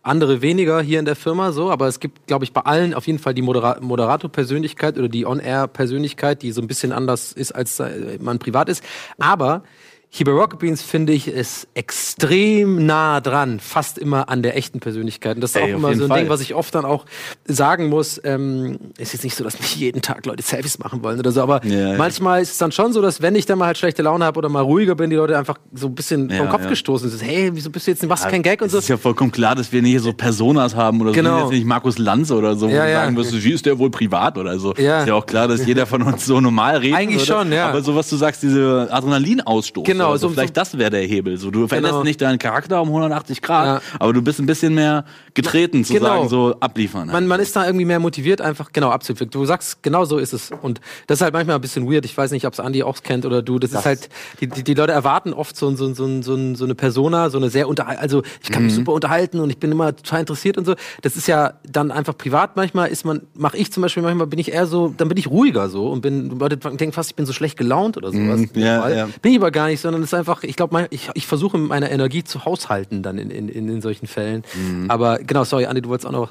andere 0.02 0.40
weniger 0.40 0.80
hier 0.80 0.98
in 0.98 1.04
der 1.04 1.16
Firma 1.16 1.52
so, 1.52 1.70
aber 1.70 1.86
es 1.86 2.00
gibt, 2.00 2.26
glaube 2.26 2.44
ich, 2.44 2.52
bei 2.52 2.62
allen 2.62 2.94
auf 2.94 3.06
jeden 3.06 3.18
Fall 3.18 3.34
die 3.34 3.42
Modera 3.42 3.78
Moderator-Persönlichkeit 3.80 4.96
oder 4.96 5.08
die 5.08 5.26
On-Air-Persönlichkeit, 5.26 6.42
die 6.42 6.52
so 6.52 6.62
ein 6.62 6.68
bisschen 6.68 6.92
anders 6.92 7.32
ist, 7.32 7.52
als 7.52 7.80
äh, 7.80 8.18
man 8.20 8.38
privat 8.38 8.68
ist. 8.68 8.82
Aber 9.18 9.62
hier 10.12 10.26
bei 10.26 10.32
Rocket 10.32 10.58
Beans 10.58 10.82
finde 10.82 11.12
ich 11.12 11.28
es 11.28 11.68
extrem 11.74 12.84
nah 12.84 13.20
dran, 13.20 13.60
fast 13.60 13.96
immer 13.96 14.28
an 14.28 14.42
der 14.42 14.56
echten 14.56 14.80
Persönlichkeit. 14.80 15.36
Und 15.36 15.40
das 15.40 15.50
ist 15.52 15.56
Ey, 15.56 15.72
auch 15.72 15.78
immer 15.78 15.94
so 15.94 16.02
ein 16.04 16.08
Fall. 16.08 16.20
Ding, 16.22 16.28
was 16.28 16.40
ich 16.40 16.52
oft 16.54 16.74
dann 16.74 16.84
auch 16.84 17.06
sagen 17.44 17.88
muss. 17.88 18.20
Ähm, 18.24 18.78
ist 18.98 19.12
jetzt 19.12 19.22
nicht 19.22 19.36
so, 19.36 19.44
dass 19.44 19.60
mich 19.60 19.76
jeden 19.76 20.02
Tag 20.02 20.26
Leute 20.26 20.42
Selfies 20.42 20.80
machen 20.80 21.04
wollen 21.04 21.20
oder 21.20 21.30
so, 21.30 21.40
aber 21.42 21.64
Ja, 21.64 21.92
ja. 21.92 21.96
manchmal 21.96 22.42
ist 22.42 22.50
es 22.50 22.58
dann 22.58 22.72
schon 22.72 22.92
so, 22.92 23.00
dass 23.00 23.22
wenn 23.22 23.36
ich 23.36 23.46
dann 23.46 23.58
mal 23.58 23.66
halt 23.66 23.78
schlechte 23.78 24.02
Laune 24.02 24.24
habe 24.24 24.38
oder 24.38 24.48
mal 24.48 24.62
ruhiger 24.62 24.96
bin, 24.96 25.10
die 25.10 25.16
Leute 25.16 25.38
einfach 25.38 25.58
so 25.74 25.86
ein 25.86 25.94
bisschen 25.94 26.28
Ja, 26.28 26.38
vom 26.38 26.48
Kopf 26.48 26.64
ja. 26.64 26.70
gestoßen 26.70 27.08
sind. 27.08 27.22
Hey, 27.22 27.50
wieso 27.54 27.70
bist 27.70 27.86
du 27.86 27.92
jetzt, 27.92 28.08
was 28.08 28.26
kein 28.26 28.42
Gag 28.42 28.60
und 28.62 28.66
Es 28.66 28.72
so. 28.72 28.78
ist 28.78 28.88
ja 28.88 28.96
vollkommen 28.96 29.30
klar, 29.30 29.54
dass 29.54 29.70
wir 29.70 29.80
nicht 29.80 30.00
so 30.00 30.12
Personas 30.12 30.74
haben 30.74 31.00
oder 31.02 31.10
so. 31.10 31.14
Genau. 31.14 31.36
Sind 31.36 31.44
jetzt 31.46 31.52
nicht 31.52 31.66
Markus 31.66 31.98
Lanz 31.98 32.32
oder 32.32 32.56
so, 32.56 32.66
wo 32.68 32.72
Ja, 32.72 32.84
du 32.84 32.90
ja. 32.90 33.00
sagen 33.04 33.16
wirst, 33.16 33.32
wie 33.44 33.52
ist 33.52 33.64
der 33.64 33.78
wohl 33.78 33.90
privat 33.92 34.36
oder 34.38 34.58
so. 34.58 34.74
Ja. 34.74 35.02
Ist 35.02 35.06
ja 35.08 35.14
auch 35.14 35.26
klar, 35.26 35.46
dass 35.46 35.64
jeder 35.64 35.86
von 35.86 36.02
uns 36.02 36.26
so 36.26 36.40
normal 36.40 36.78
reden 36.78 36.96
Eigentlich 36.96 37.28
würde. 37.28 37.40
schon, 37.42 37.52
ja. 37.52 37.68
Aber 37.68 37.80
so 37.82 37.94
was 37.94 38.08
du 38.10 38.16
sagst, 38.16 38.42
diese 38.42 38.88
Adrenalinausstoß. 38.90 39.84
Genau, 39.84 39.99
oder 40.08 40.18
so, 40.18 40.28
so- 40.28 40.34
vielleicht 40.34 40.54
so- 40.54 40.60
das 40.60 40.78
wäre 40.78 40.90
der 40.90 41.02
Hebel. 41.02 41.36
So, 41.36 41.50
du 41.50 41.68
veränderst 41.68 41.92
Genau. 41.94 42.04
nicht 42.04 42.20
deinen 42.20 42.38
Charakter 42.38 42.80
um 42.82 42.88
180 42.88 43.42
Grad, 43.42 43.66
Ja. 43.66 43.80
aber 43.98 44.12
du 44.12 44.22
bist 44.22 44.38
ein 44.40 44.46
bisschen 44.46 44.74
mehr 44.74 45.04
getreten, 45.34 45.84
zu 45.84 45.92
Genau. 45.94 46.06
sagen, 46.06 46.28
so 46.28 46.54
abliefern. 46.60 47.08
Man, 47.08 47.26
man 47.26 47.40
ist 47.40 47.54
da 47.56 47.66
irgendwie 47.66 47.84
mehr 47.84 48.00
motiviert, 48.00 48.40
einfach 48.40 48.72
genau 48.72 48.90
abzuwickeln. 48.90 49.30
Du 49.30 49.44
sagst, 49.44 49.82
genau 49.82 50.04
so 50.04 50.18
ist 50.18 50.32
es. 50.32 50.50
Und 50.62 50.80
das 51.06 51.18
ist 51.18 51.22
halt 51.22 51.34
manchmal 51.34 51.56
ein 51.56 51.60
bisschen 51.60 51.90
weird. 51.90 52.04
Ich 52.04 52.16
weiß 52.16 52.30
nicht, 52.32 52.46
ob 52.46 52.52
es 52.52 52.60
Andi 52.60 52.82
auch 52.82 53.02
kennt 53.02 53.24
oder 53.26 53.42
du. 53.42 53.58
Das, 53.58 53.72
ist 53.72 53.84
halt, 53.84 54.08
die, 54.40 54.46
die, 54.46 54.64
die 54.64 54.74
Leute 54.74 54.92
erwarten 54.92 55.32
oft 55.32 55.56
so, 55.56 55.74
so, 55.76 55.92
so, 55.94 56.22
so, 56.22 56.54
so 56.54 56.64
eine 56.64 56.74
Persona, 56.74 57.30
so 57.30 57.38
eine 57.38 57.50
sehr 57.50 57.68
unterhal 57.68 57.96
also 57.96 58.22
ich 58.42 58.50
kann 58.50 58.64
mich 58.64 58.74
super 58.74 58.92
unterhalten 58.92 59.40
und 59.40 59.50
ich 59.50 59.58
bin 59.58 59.70
immer 59.72 59.94
total 59.94 60.20
interessiert 60.20 60.56
und 60.58 60.64
so. 60.64 60.74
Das 61.02 61.16
ist 61.16 61.26
ja 61.28 61.54
dann 61.70 61.90
einfach 61.90 62.16
privat 62.16 62.56
manchmal 62.56 62.88
ist 62.88 63.04
man, 63.04 63.22
mache 63.34 63.56
ich 63.56 63.72
zum 63.72 63.82
Beispiel 63.82 64.02
manchmal 64.02 64.26
bin 64.26 64.38
ich 64.38 64.52
eher 64.52 64.66
so, 64.66 64.94
dann 64.96 65.08
bin 65.08 65.16
ich 65.18 65.28
ruhiger 65.28 65.68
so 65.68 65.88
und 65.88 66.00
bin, 66.00 66.38
Leute 66.38 66.56
denken 66.56 66.92
fast, 66.92 67.10
ich 67.10 67.16
bin 67.16 67.26
so 67.26 67.32
schlecht 67.32 67.56
gelaunt 67.56 67.96
oder 67.96 68.10
sowas. 68.12 68.40
dem 68.52 68.62
ja, 68.62 68.88
ja. 68.88 69.08
Bin 69.22 69.32
ich 69.32 69.38
aber 69.38 69.50
gar 69.50 69.66
nicht, 69.68 69.80
sondern 69.90 70.04
es 70.04 70.12
ist 70.12 70.14
einfach, 70.14 70.44
ich 70.44 70.54
glaube, 70.54 70.86
ich, 70.90 71.10
ich 71.14 71.26
versuche 71.26 71.58
meiner 71.58 71.90
Energie 71.90 72.22
zu 72.22 72.44
haushalten 72.44 73.02
dann 73.02 73.18
in, 73.18 73.28
in, 73.28 73.48
in, 73.48 73.82
solchen 73.82 74.06
Fällen. 74.06 74.44
Aber 74.86 75.18
genau, 75.18 75.42
sorry, 75.42 75.66
Andi, 75.66 75.82
du 75.82 75.88
wolltest 75.88 76.06
auch 76.06 76.12
noch. 76.12 76.30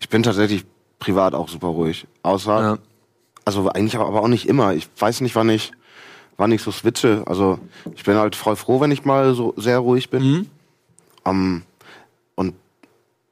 Ich 0.00 0.08
bin 0.08 0.24
tatsächlich 0.24 0.64
privat 0.98 1.32
auch 1.32 1.48
super 1.48 1.68
ruhig. 1.68 2.08
Außer, 2.24 2.60
Ja. 2.60 2.78
also 3.44 3.68
eigentlich 3.68 3.94
aber 3.94 4.20
auch 4.20 4.26
nicht 4.26 4.48
immer. 4.48 4.74
Ich 4.74 4.88
weiß 4.98 5.20
nicht, 5.20 5.36
wann 5.36 5.48
ich, 5.50 5.70
wann 6.36 6.50
ich 6.50 6.62
so 6.62 6.72
switche. 6.72 7.22
Also 7.26 7.60
ich 7.94 8.02
bin 8.02 8.16
halt 8.16 8.34
voll 8.34 8.56
froh, 8.56 8.80
wenn 8.80 8.90
ich 8.90 9.04
mal 9.04 9.34
so 9.34 9.54
sehr 9.56 9.78
ruhig 9.78 10.10
bin. 10.10 10.22
Mhm. 10.24 10.46
Ähm, 11.24 11.62
und 12.34 12.54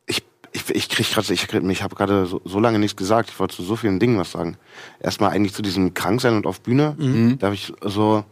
ich, 0.06 0.22
ich, 0.52 0.70
ich 0.70 0.88
krieg 0.88 1.10
gerade, 1.10 1.32
ich, 1.34 1.52
ich 1.52 1.82
habe 1.82 1.96
gerade 1.96 2.26
so, 2.26 2.40
so 2.44 2.60
lange 2.60 2.78
nichts 2.78 2.94
gesagt. 2.96 3.28
Ich 3.30 3.40
wollte 3.40 3.56
zu 3.56 3.64
so 3.64 3.74
vielen 3.74 3.98
Dingen 3.98 4.18
was 4.18 4.30
sagen. 4.30 4.56
Erstmal 5.00 5.30
eigentlich 5.30 5.52
zu 5.52 5.62
diesem 5.62 5.94
Kranksein 5.94 6.36
und 6.36 6.46
auf 6.46 6.60
Bühne. 6.60 6.94
Mhm. 6.96 7.40
Da 7.40 7.48
habe 7.48 7.56
ich 7.56 7.72
so, 7.82 8.22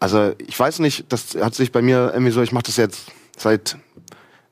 also 0.00 0.32
ich 0.38 0.58
weiß 0.58 0.78
nicht, 0.80 1.06
das 1.12 1.34
hat 1.36 1.54
sich 1.54 1.72
bei 1.72 1.82
mir 1.82 2.10
irgendwie 2.12 2.32
so, 2.32 2.42
ich 2.42 2.52
mache 2.52 2.64
das 2.64 2.76
jetzt 2.76 3.10
seit 3.36 3.76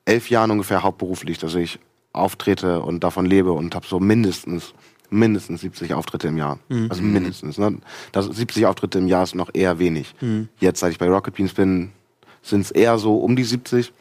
elf 0.05 0.31
Jahren 0.31 0.51
ungefähr 0.51 0.83
hauptberuflich, 0.83 1.39
dass 1.39 1.55
ich 1.55 1.79
auftrete 2.13 2.81
und 2.81 3.05
davon 3.05 3.27
lebe 3.27 3.53
und 3.53 3.75
habe 3.75 3.87
so 3.87 4.01
mindestens 4.01 4.73
mindestens 5.11 5.61
70 5.61 5.95
Auftritte 5.95 6.29
im 6.29 6.37
Jahr. 6.37 6.59
Also 6.89 7.03
mindestens. 7.03 7.59
Ne? 7.59 7.79
Das, 8.13 8.27
70 8.27 8.67
Auftritte 8.67 8.99
im 8.99 9.07
Jahr 9.07 9.23
ist 9.23 9.35
noch 9.35 9.51
eher 9.53 9.79
wenig. 9.79 10.15
Jetzt, 10.59 10.81
seit 10.81 10.93
ich 10.93 10.99
bei 10.99 11.09
Rocket 11.09 11.35
Beans 11.35 11.53
bin, 11.53 11.93
sind 12.43 12.63
es 12.63 12.71
eher 12.71 12.99
so 12.99 13.19
um 13.19 13.37
die 13.37 13.45
70, 13.45 13.93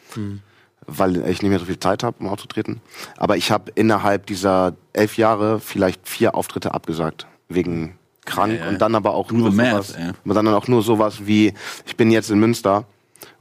weil 0.88 1.18
ich 1.28 1.42
nicht 1.42 1.50
mehr 1.50 1.60
so 1.60 1.66
viel 1.66 1.80
Zeit 1.80 2.04
habe, 2.04 2.18
um 2.20 2.28
aufzutreten. 2.28 2.82
Aber 3.18 3.38
ich 3.38 3.52
habe 3.52 3.72
innerhalb 3.76 4.26
dieser 4.26 4.76
elf 4.94 5.18
Jahre 5.18 5.60
vielleicht 5.60 6.08
vier 6.08 6.36
Auftritte 6.36 6.74
abgesagt, 6.74 7.28
wegen 7.50 7.98
krank 8.26 8.54
Ja, 8.54 8.66
ja. 8.66 8.70
und 8.70 8.80
dann 8.82 8.96
aber 8.96 9.14
auch 9.14 9.28
Do 9.28 9.36
nur 9.36 9.52
math, 9.52 9.72
sowas, 9.86 9.92
ey. 9.94 10.12
aber 10.26 10.34
dann 10.34 10.48
auch 10.50 10.68
nur 10.68 10.82
sowas 10.84 11.26
wie, 11.26 11.54
ich 11.86 11.96
bin 11.96 12.12
jetzt 12.12 12.30
in 12.32 12.40
Münster 12.40 12.86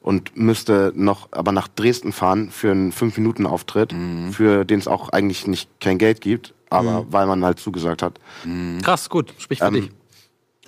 und 0.01 0.37
müsste 0.37 0.93
noch 0.95 1.29
aber 1.33 1.53
nach 1.53 1.69
Dresden 1.69 2.13
fahren 2.13 2.51
für 2.51 2.71
einen 2.71 2.93
5-Minuten-Auftritt, 2.93 3.93
Mhm. 3.93 4.33
für 4.33 4.65
den 4.65 4.79
es 4.79 4.87
auch 4.89 5.09
eigentlich 5.11 5.47
nicht 5.47 5.69
kein 5.81 5.99
Geld 5.99 6.21
gibt, 6.21 6.55
aber 6.71 7.07
weil 7.11 7.27
man 7.27 7.45
halt 7.45 7.59
zugesagt 7.59 8.03
hat. 8.03 8.19
Krass, 8.83 9.09
gut, 9.09 9.33
sprich 9.39 9.59
für 9.61 9.67
Ähm, 9.67 9.75
dich. 9.75 9.91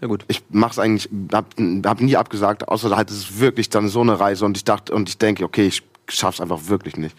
Ja 0.01 0.09
gut. 0.09 0.25
Ich 0.29 0.43
mach's 0.51 0.79
eigentlich, 0.79 1.09
hab, 1.33 1.55
hab 1.87 2.01
nie 2.01 2.17
abgesagt, 2.17 2.69
außer 2.69 2.95
halt 2.97 3.11
es 3.11 3.17
ist 3.17 3.41
wirklich 3.41 3.71
dann 3.71 3.89
so 3.89 4.03
eine 4.03 4.19
Reise 4.21 4.45
und 4.45 4.57
ich 4.57 4.65
dachte 4.65 4.95
und 4.95 5.09
ich 5.09 5.17
denke, 5.19 5.45
okay, 5.45 5.67
ich 5.67 5.83
schaff's 6.09 6.41
einfach 6.41 6.69
wirklich 6.69 6.97
nicht. 6.97 7.17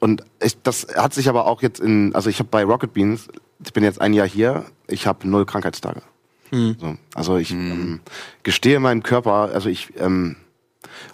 Und 0.00 0.22
ich, 0.42 0.56
das 0.62 0.86
hat 0.96 1.12
sich 1.14 1.28
aber 1.28 1.46
auch 1.46 1.62
jetzt 1.62 1.80
in, 1.80 2.14
also 2.14 2.30
ich 2.30 2.38
habe 2.38 2.48
bei 2.50 2.64
Rocket 2.64 2.92
Beans, 2.94 3.28
ich 3.64 3.72
bin 3.72 3.82
jetzt 3.84 4.00
ein 4.00 4.12
Jahr 4.14 4.28
hier, 4.28 4.64
ich 4.86 5.06
habe 5.06 5.28
null 5.28 5.44
Krankheitstage. 5.46 6.00
So, 6.50 6.96
also 7.14 7.36
ich 7.36 7.50
ähm, 7.50 8.00
gestehe 8.42 8.80
meinem 8.80 9.02
Körper, 9.02 9.50
also 9.52 9.68
ich, 9.68 9.92
ähm, 9.98 10.36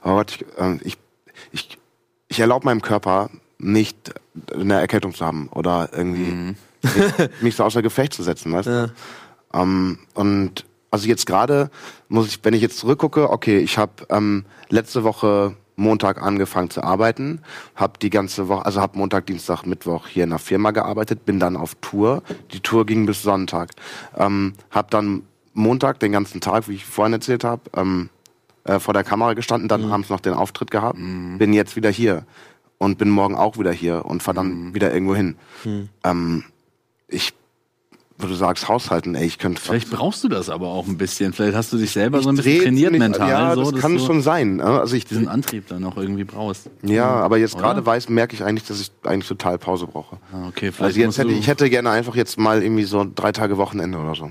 oh 0.04 0.14
Gott, 0.14 0.32
ich, 0.32 0.44
ähm, 0.58 0.80
ich, 0.84 0.98
ich, 1.52 1.78
ich 2.28 2.40
erlaube 2.40 2.66
meinem 2.66 2.82
Körper 2.82 3.30
nicht 3.58 4.14
eine 4.52 4.80
Erkältung 4.80 5.14
zu 5.14 5.24
haben 5.24 5.48
oder 5.48 5.90
irgendwie 5.92 6.54
mich, 6.82 7.30
mich 7.40 7.56
so 7.56 7.64
außer 7.64 7.82
Gefecht 7.82 8.12
zu 8.12 8.22
setzen, 8.22 8.52
weißt 8.52 8.68
du? 8.68 8.92
Ähm, 9.54 9.98
und 10.14 10.64
also 10.90 11.08
jetzt 11.08 11.26
gerade 11.26 11.70
muss 12.08 12.28
ich, 12.28 12.40
wenn 12.42 12.54
ich 12.54 12.62
jetzt 12.62 12.78
zurückgucke, 12.78 13.30
okay, 13.30 13.58
ich 13.58 13.78
habe 13.78 13.92
ähm, 14.10 14.44
letzte 14.68 15.04
Woche 15.04 15.56
Montag 15.76 16.22
angefangen 16.22 16.70
zu 16.70 16.82
arbeiten, 16.82 17.40
habe 17.74 17.98
die 18.00 18.10
ganze 18.10 18.48
Woche, 18.48 18.66
also 18.66 18.80
habe 18.80 18.98
Montag, 18.98 19.26
Dienstag, 19.26 19.64
Mittwoch 19.64 20.06
hier 20.06 20.24
in 20.24 20.30
der 20.30 20.38
Firma 20.38 20.70
gearbeitet, 20.70 21.24
bin 21.24 21.40
dann 21.40 21.56
auf 21.56 21.74
Tour. 21.80 22.22
Die 22.52 22.60
Tour 22.60 22.86
ging 22.86 23.06
bis 23.06 23.22
Sonntag. 23.22 23.70
Ähm, 24.16 24.52
habe 24.70 24.88
dann 24.90 25.22
Montag 25.54 25.98
den 26.00 26.12
ganzen 26.12 26.40
Tag, 26.40 26.68
wie 26.68 26.74
ich 26.74 26.84
vorhin 26.84 27.14
erzählt 27.14 27.44
habe, 27.44 27.62
ähm, 27.74 28.10
äh, 28.64 28.78
vor 28.78 28.94
der 28.94 29.04
Kamera 29.04 29.34
gestanden, 29.34 29.68
dann 29.68 29.90
abends 29.90 30.08
noch 30.08 30.20
den 30.20 30.34
Auftritt 30.34 30.70
gehabt, 30.70 30.98
bin 31.38 31.52
jetzt 31.52 31.76
wieder 31.76 31.90
hier 31.90 32.24
und 32.78 32.98
bin 32.98 33.10
morgen 33.10 33.34
auch 33.34 33.58
wieder 33.58 33.72
hier 33.72 34.04
und 34.04 34.22
fahr 34.22 34.34
dann 34.34 34.74
wieder 34.74 34.92
irgendwo 34.92 35.14
hin. 35.14 35.36
Ähm, 36.04 36.44
ich 37.08 37.34
wo 38.22 38.26
du 38.26 38.34
sagst, 38.34 38.68
Haushalten, 38.68 39.14
ey, 39.14 39.26
ich 39.26 39.38
könnte 39.38 39.60
Vielleicht 39.60 39.90
brauchst 39.90 40.22
du 40.24 40.28
das 40.28 40.48
aber 40.48 40.68
auch 40.68 40.86
ein 40.86 40.96
bisschen. 40.96 41.32
Vielleicht 41.32 41.56
hast 41.56 41.72
du 41.72 41.76
dich 41.78 41.90
selber 41.90 42.22
so 42.22 42.28
ein 42.28 42.36
bisschen 42.36 42.62
trainiert 42.62 42.92
ziemlich- 42.92 43.00
mental. 43.00 43.28
Ja, 43.28 43.54
so, 43.54 43.70
das 43.70 43.80
kann 43.80 43.98
schon 43.98 44.22
sein. 44.22 44.56
ne? 44.56 44.64
Also 44.64 44.94
ich, 44.96 45.04
diesen 45.04 45.28
Antrieb 45.28 45.66
dann 45.68 45.82
noch 45.82 45.96
irgendwie 45.96 46.24
brauchst. 46.24 46.70
ja, 46.82 47.06
aber 47.08 47.38
jetzt 47.38 47.56
gerade 47.58 47.84
weiß, 47.84 48.08
merke 48.08 48.34
ich 48.34 48.44
eigentlich, 48.44 48.66
dass 48.66 48.80
ich 48.80 48.90
eigentlich 49.04 49.28
total 49.28 49.58
Pause 49.58 49.86
brauche. 49.86 50.16
Ah, 50.32 50.48
Okay, 50.48 50.70
vielleicht 50.72 50.82
Also 50.82 51.00
jetzt 51.00 51.18
hätte 51.18 51.30
ich 51.32 51.46
hätte 51.46 51.68
gerne 51.70 51.90
einfach 51.90 52.14
jetzt 52.16 52.38
mal 52.38 52.62
irgendwie 52.62 52.84
so 52.84 53.06
drei 53.14 53.32
Tage 53.32 53.56
Wochenende 53.58 53.98
oder 53.98 54.14
so. 54.14 54.30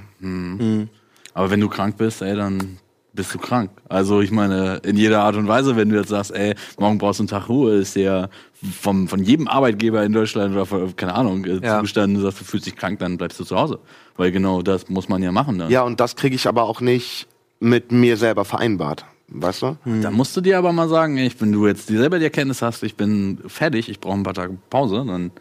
Aber 1.34 1.50
wenn 1.50 1.60
du 1.60 1.70
krank 1.70 1.98
bist, 1.98 2.22
ey, 2.22 2.36
dann 2.36 2.78
bist 3.14 3.34
du 3.34 3.38
krank. 3.40 3.72
Also 3.90 4.22
ich 4.22 4.32
meine, 4.32 4.78
in 4.84 4.96
jeder 4.96 5.22
Art 5.24 5.36
und 5.36 5.48
Weise, 5.48 5.76
wenn 5.76 5.90
du 5.90 5.98
jetzt 5.98 6.10
sagst, 6.10 6.32
ey, 6.32 6.56
morgen 6.80 6.98
brauchst 6.98 7.20
du 7.20 7.24
einen 7.24 7.28
Tag 7.28 7.50
Ruhe, 7.50 7.74
ist 7.76 7.96
ja 7.96 8.30
vom, 8.82 9.08
von 9.08 9.22
jedem 9.24 9.48
Arbeitgeber 9.48 10.04
in 10.04 10.14
Deutschland 10.14 10.54
oder 10.54 10.66
von, 10.66 10.96
keine 10.96 11.14
Ahnung, 11.16 11.44
äh, 11.46 11.60
Ja. 11.64 11.78
zugestanden, 11.78 12.16
du 12.18 12.24
sagst, 12.24 12.40
du 12.40 12.46
fühlst 12.46 12.66
dich 12.68 12.76
krank, 12.76 13.00
dann 13.00 13.18
bleibst 13.18 13.40
du 13.40 13.44
zu 13.44 13.58
Hause. 13.58 13.80
Weil 14.16 14.32
genau 14.32 14.62
das 14.62 14.88
muss 14.90 15.10
man 15.10 15.22
ja 15.24 15.32
machen 15.32 15.60
dann. 15.60 15.70
Ja, 15.70 15.82
und 15.84 16.00
das 16.00 16.16
kriege 16.16 16.36
ich 16.36 16.48
aber 16.48 16.64
auch 16.64 16.80
nicht 16.82 17.28
mit 17.60 17.92
mir 17.92 18.16
selber 18.18 18.46
vereinbart. 18.46 19.06
Weißt 19.34 19.62
du? 19.62 19.78
Da 20.02 20.12
musst 20.12 20.36
du 20.36 20.42
dir 20.42 20.58
aber 20.58 20.74
mal 20.74 20.90
sagen, 20.90 21.18
ey, 21.18 21.32
wenn 21.40 21.52
du 21.54 21.66
jetzt 21.68 21.88
dieselbe 21.90 22.18
die 22.20 22.26
Erkenntnis 22.26 22.62
hast, 22.62 22.84
ich 22.84 22.96
bin 22.96 23.40
fertig, 23.48 23.88
ich 23.88 24.00
brauche 24.02 24.16
ein 24.18 24.24
paar 24.24 24.34
Tage 24.34 24.58
Pause, 24.70 25.04
dann 25.08 25.32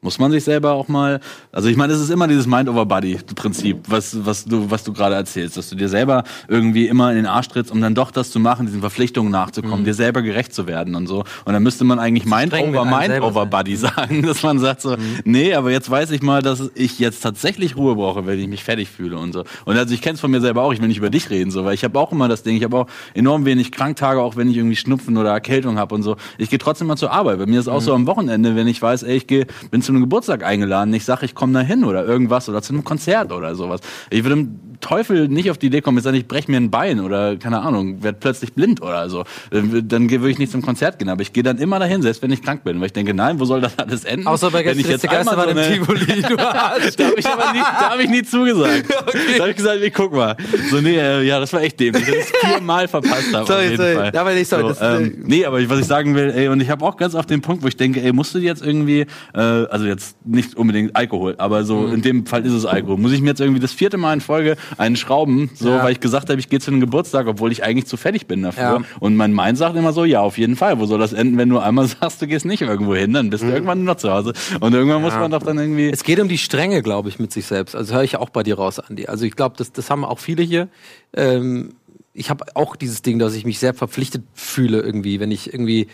muss 0.00 0.18
man 0.18 0.30
sich 0.30 0.44
selber 0.44 0.72
auch 0.72 0.88
mal, 0.88 1.20
also 1.50 1.68
ich 1.68 1.76
meine, 1.76 1.92
es 1.92 2.00
ist 2.00 2.10
immer 2.10 2.28
dieses 2.28 2.46
Mind-over-Body-Prinzip, 2.46 3.78
was, 3.88 4.24
was 4.24 4.44
du, 4.44 4.70
was 4.70 4.84
du 4.84 4.92
gerade 4.92 5.16
erzählst, 5.16 5.56
dass 5.56 5.68
du 5.68 5.76
dir 5.76 5.88
selber 5.88 6.24
irgendwie 6.46 6.86
immer 6.86 7.10
in 7.10 7.16
den 7.16 7.26
Arsch 7.26 7.48
trittst, 7.48 7.72
um 7.72 7.80
dann 7.80 7.94
doch 7.94 8.10
das 8.10 8.30
zu 8.30 8.38
machen, 8.38 8.66
diesen 8.66 8.80
Verpflichtungen 8.80 9.32
nachzukommen, 9.32 9.84
dir 9.84 9.94
selber 9.94 10.22
gerecht 10.22 10.54
zu 10.54 10.66
werden 10.66 10.94
und 10.94 11.06
so. 11.06 11.24
Und 11.44 11.52
dann 11.52 11.62
müsste 11.62 11.84
man 11.84 11.98
eigentlich 11.98 12.22
streng 12.24 12.48
mit 12.48 12.54
einem 12.54 12.72
selber 12.72 12.84
Mind-over-Mind-over-Body 12.84 13.76
sagen, 13.76 14.22
dass 14.26 14.42
man 14.42 14.58
sagt 14.58 14.82
so, 14.82 14.96
nee, 15.24 15.54
aber 15.54 15.70
jetzt 15.72 15.90
weiß 15.90 16.10
ich 16.12 16.22
mal, 16.22 16.42
dass 16.42 16.70
ich 16.74 16.98
jetzt 16.98 17.20
tatsächlich 17.22 17.76
Ruhe 17.76 17.96
brauche, 17.96 18.26
wenn 18.26 18.38
ich 18.38 18.48
mich 18.48 18.62
fertig 18.62 18.88
fühle 18.88 19.18
und 19.18 19.32
so. 19.32 19.44
Und 19.64 19.76
also 19.76 19.92
ich 19.94 20.02
kenne 20.02 20.14
es 20.14 20.20
von 20.20 20.30
mir 20.30 20.40
selber 20.40 20.62
auch, 20.62 20.72
ich 20.72 20.80
will 20.80 20.88
nicht 20.88 20.98
über 20.98 21.10
dich 21.10 21.30
reden, 21.30 21.50
so, 21.50 21.64
weil 21.64 21.74
ich 21.74 21.82
habe 21.82 21.98
auch 21.98 22.12
immer 22.12 22.28
das 22.28 22.42
Ding, 22.44 22.56
ich 22.56 22.64
habe 22.64 22.76
auch 22.76 22.86
enorm 23.14 23.44
wenig 23.44 23.72
Kranktage, 23.72 24.20
auch 24.20 24.36
wenn 24.36 24.48
ich 24.48 24.56
irgendwie 24.56 24.76
Schnupfen 24.76 25.16
oder 25.16 25.30
Erkältung 25.30 25.78
habe 25.78 25.94
und 25.94 26.02
so. 26.02 26.16
Ich 26.38 26.50
gehe 26.50 26.58
trotzdem 26.58 26.86
mal 26.86 26.96
zur 26.96 27.10
Arbeit. 27.10 27.38
Bei 27.38 27.46
mir 27.46 27.58
ist 27.58 27.68
auch 27.68 27.80
so 27.80 27.94
am 27.94 28.06
Wochenende, 28.06 28.54
wenn 28.54 28.68
ich 28.68 28.80
weiß, 28.80 29.02
ey, 29.02 29.16
ich 29.16 29.26
geh, 29.26 29.46
bin 29.70 29.82
zu 29.88 29.92
einem 29.92 30.02
Geburtstag 30.02 30.44
eingeladen, 30.44 30.92
ich 30.92 31.06
sage, 31.06 31.24
ich 31.24 31.34
komme 31.34 31.54
da 31.54 31.60
hin 31.60 31.82
oder 31.82 32.04
irgendwas 32.04 32.46
oder 32.50 32.60
zu 32.60 32.74
einem 32.74 32.84
Konzert 32.84 33.32
oder 33.32 33.54
sowas. 33.54 33.80
Ich 34.10 34.22
würde 34.22 34.34
im 34.40 34.60
Teufel 34.82 35.28
nicht 35.28 35.50
auf 35.50 35.56
die 35.56 35.68
Idee 35.68 35.80
kommen, 35.80 35.96
jetzt 35.96 36.04
sage 36.04 36.18
ich, 36.18 36.28
brech 36.28 36.46
mir 36.46 36.58
ein 36.58 36.70
Bein 36.70 37.00
oder 37.00 37.36
keine 37.36 37.60
Ahnung, 37.62 38.02
werd 38.02 38.20
plötzlich 38.20 38.52
blind 38.52 38.82
oder 38.82 39.08
so. 39.08 39.24
Dann, 39.50 39.88
dann 39.88 40.10
würde 40.10 40.28
ich 40.30 40.38
nicht 40.38 40.52
zum 40.52 40.60
Konzert 40.60 40.98
gehen, 40.98 41.08
aber 41.08 41.22
ich 41.22 41.32
gehe 41.32 41.42
dann 41.42 41.56
immer 41.56 41.78
dahin, 41.78 42.02
selbst 42.02 42.20
wenn 42.22 42.30
ich 42.30 42.42
krank 42.42 42.64
bin, 42.64 42.78
weil 42.80 42.86
ich 42.86 42.92
denke, 42.92 43.14
nein, 43.14 43.40
wo 43.40 43.46
soll 43.46 43.62
das 43.62 43.78
alles 43.78 44.04
enden? 44.04 44.26
Außer 44.26 44.50
bei 44.50 44.62
wenn 44.66 44.78
ich 44.78 44.86
jetzt 44.86 45.08
Geister 45.08 45.36
war 45.38 45.44
so 45.44 45.50
im 45.50 45.56
eine- 45.56 45.72
Tivoli. 45.72 46.22
Du 46.22 46.36
Arsch. 46.38 46.96
da 46.96 47.04
habe 47.06 47.14
ich 47.16 47.26
aber 47.26 47.52
nie, 47.54 47.58
da 47.60 47.90
hab 47.90 47.98
ich 48.00 48.10
nie 48.10 48.22
zugesagt. 48.22 48.84
Da 49.38 49.40
habe 49.44 49.50
ich 49.50 49.56
gesagt, 49.56 49.80
nee, 49.80 49.90
guck 49.90 50.12
mal. 50.12 50.36
So, 50.70 50.80
nee, 50.80 50.96
äh, 50.98 51.22
ja, 51.22 51.40
das 51.40 51.52
war 51.52 51.62
echt 51.62 51.78
dämlich, 51.80 52.04
dass 52.04 52.14
ich 52.14 52.20
es 52.20 52.32
viermal 52.50 52.88
verpasst 52.88 53.32
habe. 53.34 53.46
Sorry, 53.46 53.58
auf 53.64 53.70
jeden 53.70 53.76
sorry. 53.78 53.94
Fall. 53.94 54.16
Aber 54.16 54.34
nicht 54.34 54.48
sorry, 54.48 54.74
So, 54.74 54.84
äh, 54.84 54.96
ähm, 54.96 55.22
nee, 55.26 55.44
aber 55.46 55.70
was 55.70 55.78
ich 55.80 55.86
sagen 55.86 56.14
will, 56.14 56.30
ey, 56.30 56.48
und 56.48 56.60
ich 56.60 56.68
habe 56.70 56.84
auch 56.84 56.96
ganz 56.96 57.14
oft 57.14 57.30
den 57.30 57.40
Punkt, 57.40 57.62
wo 57.62 57.68
ich 57.68 57.76
denke, 57.76 58.02
ey, 58.02 58.12
musst 58.12 58.34
du 58.34 58.38
jetzt 58.38 58.62
irgendwie, 58.64 59.06
äh, 59.34 59.38
also 59.78 59.86
jetzt 59.88 60.16
nicht 60.26 60.54
unbedingt 60.56 60.94
Alkohol, 60.96 61.34
aber 61.38 61.64
so 61.64 61.76
Mhm. 61.78 61.94
in 61.94 62.02
dem 62.02 62.26
Fall 62.26 62.44
ist 62.44 62.52
es 62.52 62.66
Alkohol. 62.66 62.98
Muss 62.98 63.12
ich 63.12 63.20
mir 63.20 63.28
jetzt 63.28 63.40
irgendwie 63.40 63.60
das 63.60 63.72
vierte 63.72 63.96
Mal 63.96 64.12
in 64.14 64.20
Folge 64.20 64.56
einen 64.76 64.96
schrauben, 64.96 65.50
so, 65.54 65.70
Ja. 65.70 65.82
weil 65.84 65.92
ich 65.92 66.00
gesagt 66.00 66.28
habe, 66.30 66.38
ich 66.40 66.48
gehe 66.48 66.58
zu 66.60 66.70
einem 66.70 66.80
Geburtstag, 66.80 67.26
obwohl 67.26 67.52
ich 67.52 67.62
eigentlich 67.64 67.86
zu 67.86 67.96
fertig 67.96 68.26
bin 68.26 68.42
dafür. 68.42 68.62
Ja. 68.62 68.82
Und 69.00 69.16
mein 69.16 69.32
Mind 69.34 69.56
sagt 69.58 69.76
immer 69.76 69.92
so, 69.92 70.04
ja, 70.04 70.20
auf 70.20 70.36
jeden 70.38 70.56
Fall. 70.56 70.78
Wo 70.78 70.86
soll 70.86 70.98
das 70.98 71.12
enden, 71.12 71.38
wenn 71.38 71.48
du 71.48 71.58
einmal 71.58 71.86
sagst, 72.00 72.20
du 72.20 72.26
gehst 72.26 72.44
nicht 72.44 72.62
irgendwo 72.62 72.94
hin, 72.94 73.12
dann 73.12 73.26
Mhm. 73.26 73.30
bist 73.30 73.44
du 73.44 73.48
irgendwann 73.48 73.84
noch 73.84 73.96
zu 73.96 74.10
Hause. 74.12 74.32
Und 74.60 74.74
irgendwann 74.74 75.02
muss 75.02 75.14
man 75.14 75.30
doch 75.30 75.42
dann 75.42 75.58
irgendwie. 75.58 75.88
Es 75.90 76.04
geht 76.04 76.20
um 76.20 76.28
die 76.28 76.38
Strenge, 76.38 76.82
glaube 76.82 77.08
ich, 77.08 77.18
mit 77.18 77.32
sich 77.32 77.46
selbst. 77.46 77.74
Also 77.76 77.94
höre 77.94 78.02
ich 78.04 78.16
auch 78.16 78.30
bei 78.30 78.42
dir 78.42 78.56
raus, 78.56 78.80
Andi. 78.80 79.06
Also 79.06 79.24
ich 79.24 79.36
glaube, 79.36 79.54
das, 79.56 79.72
das 79.72 79.88
haben 79.90 80.04
auch 80.04 80.18
viele 80.18 80.42
hier. 80.42 80.68
Ähm, 81.14 81.70
ich 82.14 82.30
habe 82.30 82.44
auch 82.54 82.74
dieses 82.74 83.02
Ding, 83.02 83.18
dass 83.20 83.34
ich 83.34 83.44
mich 83.46 83.60
sehr 83.60 83.74
verpflichtet 83.74 84.24
fühle 84.34 84.80
irgendwie, 84.80 85.20
wenn 85.20 85.30
ich 85.30 85.52
irgendwie, 85.54 85.86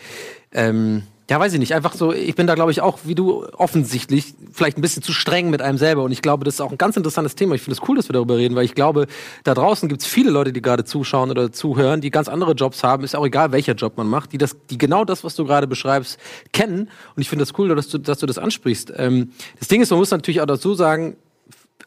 ähm, 0.53 1.03
ja, 1.29 1.39
weiß 1.39 1.53
ich 1.53 1.59
nicht, 1.59 1.73
einfach 1.73 1.93
so, 1.93 2.13
ich 2.13 2.35
bin 2.35 2.45
da, 2.45 2.53
glaube 2.53 2.71
ich, 2.71 2.81
auch, 2.81 2.99
wie 3.03 3.15
du, 3.15 3.47
offensichtlich 3.53 4.35
vielleicht 4.51 4.77
ein 4.77 4.81
bisschen 4.81 5.01
zu 5.01 5.11
streng 5.11 5.49
mit 5.49 5.59
einem 5.61 5.79
selber. 5.79 6.03
Und 6.03 6.11
ich 6.11 6.21
glaube, 6.21 6.45
das 6.45 6.55
ist 6.55 6.61
auch 6.61 6.71
ein 6.71 6.77
ganz 6.77 6.97
interessantes 6.97 7.33
Thema. 7.33 7.55
Ich 7.55 7.63
finde 7.63 7.79
es 7.81 7.89
cool, 7.89 7.95
dass 7.95 8.07
wir 8.07 8.13
darüber 8.13 8.37
reden, 8.37 8.55
weil 8.55 8.65
ich 8.65 8.75
glaube, 8.75 9.07
da 9.43 9.55
draußen 9.55 9.89
gibt 9.89 10.01
es 10.01 10.07
viele 10.07 10.29
Leute, 10.29 10.53
die 10.53 10.61
gerade 10.61 10.83
zuschauen 10.83 11.31
oder 11.31 11.51
zuhören, 11.51 11.99
die 11.99 12.11
ganz 12.11 12.27
andere 12.27 12.51
Jobs 12.51 12.83
haben. 12.83 13.03
Ist 13.03 13.15
auch 13.15 13.25
egal, 13.25 13.51
welcher 13.51 13.73
Job 13.73 13.97
man 13.97 14.07
macht, 14.07 14.33
die 14.33 14.37
das, 14.37 14.55
die 14.69 14.77
genau 14.77 15.03
das, 15.03 15.23
was 15.23 15.35
du 15.35 15.45
gerade 15.45 15.65
beschreibst, 15.65 16.19
kennen. 16.53 16.89
Und 17.15 17.21
ich 17.21 17.29
finde 17.29 17.43
das 17.43 17.57
cool, 17.57 17.73
dass 17.73 17.87
du, 17.87 17.97
dass 17.97 18.19
du 18.19 18.27
das 18.27 18.37
ansprichst. 18.37 18.93
Ähm, 18.95 19.31
das 19.57 19.67
Ding 19.67 19.81
ist, 19.81 19.89
man 19.89 19.99
muss 19.99 20.11
natürlich 20.11 20.41
auch 20.41 20.45
dazu 20.45 20.75
sagen, 20.75 21.15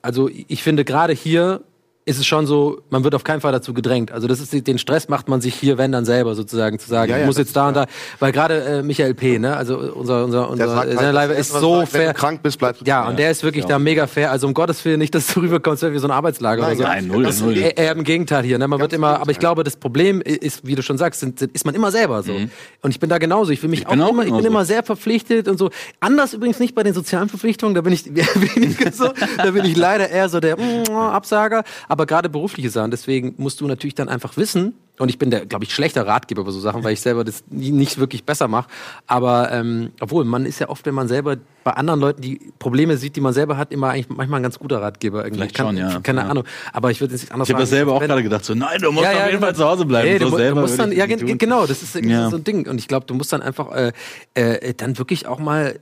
also 0.03 0.29
ich 0.29 0.65
finde 0.65 0.85
gerade 0.85 1.13
hier 1.13 1.63
ist 2.09 2.19
es 2.19 2.27
schon 2.27 2.47
so, 2.47 2.81
man 2.91 3.05
wird 3.05 3.15
auf 3.15 3.23
keinen 3.23 3.41
Fall 3.41 3.53
dazu 3.53 3.75
gedrängt. 3.75 4.13
Also 4.13 4.27
das 4.27 4.41
ist 4.41 4.67
den 4.67 4.79
Stress 4.79 5.09
macht 5.09 5.29
man 5.29 5.41
sich 5.41 5.55
hier, 5.55 5.79
wenn 5.79 5.93
dann 5.93 6.05
selber 6.05 6.35
sozusagen 6.35 6.79
zu 6.79 6.89
sagen, 6.89 7.11
Ja, 7.11 7.17
ich 7.17 7.21
ja, 7.21 7.27
muss 7.27 7.37
das 7.37 7.47
jetzt 7.47 7.57
da 7.57 7.69
und 7.69 7.75
da, 7.75 7.87
weil 8.19 8.33
gerade 8.33 8.61
äh, 8.63 8.83
Michael 8.83 9.15
P. 9.15 9.39
Ne, 9.39 9.57
also 9.57 9.79
unser 9.79 10.25
unser 10.25 10.51
unser 10.51 10.67
sagt 10.69 10.79
halt, 10.79 10.91
Senderleiber 10.91 11.35
ist 11.37 11.53
so 11.53 11.81
sagt, 11.81 11.93
wenn 11.95 12.01
fair. 12.01 12.13
du 12.13 12.19
krank 12.19 12.43
bist, 12.43 12.59
bleibst 12.59 12.81
du 12.83 12.87
Ja, 12.87 13.05
zu 13.05 13.11
und 13.11 13.19
der 13.19 13.31
ist 13.31 13.45
wirklich 13.45 13.67
da 13.67 13.79
mega 13.79 14.07
fair. 14.07 14.31
Also 14.31 14.47
um 14.47 14.55
Gottes 14.55 14.85
Willen 14.85 14.99
nicht, 14.99 15.15
dass 15.15 15.27
du 15.29 15.41
rüberkommst 15.41 15.83
wie 15.83 15.99
so 15.99 16.07
ein 16.09 16.11
Arbeitslager 16.11 16.63
Nein, 16.63 16.77
oder 16.79 16.87
so. 16.87 16.93
nein, 16.93 17.07
null, 17.07 17.23
das, 17.25 17.41
null. 17.41 17.57
Eher, 17.57 17.77
eher 17.77 17.93
im 17.93 18.05
Gegenteil 18.05 18.45
hier. 18.45 18.59
Ne? 18.59 18.67
Man 18.67 18.81
wird 18.81 18.93
immer, 18.93 19.21
aber 19.21 19.31
ich 19.31 19.39
glaube, 19.39 19.63
das 19.65 19.77
Problem 19.77 20.21
ist, 20.23 20.67
wie 20.67 20.75
du 20.75 20.83
schon 20.83 20.99
sagst, 20.99 21.21
sind, 21.21 21.39
sind, 21.39 21.53
ist 21.55 21.67
man 21.67 21.75
immer 21.75 21.91
selber 21.91 22.23
so. 22.23 22.33
Und 22.33 22.91
ich 22.91 23.01
bin 23.01 23.11
da 23.11 23.19
genauso. 23.19 23.53
Ich 23.53 23.63
will 23.63 23.71
mich 23.71 23.87
auch 23.87 23.91
bin 23.91 24.01
auch 24.03 24.11
immer, 24.11 24.23
ich 24.23 24.29
bin 24.29 24.39
genauso. 24.39 24.49
immer 24.49 24.65
sehr 24.65 24.83
verpflichtet 24.83 25.49
und 25.49 25.59
so. 25.59 25.71
Anders 26.01 26.33
übrigens 26.33 26.59
nicht 26.59 26.75
bei 26.75 26.83
den 26.83 26.95
sozialen 26.95 27.29
Verpflichtungen, 27.29 27.75
da 27.75 27.83
bin 27.83 27.93
ich 27.93 28.07
weniger 28.55 28.93
so. 28.93 29.13
Da 29.37 29.51
bin 29.51 29.65
ich 29.65 29.77
leider 29.77 30.09
eher 30.09 30.29
so 30.29 30.41
der 30.41 30.57
mm, 30.57 30.91
Absager. 30.91 31.65
Aber 31.89 31.98
gerade 32.07 32.29
berufliche 32.29 32.71
Sachen, 32.71 32.91
deswegen 32.91 33.35
musst 33.39 33.61
du 33.61 33.67
natürlich 33.67 33.95
dann 33.95 34.09
einfach 34.09 34.37
wissen, 34.37 34.75
und 35.01 35.11
ich 35.11 35.19
bin 35.21 35.31
der, 35.31 35.47
glaube 35.47 35.65
ich, 35.65 35.73
schlechter 35.73 36.09
Ratgeber 36.09 36.43
bei 36.43 36.51
so 36.51 36.59
Sachen, 36.59 36.83
weil 36.83 36.93
ich 36.93 37.01
selber 37.01 37.23
das 37.23 37.45
nie- 37.51 37.71
nicht 37.71 37.99
wirklich 37.99 38.25
besser 38.25 38.49
mache. 38.49 38.69
Aber 39.07 39.53
ähm, 39.53 39.93
obwohl, 40.01 40.25
man 40.25 40.45
ist 40.45 40.59
ja 40.59 40.69
oft, 40.71 40.85
wenn 40.87 40.95
man 40.95 41.07
selber 41.07 41.37
bei 41.63 41.71
anderen 41.71 42.01
Leuten 42.01 42.21
die 42.21 42.41
Probleme 42.59 42.97
sieht, 42.97 43.15
die 43.15 43.21
man 43.21 43.33
selber 43.33 43.57
hat, 43.57 43.71
immer 43.71 43.91
eigentlich 43.91 44.09
manchmal 44.09 44.41
ein 44.41 44.43
ganz 44.43 44.59
guter 44.59 44.83
Ratgeber. 44.83 45.19
Irgendwie. 45.19 45.43
Vielleicht 45.43 45.55
Kann, 45.55 45.67
schon, 45.67 45.77
ja. 45.77 46.01
Keine 46.01 46.23
Ja. 46.23 46.27
Ahnung. 46.27 46.43
Aber 46.73 46.91
ich 46.91 47.01
würde 47.01 47.15
jetzt 47.15 47.23
nicht 47.23 47.33
anders 47.33 47.49
Ich 47.49 47.55
habe 47.55 47.63
das 47.63 47.71
selber 47.71 47.93
auch 47.93 48.01
gerade 48.01 48.25
gedacht, 48.25 48.45
so, 48.45 48.55
nein, 48.57 48.81
du 48.81 48.91
musst 48.91 49.05
ja, 49.05 49.13
ja, 49.13 49.25
auf 49.27 49.31
jeden 49.31 49.41
Fall 49.41 49.55
zu 49.55 49.65
Hause 49.65 49.85
bleiben. 49.85 50.09
Ey, 50.09 50.19
so 50.19 50.25
du, 50.25 50.31
mu- 50.33 50.37
du 50.37 50.55
musst 50.63 50.77
dann, 50.81 50.91
ja, 50.91 51.07
tun. 51.07 51.39
genau, 51.39 51.65
das 51.67 51.81
ist 51.85 51.95
irgendwie 51.95 52.15
Ja. 52.15 52.29
so 52.31 52.37
ein 52.37 52.43
Ding. 52.43 52.67
Und 52.69 52.79
ich 52.79 52.89
glaube, 52.89 53.07
du 53.07 53.15
musst 53.15 53.33
dann 53.33 53.41
einfach 53.43 53.71
äh, 53.71 53.93
äh, 54.35 54.75
dann 54.75 54.99
wirklich 54.99 55.29
auch 55.29 55.39
mal. 55.39 55.79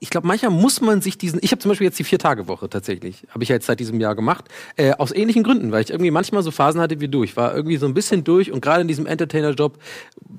Ich 0.00 0.10
glaube, 0.10 0.26
manchmal 0.26 0.50
muss 0.52 0.80
man 0.80 1.00
sich 1.02 1.18
diesen. 1.18 1.40
Ich 1.42 1.50
habe 1.50 1.60
zum 1.60 1.70
Beispiel 1.70 1.86
jetzt 1.86 1.98
die 1.98 2.04
Vier-Tage-Woche 2.04 2.68
tatsächlich. 2.68 3.24
Habe 3.30 3.42
ich 3.42 3.48
ja 3.48 3.56
jetzt 3.56 3.66
seit 3.66 3.80
diesem 3.80 3.98
Jahr 4.00 4.14
gemacht. 4.14 4.44
Äh, 4.76 4.92
aus 4.92 5.12
ähnlichen 5.12 5.42
Gründen, 5.42 5.72
weil 5.72 5.82
ich 5.82 5.90
irgendwie 5.90 6.10
manchmal 6.12 6.42
so 6.42 6.50
Phasen 6.50 6.80
hatte 6.80 7.00
wie 7.00 7.08
du. 7.08 7.24
Ich 7.24 7.36
war 7.36 7.54
irgendwie 7.54 7.76
so 7.78 7.86
ein 7.86 7.94
bisschen 7.94 8.22
durch 8.24 8.52
und 8.52 8.60
gerade 8.60 8.82
in 8.82 8.88
diesem 8.88 9.06
Entertainer-Job 9.06 9.78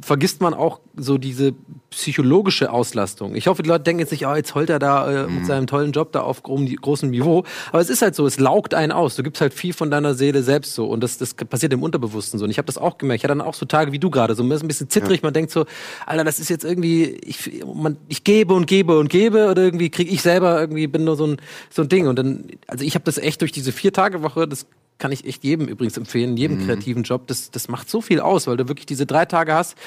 vergisst 0.02 0.40
man 0.42 0.54
auch 0.54 0.80
so 0.96 1.18
diese 1.18 1.54
psychologische 1.90 2.72
Auslastung. 2.72 3.36
Ich 3.36 3.48
hoffe, 3.48 3.64
die 3.64 3.70
Leute 3.70 3.84
denken 3.84 4.00
jetzt 4.00 4.12
nicht, 4.12 4.26
oh, 4.26 4.36
jetzt 4.36 4.56
heult 4.56 4.70
er 4.70 4.80
da 4.80 5.12
äh, 5.24 5.28
Mhm. 5.28 5.36
mit 5.36 5.46
seinem 5.46 5.68
tollen 5.68 5.92
Job 5.92 6.12
da 6.12 6.22
auf 6.22 6.44
gro 6.44 6.58
großem 6.82 7.10
Niveau. 7.10 7.44
Aber 7.72 7.82
es 7.82 7.90
ist 7.90 8.02
halt 8.02 8.16
so, 8.16 8.26
es 8.26 8.40
laugt 8.40 8.74
einen 8.74 8.92
aus. 8.92 9.16
Du 9.16 9.24
gibst 9.24 9.42
halt 9.42 9.54
viel 9.54 9.74
von 9.74 9.92
deiner 9.92 10.14
Seele 10.14 10.44
selbst 10.44 10.76
so. 10.76 10.86
Und 10.86 11.02
das, 11.04 11.18
das 11.18 11.34
passiert 11.34 11.74
im 11.74 11.84
Unterbewussten 11.84 12.40
so. 12.40 12.46
Und 12.46 12.52
ich 12.52 12.58
habe 12.58 12.66
das 12.68 12.78
auch 12.78 12.98
gemerkt. 12.98 13.20
Ich 13.20 13.24
hatte 13.24 13.38
dann 13.38 13.46
auch 13.46 13.54
so 13.54 13.66
Tage 13.66 13.92
wie 13.92 14.00
du 14.00 14.10
gerade, 14.10 14.36
so 14.36 14.44
ein 14.44 14.50
bisschen 14.68 14.90
zittrig. 14.90 15.22
Man 15.24 15.34
denkt 15.34 15.52
so, 15.52 15.66
Alter, 16.06 16.24
das 16.24 16.40
ist 16.40 16.50
jetzt 16.50 16.64
irgendwie, 16.64 17.06
ich, 17.26 17.64
man, 17.66 17.98
ich 18.08 18.24
gebe 18.24 18.54
und 18.54 18.66
gebe 18.68 18.98
und 18.98 19.10
gebe 19.10 19.49
oder 19.50 19.64
irgendwie 19.64 19.90
kriege 19.90 20.12
ich 20.12 20.22
selber 20.22 20.60
irgendwie, 20.60 20.88
bin 20.88 21.04
nur 21.04 21.16
so 21.16 21.28
ein, 21.28 21.38
so 21.70 21.82
ein 21.84 21.90
Ding. 21.90 22.08
Und 22.08 22.18
dann, 22.18 22.46
also 22.68 22.84
ich 22.84 22.96
habe 22.96 23.06
das 23.06 23.18
echt 23.18 23.42
durch 23.42 23.52
diese 23.52 23.72
Vier-Tage-Woche, 23.72 24.48
das 24.48 24.66
kann 24.98 25.12
ich 25.12 25.26
echt 25.26 25.44
jedem 25.44 25.68
übrigens 25.68 25.98
empfehlen, 25.98 26.38
jedem 26.38 26.66
kreativen 26.66 27.04
Job, 27.04 27.28
das, 27.28 27.52
das 27.52 27.70
macht 27.70 27.90
so 27.90 28.02
viel 28.02 28.20
aus, 28.20 28.48
weil 28.48 28.58
du 28.58 28.68
wirklich 28.68 28.86
diese 28.86 29.06
drei 29.06 29.26
Tage 29.26 29.54
hast, 29.54 29.78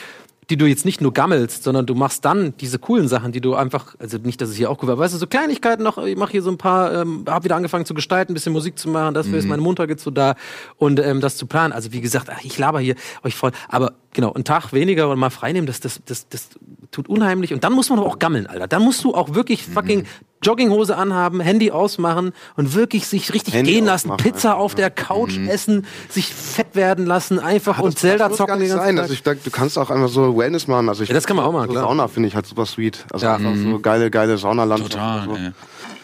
die 0.53 0.59
du 0.59 0.67
jetzt 0.67 0.85
nicht 0.85 1.01
nur 1.01 1.15
gammelst, 1.15 1.63
sondern 1.63 1.87
du 1.87 1.95
machst 1.95 2.27
dann 2.27 2.53
diese 2.59 2.79
coolen 2.79 3.09
Sachen, 3.09 3.33
die 3.33 3.41
du 3.41 3.55
einfach, 3.55 3.95
also 3.99 4.19
nicht, 4.19 4.39
dass 4.43 4.51
es 4.51 4.57
hier 4.57 4.71
auch 4.71 4.83
cool 4.83 4.89
war, 4.89 4.99
weißt 4.99 5.15
du, 5.15 5.19
so 5.19 5.27
Kleinigkeiten 5.27 5.83
noch, 5.83 5.97
ich 5.97 6.15
mache 6.15 6.33
hier 6.33 6.43
so 6.43 6.51
ein 6.51 6.59
paar, 6.59 6.93
ähm, 6.93 7.25
habe 7.27 7.47
wieder 7.47 7.57
angefangen 7.57 7.87
zu 7.87 7.95
gestalten, 7.95 8.33
ein 8.33 8.35
bisschen 8.35 8.53
Musik 8.53 8.79
zu 8.79 8.91
machen, 8.91 9.15
dafür 9.15 9.39
ist 9.39 9.49
meine 9.49 9.63
Montag 9.63 9.89
jetzt 9.89 10.05
so 10.05 10.11
da 10.11 10.35
und 10.77 11.01
ähm, 11.01 11.23
das 11.23 11.39
zu 11.39 11.47
planen. 11.47 11.73
Also 11.73 11.93
wie 11.93 12.03
gesagt, 12.03 12.29
ach, 12.31 12.45
ich 12.45 12.59
laber 12.59 12.81
hier 12.81 12.97
euch 13.23 13.35
voll, 13.35 13.53
aber 13.71 13.95
genau, 14.13 14.35
einen 14.35 14.45
Tag 14.45 14.75
weniger 14.75 15.09
und 15.09 15.19
mal 15.19 15.31
freinehmen, 15.31 15.67
das, 15.67 15.81
das, 15.81 16.03
das, 16.05 16.29
das 16.29 16.51
tut 16.91 17.09
unheimlich 17.09 17.55
und 17.55 17.65
dann 17.65 17.73
muss 17.73 17.89
man 17.89 17.99
aber 17.99 18.09
auch 18.09 18.19
gammeln, 18.19 18.47
Alter. 18.47 18.69
Dann 18.69 18.83
musst 18.83 19.03
du 19.05 19.15
auch 19.15 19.33
wirklich 19.33 19.65
fucking 19.65 20.05
Jogginghose 20.43 20.97
anhaben, 20.97 21.41
Handy 21.41 21.71
ausmachen 21.71 22.33
und 22.57 22.75
wirklich 22.75 23.07
sich 23.07 23.33
richtig 23.33 23.55
Handy 23.55 23.73
gehen 23.73 23.85
lassen, 23.85 24.11
ausmachen, 24.11 24.33
Pizza 24.33 24.57
auf 24.57 24.75
der 24.75 24.91
Couch 24.91 25.39
essen, 25.49 25.87
sich 26.09 26.35
fett 26.35 26.75
werden 26.75 27.07
lassen, 27.07 27.39
einfach 27.39 27.79
und 27.79 27.99
Zelda 27.99 28.29
muss 28.29 28.39
zocken 28.39 28.49
gar 28.49 28.57
den 28.59 28.63
nicht 28.63 28.71
ganzen 28.71 28.85
sein. 28.87 28.97
Tag. 28.97 29.03
Also 29.03 29.15
ich 29.15 29.23
denk, 29.23 29.45
du 29.45 29.51
kannst 29.51 29.79
auch 29.79 29.91
einfach 29.91 30.09
so 30.09 30.37
Wellness 30.37 30.67
machen. 30.67 30.89
Also 30.89 31.03
ich, 31.03 31.09
Ja, 31.09 31.15
das 31.15 31.27
kann 31.27 31.37
man 31.37 31.45
auch 31.45 31.53
machen, 31.53 31.67
so 31.67 31.73
klar. 31.73 31.85
Sauna 31.85 32.09
finde 32.09 32.29
ich 32.29 32.35
halt 32.35 32.47
super 32.47 32.67
sweet. 32.67 33.05
Also 33.13 33.27
Ja. 33.27 33.37
einfach 33.37 33.55
so 33.57 33.79
geile, 33.81 34.11
geile 34.11 34.37
Saunalandschaft. 34.39 34.93
Total, 34.93 35.25
so. 35.27 35.37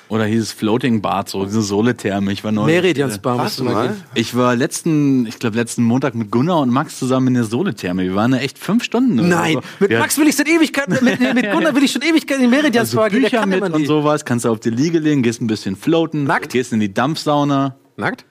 Oder 0.09 0.25
hieß 0.25 0.53
Floating 0.53 1.03
Bad, 1.03 1.29
so 1.29 1.45
diese 1.45 1.61
Soletherme. 1.61 2.33
Ich 2.33 2.43
war 2.43 2.51
neulich. 2.51 2.77
Meridiansbar 2.77 3.37
Warst 3.37 3.61
du 3.61 3.65
mal 3.65 3.89
gehen. 3.89 4.03
Ich 4.15 4.35
war 4.35 4.57
letzten, 4.57 5.27
ich 5.27 5.39
glaube 5.39 5.57
letzten 5.57 5.83
Montag 5.85 6.15
mit 6.15 6.31
Gunnar 6.31 6.61
und 6.61 6.71
Max 6.71 6.99
zusammen 6.99 7.29
in 7.29 7.35
der 7.35 7.45
Soletherme. 7.45 8.03
Wir 8.05 8.15
waren 8.15 8.31
da 8.31 8.39
echt 8.39 8.59
fünf 8.59 8.85
Stunden. 8.85 9.19
oder 9.21 9.29
Nein, 9.29 9.53
so. 9.55 9.61
mit 9.81 9.91
Ja, 9.91 9.99
Max 9.99 10.17
will 10.19 10.29
ich 10.29 10.37
seit 10.37 10.49
Ewigkeiten, 10.49 10.93
mit, 11.05 11.21
mit 11.21 11.51
Gunnar 11.53 11.75
will 11.75 11.85
ich 11.85 11.93
schon 11.93 12.03
Ewigkeiten 12.03 12.45
in 12.45 12.51
die 12.51 12.57
also 12.57 12.63
Meridiansbar 12.63 13.11
gehen, 13.11 13.21
der 13.21 13.29
Bücher 13.29 13.41
kann 13.41 13.49
mit 13.51 13.59
immer 13.59 13.75
und 13.75 13.87
sowas. 13.87 14.25
Kannst 14.25 14.47
du 14.47 14.51
auf 14.51 14.61
die 14.61 14.71
Liege 14.71 14.99
legen, 14.99 15.23
gehst 15.23 15.43
ein 15.43 15.47
bisschen 15.47 15.77
floaten, 15.77 16.25
Nackt? 16.25 16.53
gehst 16.53 16.73
in 16.73 16.81
die 16.81 16.93
Dampfsauna. 16.93 17.77
Nackt? 17.97 18.25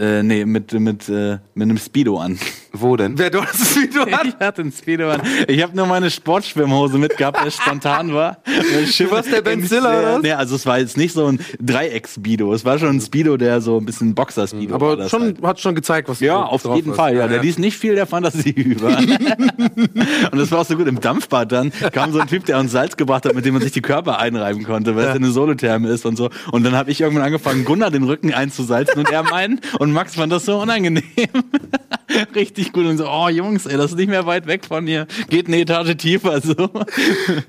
Äh, 0.00 0.22
nee, 0.22 0.46
mit, 0.46 0.72
mit, 0.72 1.10
äh, 1.10 1.38
mit 1.52 1.68
einem 1.68 1.76
Speedo 1.76 2.18
an. 2.18 2.38
Wo 2.72 2.96
denn? 2.96 3.18
Wer 3.18 3.28
du 3.28 3.42
hast 3.42 3.60
es 3.60 3.76
Video 3.82 4.06
Ich 4.06 4.34
hatte 4.40 4.62
ein 4.62 4.72
Speedo 4.72 5.10
an. 5.10 5.20
Ich 5.46 5.62
habe 5.62 5.76
nur 5.76 5.86
meine 5.86 6.10
Sportschwimmhose 6.10 6.96
mitgehabt, 6.96 7.38
weil 7.38 7.48
es 7.48 7.56
spontan 7.56 8.14
war. 8.14 8.38
Du 8.46 9.10
warst 9.10 9.30
der 9.30 9.42
Ben 9.42 9.62
Stiller, 9.62 9.90
oder 9.90 10.14
was? 10.14 10.22
Nee, 10.22 10.32
also 10.32 10.56
es 10.56 10.64
war 10.64 10.78
jetzt 10.78 10.96
nicht 10.96 11.12
so 11.12 11.26
ein 11.26 11.38
Dreieck-Speedo. 11.60 12.54
Es 12.54 12.64
war 12.64 12.78
schon 12.78 12.96
ein 12.96 13.00
Speedo, 13.00 13.36
der 13.36 13.60
so 13.60 13.76
ein 13.76 13.84
bisschen 13.84 14.14
Boxer-Speedo 14.14 14.80
war. 14.80 14.92
Aber 14.92 15.08
schon, 15.10 15.22
halt. 15.22 15.42
hat 15.42 15.60
schon 15.60 15.74
gezeigt, 15.74 16.08
was 16.08 16.20
Ja, 16.20 16.42
auf 16.44 16.62
drauf 16.62 16.76
jeden. 16.76 16.94
Fall. 16.94 17.16
Ja, 17.16 17.28
der 17.28 17.42
ließ 17.42 17.58
nicht 17.58 17.76
viel 17.76 17.94
der 17.94 18.06
Fantasie 18.06 18.52
über. 18.52 18.96
und 20.30 20.38
das 20.38 20.50
war 20.50 20.60
auch 20.60 20.64
so 20.66 20.76
gut. 20.76 20.86
Im 20.86 21.00
Dampfbad 21.00 21.52
dann 21.52 21.72
kam 21.92 22.12
so 22.12 22.20
ein 22.20 22.28
Typ, 22.28 22.46
der 22.46 22.58
uns 22.58 22.72
Salz 22.72 22.96
gebracht 22.96 23.26
hat, 23.26 23.34
mit 23.34 23.44
dem 23.44 23.52
man 23.52 23.62
sich 23.62 23.72
die 23.72 23.82
Körper 23.82 24.18
einreiben 24.18 24.62
konnte, 24.64 24.96
weil 24.96 25.08
es 25.08 25.16
eine 25.16 25.30
Solotherme 25.30 25.88
ist 25.88 26.06
und 26.06 26.16
so. 26.16 26.30
Und 26.52 26.64
dann 26.64 26.74
habe 26.74 26.90
ich 26.90 27.00
irgendwann 27.00 27.24
angefangen, 27.24 27.64
Gunnar 27.64 27.90
den 27.90 28.04
Rücken 28.04 28.32
einzusalzen 28.32 28.98
und 28.98 29.10
er 29.10 29.24
meinen. 29.24 29.60
Und 29.78 29.89
Max 29.92 30.14
fand 30.14 30.32
das 30.32 30.44
so 30.44 30.60
unangenehm. 30.60 31.02
Richtig 32.34 32.72
gut. 32.72 32.86
Und 32.86 32.98
so, 32.98 33.08
oh 33.08 33.28
Jungs, 33.28 33.66
ey, 33.66 33.76
das 33.76 33.92
ist 33.92 33.96
nicht 33.96 34.08
mehr 34.08 34.26
weit 34.26 34.46
weg 34.46 34.64
von 34.66 34.86
hier. 34.86 35.06
Geht 35.28 35.46
eine 35.46 35.60
Etage 35.60 35.96
tiefer. 35.96 36.40
So. 36.40 36.54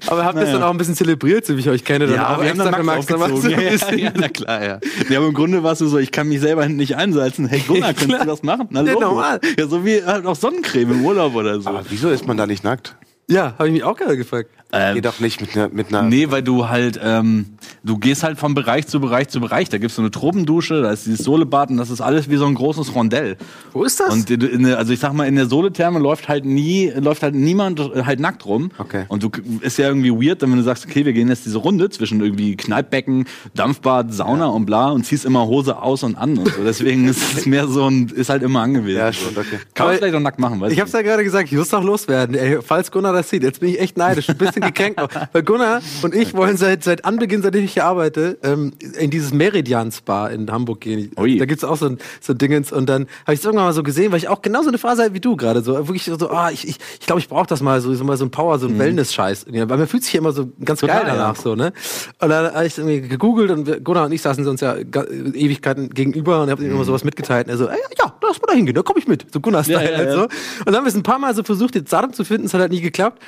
Aber 0.07 0.25
habt 0.25 0.35
ihr 0.35 0.41
das 0.41 0.51
dann 0.51 0.63
auch 0.63 0.71
ein 0.71 0.77
bisschen 0.77 0.95
zelebriert, 0.95 1.45
so 1.45 1.55
wie 1.55 1.61
ich 1.61 1.69
euch 1.69 1.83
kenne? 1.83 2.07
Dann 2.07 2.19
auch 2.19 2.41
wir 2.41 2.49
haben 2.49 2.57
dann 2.57 2.85
Max 2.85 3.11
ein 3.11 3.19
Ja, 3.51 3.59
ja, 3.59 3.95
ja, 3.95 4.11
na 4.15 4.29
klar, 4.29 4.63
ja. 4.63 4.79
ja. 5.09 5.17
Aber 5.17 5.27
im 5.27 5.33
Grunde 5.33 5.63
warst 5.63 5.81
du 5.81 5.87
so, 5.87 5.97
ich 5.97 6.11
kann 6.11 6.27
mich 6.27 6.39
selber 6.41 6.67
nicht 6.67 6.95
einsalzen. 6.95 7.47
Hey 7.47 7.63
Gunnar, 7.67 7.93
kannst 7.95 8.21
du 8.21 8.25
das 8.25 8.43
machen? 8.43 8.67
Na, 8.69 8.83
Ja, 8.83 8.93
normal. 8.93 9.39
Ja, 9.57 9.67
so 9.67 9.85
wie 9.85 10.03
halt 10.03 10.25
auch 10.25 10.35
Sonnencreme 10.35 10.91
im 10.91 11.05
Urlaub 11.05 11.35
oder 11.35 11.59
so. 11.59 11.69
Aber 11.69 11.83
wieso 11.89 12.09
ist 12.09 12.27
man 12.27 12.37
da 12.37 12.45
nicht 12.45 12.63
nackt? 12.63 12.95
Ja, 13.27 13.53
habe 13.57 13.67
ich 13.67 13.73
mich 13.73 13.83
auch 13.83 13.95
gerade 13.95 14.17
gefragt. 14.17 14.49
Ähm, 14.73 14.95
Geh 14.95 15.01
doch 15.01 15.19
nicht 15.19 15.41
mit 15.41 15.55
einer. 15.55 15.69
Mit 15.69 15.89
einer 15.89 16.03
Nee, 16.03 16.31
weil 16.31 16.43
du 16.43 16.69
halt, 16.69 16.99
ähm, 17.03 17.57
du 17.83 17.97
gehst 17.97 18.23
halt 18.23 18.39
von 18.39 18.53
Bereich 18.53 18.87
zu 18.87 19.01
Bereich 19.01 19.27
zu 19.27 19.41
Bereich. 19.41 19.67
Da 19.67 19.77
gibt's 19.77 19.95
so 19.95 20.01
eine 20.01 20.11
Tropendusche, 20.11 20.81
da 20.81 20.91
ist 20.91 21.05
dieses 21.05 21.25
Sohlebad 21.25 21.71
und 21.71 21.77
das 21.77 21.89
ist 21.89 21.99
alles 21.99 22.29
wie 22.29 22.37
so 22.37 22.45
ein 22.45 22.55
großes 22.55 22.95
Rondell. 22.95 23.35
Wo 23.73 23.83
ist 23.83 23.99
das? 23.99 24.13
Und 24.13 24.29
in 24.29 24.65
also 24.65 24.93
ich 24.93 24.99
sag 24.99 25.11
mal, 25.13 25.27
in 25.27 25.35
der 25.35 25.47
Soletherme 25.47 25.99
läuft 25.99 26.29
halt 26.29 26.45
nie, 26.45 26.89
läuft 26.89 27.21
halt 27.23 27.35
niemand 27.35 27.79
halt 27.79 28.21
nackt 28.21 28.45
rum. 28.45 28.71
Okay. 28.77 29.05
Und 29.09 29.23
du 29.23 29.31
ist 29.59 29.77
ja 29.77 29.87
irgendwie 29.87 30.11
weird, 30.11 30.41
wenn 30.41 30.55
du 30.55 30.63
sagst, 30.63 30.85
okay, 30.85 31.05
wir 31.05 31.11
gehen 31.11 31.27
jetzt 31.27 31.45
diese 31.45 31.57
Runde 31.57 31.89
zwischen 31.89 32.21
irgendwie 32.21 32.55
Kneippbecken, 32.55 33.25
Dampfbad, 33.53 34.13
Sauna 34.13 34.47
und 34.47 34.65
bla 34.65 34.89
und 34.89 35.05
ziehst 35.05 35.25
immer 35.25 35.47
Hose 35.47 35.81
aus 35.81 36.03
und 36.03 36.15
an 36.15 36.37
und 36.37 36.47
so. 36.47 36.63
Deswegen 36.63 37.09
ist 37.09 37.37
es 37.37 37.45
mehr 37.45 37.67
so 37.67 37.89
ein, 37.89 38.07
ist 38.07 38.29
halt 38.29 38.41
immer 38.41 38.61
angewiesen. 38.61 38.99
Ja, 38.99 39.11
stimmt, 39.11 39.37
okay. 39.37 39.59
Kann 39.73 39.87
man 39.87 39.97
vielleicht 39.97 40.15
auch 40.15 40.21
nackt 40.21 40.39
machen, 40.39 40.61
weißt 40.61 40.73
Ich 40.73 40.79
hab's 40.79 40.93
ja 40.93 41.01
gerade 41.01 41.25
gesagt, 41.25 41.51
ich 41.51 41.57
muss 41.57 41.69
doch 41.69 41.83
loswerden. 41.83 42.35
Ey, 42.35 42.59
falls 42.61 42.89
Gunnar 42.89 43.10
das 43.13 43.29
sieht, 43.29 43.43
jetzt 43.43 43.59
bin 43.59 43.69
ich 43.69 43.79
echt 43.79 43.97
neidisch, 43.97 44.29
ein 44.29 44.37
bisschen 44.37 44.61
gekränkt. 44.61 44.99
Weil 45.31 45.43
Gunnar 45.43 45.81
und 46.01 46.13
ich 46.13 46.33
wollen 46.33 46.57
seit, 46.57 46.83
seit 46.83 47.05
Anbeginn, 47.05 47.41
seitdem 47.41 47.63
ich 47.63 47.73
hier 47.73 47.85
arbeite, 47.85 48.37
ähm, 48.43 48.73
in 48.97 49.09
dieses 49.09 49.33
Meridian 49.33 49.91
Spa 49.91 50.27
in 50.27 50.51
Hamburg 50.51 50.81
gehen. 50.81 51.11
Ui. 51.17 51.37
Da 51.37 51.45
gibt's 51.45 51.63
auch 51.63 51.77
so 51.77 51.87
ein, 51.87 51.97
so 52.19 52.33
ein 52.33 52.37
Dingens 52.37 52.71
und 52.71 52.87
dann 52.89 53.07
habe 53.23 53.33
ich 53.33 53.39
es 53.39 53.45
irgendwann 53.45 53.67
mal 53.67 53.73
so 53.73 53.83
gesehen, 53.83 54.11
weil 54.11 54.17
ich 54.17 54.27
auch 54.27 54.41
genauso 54.41 54.69
eine 54.69 54.77
Phase 54.77 55.03
hatte 55.03 55.13
wie 55.13 55.19
du 55.19 55.35
gerade. 55.35 55.61
So 55.61 55.73
wirklich 55.87 56.03
so, 56.03 56.29
ah, 56.29 56.51
ich 56.51 56.67
ich, 56.67 56.77
ich, 56.99 57.05
glaube, 57.05 57.19
ich 57.19 57.29
brauche 57.29 57.47
das 57.47 57.61
mal, 57.61 57.81
so, 57.81 57.93
so 57.93 58.03
mal 58.03 58.17
so 58.17 58.25
ein 58.25 58.31
Power, 58.31 58.59
so 58.59 58.67
ein 58.67 58.77
Wellness-Scheiß. 58.77 59.45
Ja, 59.51 59.69
Weil 59.69 59.77
man 59.77 59.87
fühlt 59.87 60.03
sich 60.03 60.11
hier 60.11 60.19
immer 60.19 60.31
so 60.31 60.51
ganz 60.63 60.81
Mhm. 60.81 60.87
Total, 60.87 61.03
geil 61.03 61.13
danach 61.15 61.35
ja. 61.35 61.41
so, 61.41 61.55
ne? 61.55 61.73
Und 62.19 62.29
dann 62.29 62.53
habe 62.53 62.65
ich 62.65 62.77
irgendwie 62.77 63.07
gegoogelt 63.07 63.51
und 63.51 63.67
wir, 63.67 63.79
Gunnar 63.79 64.05
und 64.05 64.11
ich 64.11 64.21
saßen 64.21 64.47
uns 64.47 64.61
ja 64.61 64.75
Ewigkeiten 64.75 65.89
gegenüber 65.89 66.41
und 66.41 66.47
ich 66.47 66.51
habe 66.51 66.63
ihm 66.63 66.71
immer 66.71 66.83
sowas 66.83 67.03
mitgeteilt. 67.03 67.47
Und 67.47 67.53
er 67.53 67.57
so, 67.57 67.67
ey, 67.67 67.77
ja, 67.97 68.13
lass 68.21 68.39
mal 68.41 68.47
da 68.47 68.53
hingehen, 68.53 68.75
da 68.75 68.81
komme 68.81 68.99
ich 68.99 69.07
mit. 69.07 69.25
So 69.31 69.39
Gunnar-Style 69.39 69.83
Ja, 69.83 69.91
ja, 69.91 69.97
halt 69.97 70.07
ja. 70.09 70.13
so. 70.13 70.21
Und 70.23 70.31
dann 70.65 70.75
haben 70.75 70.85
wir 70.85 70.89
es 70.89 70.95
ein 70.95 71.03
paar 71.03 71.19
Mal 71.19 71.35
so 71.35 71.43
versucht, 71.43 71.75
jetzt 71.75 71.89
Saddam 71.89 72.13
zu 72.13 72.23
finden, 72.23 72.47
es 72.47 72.53
hat 72.53 72.61
halt 72.61 72.71
nie 72.71 72.81
geklappt. 72.81 73.00
gehabt. 73.01 73.23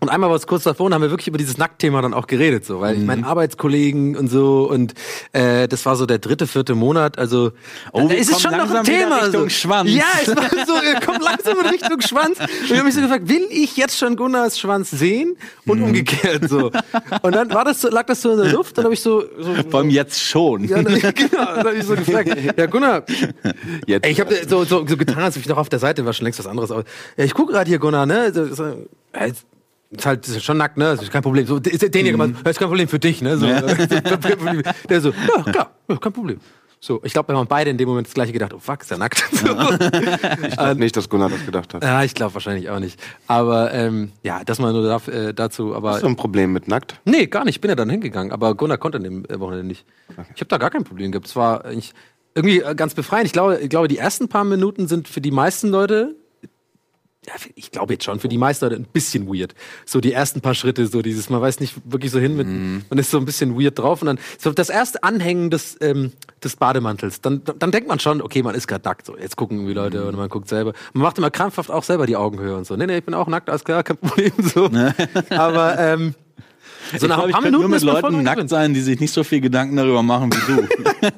Und 0.00 0.08
einmal 0.10 0.28
war 0.28 0.36
es 0.36 0.46
kurz 0.46 0.64
davor 0.64 0.86
und 0.86 0.94
haben 0.94 1.02
wir 1.02 1.10
wirklich 1.10 1.28
über 1.28 1.38
dieses 1.38 1.56
Nacktthema 1.58 2.02
dann 2.02 2.12
auch 2.14 2.26
geredet, 2.26 2.64
so, 2.66 2.80
weil 2.80 2.94
ich 2.94 3.00
Mhm. 3.00 3.06
meine 3.06 3.26
Arbeitskollegen 3.26 4.16
und 4.16 4.28
so 4.28 4.68
und 4.70 4.94
äh, 5.32 5.68
das 5.68 5.86
war 5.86 5.96
so 5.96 6.04
der 6.06 6.18
dritte, 6.18 6.46
vierte 6.46 6.74
Monat, 6.74 7.18
also 7.18 7.52
Oh, 7.92 8.02
da 8.02 8.10
wir 8.10 8.18
ist 8.18 8.30
es 8.30 8.40
schon 8.42 8.50
noch 8.56 8.70
ein 8.70 8.84
Thema. 8.84 9.16
Richtung 9.24 9.44
so. 9.44 9.48
Schwanz. 9.48 9.90
Ja, 9.90 10.04
es 10.22 10.28
war 10.36 10.50
so, 10.66 10.74
kommt 11.04 11.22
langsam 11.22 11.58
in 11.60 11.66
Richtung 11.66 12.00
Schwanz. 12.02 12.38
Und 12.40 12.48
ich 12.66 12.72
habe 12.72 12.84
mich 12.84 12.94
so 12.94 13.00
gefragt, 13.00 13.28
will 13.28 13.46
ich 13.50 13.76
jetzt 13.76 13.96
schon 13.98 14.16
Gunnars 14.16 14.58
Schwanz 14.58 14.90
sehen 14.90 15.36
und 15.66 15.78
Mhm. 15.78 15.84
umgekehrt 15.84 16.48
so. 16.48 16.70
Und 17.22 17.34
dann 17.34 17.52
war 17.52 17.64
das 17.64 17.80
so, 17.80 17.88
lag 17.88 18.06
das 18.06 18.20
so 18.22 18.32
in 18.32 18.38
der 18.38 18.52
Luft, 18.52 18.76
dann 18.76 18.84
habe 18.84 18.94
ich 18.94 19.00
so, 19.00 19.24
so 19.38 19.54
Vor 19.70 19.80
allem 19.80 19.90
jetzt 19.90 20.22
schon. 20.22 20.64
ja, 20.64 20.82
dann, 20.82 20.94
genau, 21.00 21.14
dann 21.30 21.58
habe 21.58 21.74
ich 21.74 21.84
so 21.84 21.94
gefragt, 21.94 22.30
ja 22.56 22.66
Gunnar, 22.66 23.04
Jetzt. 23.86 24.04
Ey, 24.04 24.12
ich 24.12 24.20
habe 24.20 24.34
so, 24.48 24.64
so, 24.64 24.86
so 24.86 24.96
getan, 24.96 25.18
als 25.22 25.36
ob 25.36 25.42
ich 25.42 25.48
noch 25.48 25.56
auf 25.56 25.68
der 25.68 25.78
Seite 25.78 26.04
war, 26.04 26.12
schon 26.12 26.24
längst 26.24 26.38
was 26.38 26.46
anderes. 26.46 26.70
Aber, 26.70 26.84
ja, 27.16 27.24
ich 27.24 27.34
gucke 27.34 27.52
gerade 27.52 27.68
hier, 27.68 27.78
Gunnar, 27.78 28.06
ne? 28.06 28.32
So, 28.32 28.46
so, 28.54 28.86
ist 29.90 30.00
ist 30.00 30.06
halt 30.06 30.26
ist 30.28 30.44
schon 30.44 30.56
nackt, 30.56 30.76
ne? 30.76 30.84
Das 30.84 31.02
ist 31.02 31.10
kein 31.12 31.22
Problem. 31.22 31.46
So, 31.46 31.56
ist 31.58 31.82
den 31.82 32.02
hier 32.02 32.12
gemacht, 32.12 32.30
das 32.42 32.52
ist 32.52 32.58
kein 32.58 32.68
Problem 32.68 32.88
für 32.88 32.98
dich, 32.98 33.22
ne? 33.22 33.36
So. 33.36 33.46
Der 33.46 35.00
so, 35.00 35.10
ja, 35.10 35.42
klar, 35.52 35.70
kein 36.00 36.12
Problem. 36.12 36.40
So, 36.78 37.00
ich 37.02 37.12
glaube, 37.12 37.32
wir 37.32 37.38
haben 37.38 37.48
beide 37.48 37.70
in 37.70 37.78
dem 37.78 37.88
Moment 37.88 38.06
das 38.06 38.14
gleiche 38.14 38.32
gedacht, 38.32 38.52
oh 38.52 38.58
fuck, 38.58 38.82
ist 38.82 38.90
der 38.90 38.98
nackt? 38.98 39.24
So. 39.32 39.48
Ich 39.48 40.56
glaube 40.56 40.76
nicht, 40.76 40.96
dass 40.96 41.08
Gunnar 41.08 41.30
das 41.30 41.44
gedacht 41.44 41.72
hat. 41.74 41.82
ja, 41.82 42.04
ich 42.04 42.14
glaube 42.14 42.34
wahrscheinlich 42.34 42.68
auch 42.70 42.78
nicht. 42.78 43.00
Aber 43.26 43.72
ähm, 43.72 44.12
ja, 44.22 44.42
das 44.44 44.58
mal 44.58 44.72
nur 44.72 44.86
darf, 44.86 45.08
äh, 45.08 45.32
dazu. 45.32 45.74
Aber 45.74 45.92
Hast 45.92 46.02
du 46.02 46.06
ein 46.06 46.16
Problem 46.16 46.52
mit 46.52 46.68
nackt? 46.68 47.00
Nee, 47.04 47.26
gar 47.26 47.44
nicht. 47.44 47.56
Ich 47.56 47.60
bin 47.60 47.70
ja 47.70 47.74
dann 47.74 47.90
hingegangen. 47.90 48.30
Aber 48.32 48.54
Gunnar 48.54 48.78
konnte 48.78 48.98
an 48.98 49.04
dem 49.04 49.24
äh, 49.24 49.40
Wochenende 49.40 49.66
nicht. 49.66 49.86
Ich 50.34 50.40
habe 50.40 50.48
da 50.48 50.58
gar 50.58 50.70
kein 50.70 50.84
Problem 50.84 51.12
gehabt. 51.12 51.26
Es 51.26 51.34
war 51.34 51.64
irgendwie 52.34 52.60
äh, 52.60 52.74
ganz 52.74 52.94
befreiend. 52.94 53.26
Ich 53.26 53.32
glaube, 53.32 53.58
ich 53.58 53.70
glaube, 53.70 53.88
die 53.88 53.98
ersten 53.98 54.28
paar 54.28 54.44
Minuten 54.44 54.86
sind 54.86 55.08
für 55.08 55.20
die 55.20 55.30
meisten 55.30 55.70
Leute, 55.70 56.14
ja, 57.26 57.34
ich 57.54 57.70
glaube 57.70 57.94
jetzt 57.94 58.04
schon, 58.04 58.20
für 58.20 58.28
die 58.28 58.38
meisten 58.38 58.64
Leute 58.64 58.76
ein 58.76 58.84
bisschen 58.84 59.26
weird. 59.26 59.54
So 59.84 60.00
die 60.00 60.12
ersten 60.12 60.40
paar 60.40 60.54
Schritte, 60.54 60.86
so 60.86 61.02
dieses, 61.02 61.28
man 61.28 61.40
weiß 61.40 61.60
nicht 61.60 61.74
wirklich 61.84 62.12
so 62.12 62.18
hin 62.18 62.36
mit, 62.36 62.46
man 62.88 62.98
ist 62.98 63.10
so 63.10 63.18
ein 63.18 63.24
bisschen 63.24 63.58
weird 63.60 63.78
drauf 63.78 64.00
und 64.02 64.06
dann 64.06 64.18
so 64.38 64.52
das 64.52 64.68
erste 64.68 65.02
Anhängen 65.02 65.50
des, 65.50 65.76
ähm, 65.80 66.12
des 66.42 66.56
Bademantels, 66.56 67.20
dann, 67.20 67.42
dann 67.58 67.70
denkt 67.72 67.88
man 67.88 67.98
schon, 67.98 68.22
okay, 68.22 68.42
man 68.42 68.54
ist 68.54 68.68
gerade 68.68 68.84
nackt. 68.84 69.06
So, 69.06 69.16
jetzt 69.16 69.36
gucken 69.36 69.58
irgendwie 69.58 69.74
Leute 69.74 70.06
und 70.06 70.16
man 70.16 70.28
guckt 70.28 70.48
selber. 70.48 70.72
Man 70.92 71.02
macht 71.02 71.18
immer 71.18 71.30
krampfhaft 71.30 71.70
auch 71.70 71.82
selber 71.82 72.06
die 72.06 72.16
Augenhöhe 72.16 72.56
und 72.56 72.66
so. 72.66 72.76
Nee, 72.76 72.86
nee, 72.86 72.98
ich 72.98 73.04
bin 73.04 73.14
auch 73.14 73.26
nackt, 73.26 73.50
alles 73.50 73.64
klar, 73.64 73.82
kein 73.82 73.96
Problem. 73.96 74.32
So. 74.38 74.70
Aber 75.30 75.78
ähm, 75.78 76.14
so 76.92 76.96
ich 76.96 77.02
nach 77.02 77.16
glaube, 77.16 77.22
ein 77.24 77.28
ich 77.30 77.34
könnte 77.36 77.50
nur 77.52 77.68
Minuten 77.68 77.70
mit 77.86 78.02
Leuten 78.02 78.22
nackt 78.22 78.48
sein, 78.48 78.74
die 78.74 78.80
sich 78.80 79.00
nicht 79.00 79.12
so 79.12 79.24
viel 79.24 79.40
Gedanken 79.40 79.76
darüber 79.76 80.02
machen 80.02 80.32
wie 80.32 80.52
du. 80.54 80.68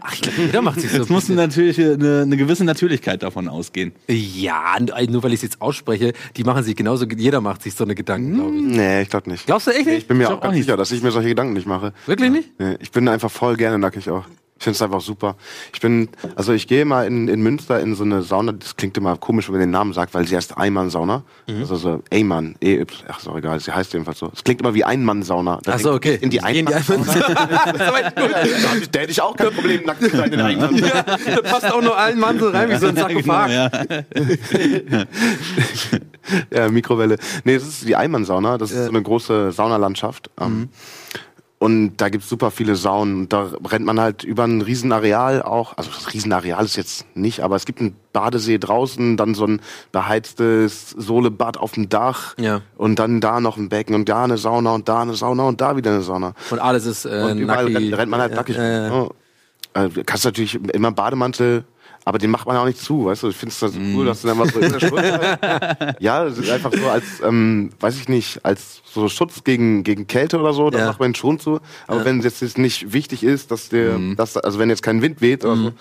Ach, 0.00 0.12
ich 0.14 0.20
glaube, 0.22 0.40
jeder 0.42 0.62
macht 0.62 0.80
sich 0.80 0.90
so. 0.90 1.02
Es 1.02 1.08
muss 1.08 1.28
natürlich 1.28 1.78
eine, 1.80 2.22
eine 2.22 2.36
gewisse 2.36 2.64
Natürlichkeit 2.64 3.22
davon 3.22 3.48
ausgehen. 3.48 3.92
ja, 4.08 4.76
nur 5.08 5.22
weil 5.22 5.30
ich 5.32 5.36
es 5.38 5.42
jetzt 5.42 5.60
ausspreche, 5.62 6.12
die 6.36 6.44
machen 6.44 6.62
sich 6.64 6.76
genauso, 6.76 7.06
jeder 7.06 7.40
macht 7.40 7.62
sich 7.62 7.74
so 7.74 7.84
eine 7.84 7.94
Gedanken, 7.94 8.34
glaube 8.34 8.56
ich. 8.56 8.62
Nee, 8.62 9.02
ich 9.02 9.08
glaube 9.10 9.30
nicht. 9.30 9.46
Glaubst 9.46 9.66
du 9.66 9.70
echt 9.72 9.80
Ich 9.80 9.86
nicht? 9.86 10.08
bin 10.08 10.18
mir 10.18 10.24
Ich 10.24 10.26
auch 10.28 10.32
glaub 10.32 10.42
ganz 10.42 10.50
auch 10.52 10.54
nicht. 10.56 10.64
sicher, 10.64 10.76
dass 10.76 10.90
ich 10.92 11.02
mir 11.02 11.10
solche 11.10 11.28
Gedanken 11.28 11.52
nicht 11.54 11.66
mache. 11.66 11.92
Wirklich 12.06 12.30
nicht? 12.30 12.50
Nee, 12.58 12.76
ich 12.80 12.90
bin 12.90 13.08
einfach 13.08 13.30
voll 13.30 13.56
gerne 13.56 13.78
nackig 13.78 14.08
auch. 14.10 14.24
Ich 14.60 14.64
finde 14.64 14.74
es 14.76 14.82
einfach 14.82 15.00
super. 15.00 15.36
Ich 15.72 15.80
bin, 15.80 16.10
also 16.36 16.52
ich 16.52 16.68
gehe 16.68 16.84
mal 16.84 17.06
in, 17.06 17.28
in 17.28 17.40
Münster 17.40 17.80
in 17.80 17.94
so 17.94 18.04
eine 18.04 18.20
Sauna, 18.20 18.52
das 18.52 18.76
klingt 18.76 18.94
immer 18.98 19.16
komisch, 19.16 19.48
wenn 19.48 19.54
man 19.54 19.60
den 19.62 19.70
Namen 19.70 19.94
sagt, 19.94 20.12
weil 20.12 20.26
sie 20.26 20.36
heißt 20.36 20.58
Einmann-Sauna. 20.58 21.22
Mhm. 21.48 21.60
Also 21.60 21.76
so 21.76 22.02
Eimann, 22.12 22.56
E, 22.62 22.74
Y, 22.78 22.86
ach 23.08 23.20
ist 23.20 23.26
auch 23.26 23.38
egal, 23.38 23.58
sie 23.58 23.72
heißt 23.72 23.94
jedenfalls 23.94 24.18
so. 24.18 24.30
Es 24.34 24.44
klingt 24.44 24.60
immer 24.60 24.74
wie 24.74 24.84
Einmann-Sauna. 24.84 25.60
Ach 25.66 25.78
so, 25.78 25.94
okay. 25.94 26.18
In 26.20 26.28
die 26.28 26.36
Gehen 26.40 26.66
die 26.66 26.74
Einmann. 26.74 26.74
einfach- 26.74 28.12
Da 28.92 29.00
hätte 29.00 29.10
ich 29.12 29.22
auch 29.22 29.34
kein 29.34 29.50
Problem, 29.50 29.82
nackt 29.86 30.02
zu 30.02 30.10
sein 30.14 30.30
in 30.30 30.40
Einmann. 30.42 30.76
ja, 30.76 31.02
da 31.04 31.40
passt 31.42 31.72
auch 31.72 31.80
nur 31.80 31.96
ein 31.96 32.18
Mann 32.18 32.38
so 32.38 32.50
rein 32.50 32.68
wie 32.70 32.76
so 32.76 32.88
ein 32.88 32.96
Sarkophag. 32.96 33.48
ja. 33.50 33.70
Ja, 36.54 36.68
Mikrowelle. 36.68 37.16
Nee, 37.44 37.54
das 37.54 37.66
ist 37.66 37.88
die 37.88 37.96
Einmann-Sauna. 37.96 38.58
Das 38.58 38.70
ist 38.72 38.84
so 38.84 38.90
eine 38.90 39.02
große 39.02 39.52
Saunalandschaft. 39.52 40.30
Ähm, 40.38 40.68
Und 41.62 41.98
da 41.98 42.08
gibt's 42.08 42.26
super 42.30 42.50
viele 42.50 42.74
Saunen. 42.74 43.20
Und 43.20 43.32
da 43.34 43.50
rennt 43.66 43.84
man 43.84 44.00
halt 44.00 44.24
über 44.24 44.44
ein 44.44 44.62
Riesenareal 44.62 45.42
auch. 45.42 45.76
Also 45.76 45.90
das 45.90 46.14
Riesenareal 46.14 46.64
ist 46.64 46.76
jetzt 46.76 47.04
nicht, 47.14 47.40
aber 47.40 47.54
es 47.54 47.66
gibt 47.66 47.80
einen 47.80 47.94
Badesee 48.14 48.56
draußen, 48.58 49.18
dann 49.18 49.34
so 49.34 49.44
ein 49.46 49.60
beheiztes 49.92 50.88
Sohlebad 50.90 51.58
auf 51.58 51.72
dem 51.72 51.90
Dach. 51.90 52.34
Ja. 52.38 52.62
Und 52.78 52.98
dann 52.98 53.20
da 53.20 53.40
noch 53.40 53.58
ein 53.58 53.68
Becken 53.68 53.94
und 53.94 54.08
da 54.08 54.24
eine 54.24 54.38
Sauna 54.38 54.72
und 54.74 54.88
da 54.88 55.02
eine 55.02 55.12
Sauna 55.14 55.42
und 55.48 55.60
da 55.60 55.76
wieder 55.76 55.90
eine 55.90 56.00
Sauna. 56.00 56.32
Und 56.50 56.60
alles 56.60 56.86
ist 56.86 57.04
äh, 57.04 57.26
Und 57.30 57.38
überall 57.38 57.64
nackig. 57.64 57.76
rennt, 57.76 57.98
rennt 57.98 58.10
man 58.10 58.20
halt 58.20 58.34
nackig. 58.34 58.56
Ja. 58.56 59.08
Äh, 59.74 59.90
kannst 60.06 60.24
natürlich 60.24 60.54
immer 60.54 60.92
Bademantel, 60.92 61.64
aber 62.04 62.18
den 62.18 62.30
macht 62.30 62.46
man 62.46 62.56
ja 62.56 62.62
auch 62.62 62.66
nicht 62.66 62.78
zu, 62.80 63.04
weißt 63.06 63.22
du? 63.24 63.28
Ich 63.28 63.36
finde 63.36 63.52
es 63.52 63.60
das 63.60 63.72
cool, 63.94 64.06
dass 64.06 64.22
du 64.22 64.28
dann 64.28 64.38
was 64.38 64.52
so 64.52 64.60
in 64.60 64.72
der 64.72 64.80
Schulter 64.80 65.96
Ja, 66.00 66.24
das 66.24 66.38
ist 66.38 66.50
einfach 66.50 66.72
so 66.72 66.88
als, 66.88 67.04
ähm, 67.24 67.70
weiß 67.78 67.96
ich 67.98 68.08
nicht, 68.08 68.44
als 68.44 68.80
so 68.92 69.08
Schutz 69.08 69.44
gegen, 69.44 69.84
gegen 69.84 70.06
Kälte 70.06 70.38
oder 70.40 70.52
so, 70.52 70.70
das 70.70 70.80
Ja. 70.80 70.86
macht 70.88 71.00
man 71.00 71.14
schon 71.14 71.38
zu. 71.38 71.60
Aber 71.86 72.04
wenn 72.04 72.20
es 72.20 72.40
jetzt, 72.40 72.58
nicht 72.58 72.92
wichtig 72.92 73.22
ist, 73.22 73.50
dass 73.50 73.68
der, 73.68 73.98
dass, 74.16 74.36
also 74.36 74.58
wenn 74.58 74.70
jetzt 74.70 74.82
kein 74.82 75.02
Wind 75.02 75.20
weht 75.20 75.44
oder 75.44 75.56
so, 75.56 75.72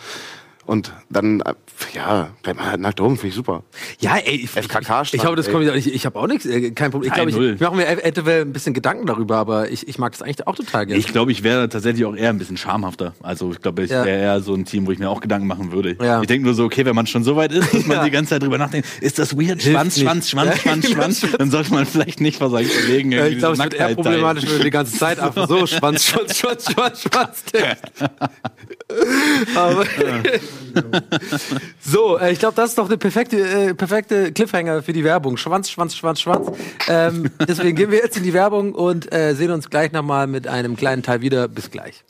und 0.70 0.94
dann, 1.10 1.42
äh, 1.42 1.54
ja, 1.96 2.30
halt 2.46 2.80
nackt 2.80 3.02
rum, 3.02 3.16
finde 3.16 3.30
ich 3.30 3.34
super. 3.36 3.64
Ja, 4.00 4.18
ey, 4.18 4.36
ich, 4.36 4.52
FKK 4.52 5.02
ich, 5.02 5.14
ich 5.16 5.22
glaube, 5.22 5.36
das 5.36 5.50
kommt 5.50 5.66
ich, 5.76 5.92
ich 5.92 6.06
habe 6.06 6.20
auch 6.20 6.28
nichts, 6.28 6.46
äh, 6.46 6.70
kein 6.72 6.92
Problem. 6.92 7.10
Ich 7.10 7.16
glaube, 7.16 7.32
ich, 7.32 7.38
ich 7.56 7.60
mache 7.60 7.76
mir 7.76 7.88
eventuell 7.88 8.42
ein 8.44 8.54
bisschen 8.54 8.76
Gedanken 8.76 9.08
darüber, 9.08 9.38
aber 9.38 9.72
ich, 9.72 9.88
ich 9.88 9.98
mag 9.98 10.12
das 10.12 10.22
eigentlich 10.22 10.46
auch 10.46 10.56
total 10.56 10.86
gerne. 10.86 11.00
Ich 11.00 11.08
glaube, 11.08 11.32
ich 11.32 11.42
wäre 11.42 11.68
tatsächlich 11.70 12.06
auch 12.06 12.16
eher 12.16 12.30
ein 12.30 12.38
bisschen 12.38 12.56
schamhafter. 12.58 13.14
Also 13.24 13.52
ich 13.52 13.62
glaube, 13.62 13.84
ich 13.84 13.90
Ja. 13.90 14.06
wäre 14.06 14.20
eher 14.22 14.42
so 14.42 14.54
ein 14.54 14.64
Team, 14.66 14.86
wo 14.86 14.92
ich 14.92 15.00
mir 15.00 15.10
auch 15.10 15.22
Gedanken 15.22 15.48
machen 15.48 15.72
würde. 15.72 15.98
Ja. 16.00 16.22
Ich 16.22 16.28
denke 16.28 16.46
nur 16.46 16.54
so, 16.54 16.66
okay, 16.66 16.86
wenn 16.86 16.96
man 16.96 17.08
schon 17.08 17.24
so 17.24 17.36
weit 17.36 17.52
ist, 17.52 17.74
dass 17.74 17.88
man 17.88 17.98
Ja. 17.98 18.04
die 18.04 18.12
ganze 18.12 18.30
Zeit 18.30 18.44
drüber 18.44 18.60
nachdenkt, 18.60 18.88
ist 19.02 19.18
das 19.18 19.36
weird? 19.36 19.62
Hilft 19.62 19.72
Schwanz, 19.72 19.98
nicht. 19.98 20.06
Schwanz, 20.06 20.30
Schwanz, 20.30 20.60
Schwanz, 20.62 20.86
genau, 20.86 20.96
Schwanz. 21.02 21.26
Dann 21.38 21.50
sollte 21.50 21.74
man 21.74 21.88
vielleicht 21.88 22.22
nicht 22.22 22.38
vor 22.38 22.52
seinen 22.52 22.70
Kollegen 22.70 23.12
Ja, 23.12 23.18
irgendwie 23.26 23.34
ich 23.34 23.40
glaube, 23.40 23.54
es 23.56 23.60
wird 23.64 23.74
eher 23.74 23.96
problematisch, 23.96 24.46
wenn 24.46 24.58
du 24.60 24.64
die 24.66 24.70
ganze 24.70 24.96
Zeit 24.96 25.20
einfach 25.20 25.48
so 25.48 25.66
Schwanz, 25.66 26.06
Schwanz, 26.06 26.38
Schwanz, 26.38 26.72
Schwanz, 26.72 27.02
Schwanz 27.02 27.44
denkst. 27.46 28.12
Aber 29.56 29.84
so, 31.82 32.18
äh, 32.18 32.32
ich 32.32 32.40
glaube, 32.40 32.56
das 32.56 32.72
ist 32.72 32.78
doch 32.78 32.88
eine 32.88 32.98
perfekte, 32.98 33.38
äh, 33.38 33.74
perfekte 33.74 34.32
Cliffhanger 34.32 34.84
für 34.84 34.94
die 34.94 35.04
Werbung. 35.04 35.38
Schwanz, 35.38 35.70
Schwanz, 35.70 35.96
Schwanz, 35.96 36.22
Schwanz. 36.22 36.52
Ähm, 36.88 37.30
deswegen 37.48 37.76
gehen 37.76 37.92
wir 37.92 38.00
jetzt 38.00 38.18
in 38.18 38.24
die 38.24 38.34
Werbung 38.34 38.74
und 38.74 39.12
äh, 39.14 39.34
sehen 39.36 39.52
uns 39.52 39.70
gleich 39.70 39.92
nochmal 39.92 40.28
mit 40.28 40.48
einem 40.48 40.76
kleinen 40.76 41.04
Teil 41.04 41.22
wieder. 41.22 41.48
Bis 41.48 41.72
gleich. 41.72 42.04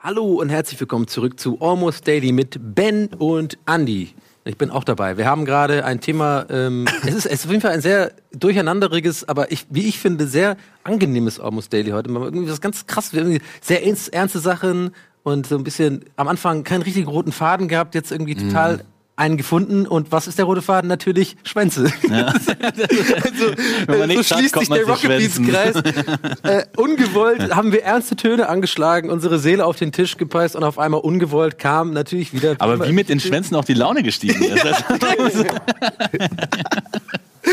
Hallo 0.00 0.40
und 0.40 0.48
herzlich 0.48 0.78
willkommen 0.80 1.06
zurück 1.06 1.38
zu 1.38 1.60
Almost 1.60 2.06
Daily 2.06 2.32
mit 2.32 2.58
Ben 2.60 3.08
und 3.18 3.58
Andy. 3.66 4.14
Ich 4.48 4.56
bin 4.56 4.70
auch 4.70 4.82
dabei. 4.82 5.18
Wir 5.18 5.26
haben 5.26 5.44
gerade 5.44 5.84
ein 5.84 6.00
Thema, 6.00 6.46
ähm, 6.48 6.86
es, 7.02 7.14
ist, 7.14 7.26
es 7.26 7.32
ist 7.32 7.44
auf 7.44 7.50
jeden 7.50 7.60
Fall 7.60 7.72
ein 7.72 7.82
sehr 7.82 8.12
durcheinanderiges, 8.32 9.28
aber 9.28 9.52
ich, 9.52 9.66
wie 9.68 9.86
ich 9.86 9.98
finde, 9.98 10.26
sehr 10.26 10.56
angenehmes 10.84 11.38
Almost 11.38 11.70
Daily 11.70 11.90
heute. 11.90 12.10
Irgendwie 12.10 12.50
was 12.50 12.62
ganz 12.62 12.86
krass, 12.86 13.12
wir 13.12 13.20
haben 13.20 13.28
irgendwie 13.28 13.44
sehr 13.60 13.84
ernst, 13.84 14.10
ernste 14.10 14.38
Sachen 14.38 14.92
und 15.22 15.46
so 15.46 15.56
ein 15.58 15.64
bisschen 15.64 16.06
am 16.16 16.28
Anfang 16.28 16.64
keinen 16.64 16.80
richtig 16.80 17.06
roten 17.06 17.30
Faden 17.30 17.68
gehabt, 17.68 17.94
jetzt 17.94 18.10
irgendwie 18.10 18.36
total 18.36 18.84
einen 19.18 19.36
gefunden 19.36 19.86
und 19.86 20.12
was 20.12 20.28
ist 20.28 20.38
der 20.38 20.44
rote 20.44 20.62
Faden? 20.62 20.88
Natürlich 20.88 21.36
Schwänze. 21.42 21.92
Ja. 22.08 22.26
also, 22.26 23.52
Wenn 23.86 24.10
so 24.10 24.18
hat, 24.18 24.26
schließt 24.26 24.54
kommt 24.54 24.66
sich 24.66 24.74
der 24.74 24.86
Rocket 24.86 25.08
Beats. 25.08 25.42
Kreis. 25.42 25.76
äh, 26.42 26.64
ungewollt 26.76 27.54
haben 27.54 27.72
wir 27.72 27.82
ernste 27.82 28.16
Töne 28.16 28.48
angeschlagen, 28.48 29.10
unsere 29.10 29.38
Seele 29.38 29.64
auf 29.64 29.76
den 29.76 29.92
Tisch 29.92 30.16
gepresst 30.16 30.54
und 30.54 30.62
auf 30.62 30.78
einmal 30.78 31.00
ungewollt 31.00 31.58
kam 31.58 31.92
natürlich 31.92 32.32
wieder. 32.32 32.56
Aber 32.60 32.86
wie 32.86 32.92
mit 32.92 33.08
den 33.08 33.18
Schwänzen 33.20 33.56
auch 33.56 33.64
die 33.64 33.74
Laune 33.74 34.02
gestiegen 34.02 34.42
ist. 34.44 34.64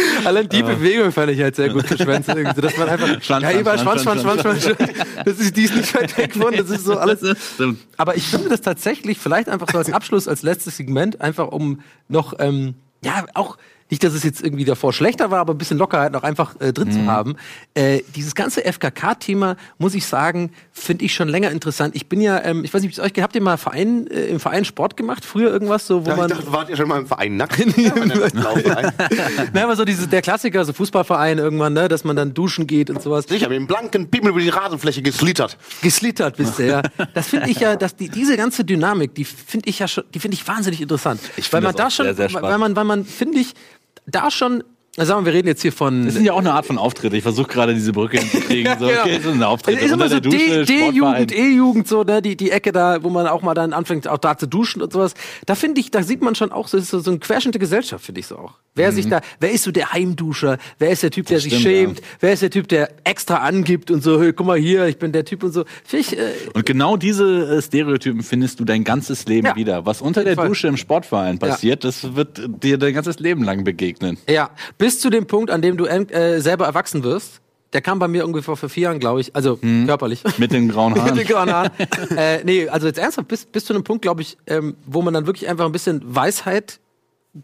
Allein 0.26 0.50
die 0.50 0.64
Bewegung 0.64 1.12
fand 1.12 1.32
ich 1.32 1.42
halt 1.42 1.56
sehr 1.56 1.70
gut 1.70 1.88
für 1.88 1.98
Schwänze. 1.98 2.34
Irgendwie, 2.34 2.62
dass 2.62 2.78
man 2.78 2.90
einfach. 2.90 3.22
Schwanz, 3.22 3.44
ja, 3.44 3.60
überall 3.60 3.80
Schwanz, 3.80 4.04
Schwanz, 4.04 4.22
Schwanz, 4.22 4.42
Schwanz, 4.42 4.64
Schwanz, 4.64 4.78
Schwanz. 4.80 5.08
Das 5.26 5.40
ist, 5.40 5.56
die 5.56 5.64
ist 5.64 5.76
nicht 5.76 5.96
weit 5.96 6.18
weg 6.18 6.34
von. 6.34 6.56
Das 6.56 6.70
ist 6.70 6.86
so 6.86 6.98
alles. 6.98 7.20
Aber 7.98 8.16
ich 8.16 8.24
finde 8.24 8.50
das 8.50 8.62
tatsächlich 8.62 9.18
vielleicht 9.18 9.50
einfach 9.50 9.68
so 9.72 9.78
als 9.78 9.92
Abschluss, 9.92 10.28
als 10.28 10.44
letztes 10.44 10.78
Segment, 10.78 11.22
einfach 11.22 11.48
um 11.48 11.82
noch, 12.08 12.34
ähm, 12.40 12.76
ja, 13.04 13.26
auch 13.34 13.58
nicht, 13.92 14.04
dass 14.04 14.14
es 14.14 14.24
jetzt 14.24 14.42
irgendwie 14.44 14.66
davor 14.66 14.94
schlechter 14.94 15.30
war, 15.30 15.40
aber 15.40 15.54
ein 15.54 15.58
bisschen 15.60 15.78
Lockerheit 15.78 16.12
noch 16.12 16.24
einfach 16.24 16.60
äh, 16.60 16.74
drin 16.74 16.92
zu 16.92 17.06
haben. 17.06 17.36
Äh, 17.76 18.02
dieses 18.16 18.34
ganze 18.34 18.64
FKK-Thema, 18.66 19.58
muss 19.78 19.94
ich 19.94 20.08
sagen, 20.08 20.52
finde 20.72 21.06
ich 21.06 21.14
schon 21.14 21.28
länger 21.30 21.52
interessant. 21.52 21.96
Ich 21.96 22.08
bin 22.10 22.20
ja, 22.20 22.44
ähm, 22.44 22.64
ich 22.64 22.74
weiß 22.74 22.82
nicht, 22.82 22.90
wie 22.90 23.00
es 23.00 23.06
euch 23.06 23.14
geht, 23.14 23.24
habt 23.24 23.36
ihr 23.36 23.42
mal 23.44 23.58
Verein, 23.58 24.08
äh, 24.08 24.26
im 24.26 24.40
Verein 24.40 24.66
Sport 24.66 24.98
gemacht? 24.98 25.24
Früher 25.24 25.52
irgendwas 25.52 25.86
so, 25.86 26.04
wo 26.04 26.10
Ja, 26.10 26.16
ich 26.16 26.22
man. 26.22 26.30
dachte, 26.30 26.52
wart 26.52 26.70
ihr 26.70 26.78
schon 26.78 26.88
mal 26.88 26.98
im 27.00 27.06
Verein 27.06 27.38
nackt? 27.38 27.64
Na, 29.54 29.64
aber 29.64 29.76
so 29.76 29.86
diese, 29.86 30.08
der 30.08 30.22
Klassiker, 30.22 30.66
so 30.66 30.74
Fußballverein 30.74 31.38
irgendwann, 31.38 31.74
ne, 31.74 31.88
dass 31.88 32.04
man 32.04 32.16
dann 32.16 32.34
duschen 32.34 32.68
geht 32.68 32.90
und 32.90 33.02
sowas. 33.02 33.26
Ich 33.30 33.44
habe 33.44 33.54
den 33.54 33.68
blanken 33.68 34.10
Pimmel 34.10 34.32
über 34.32 34.40
die 34.40 34.50
Rasenfläche 34.50 35.02
geslittert. 35.02 35.58
geslittert 35.82 36.38
bist 36.38 36.60
du, 36.60 36.66
ja. 36.68 36.82
Das 37.14 37.28
finde 37.28 37.50
ich 37.50 37.60
ja, 37.60 37.76
dass 37.76 37.96
die, 37.96 38.10
diese 38.10 38.36
ganze 38.38 38.66
Dynamik, 38.66 39.14
die 39.16 39.26
finde 39.26 39.70
ich 39.70 39.80
ja 39.80 39.88
schon, 39.88 40.04
die 40.14 40.20
finde 40.20 40.36
ich 40.36 40.48
wahnsinnig 40.48 40.82
interessant. 40.82 41.22
Ich 41.38 41.52
weil 41.54 41.62
finde 41.62 41.68
man 41.68 41.76
das 41.76 41.86
da 41.86 41.92
schon, 41.92 42.06
sehr, 42.06 42.16
sehr 42.16 42.30
spannend. 42.30 42.50
weil 42.50 42.58
man, 42.58 42.76
weil 42.76 42.84
man, 42.84 43.06
finde 43.06 43.40
ich, 43.40 43.54
da 44.06 44.32
schon, 44.32 44.64
sagen 45.04 45.22
wir, 45.26 45.34
wir 45.34 45.38
reden 45.38 45.48
jetzt 45.50 45.62
hier 45.62 45.74
von. 45.74 46.06
Das 46.06 46.14
sind 46.14 46.24
ja 46.24 46.32
auch 46.34 46.40
eine 46.40 46.54
Art 46.54 46.66
von 46.66 46.78
Auftritt. 46.78 47.14
Ich 47.14 47.24
versuche 47.24 47.48
gerade 47.48 47.74
diese 47.74 47.92
Brücke 47.92 48.18
hinzukriegen. 48.20 48.74
So, 48.80 48.88
genau. 48.88 49.02
okay, 49.02 49.16
das 49.18 49.26
ist 49.26 49.32
ein 49.34 49.44
Auftritt. 49.44 49.78
Es 49.78 49.86
ist 49.86 49.92
immer 49.92 50.08
so 50.10 50.20
D-Jugend. 50.20 51.32
E-Jugend, 51.36 51.88
so, 51.88 52.04
ne, 52.04 52.22
die, 52.22 52.36
die 52.38 52.52
Ecke 52.52 52.72
da, 52.72 53.04
wo 53.04 53.10
man 53.10 53.28
auch 53.28 53.42
mal 53.42 53.54
dann 53.54 53.74
anfängt, 53.74 54.08
auch 54.08 54.18
da 54.18 54.38
zu 54.38 54.48
duschen 54.48 54.82
und 54.82 54.94
sowas. 54.94 55.14
Da 55.46 55.56
finde 55.56 55.82
ich, 55.82 55.92
da 55.92 56.04
sieht 56.04 56.22
man 56.22 56.36
schon 56.36 56.52
auch 56.52 56.68
so, 56.68 56.78
ist 56.78 56.90
so, 56.90 57.00
so 57.00 57.12
ein 57.12 57.20
Querschnitt 57.20 57.56
der 57.56 57.60
Gesellschaft, 57.60 58.06
finde 58.06 58.20
ich 58.22 58.28
so 58.28 58.38
auch. 58.38 58.54
Wer 58.78 58.92
sich 58.92 59.08
da, 59.08 59.22
wer 59.40 59.52
ist 59.52 59.64
so 59.64 59.72
der 59.72 59.94
Heimduscher? 59.94 60.58
Wer 60.80 60.90
ist 60.90 61.02
der 61.04 61.12
Typ, 61.12 61.28
der 61.28 61.40
sich 61.40 61.54
Mhm. 61.54 61.58
stimmt, 61.60 61.76
schämt? 61.98 62.02
Wer 62.20 62.34
ist 62.34 62.42
der 62.42 62.50
Typ, 62.50 62.68
der 62.68 62.90
extra 63.06 63.38
angibt 63.38 63.90
und 63.90 64.04
so, 64.04 64.20
hey, 64.22 64.34
guck 64.34 64.46
mal 64.48 64.58
hier, 64.58 64.86
ich 64.88 64.98
bin 64.98 65.14
der 65.14 65.24
Typ 65.24 65.44
und 65.44 65.54
so. 65.54 65.64
Ich, 65.92 66.18
äh, 66.18 66.32
Und 66.54 66.66
genau 66.66 66.98
diese 66.98 67.58
äh, 67.58 67.62
Stereotypen 67.62 68.22
findest 68.22 68.60
du 68.60 68.66
dein 68.66 68.84
ganzes 68.84 69.26
Leben 69.28 69.48
Ja. 69.48 69.56
wieder. 69.56 69.86
Was 69.86 70.02
unter 70.02 70.26
der 70.26 70.36
Fall. 70.36 70.50
Dusche 70.50 70.68
im 70.68 70.76
Sportverein 70.78 71.40
passiert, 71.40 71.86
das 71.86 72.16
wird 72.16 72.42
dir 72.64 72.78
dein 72.78 72.94
ganzes 72.94 73.20
Leben 73.20 73.44
lang 73.44 73.64
begegnen. 73.64 74.18
Ja, 74.30 74.50
bis 74.86 75.00
zu 75.00 75.10
dem 75.10 75.26
Punkt, 75.26 75.50
an 75.50 75.64
dem 75.64 75.78
du 75.78 75.86
äh, 75.88 76.40
selber 76.40 76.68
erwachsen 76.68 77.04
wirst. 77.04 77.42
Der 77.74 77.82
kam 77.82 77.98
bei 77.98 78.08
mir 78.08 78.24
ungefähr 78.24 78.56
vor 78.56 78.70
vier 78.70 78.84
Jahren, 78.84 79.00
glaube 79.00 79.20
ich. 79.20 79.36
Also 79.36 79.58
körperlich. 79.58 80.22
Mit 80.38 80.52
den 80.52 80.70
grauen 80.70 80.94
Mit 80.94 81.02
Haaren. 81.02 81.18
den 81.18 81.26
grauen 81.28 81.52
Haaren. 81.52 81.72
äh, 82.16 82.44
nee, 82.44 82.70
also 82.70 82.86
jetzt 82.86 83.00
ernsthaft, 83.00 83.28
bis, 83.28 83.48
bis 83.48 83.66
zu 83.66 83.74
einem 83.74 83.84
Punkt, 83.84 84.04
glaube 84.04 84.22
ich, 84.22 84.38
ähm, 84.46 84.76
wo 84.86 85.02
man 85.02 85.16
dann 85.16 85.26
wirklich 85.26 85.50
einfach 85.50 85.66
ein 85.66 85.72
bisschen 85.72 86.04
Weisheit 86.06 86.80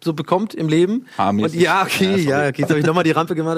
so 0.04 0.14
bekommt 0.14 0.54
im 0.54 0.70
Leben. 0.70 1.08
Haarmäßig. 1.18 1.58
Und 1.58 1.64
ja, 1.64 1.82
okay, 1.82 2.16
Ja, 2.18 2.44
ja, 2.44 2.50
okay, 2.50 2.62
jetzt 2.62 2.70
habe 2.70 2.80
ich 2.80 2.86
nochmal 2.86 3.06
die 3.06 3.12
Rampe 3.12 3.34
gemacht. 3.34 3.58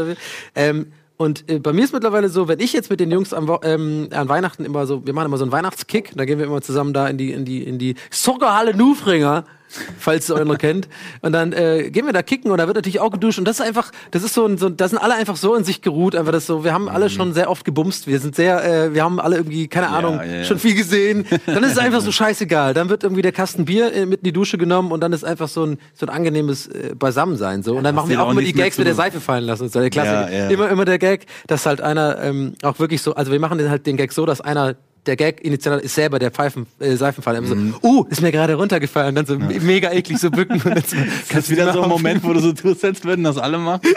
Ähm, 0.55 0.93
und 1.17 1.49
äh, 1.49 1.59
bei 1.59 1.73
mir 1.73 1.83
ist 1.83 1.91
mittlerweile 1.91 2.29
so, 2.29 2.47
wenn 2.47 2.61
ich 2.61 2.71
jetzt 2.71 2.89
mit 2.89 3.01
den 3.01 3.11
Jungs 3.11 3.33
am, 3.33 3.51
ähm, 3.63 4.07
an 4.11 4.29
Weihnachten 4.29 4.63
immer 4.63 4.87
so, 4.87 5.05
wir 5.05 5.13
machen 5.13 5.25
immer 5.25 5.37
so 5.37 5.43
einen 5.43 5.51
Weihnachtskick, 5.51 6.13
da 6.15 6.23
gehen 6.23 6.39
wir 6.39 6.45
immer 6.45 6.61
zusammen 6.61 6.93
da 6.93 7.09
in 7.09 7.17
die 7.17 7.33
in 7.33 7.43
die 7.43 7.63
in 7.63 7.79
die 7.79 7.95
Soccerhalle 8.11 8.75
Nufringer, 8.75 9.43
falls 9.99 10.29
ihr 10.29 10.35
euch 10.35 10.45
noch 10.45 10.57
kennt, 10.57 10.87
und 11.21 11.31
dann 11.31 11.53
äh, 11.53 11.89
gehen 11.91 12.05
wir 12.05 12.13
da 12.13 12.23
kicken 12.23 12.51
und 12.51 12.57
da 12.57 12.67
wird 12.67 12.75
natürlich 12.75 12.99
auch 12.99 13.11
geduscht. 13.11 13.39
Und 13.39 13.45
das 13.45 13.59
ist 13.59 13.65
einfach, 13.65 13.91
das 14.11 14.23
ist 14.23 14.33
so, 14.33 14.45
ein, 14.45 14.57
so 14.57 14.69
da 14.69 14.87
sind 14.87 14.97
alle 14.97 15.15
einfach 15.15 15.35
so 15.35 15.55
in 15.55 15.63
sich 15.63 15.81
geruht, 15.81 16.15
einfach 16.15 16.31
das 16.31 16.45
so, 16.45 16.63
wir 16.63 16.73
haben 16.73 16.89
alle 16.89 17.09
schon 17.09 17.33
sehr 17.33 17.49
oft 17.49 17.65
gebumst, 17.65 18.07
wir 18.07 18.19
sind 18.19 18.35
sehr, 18.35 18.63
äh, 18.63 18.93
wir 18.93 19.03
haben 19.03 19.19
alle 19.19 19.37
irgendwie 19.37 19.67
keine 19.67 19.89
Ahnung, 19.89 20.15
ja, 20.17 20.25
ja. 20.25 20.43
schon 20.43 20.59
viel 20.59 20.75
gesehen, 20.75 21.25
dann 21.45 21.63
ist 21.63 21.73
es 21.73 21.77
einfach 21.77 22.01
so 22.01 22.11
scheißegal, 22.11 22.73
dann 22.73 22.89
wird 22.89 23.03
irgendwie 23.03 23.21
der 23.21 23.31
Kasten 23.31 23.65
Bier 23.65 23.93
äh, 23.93 24.05
mit 24.05 24.21
in 24.21 24.25
die 24.25 24.33
Dusche 24.33 24.57
genommen 24.57 24.91
und 24.91 25.01
dann 25.01 25.13
ist 25.13 25.23
einfach 25.23 25.47
so 25.47 25.65
ein 25.65 25.77
so 25.93 26.05
ein 26.05 26.09
angenehmes 26.09 26.67
äh, 26.67 26.95
Beisammensein 26.97 27.63
so. 27.63 27.75
Und 27.75 27.83
dann 27.83 27.95
machen 27.95 28.09
wir 28.09 28.21
auch 28.21 28.23
auch 28.27 28.31
immer 28.31 28.41
die 28.41 28.53
Gags 28.53 28.77
mit 28.77 28.87
der 28.87 28.95
Seife 28.95 29.21
fallen 29.21 29.43
lassen, 29.43 29.69
so 29.69 29.79
der 29.79 29.89
Klassiker, 29.89 30.49
immer 30.49 30.69
immer 30.69 30.85
der 30.85 30.99
Gag, 30.99 31.25
dass 31.47 31.65
halt 31.65 31.81
einer 31.81 32.19
ähm, 32.21 32.55
auch 32.63 32.79
wirklich 32.79 33.01
so, 33.01 33.15
also 33.15 33.31
wir 33.31 33.39
machen 33.39 33.57
den 33.57 33.69
halt 33.69 33.85
den 33.85 33.97
Gag 33.97 34.11
so, 34.11 34.25
dass 34.25 34.41
einer 34.41 34.75
der 35.05 35.15
Gag 35.15 35.43
initial 35.43 35.79
ist 35.79 35.95
selber 35.95 36.19
der 36.19 36.31
Pfeifen, 36.31 36.65
äh, 36.79 36.95
Seifenfall. 36.95 37.41
Mhm. 37.41 37.75
so, 37.81 37.87
uh, 37.87 38.05
ist 38.09 38.21
mir 38.21 38.31
gerade 38.31 38.55
runtergefallen. 38.55 39.15
Dann 39.15 39.25
so 39.25 39.37
me- 39.37 39.59
mega 39.59 39.91
eklig 39.91 40.17
so 40.19 40.31
bücken. 40.31 40.61
Und 40.61 40.65
dann 40.65 40.83
so, 40.85 40.95
Das 41.29 41.39
ist 41.45 41.49
wieder 41.49 41.71
so 41.73 41.81
ein 41.83 41.89
Moment, 41.89 42.23
wo 42.23 42.33
du 42.33 42.39
so 42.39 42.53
tust, 42.53 42.83
als 42.85 43.03
würden 43.03 43.23
das 43.23 43.37
alle 43.37 43.57
machen. 43.57 43.81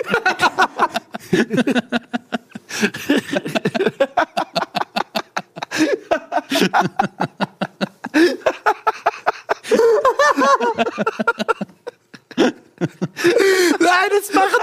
Nein, 13.81 14.11
das 14.11 14.35
machen 14.35 14.61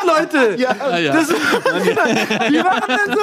Leute. 0.58 0.62
Ja, 0.64 0.98
ja. 0.98 1.14
Das, 1.14 1.28
die 1.28 2.58
machen 2.58 2.82
dann 2.88 3.18
so, 3.18 3.22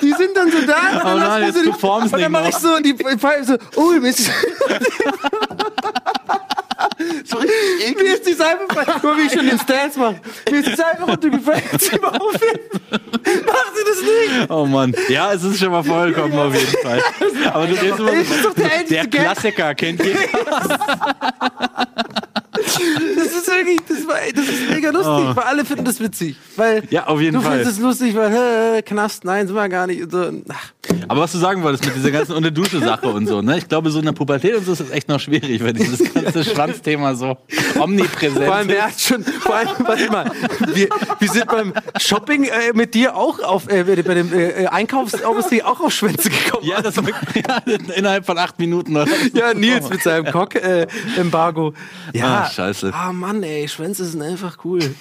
die 0.00 0.12
sind 0.12 0.36
dann 0.36 0.50
so 0.50 0.58
da 0.66 0.76
und 0.92 1.04
dann 1.04 1.14
Oh 1.14 1.18
nein, 1.18 1.52
sie 1.52 1.58
du 1.64 1.72
die- 1.72 1.86
und 1.86 2.12
dann 2.12 2.20
nicht 2.20 2.30
mach 2.30 2.48
ich 2.48 2.56
so 2.56 2.74
und 2.74 2.84
die 2.86 2.94
Pfeife 2.94 3.44
so, 3.44 3.56
oh, 3.76 3.90
mir 3.92 4.08
ist, 4.08 4.26
so 7.24 7.36
richtig 7.38 7.96
mir 7.96 8.14
ist 8.14 8.26
die 8.26 8.32
Seife. 8.34 8.58
Guck 8.68 9.04
mal, 9.04 9.16
wie 9.18 9.22
ich 9.26 9.32
schon 9.32 9.46
den 9.48 9.58
Stance 9.58 9.98
mache. 9.98 10.16
Mir 10.50 10.58
ist 10.60 10.68
die 10.68 10.74
Seife 10.76 11.02
runtergefallen. 11.04 11.62
Zieh 11.78 11.98
mal 11.98 12.08
auf. 12.10 12.32
Machen 12.32 13.72
Sie 13.74 13.84
das 13.86 14.02
nicht. 14.02 14.50
Oh 14.50 14.64
Mann. 14.66 14.94
Ja, 15.08 15.32
es 15.32 15.42
ist 15.42 15.58
schon 15.58 15.70
mal 15.72 15.82
vorgekommen 15.82 16.38
auf 16.38 16.54
jeden 16.54 16.76
Fall. 16.82 17.00
Aber 17.52 17.66
du 17.66 17.74
redest 17.74 17.98
immer 17.98 18.10
Das 18.12 18.30
ist 18.30 18.44
doch 18.44 18.54
der 18.54 18.82
der. 18.84 19.06
Klassiker, 19.06 19.74
kennt 19.74 20.04
ihr? 20.04 20.16
Das 23.16 23.26
ist 23.34 23.46
wirklich, 23.48 23.80
das, 23.88 24.06
war, 24.06 24.16
das 24.34 24.44
ist 24.44 24.70
mega 24.70 24.90
lustig, 24.90 25.36
weil 25.36 25.44
alle 25.44 25.64
finden 25.64 25.84
das 25.84 26.00
witzig. 26.00 26.36
Weil 26.56 26.82
Oh. 26.84 26.86
Ja, 26.90 27.06
auf 27.06 27.20
jeden 27.20 27.34
du 27.36 27.40
Fall. 27.42 27.58
findest 27.58 27.78
es 27.78 27.82
lustig, 27.82 28.14
weil 28.16 28.30
hä, 28.30 28.82
Knast, 28.82 29.24
nein, 29.24 29.46
sind 29.46 29.56
wir 29.56 29.68
gar 29.68 29.86
nicht. 29.86 30.02
Und 30.02 30.10
so. 30.12 30.30
Ach, 30.48 30.72
Aber 31.08 31.20
was 31.22 31.32
du 31.32 31.38
sagen 31.38 31.62
wolltest 31.62 31.84
mit 31.86 31.94
dieser 31.96 32.10
ganzen 32.10 32.32
Unter-Dusche-Sache 32.34 33.06
und 33.08 33.26
so, 33.26 33.40
ne? 33.42 33.58
Ich 33.58 33.68
glaube, 33.68 33.90
so 33.90 33.98
in 33.98 34.04
der 34.04 34.12
Pubertät 34.12 34.54
und 34.56 34.64
so 34.66 34.72
ist 34.72 34.80
es 34.80 34.90
echt 34.90 35.08
noch 35.08 35.20
schwierig, 35.20 35.62
weil 35.62 35.72
dieses 35.72 36.12
ganze 36.12 36.44
Schwanzthema 36.44 37.14
so 37.14 37.36
omnipräsent 37.78 38.44
vor 38.44 38.54
allem, 38.54 38.68
ist. 38.68 38.74
wer 38.76 38.84
hat 38.84 39.00
schon, 39.00 39.24
vor 39.24 39.54
allem, 39.54 39.68
warte 39.86 40.10
mal, 40.10 40.30
wir, 40.74 40.88
wir 41.18 41.28
sind 41.30 41.46
beim 41.46 41.72
Shopping 41.98 42.44
äh, 42.44 42.72
mit 42.74 42.94
dir 42.94 43.16
auch 43.16 43.38
auf, 43.40 43.68
äh, 43.68 43.84
bei 43.84 44.14
dem 44.14 44.32
äh, 44.32 44.66
Einkaufsindustrie 44.66 45.62
auch 45.62 45.80
auf 45.80 45.92
Schwänze 45.92 46.30
gekommen. 46.30 46.64
Ja, 46.66 46.82
das 46.82 46.96
ja, 47.34 47.58
innerhalb 47.94 48.26
von 48.26 48.38
acht 48.38 48.58
Minuten 48.58 48.96
oder 48.96 49.06
Ja, 49.34 49.54
Nils 49.54 49.88
mit 49.88 50.02
seinem 50.02 50.30
Cock-Embargo. 50.32 51.72
ja, 52.12 52.26
Ah, 52.46 52.50
scheiße. 52.56 52.92
Ah, 52.92 53.12
Mann, 53.12 53.42
ey, 53.42 53.68
Schwänze 53.68 54.04
sind 54.04 54.22
einfach 54.22 54.64
cool. 54.64 54.80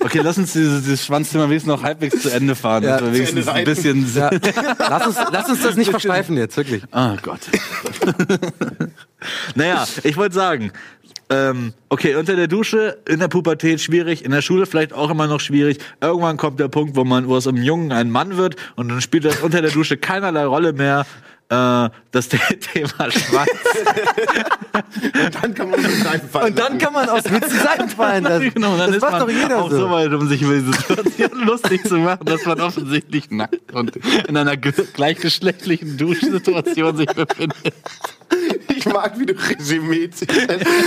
Okay, 0.00 0.20
lass 0.22 0.38
uns 0.38 0.52
dieses, 0.52 0.84
dieses 0.84 1.04
Schwanzthema 1.04 1.50
wenigstens 1.50 1.72
noch 1.72 1.82
halbwegs 1.82 2.22
zu 2.22 2.30
Ende 2.30 2.54
fahren. 2.54 2.84
Ja, 2.84 3.00
wir 3.00 3.12
wenigstens 3.12 3.44
zu 3.44 3.52
ein 3.52 3.58
Ende 3.58 3.74
bisschen. 3.74 4.10
Ja. 4.14 4.30
Lass, 4.78 5.06
uns, 5.06 5.16
lass 5.32 5.48
uns 5.50 5.62
das 5.62 5.76
nicht 5.76 5.90
versteifen 5.90 6.36
jetzt, 6.36 6.56
wirklich. 6.56 6.82
Ah 6.92 7.16
Gott. 7.20 7.40
naja, 9.54 9.86
ich 10.04 10.16
wollte 10.16 10.36
sagen, 10.36 10.72
ähm, 11.30 11.74
okay, 11.88 12.14
unter 12.14 12.36
der 12.36 12.46
Dusche, 12.46 12.98
in 13.06 13.18
der 13.18 13.28
Pubertät 13.28 13.80
schwierig, 13.80 14.24
in 14.24 14.30
der 14.30 14.40
Schule 14.40 14.66
vielleicht 14.66 14.92
auch 14.92 15.10
immer 15.10 15.26
noch 15.26 15.40
schwierig. 15.40 15.78
Irgendwann 16.00 16.36
kommt 16.36 16.58
der 16.58 16.68
Punkt, 16.68 16.96
wo 16.96 17.04
man, 17.04 17.28
wo 17.28 17.36
es 17.36 17.46
im 17.46 17.56
Jungen 17.56 17.92
ein 17.92 18.10
Mann 18.10 18.36
wird 18.36 18.56
und 18.76 18.88
dann 18.88 19.00
spielt 19.02 19.24
das 19.24 19.40
unter 19.40 19.60
der 19.60 19.72
Dusche 19.72 19.98
keinerlei 19.98 20.46
Rolle 20.46 20.72
mehr. 20.72 21.06
Äh, 21.50 21.88
das 22.10 22.28
Thema 22.74 23.10
Schwanz. 23.10 23.48
Dann 25.40 25.54
kann 25.54 25.70
man 25.70 25.80
mit 25.82 25.90
Seifen 26.02 26.28
fallen. 26.28 26.46
Und 26.48 26.58
dann 26.58 26.78
kann 26.78 26.92
man 26.92 27.08
aus 27.08 27.24
Witz 27.30 27.62
Seiten 27.62 27.88
fallen 27.88 28.24
lassen. 28.24 28.50
genau, 28.54 28.76
dann 28.76 28.88
das 28.88 28.96
ist 28.96 29.02
macht 29.02 29.12
man 29.12 29.20
doch 29.22 29.30
jeder 29.30 29.62
auch 29.62 29.70
so. 29.70 29.78
so 29.78 29.90
weit, 29.90 30.12
um 30.12 30.28
sich 30.28 30.42
über 30.42 30.54
die 30.54 30.60
Situation 30.72 31.30
lustig 31.46 31.84
zu 31.86 31.96
machen, 31.96 32.24
dass 32.26 32.44
man 32.44 32.60
offensichtlich 32.60 33.30
nackt 33.30 33.72
und 33.72 33.96
in 33.96 34.36
einer 34.36 34.56
ge- 34.56 34.72
gleichgeschlechtlichen 34.92 35.96
Duschsituation 35.96 36.96
sich 36.96 37.06
befindet. 37.06 37.56
Ich 38.68 38.84
mag, 38.86 39.18
wie 39.18 39.26
du 39.26 39.32
Resümee 39.34 40.10
ziehst. 40.10 40.30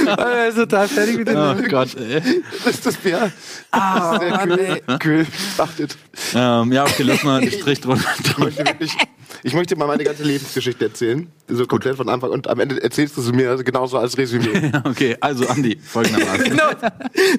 Er 0.05 0.47
ist 0.47 0.55
total 0.55 0.88
fertig 0.88 1.18
mit 1.18 1.28
dem. 1.28 1.38
Oh 1.38 1.55
Gott, 1.70 1.95
ey. 1.95 2.22
Das 2.64 2.76
ist 2.76 2.86
das 2.86 2.97
Bier. 2.97 3.32
Ah, 3.72 4.20
Sehr 4.20 4.30
Mann, 4.30 4.49
kühl. 4.49 4.59
ey. 4.88 4.97
Kühl. 4.99 5.26
Achtet. 5.57 5.97
Ähm, 6.36 6.72
ja, 6.72 6.84
okay, 6.84 7.03
lass 7.03 7.24
mal 7.24 7.41
einen 7.41 7.51
Strich 7.51 7.82
drunter. 7.82 8.05
Ich 8.24 8.38
möchte 8.38 8.64
wirklich, 8.66 8.95
Ich 9.44 9.54
möchte 9.54 9.76
mal 9.76 9.88
meine 9.88 10.04
ganze 10.04 10.24
Lebensgeschichte 10.24 10.86
erzählen. 10.86 11.28
So 11.48 11.66
komplett 11.66 11.98
von 11.98 12.08
Anfang 12.08 12.30
und 12.30 12.48
am 12.48 12.60
Ende 12.60 12.82
erzählst 12.82 13.18
du 13.18 13.22
sie 13.22 13.34
mir 13.34 13.58
genauso 13.64 13.98
als 13.98 14.18
Resümee. 14.18 14.72
okay, 14.84 15.18
also 15.20 15.48
Andi, 15.48 15.78
folgendermaßen. 15.84 16.44
genau. 16.50 16.70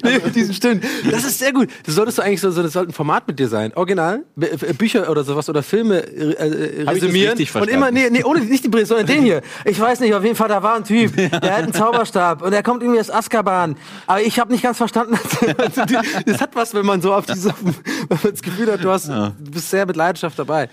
Nee, 0.03 0.19
mit 0.23 0.35
diesen 0.35 0.53
Stimmen. 0.53 0.81
Das 1.09 1.23
ist 1.23 1.39
sehr 1.39 1.53
gut. 1.53 1.69
Das 1.85 1.95
solltest 1.95 2.17
du 2.17 2.21
eigentlich 2.21 2.41
so, 2.41 2.51
so 2.51 2.61
das 2.61 2.73
sollte 2.73 2.91
ein 2.91 2.93
Format 2.93 3.27
mit 3.27 3.39
dir 3.39 3.47
sein. 3.47 3.73
Original, 3.73 4.23
äh, 4.39 4.73
Bücher 4.73 5.09
oder 5.09 5.23
sowas 5.23 5.49
oder 5.49 5.63
Filme 5.63 5.99
äh, 5.99 6.33
äh, 6.33 6.89
resümieren. 6.89 7.39
und 7.55 7.69
immer, 7.69 7.91
nee, 7.91 8.09
nee, 8.11 8.23
ohne 8.23 8.41
nicht 8.41 8.63
die 8.63 8.69
Brille, 8.69 8.85
sondern 8.85 9.07
den 9.07 9.23
hier. 9.23 9.41
Ich 9.65 9.79
weiß 9.79 10.01
nicht, 10.01 10.13
auf 10.13 10.23
jeden 10.23 10.35
Fall, 10.35 10.49
da 10.49 10.61
war 10.61 10.75
ein 10.75 10.83
Typ, 10.83 11.15
der 11.15 11.31
hat 11.31 11.43
einen 11.63 11.73
Zauberstab 11.73 12.41
und 12.41 12.51
der 12.51 12.61
kommt 12.61 12.83
irgendwie 12.83 12.99
aus 12.99 13.09
Azkaban. 13.09 13.77
Aber 14.05 14.21
ich 14.21 14.39
habe 14.39 14.51
nicht 14.51 14.63
ganz 14.63 14.77
verstanden. 14.77 15.17
Also 15.57 15.81
das 16.25 16.41
hat 16.41 16.55
was, 16.55 16.73
wenn 16.73 16.85
man 16.85 17.01
so 17.01 17.13
auf 17.13 17.25
diese, 17.25 17.53
wenn 17.63 17.73
man 18.09 18.31
das 18.31 18.41
Gefühl 18.41 18.71
hat, 18.71 18.83
du, 18.83 18.89
hast, 18.89 19.07
du 19.07 19.33
bist 19.39 19.69
sehr 19.69 19.85
mit 19.85 19.95
Leidenschaft 19.95 20.37
dabei 20.37 20.69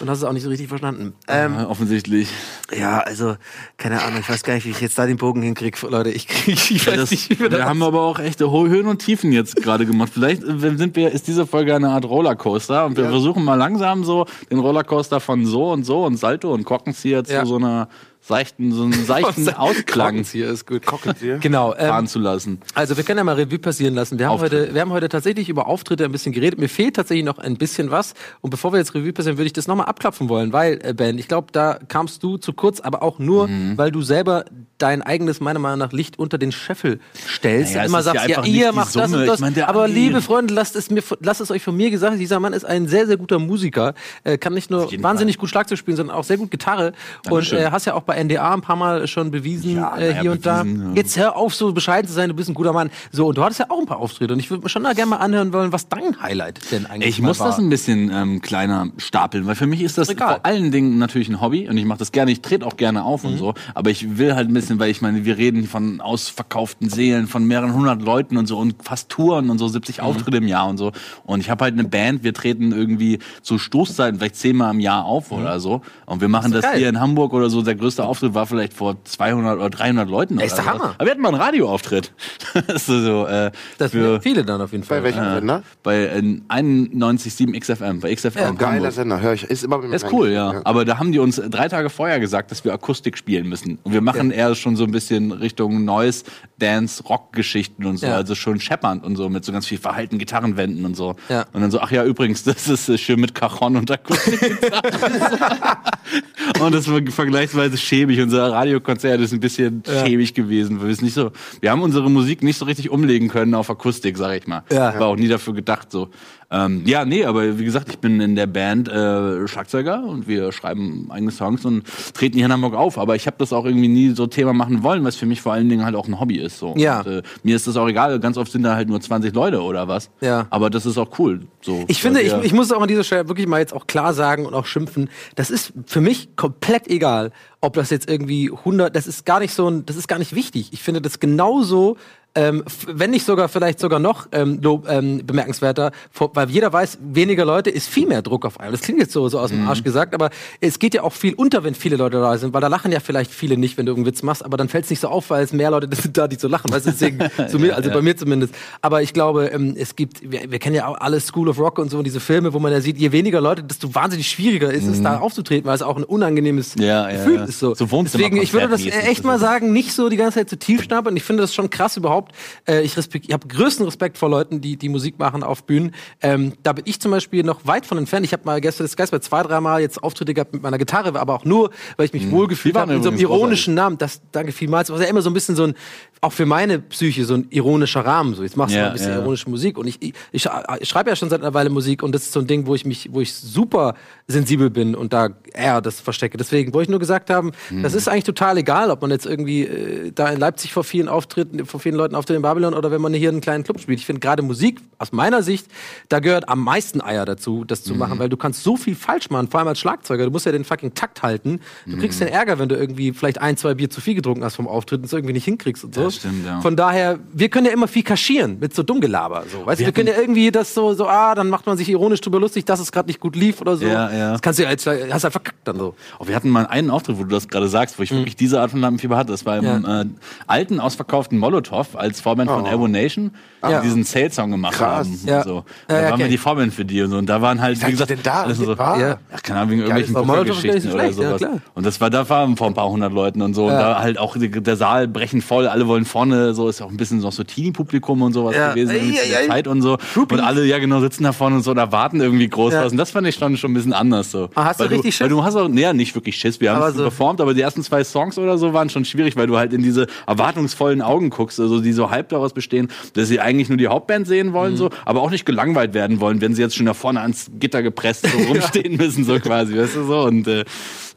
und 0.00 0.10
hast 0.10 0.18
es 0.18 0.24
auch 0.24 0.32
nicht 0.32 0.42
so 0.42 0.48
richtig 0.48 0.71
verstanden. 0.72 1.14
Ähm, 1.28 1.54
Ja, 1.54 1.68
offensichtlich. 1.68 2.28
ja, 2.76 2.98
also, 3.00 3.36
keine 3.76 4.02
Ahnung, 4.02 4.20
ich 4.20 4.28
weiß 4.28 4.42
gar 4.42 4.54
nicht, 4.54 4.66
wie 4.66 4.70
ich 4.70 4.80
jetzt 4.80 4.98
da 4.98 5.06
den 5.06 5.16
Bogen 5.16 5.42
hinkriege, 5.42 5.78
Leute. 5.88 6.10
Ich, 6.10 6.26
ich, 6.46 6.70
ich 6.70 6.84
Ja, 6.86 6.92
weiß 6.92 7.00
das, 7.00 7.10
nicht, 7.12 7.30
wie 7.30 7.38
wir 7.38 7.50
wir 7.50 7.58
das 7.58 7.66
haben 7.68 7.82
aber 7.82 8.00
auch 8.02 8.18
echte 8.18 8.50
Höhen 8.50 8.86
und 8.86 8.98
Tiefen 8.98 9.32
jetzt 9.32 9.56
gerade 9.56 9.86
gemacht. 9.86 10.10
Vielleicht 10.12 10.42
äh, 10.42 10.76
sind 10.76 10.96
wir, 10.96 11.10
ist 11.12 11.26
diese 11.28 11.46
Folge 11.46 11.74
eine 11.76 11.90
Art 11.90 12.04
Rollercoaster 12.04 12.86
und 12.86 12.96
wir 12.96 13.08
versuchen 13.08 13.44
mal 13.44 13.54
langsam 13.54 14.04
so 14.04 14.26
den 14.50 14.58
Rollercoaster 14.58 15.20
von 15.20 15.46
so 15.46 15.70
und 15.72 15.84
so 15.84 16.04
und 16.04 16.16
Salto 16.16 16.52
und 16.52 16.64
Korkenzieher 16.64 17.22
Ja. 17.26 17.42
zu 17.42 17.46
so 17.46 17.56
einer 17.56 17.88
seichten, 18.24 18.72
so 18.72 18.84
einem 18.84 18.92
seichten 19.04 19.48
Ausklang 19.54 20.22
hier 20.24 20.48
ist 20.48 20.66
gut. 20.66 20.86
Korkenzieher? 20.86 21.38
Genau. 21.38 21.74
Ähm, 21.74 21.88
fahren 21.88 22.06
zu 22.06 22.18
lassen. 22.20 22.60
also 22.74 22.96
wir 22.96 23.02
können 23.04 23.18
ja 23.18 23.24
mal 23.24 23.34
Revue 23.34 23.58
passieren 23.58 23.94
lassen. 23.94 24.18
Wir 24.18 24.26
haben, 24.26 24.34
Auftritte. 24.34 24.60
heute, 24.62 24.74
wir 24.74 24.80
haben 24.80 24.92
heute 24.92 25.08
tatsächlich 25.08 25.48
über 25.48 25.66
Auftritte 25.66 26.04
ein 26.04 26.12
bisschen 26.12 26.32
geredet. 26.32 26.58
Mir 26.60 26.68
fehlt 26.68 26.94
tatsächlich 26.96 27.24
noch 27.24 27.38
ein 27.38 27.56
bisschen 27.56 27.90
was. 27.90 28.14
Und 28.40 28.50
bevor 28.50 28.72
wir 28.72 28.78
jetzt 28.78 28.94
Revue 28.94 29.12
passieren, 29.12 29.38
würde 29.38 29.46
ich 29.46 29.52
das 29.52 29.66
nochmal 29.66 29.86
abklopfen 29.86 30.28
wollen, 30.28 30.52
weil, 30.52 30.78
äh, 30.82 30.94
Ben, 30.94 31.18
ich 31.18 31.26
glaube, 31.28 31.48
da 31.52 31.78
kamst 31.88 32.22
du 32.22 32.36
zu 32.36 32.52
kurz, 32.52 32.80
aber 32.80 33.02
auch 33.02 33.18
nur, 33.18 33.48
Mhm. 33.48 33.76
weil 33.76 33.90
du 33.90 34.02
selber 34.02 34.44
dein 34.78 35.02
eigenes, 35.02 35.40
meiner 35.40 35.58
Meinung 35.58 35.78
nach, 35.78 35.92
Licht 35.92 36.18
unter 36.18 36.38
den 36.38 36.52
Scheffel 36.52 37.00
stellst 37.28 37.72
Naja, 37.74 37.82
und 37.82 37.88
immer 37.88 37.98
ja 37.98 38.02
sagst, 38.02 38.28
ja, 38.28 38.40
nicht 38.40 38.52
ihr 38.54 38.72
macht 38.72 38.94
das 38.96 39.12
und 39.12 39.26
das. 39.26 39.34
Ich 39.36 39.40
meine, 39.40 39.54
der 39.54 39.68
aber 39.68 39.84
Andi- 39.84 39.92
liebe 39.94 40.22
Freunde, 40.22 40.54
lasst 40.54 40.74
es, 40.76 40.90
mir, 40.90 41.02
lasst 41.20 41.40
es 41.40 41.50
euch 41.50 41.62
von 41.62 41.76
mir 41.76 41.90
gesagt, 41.90 42.18
dieser 42.18 42.40
Mann 42.40 42.52
ist 42.52 42.64
ein 42.64 42.88
sehr, 42.88 43.06
sehr 43.06 43.16
guter 43.16 43.38
Musiker. 43.38 43.94
Äh, 44.24 44.38
kann 44.38 44.54
nicht 44.54 44.70
nur 44.70 44.90
wahnsinnig 45.02 45.38
gut 45.38 45.48
Schlagzeug 45.48 45.78
spielen, 45.78 45.96
sondern 45.96 46.16
auch 46.16 46.24
sehr 46.24 46.36
gut 46.36 46.50
Gitarre. 46.50 46.92
Dankeschön. 47.24 47.58
Und 47.58 47.64
äh, 47.64 47.70
hast 47.70 47.84
ja 47.86 47.94
auch 47.94 48.02
bei 48.02 48.11
NDA 48.14 48.54
ein 48.54 48.60
paar 48.60 48.76
Mal 48.76 49.06
schon 49.06 49.30
bewiesen, 49.30 49.76
Ja, 49.76 49.96
äh, 49.98 50.14
hier 50.20 50.32
und 50.32 50.44
da. 50.46 50.62
ja. 50.64 50.92
Jetzt 50.94 51.16
hör 51.18 51.36
auf, 51.36 51.54
so 51.54 51.72
bescheiden 51.72 52.08
zu 52.08 52.14
sein, 52.14 52.28
du 52.28 52.34
bist 52.34 52.48
ein 52.48 52.54
guter 52.54 52.72
Mann. 52.72 52.90
So, 53.10 53.26
und 53.26 53.38
du 53.38 53.42
hattest 53.44 53.60
ja 53.60 53.66
auch 53.68 53.78
ein 53.78 53.86
paar 53.86 53.98
Auftritte. 53.98 54.34
Und 54.34 54.40
ich 54.40 54.50
würde 54.50 54.62
mir 54.62 54.68
schon 54.68 54.84
da 54.84 54.92
gerne 54.92 55.10
mal 55.10 55.16
anhören 55.16 55.52
wollen, 55.52 55.72
was 55.72 55.88
dein 55.88 56.20
Highlight 56.22 56.60
denn 56.72 56.86
eigentlich 56.86 57.08
Ich 57.16 57.20
mal 57.22 57.28
muss 57.28 57.40
war. 57.40 57.48
das 57.48 57.58
ein 57.58 57.68
bisschen 57.70 58.10
ähm, 58.12 58.40
kleiner 58.42 58.88
stapeln, 58.98 59.46
weil 59.46 59.54
für 59.54 59.66
mich 59.66 59.82
ist 59.82 59.98
das 59.98 60.08
Egal. 60.08 60.28
vor 60.36 60.46
allen 60.46 60.70
Dingen 60.70 60.98
natürlich 60.98 61.28
ein 61.28 61.40
Hobby 61.40 61.68
und 61.68 61.76
ich 61.76 61.84
mache 61.84 61.98
das 61.98 62.12
gerne, 62.12 62.30
ich 62.30 62.40
trete 62.42 62.66
auch 62.66 62.76
gerne 62.76 63.04
auf 63.04 63.22
Mhm. 63.24 63.30
und 63.30 63.38
so, 63.38 63.54
aber 63.74 63.90
ich 63.90 64.18
will 64.18 64.34
halt 64.34 64.48
ein 64.48 64.54
bisschen, 64.54 64.78
weil 64.78 64.90
ich 64.90 65.00
meine, 65.02 65.24
wir 65.24 65.36
reden 65.38 65.66
von 65.66 66.00
ausverkauften 66.00 66.88
Seelen, 66.90 67.26
von 67.26 67.44
mehreren 67.44 67.74
hundert 67.74 68.02
Leuten 68.02 68.36
und 68.36 68.46
so 68.46 68.58
und 68.58 68.76
fast 68.82 69.08
Touren 69.08 69.50
und 69.50 69.58
so 69.58 69.68
70 69.68 69.98
Mhm. 69.98 70.04
Auftritte 70.04 70.36
im 70.38 70.46
Jahr 70.48 70.68
und 70.68 70.78
so 70.78 70.92
und 71.24 71.40
ich 71.40 71.50
habe 71.50 71.64
halt 71.64 71.74
eine 71.74 71.84
Band, 71.88 72.22
wir 72.24 72.32
treten 72.34 72.72
irgendwie 72.72 73.18
zu 73.42 73.58
Stoßzeiten 73.58 74.18
vielleicht 74.18 74.36
zehnmal 74.36 74.72
im 74.74 74.80
Jahr 74.80 75.04
auf 75.04 75.30
oder 75.32 75.60
so 75.60 75.82
und 76.06 76.20
wir 76.20 76.28
machen 76.28 76.50
Mhm. 76.50 76.56
ist 76.56 76.62
das 76.64 76.70
geil. 76.72 76.78
hier 76.80 76.88
in 76.88 77.00
Hamburg 77.00 77.32
oder 77.32 77.50
so, 77.50 77.62
der 77.62 77.74
größte 77.74 78.01
Auftritt 78.04 78.34
war 78.34 78.46
vielleicht 78.46 78.72
vor 78.72 78.96
200 79.04 79.56
oder 79.56 79.70
300 79.70 80.08
Leuten 80.08 80.38
Ey, 80.38 80.46
ist 80.46 80.56
der. 80.56 80.66
Hammer. 80.66 80.94
Aber 80.96 81.04
wir 81.04 81.10
hatten 81.12 81.20
mal 81.20 81.28
einen 81.28 81.40
Radioauftritt. 81.40 82.12
das 82.66 82.88
ist 82.88 83.04
so, 83.04 83.26
äh, 83.26 83.50
Das 83.78 83.92
für, 83.92 84.12
sind 84.12 84.22
viele 84.22 84.44
dann 84.44 84.60
auf 84.60 84.72
jeden 84.72 84.84
Fall. 84.84 84.98
Bei 84.98 85.04
welchem 85.04 85.24
Sender? 85.24 85.62
bei 85.82 86.04
äh, 86.04 86.18
91,7 86.18 87.58
XFM, 87.58 88.00
bei 88.00 88.14
XFM. 88.14 88.38
Ja, 88.38 88.46
Hamburg. 88.46 88.58
Geiler 88.58 88.92
Sender, 88.92 89.20
höre 89.20 89.34
ich. 89.34 89.44
Ist 89.44 89.64
immer 89.64 89.78
mit 89.78 89.88
mir 89.88 89.92
Das 89.92 90.04
ist 90.04 90.12
cool, 90.12 90.30
ja. 90.30 90.44
eingeschrieben, 90.44 90.66
Aber 90.66 90.84
da 90.84 90.98
haben 90.98 91.12
die 91.12 91.18
uns 91.18 91.36
drei 91.36 91.68
Tage 91.68 91.90
vorher 91.90 92.20
gesagt, 92.20 92.50
dass 92.50 92.64
wir 92.64 92.72
Akustik 92.72 93.18
spielen 93.18 93.48
müssen. 93.48 93.78
Und 93.82 93.92
wir 93.92 94.00
machen 94.00 94.30
eher 94.30 94.54
schon 94.54 94.76
so 94.76 94.84
ein 94.84 94.92
bisschen 94.92 95.32
Richtung 95.32 95.84
Noise, 95.84 96.24
Dance, 96.58 97.02
Rock-Geschichten 97.04 97.86
und 97.86 97.98
so. 97.98 98.06
Ja. 98.06 98.16
Also 98.16 98.34
schon 98.34 98.60
scheppernd 98.60 99.04
und 99.04 99.16
so 99.16 99.28
mit 99.28 99.44
so 99.44 99.52
ganz 99.52 99.66
viel 99.66 99.78
verhalten 99.78 100.18
Gitarrenwänden 100.18 100.84
und 100.84 100.96
so. 100.96 101.16
Ja. 101.28 101.46
Und 101.52 101.62
dann 101.62 101.70
so, 101.70 101.80
ach 101.80 101.90
ja, 101.90 102.04
übrigens, 102.04 102.44
das 102.44 102.68
ist 102.68 102.88
äh, 102.88 102.98
schön 102.98 103.20
mit 103.20 103.34
Cajon 103.34 103.76
und 103.76 103.90
Akustik. 103.90 104.40
und 106.60 106.74
das 106.74 106.90
war 106.90 107.00
vergleichsweise 107.10 107.76
schäbig. 107.92 108.20
Unser 108.20 108.52
Radiokonzert 108.52 109.20
ist 109.20 109.32
ein 109.32 109.40
bisschen 109.40 109.82
schäbig 109.86 110.32
gewesen. 110.32 110.80
Wir, 110.80 110.88
nicht 110.88 111.12
so, 111.14 111.30
wir 111.60 111.70
haben 111.70 111.82
unsere 111.82 112.10
Musik 112.10 112.42
nicht 112.42 112.56
so 112.56 112.64
richtig 112.64 112.90
umlegen 112.90 113.28
können 113.28 113.54
auf 113.54 113.68
Akustik, 113.68 114.16
sag 114.16 114.36
ich 114.36 114.46
mal. 114.46 114.62
Ja. 114.72 114.98
War 114.98 115.08
auch 115.08 115.16
nie 115.16 115.28
dafür 115.28 115.52
gedacht 115.52 115.90
so. 115.90 116.08
Ähm, 116.50 116.82
ja, 116.84 117.06
nee, 117.06 117.24
aber 117.24 117.58
wie 117.58 117.64
gesagt, 117.64 117.88
ich 117.88 117.98
bin 117.98 118.20
in 118.20 118.36
der 118.36 118.46
Band 118.46 118.86
äh, 118.86 119.48
Schlagzeuger 119.48 120.04
und 120.04 120.28
wir 120.28 120.52
schreiben 120.52 121.08
eigene 121.10 121.30
Songs 121.30 121.64
und 121.64 121.84
treten 122.12 122.36
hier 122.36 122.44
in 122.44 122.52
Hamburg 122.52 122.74
auf. 122.74 122.98
Aber 122.98 123.16
ich 123.16 123.26
habe 123.26 123.36
das 123.38 123.54
auch 123.54 123.64
irgendwie 123.64 123.88
nie 123.88 124.10
so 124.10 124.26
Thema 124.26 124.52
machen 124.52 124.82
wollen, 124.82 125.02
was 125.02 125.16
für 125.16 125.24
mich 125.24 125.40
vor 125.40 125.54
allen 125.54 125.70
Dingen 125.70 125.84
halt 125.84 125.94
auch 125.94 126.06
ein 126.06 126.20
Hobby 126.20 126.36
ist. 126.36 126.58
So. 126.58 126.74
Ja. 126.76 127.00
Und, 127.00 127.06
äh, 127.06 127.22
mir 127.42 127.56
ist 127.56 127.66
das 127.66 127.78
auch 127.78 127.88
egal. 127.88 128.20
Ganz 128.20 128.36
oft 128.36 128.52
sind 128.52 128.64
da 128.64 128.74
halt 128.74 128.88
nur 128.88 129.00
20 129.00 129.34
Leute 129.34 129.62
oder 129.62 129.88
was. 129.88 130.10
Ja. 130.20 130.46
Aber 130.50 130.68
das 130.68 130.84
ist 130.84 130.98
auch 130.98 131.18
cool. 131.18 131.40
So, 131.62 131.84
Ich 131.88 132.02
finde, 132.02 132.20
ich, 132.20 132.34
ich 132.42 132.52
muss 132.52 132.70
auch 132.70 132.82
an 132.82 132.88
dieser 132.88 133.04
Stelle 133.04 133.28
wirklich 133.28 133.46
mal 133.46 133.60
jetzt 133.60 133.72
auch 133.72 133.86
klar 133.86 134.12
sagen 134.12 134.44
und 134.44 134.52
auch 134.52 134.66
schimpfen, 134.66 135.08
das 135.36 135.50
ist 135.50 135.72
für 135.86 136.02
mich 136.02 136.36
komplett 136.36 136.86
egal, 136.88 137.32
ob 137.62 137.74
das 137.74 137.90
jetzt 137.90 138.10
irgendwie 138.10 138.50
100, 138.50 138.94
das 138.94 139.06
ist 139.06 139.24
gar 139.24 139.38
nicht 139.38 139.54
so 139.54 139.70
ein, 139.70 139.86
das 139.86 139.96
ist 139.96 140.08
gar 140.08 140.18
nicht 140.18 140.34
wichtig. 140.34 140.70
Ich 140.72 140.82
finde 140.82 141.00
das 141.00 141.20
genauso, 141.20 141.96
ähm, 142.34 142.64
wenn 142.86 143.10
nicht 143.10 143.26
sogar 143.26 143.48
vielleicht 143.48 143.78
sogar 143.78 143.98
noch 143.98 144.26
ähm, 144.32 144.58
lob, 144.62 144.88
ähm, 144.88 145.24
bemerkenswerter, 145.24 145.92
weil 146.18 146.50
jeder 146.50 146.72
weiß, 146.72 146.98
weniger 147.02 147.44
Leute 147.44 147.70
ist 147.70 147.88
viel 147.88 148.06
mehr 148.06 148.22
Druck 148.22 148.46
auf 148.46 148.58
einmal. 148.58 148.72
Das 148.72 148.80
klingt 148.80 149.00
jetzt 149.00 149.12
so, 149.12 149.28
so 149.28 149.38
aus 149.38 149.50
dem 149.50 149.68
Arsch 149.68 149.84
gesagt, 149.84 150.14
aber 150.14 150.30
es 150.60 150.78
geht 150.78 150.94
ja 150.94 151.02
auch 151.02 151.12
viel 151.12 151.34
unter, 151.34 151.62
wenn 151.62 151.74
viele 151.74 151.96
Leute 151.96 152.18
da 152.20 152.36
sind, 152.38 152.54
weil 152.54 152.62
da 152.62 152.68
lachen 152.68 152.90
ja 152.90 153.00
vielleicht 153.00 153.30
viele 153.30 153.56
nicht, 153.56 153.76
wenn 153.76 153.86
du 153.86 153.92
irgendeinen 153.92 154.14
Witz 154.14 154.22
machst, 154.22 154.44
aber 154.44 154.56
dann 154.56 154.68
fällt 154.68 154.84
es 154.84 154.90
nicht 154.90 155.00
so 155.00 155.08
auf, 155.08 155.30
weil 155.30 155.44
es 155.44 155.52
mehr 155.52 155.70
Leute 155.70 155.94
sind 156.00 156.16
da, 156.16 156.26
die 156.26 156.36
so 156.36 156.48
lachen. 156.48 156.72
Weißt 156.72 156.86
du, 156.86 156.90
deswegen, 156.90 157.18
so 157.48 157.58
mir, 157.58 157.76
also 157.76 157.90
bei 157.90 158.00
mir 158.00 158.16
zumindest. 158.16 158.54
Aber 158.80 159.02
ich 159.02 159.12
glaube, 159.12 159.48
ähm, 159.48 159.74
es 159.76 159.94
gibt, 159.94 160.28
wir, 160.28 160.50
wir 160.50 160.58
kennen 160.58 160.74
ja 160.74 160.86
auch 160.86 160.98
alle 160.98 161.20
School 161.20 161.48
of 161.50 161.58
Rock 161.58 161.78
und 161.78 161.90
so, 161.90 162.02
diese 162.02 162.20
Filme, 162.20 162.54
wo 162.54 162.58
man 162.58 162.72
ja 162.72 162.80
sieht, 162.80 162.96
je 162.96 163.12
weniger 163.12 163.40
Leute, 163.40 163.62
desto 163.62 163.94
wahnsinnig 163.94 164.28
schwieriger 164.28 164.72
ist 164.72 164.86
es, 164.86 165.02
da 165.02 165.18
aufzutreten, 165.18 165.66
weil 165.66 165.74
es 165.74 165.82
auch 165.82 165.96
ein 165.96 166.04
unangenehmes 166.04 166.72
Mhm. 166.76 166.82
Ja, 166.82 167.08
ja, 167.08 167.16
Gefühl 167.16 167.36
ja. 167.36 167.44
Ist. 167.52 167.60
So. 167.60 167.74
So 167.74 167.86
Deswegen, 168.02 168.36
ich 168.36 168.52
würde 168.52 168.68
das 168.68 168.84
echt 168.84 169.24
mal 169.24 169.38
sagen, 169.38 169.72
nicht 169.72 169.92
so 169.92 170.08
die 170.08 170.16
ganze 170.16 170.40
Zeit 170.40 170.50
zu 170.50 170.58
tief 170.58 170.82
schnappern. 170.82 171.16
Ich 171.16 171.22
finde 171.22 171.42
das 171.42 171.54
schon 171.54 171.70
krass 171.70 171.96
überhaupt. 171.96 172.32
Äh, 172.66 172.82
ich 172.82 172.96
ich 172.96 173.32
habe 173.32 173.48
größten 173.48 173.84
Respekt 173.84 174.18
vor 174.18 174.28
Leuten, 174.28 174.60
die 174.60 174.76
die 174.76 174.88
Musik 174.88 175.18
machen 175.18 175.42
auf 175.42 175.64
Bühnen. 175.64 175.94
Ähm, 176.20 176.54
da 176.62 176.72
bin 176.72 176.84
ich 176.86 177.00
zum 177.00 177.10
Beispiel 177.10 177.42
noch 177.42 177.66
weit 177.66 177.86
von 177.86 177.98
entfernt. 177.98 178.26
Ich 178.26 178.32
habe 178.32 178.44
mal 178.44 178.60
gestern 178.60 178.84
das 178.84 178.96
Geist 178.96 179.12
bei 179.12 179.18
zwei, 179.18 179.42
dreimal 179.42 179.80
jetzt 179.80 180.02
Auftritte 180.02 180.34
gehabt 180.34 180.52
mit 180.52 180.62
meiner 180.62 180.78
Gitarre, 180.78 181.18
aber 181.18 181.34
auch 181.34 181.44
nur, 181.44 181.70
weil 181.96 182.06
ich 182.06 182.12
mich 182.12 182.30
wohlgefühlt 182.30 182.74
Die 182.74 182.78
waren 182.78 182.88
habe 182.88 182.94
mit 182.94 183.02
so 183.04 183.10
einem 183.10 183.18
ironischen 183.18 183.74
Namen. 183.74 183.98
Das 183.98 184.20
danke 184.32 184.52
vielmals. 184.52 184.88
Das 184.88 184.96
war 184.96 185.04
ja 185.04 185.10
immer 185.10 185.22
so 185.22 185.30
ein 185.30 185.34
bisschen 185.34 185.56
so 185.56 185.64
ein, 185.64 185.74
auch 186.20 186.32
für 186.32 186.46
meine 186.46 186.78
Psyche 186.78 187.24
so 187.24 187.34
ein 187.34 187.46
ironischer 187.50 188.04
Rahmen. 188.04 188.34
So 188.34 188.42
jetzt 188.42 188.56
machst 188.56 188.74
du 188.74 188.78
Ja, 188.78 188.84
mal 188.84 188.88
ein 188.90 188.92
bisschen 188.94 189.12
ja. 189.12 189.18
ironische 189.18 189.50
Musik 189.50 189.78
und 189.78 189.86
ich, 189.86 190.00
ich, 190.00 190.14
ich, 190.32 190.48
ich 190.80 190.88
schreibe 190.88 191.10
ja 191.10 191.16
schon 191.16 191.30
seit 191.30 191.40
einer 191.40 191.54
Weile 191.54 191.70
Musik 191.70 192.02
und 192.02 192.14
das 192.14 192.22
ist 192.22 192.32
so 192.32 192.40
ein 192.40 192.46
Ding, 192.46 192.66
wo 192.66 192.74
ich 192.74 192.84
mich, 192.84 193.08
wo 193.12 193.20
ich 193.20 193.34
super 193.34 193.94
sensibel 194.26 194.70
bin 194.70 194.94
und 194.94 195.12
da 195.12 195.30
eher 195.52 195.80
das 195.80 196.00
verstecke. 196.00 196.36
Deswegen 196.36 196.72
wollte 196.74 196.84
ich 196.84 196.90
nur 196.90 197.00
gesagt 197.00 197.30
haben, 197.42 197.52
Mhm. 197.70 197.82
das 197.82 197.94
ist 197.94 198.08
eigentlich 198.08 198.24
total 198.24 198.58
egal, 198.58 198.90
ob 198.90 199.02
man 199.02 199.10
jetzt 199.10 199.26
irgendwie 199.26 199.62
äh, 199.64 200.12
da 200.12 200.28
in 200.30 200.38
Leipzig 200.40 200.72
vor 200.72 200.84
vielen 200.84 201.08
Auftritten, 201.08 201.66
vor 201.66 201.80
vielen 201.80 201.94
Leuten 201.96 202.14
auftritt 202.14 202.36
in 202.36 202.42
Babylon 202.42 202.74
oder 202.74 202.90
wenn 202.90 203.00
man 203.00 203.12
hier 203.14 203.28
einen 203.28 203.40
kleinen 203.40 203.64
Club 203.64 203.80
spielt. 203.80 203.98
Ich 203.98 204.06
finde 204.06 204.20
gerade 204.20 204.42
Musik 204.42 204.80
aus 204.98 205.12
meiner 205.12 205.42
Sicht, 205.42 205.66
da 206.08 206.20
gehört 206.20 206.48
am 206.48 206.62
meisten 206.62 207.00
Eier 207.00 207.24
dazu, 207.24 207.64
das 207.64 207.80
Mhm. 207.80 207.84
zu 207.84 207.94
machen, 207.96 208.18
weil 208.18 208.28
du 208.28 208.36
kannst 208.36 208.62
so 208.62 208.76
viel 208.76 208.94
falsch 208.94 209.30
machen, 209.30 209.48
vor 209.48 209.60
allem 209.60 209.68
als 209.68 209.80
Schlagzeuger. 209.80 210.24
Du 210.24 210.30
musst 210.30 210.46
ja 210.46 210.52
den 210.52 210.64
fucking 210.64 210.94
Takt 210.94 211.22
halten. 211.22 211.60
Du 211.86 211.98
kriegst 211.98 212.20
Mhm. 212.20 212.26
den 212.26 212.34
Ärger, 212.34 212.58
wenn 212.58 212.68
du 212.68 212.76
irgendwie 212.76 213.12
vielleicht 213.12 213.40
ein, 213.40 213.56
zwei 213.56 213.74
Bier 213.74 213.90
zu 213.90 214.00
viel 214.00 214.14
getrunken 214.14 214.44
hast 214.44 214.56
vom 214.56 214.68
Auftritt 214.68 215.00
und 215.00 215.06
es 215.06 215.12
irgendwie 215.12 215.32
nicht 215.34 215.44
hinkriegst 215.44 215.84
und 215.84 215.94
so. 215.94 216.04
Das 216.04 216.16
stimmt, 216.16 216.46
ja. 216.46 216.60
Von 216.60 216.76
daher, 216.76 217.18
wir 217.32 217.48
können 217.48 217.66
ja 217.66 217.72
immer 217.72 217.88
viel 217.88 218.02
kaschieren 218.02 218.58
mit 218.60 218.74
so 218.74 218.82
Dummgelaber. 218.82 219.44
So. 219.50 219.66
Weißt 219.66 219.80
du, 219.80 219.84
wir 219.86 219.92
können 219.92 220.08
ja 220.08 220.14
irgendwie 220.18 220.50
das 220.50 220.74
so, 220.74 220.94
so, 220.94 221.06
ah, 221.08 221.34
dann 221.34 221.48
macht 221.48 221.66
man 221.66 221.76
sich 221.76 221.88
ironisch 221.88 222.20
drüber 222.20 222.38
lustig, 222.40 222.64
dass 222.64 222.78
es 222.80 222.92
gerade 222.92 223.08
nicht 223.08 223.20
gut 223.20 223.34
lief 223.36 223.60
oder 223.60 223.76
so. 223.76 223.86
Ja, 223.86 224.12
ja. 224.12 224.32
Das 224.32 224.42
kannst 224.42 224.58
du 224.58 224.62
ja 224.64 224.70
jetzt, 224.70 224.86
hast 224.86 225.24
halt 225.24 225.32
verkackt 225.32 225.58
dann 225.64 225.78
so. 225.78 225.94
Oh, 226.18 226.26
wir 226.28 226.36
hatten 226.36 226.48
mal 226.50 226.66
einen 226.66 226.90
Auftritt, 226.90 227.18
wo 227.18 227.24
du 227.24 227.31
das 227.32 227.48
gerade 227.48 227.68
sagst, 227.68 227.98
wo 227.98 228.02
ich 228.02 228.10
wirklich 228.12 228.36
diese 228.36 228.60
Art 228.60 228.70
von 228.70 228.80
Lampenfieber 228.80 229.16
hatte. 229.16 229.32
Das 229.32 229.44
war 229.46 229.58
im 229.58 229.64
Mhm. 229.64 229.84
Ja. 229.84 230.00
äh, 230.02 230.06
alten, 230.46 230.80
ausverkauften 230.80 231.38
Molotow 231.38 231.96
als 231.96 232.20
Vorband 232.20 232.50
von 232.50 232.66
Elbow 232.66 232.88
Nation, 232.88 233.32
die 233.64 233.70
Ja. 233.72 233.80
diesen 233.80 234.04
Sales-Song 234.04 234.50
gemacht 234.50 234.74
Krass. 234.74 235.06
haben. 235.06 235.20
Ja. 235.26 235.38
Und 235.38 235.44
so. 235.44 235.54
Ja, 235.56 235.64
Da 235.88 235.94
ja, 235.96 236.02
waren 236.02 236.10
kenn 236.12 236.18
wir 236.20 236.28
die. 236.28 236.38
Vorband 236.38 236.74
für 236.74 236.84
die 236.84 237.02
und 237.02 237.10
so. 237.10 237.16
Und 237.18 237.26
da 237.26 237.40
waren 237.40 237.60
halt, 237.60 237.80
wie 237.86 237.90
gesagt, 237.90 238.10
denn 238.10 238.18
da? 238.22 238.42
alles 238.42 238.58
so, 238.58 238.76
War? 238.76 238.98
Ja. 239.00 239.18
Ach, 239.34 239.42
keine 239.42 239.60
Ahnung, 239.60 239.70
wegen 239.72 239.80
irgendwelchen 239.82 240.14
War 240.14 240.24
Molotow 240.24 240.56
ist 240.56 240.62
Geschichten 240.62 240.88
nicht 240.96 241.18
oder 241.18 241.38
sowas. 241.38 241.60
und 241.74 241.86
das 241.86 242.00
war, 242.00 242.10
da 242.10 242.28
waren 242.28 242.56
vor 242.56 242.66
ein 242.66 242.74
paar 242.74 242.88
hundert 242.88 243.12
Leuten 243.12 243.40
und 243.42 243.54
so. 243.54 243.64
Und 243.66 243.72
da 243.72 244.00
halt 244.00 244.18
auch 244.18 244.36
die, 244.36 244.50
der 244.50 244.76
Saal 244.76 245.06
brechen 245.08 245.40
voll, 245.42 245.68
alle 245.68 245.86
wollen 245.86 246.04
vorne, 246.04 246.54
so 246.54 246.68
ist 246.68 246.82
auch 246.82 246.90
ein 246.90 246.96
bisschen 246.96 247.20
noch 247.20 247.32
so 247.32 247.44
Teenie-Publikum 247.44 248.20
und 248.22 248.32
sowas 248.32 248.54
gewesen 248.54 248.96
in 248.96 249.12
der 249.12 249.22
ei. 249.40 249.46
Zeit 249.46 249.66
und 249.68 249.82
so. 249.82 249.98
Und 250.16 250.40
alle, 250.40 250.64
ja 250.64 250.78
genau, 250.78 251.00
sitzen 251.00 251.24
da 251.24 251.32
vorne 251.32 251.56
und 251.56 251.62
so, 251.62 251.72
da 251.74 251.92
warten 251.92 252.20
irgendwie 252.20 252.48
groß 252.48 252.74
was. 252.74 252.92
Und 252.92 252.98
das 252.98 253.10
fand 253.10 253.26
ich 253.28 253.34
schon, 253.36 253.56
schon 253.56 253.70
ein 253.70 253.74
bisschen 253.74 253.92
anders 253.92 254.30
so. 254.30 254.48
Ah, 254.54 254.64
hast 254.64 254.80
du 254.80 254.84
weil 254.84 254.90
richtig 254.94 255.20
Weil 255.20 255.28
Schiss? 255.28 255.36
du 255.36 255.44
hast 255.44 255.56
auch, 255.56 255.68
naja, 255.68 255.92
nicht 255.92 256.14
wirklich 256.14 256.36
Schiss. 256.36 256.60
Wir 256.60 256.72
haben 256.74 256.82
es 256.90 256.96
performt, 256.96 257.40
aber 257.40 257.54
die 257.54 257.60
ersten 257.60 257.82
zwei 257.82 258.02
Songs 258.04 258.38
oder 258.38 258.58
so 258.58 258.72
waren 258.72 258.88
schon 258.90 259.04
schwierig, 259.04 259.36
weil 259.36 259.46
du 259.46 259.56
halt 259.56 259.72
in 259.72 259.82
diese 259.82 260.06
erwartungsvollen 260.26 261.02
Augen 261.02 261.30
guckst, 261.30 261.60
also 261.60 261.80
die 261.80 261.92
so 261.92 262.10
halb 262.10 262.28
daraus 262.30 262.52
bestehen, 262.52 262.88
dass 263.14 263.28
sie 263.28 263.38
eigentlich 263.40 263.51
nur 263.68 263.78
die 263.78 263.88
Hauptband 263.88 264.26
sehen 264.26 264.52
wollen, 264.52 264.72
mhm. 264.72 264.78
so, 264.78 264.90
aber 265.04 265.22
auch 265.22 265.30
nicht 265.30 265.46
gelangweilt 265.46 265.94
werden 265.94 266.20
wollen, 266.20 266.40
wenn 266.40 266.54
sie 266.54 266.62
jetzt 266.62 266.76
schon 266.76 266.86
da 266.86 266.94
vorne 266.94 267.20
ans 267.20 267.50
Gitter 267.58 267.82
gepresst 267.82 268.26
so 268.26 268.38
rumstehen 268.48 268.96
müssen, 268.96 269.24
so 269.24 269.38
quasi, 269.38 269.76
weißt 269.76 269.96
du 269.96 270.04
so. 270.04 270.20
Und 270.22 270.46
äh, 270.48 270.64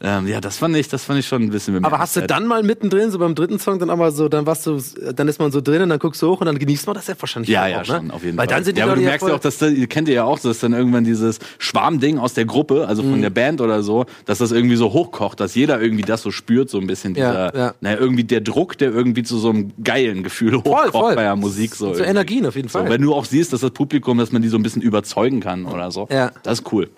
ähm, 0.00 0.26
ja, 0.26 0.40
das 0.40 0.58
fand 0.58 0.76
ich, 0.76 0.88
das 0.88 1.04
fand 1.04 1.18
ich 1.18 1.26
schon 1.26 1.42
ein 1.42 1.50
bisschen 1.50 1.82
Aber 1.84 1.98
hast 1.98 2.16
du 2.16 2.26
dann 2.26 2.46
mal 2.46 2.62
mittendrin, 2.62 3.10
so 3.10 3.18
beim 3.18 3.34
dritten 3.34 3.58
Song, 3.58 3.78
dann 3.78 3.88
aber 3.88 4.10
so, 4.10 4.28
dann 4.28 4.44
warst 4.44 4.66
du, 4.66 4.80
dann 5.14 5.26
ist 5.28 5.38
man 5.38 5.50
so 5.52 5.60
drin 5.60 5.82
und 5.82 5.88
dann 5.88 5.98
guckst 5.98 6.20
du 6.20 6.30
hoch 6.30 6.40
und 6.40 6.46
dann 6.46 6.58
genießt 6.58 6.86
man 6.86 6.94
das 6.94 7.06
ja 7.06 7.14
wahrscheinlich 7.18 7.48
ja, 7.48 7.66
ja, 7.66 7.80
auch, 7.80 7.84
schon, 7.84 8.08
ne? 8.08 8.12
auf 8.12 8.22
jeden 8.22 8.36
Weil 8.36 8.46
Fall. 8.46 8.56
Dann 8.56 8.64
sind 8.64 8.76
die 8.76 8.80
ja, 8.80 8.86
aber 8.86 8.96
du 8.96 9.02
merkst 9.02 9.26
ja 9.26 9.34
auch, 9.34 9.40
dass 9.40 9.58
da, 9.58 9.68
ihr 9.68 9.86
kennt 9.86 10.08
ihr 10.08 10.14
ja 10.14 10.24
auch, 10.24 10.38
dass 10.38 10.58
dann 10.58 10.74
irgendwann 10.74 11.04
dieses 11.04 11.38
Schwarmding 11.58 12.18
aus 12.18 12.34
der 12.34 12.44
Gruppe, 12.44 12.86
also 12.86 13.02
von 13.02 13.16
mhm. 13.16 13.22
der 13.22 13.30
Band 13.30 13.60
oder 13.60 13.82
so, 13.82 14.04
dass 14.26 14.38
das 14.38 14.52
irgendwie 14.52 14.76
so 14.76 14.92
hochkocht, 14.92 15.40
dass 15.40 15.54
jeder 15.54 15.80
irgendwie 15.80 16.02
das 16.02 16.22
so 16.22 16.30
spürt, 16.30 16.68
so 16.68 16.78
ein 16.78 16.86
bisschen 16.86 17.14
dieser, 17.14 17.54
ja, 17.54 17.66
ja. 17.66 17.74
naja, 17.80 17.96
irgendwie 17.98 18.24
der 18.24 18.42
Druck, 18.42 18.76
der 18.76 18.92
irgendwie 18.92 19.22
zu 19.22 19.38
so 19.38 19.50
einem 19.50 19.72
geilen 19.82 20.22
Gefühl 20.22 20.56
hochkocht 20.56 20.90
voll, 20.90 20.92
voll. 20.92 21.14
bei 21.14 21.22
der 21.22 21.36
Musik. 21.36 21.74
So, 21.74 21.94
so 21.94 22.02
Energien 22.02 22.44
auf 22.46 22.56
jeden 22.56 22.68
Fall. 22.68 22.84
So, 22.84 22.90
wenn 22.90 23.02
du 23.02 23.14
auch 23.14 23.24
siehst, 23.24 23.52
dass 23.52 23.60
das 23.60 23.70
Publikum, 23.70 24.18
dass 24.18 24.32
man 24.32 24.42
die 24.42 24.48
so 24.48 24.58
ein 24.58 24.62
bisschen 24.62 24.82
überzeugen 24.82 25.40
kann 25.40 25.64
oder 25.64 25.90
so. 25.90 26.06
Ja. 26.10 26.32
Das 26.42 26.60
ist 26.60 26.72
cool. 26.72 26.90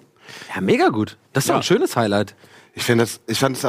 Ja, 0.54 0.60
mega 0.60 0.88
gut. 0.88 1.16
Das 1.32 1.44
ist 1.44 1.48
ja. 1.48 1.56
ein 1.56 1.62
schönes 1.62 1.96
Highlight. 1.96 2.34
Ich 2.78 2.84
finde 2.84 3.02
das, 3.02 3.20
ich 3.26 3.40
fand 3.40 3.56
es 3.56 3.66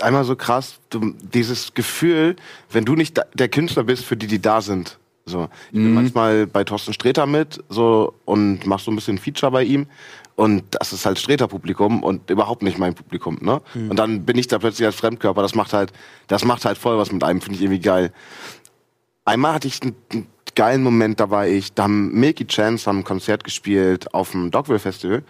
einmal 0.00 0.24
so 0.24 0.34
krass, 0.34 0.80
du, 0.88 1.14
dieses 1.20 1.74
Gefühl, 1.74 2.36
wenn 2.70 2.86
du 2.86 2.94
nicht 2.94 3.20
der 3.34 3.48
Künstler 3.48 3.84
bist, 3.84 4.02
für 4.02 4.16
die, 4.16 4.26
die 4.26 4.40
da 4.40 4.62
sind. 4.62 4.98
So, 5.26 5.50
ich 5.66 5.72
bin 5.72 5.88
mhm. 5.88 5.94
manchmal 5.94 6.46
bei 6.46 6.64
Thorsten 6.64 6.94
Sträter 6.94 7.26
mit, 7.26 7.62
so, 7.68 8.14
und 8.24 8.66
mach 8.66 8.80
so 8.80 8.90
ein 8.90 8.96
bisschen 8.96 9.18
Feature 9.18 9.52
bei 9.52 9.62
ihm. 9.62 9.86
Und 10.36 10.64
das 10.70 10.94
ist 10.94 11.04
halt 11.04 11.18
Sträter-Publikum 11.18 12.02
und 12.02 12.30
überhaupt 12.30 12.62
nicht 12.62 12.78
mein 12.78 12.94
Publikum, 12.94 13.36
ne? 13.42 13.60
Mhm. 13.74 13.90
Und 13.90 13.98
dann 13.98 14.24
bin 14.24 14.38
ich 14.38 14.48
da 14.48 14.58
plötzlich 14.58 14.86
als 14.86 14.96
Fremdkörper. 14.96 15.42
Das 15.42 15.54
macht 15.54 15.74
halt, 15.74 15.92
das 16.28 16.46
macht 16.46 16.64
halt 16.64 16.78
voll 16.78 16.96
was 16.96 17.12
mit 17.12 17.22
einem, 17.22 17.42
finde 17.42 17.56
ich 17.56 17.62
irgendwie 17.62 17.80
geil. 17.80 18.10
Einmal 19.26 19.52
hatte 19.52 19.68
ich 19.68 19.82
einen, 19.82 19.94
einen, 20.10 20.26
geilen 20.54 20.82
Moment, 20.82 21.20
da 21.20 21.28
war 21.28 21.46
ich, 21.46 21.74
da 21.74 21.82
haben 21.82 22.18
Milky 22.18 22.46
Chance 22.46 22.86
haben 22.86 23.00
ein 23.00 23.04
Konzert 23.04 23.44
gespielt 23.44 24.14
auf 24.14 24.30
dem 24.30 24.50
Dogville 24.50 24.78
Festival. 24.78 25.24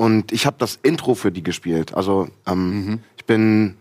Und 0.00 0.32
ich 0.32 0.46
habe 0.46 0.56
das 0.58 0.78
Intro 0.82 1.14
für 1.14 1.30
die 1.30 1.42
gespielt. 1.42 1.92
Also 1.92 2.28
ähm, 2.46 2.86
mhm. 2.86 3.00
ich 3.18 3.26
bin, 3.26 3.76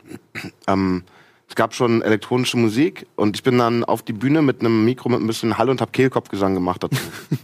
ähm, 0.67 1.03
es 1.47 1.55
gab 1.55 1.74
schon 1.74 2.01
elektronische 2.01 2.57
Musik 2.57 3.05
und 3.15 3.38
ich 3.38 3.43
bin 3.43 3.57
dann 3.57 3.86
auf 3.86 4.03
die 4.03 4.11
Bühne 4.11 4.41
mit 4.41 4.59
einem 4.59 4.84
Mikro 4.84 5.07
mit 5.07 5.22
ein 5.22 5.28
bisschen 5.28 5.57
Hall 5.57 5.70
und 5.70 5.80
hab 5.80 5.93
Kehlkopfgesang 5.93 6.55
gemacht 6.55 6.84
dazu. 6.84 6.97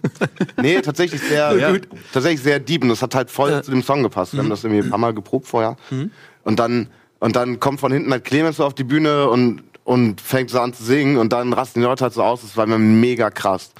nee, 0.62 0.82
tatsächlich 0.82 1.22
sehr, 1.22 1.58
ja, 1.58 1.74
tatsächlich 2.12 2.42
sehr 2.42 2.60
deep 2.60 2.84
und 2.84 2.90
das 2.90 3.02
hat 3.02 3.16
halt 3.16 3.32
voll 3.32 3.52
ja. 3.52 3.64
zu 3.64 3.72
dem 3.72 3.82
Song 3.82 4.04
gepasst. 4.04 4.34
Wir 4.34 4.40
haben 4.40 4.48
mhm. 4.48 4.50
das 4.50 4.66
irgendwie 4.66 4.84
ein 4.84 4.90
paar 4.90 5.00
Mal 5.00 5.14
geprobt 5.14 5.48
vorher. 5.48 5.78
Mhm. 5.90 6.12
Und 6.44 6.60
dann 6.60 6.90
und 7.22 7.38
dann 7.38 7.62
kommt 7.62 7.80
von 7.80 7.94
hinten 7.94 8.12
halt 8.12 8.26
Clemens 8.26 8.58
so 8.58 8.66
auf 8.66 8.74
die 8.74 8.84
Bühne 8.84 9.30
und 9.30 9.64
und 9.86 10.20
fängt 10.20 10.50
so 10.50 10.60
an 10.60 10.74
zu 10.74 10.84
singen 10.84 11.16
und 11.16 11.32
dann 11.32 11.54
rasten 11.54 11.80
die 11.80 11.86
Leute 11.86 12.04
halt 12.04 12.14
so 12.14 12.24
aus. 12.24 12.42
Das 12.42 12.58
war 12.58 12.66
mir 12.66 12.78
mega 12.78 13.30
krass, 13.30 13.72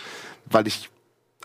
weil 0.46 0.68
ich 0.68 0.90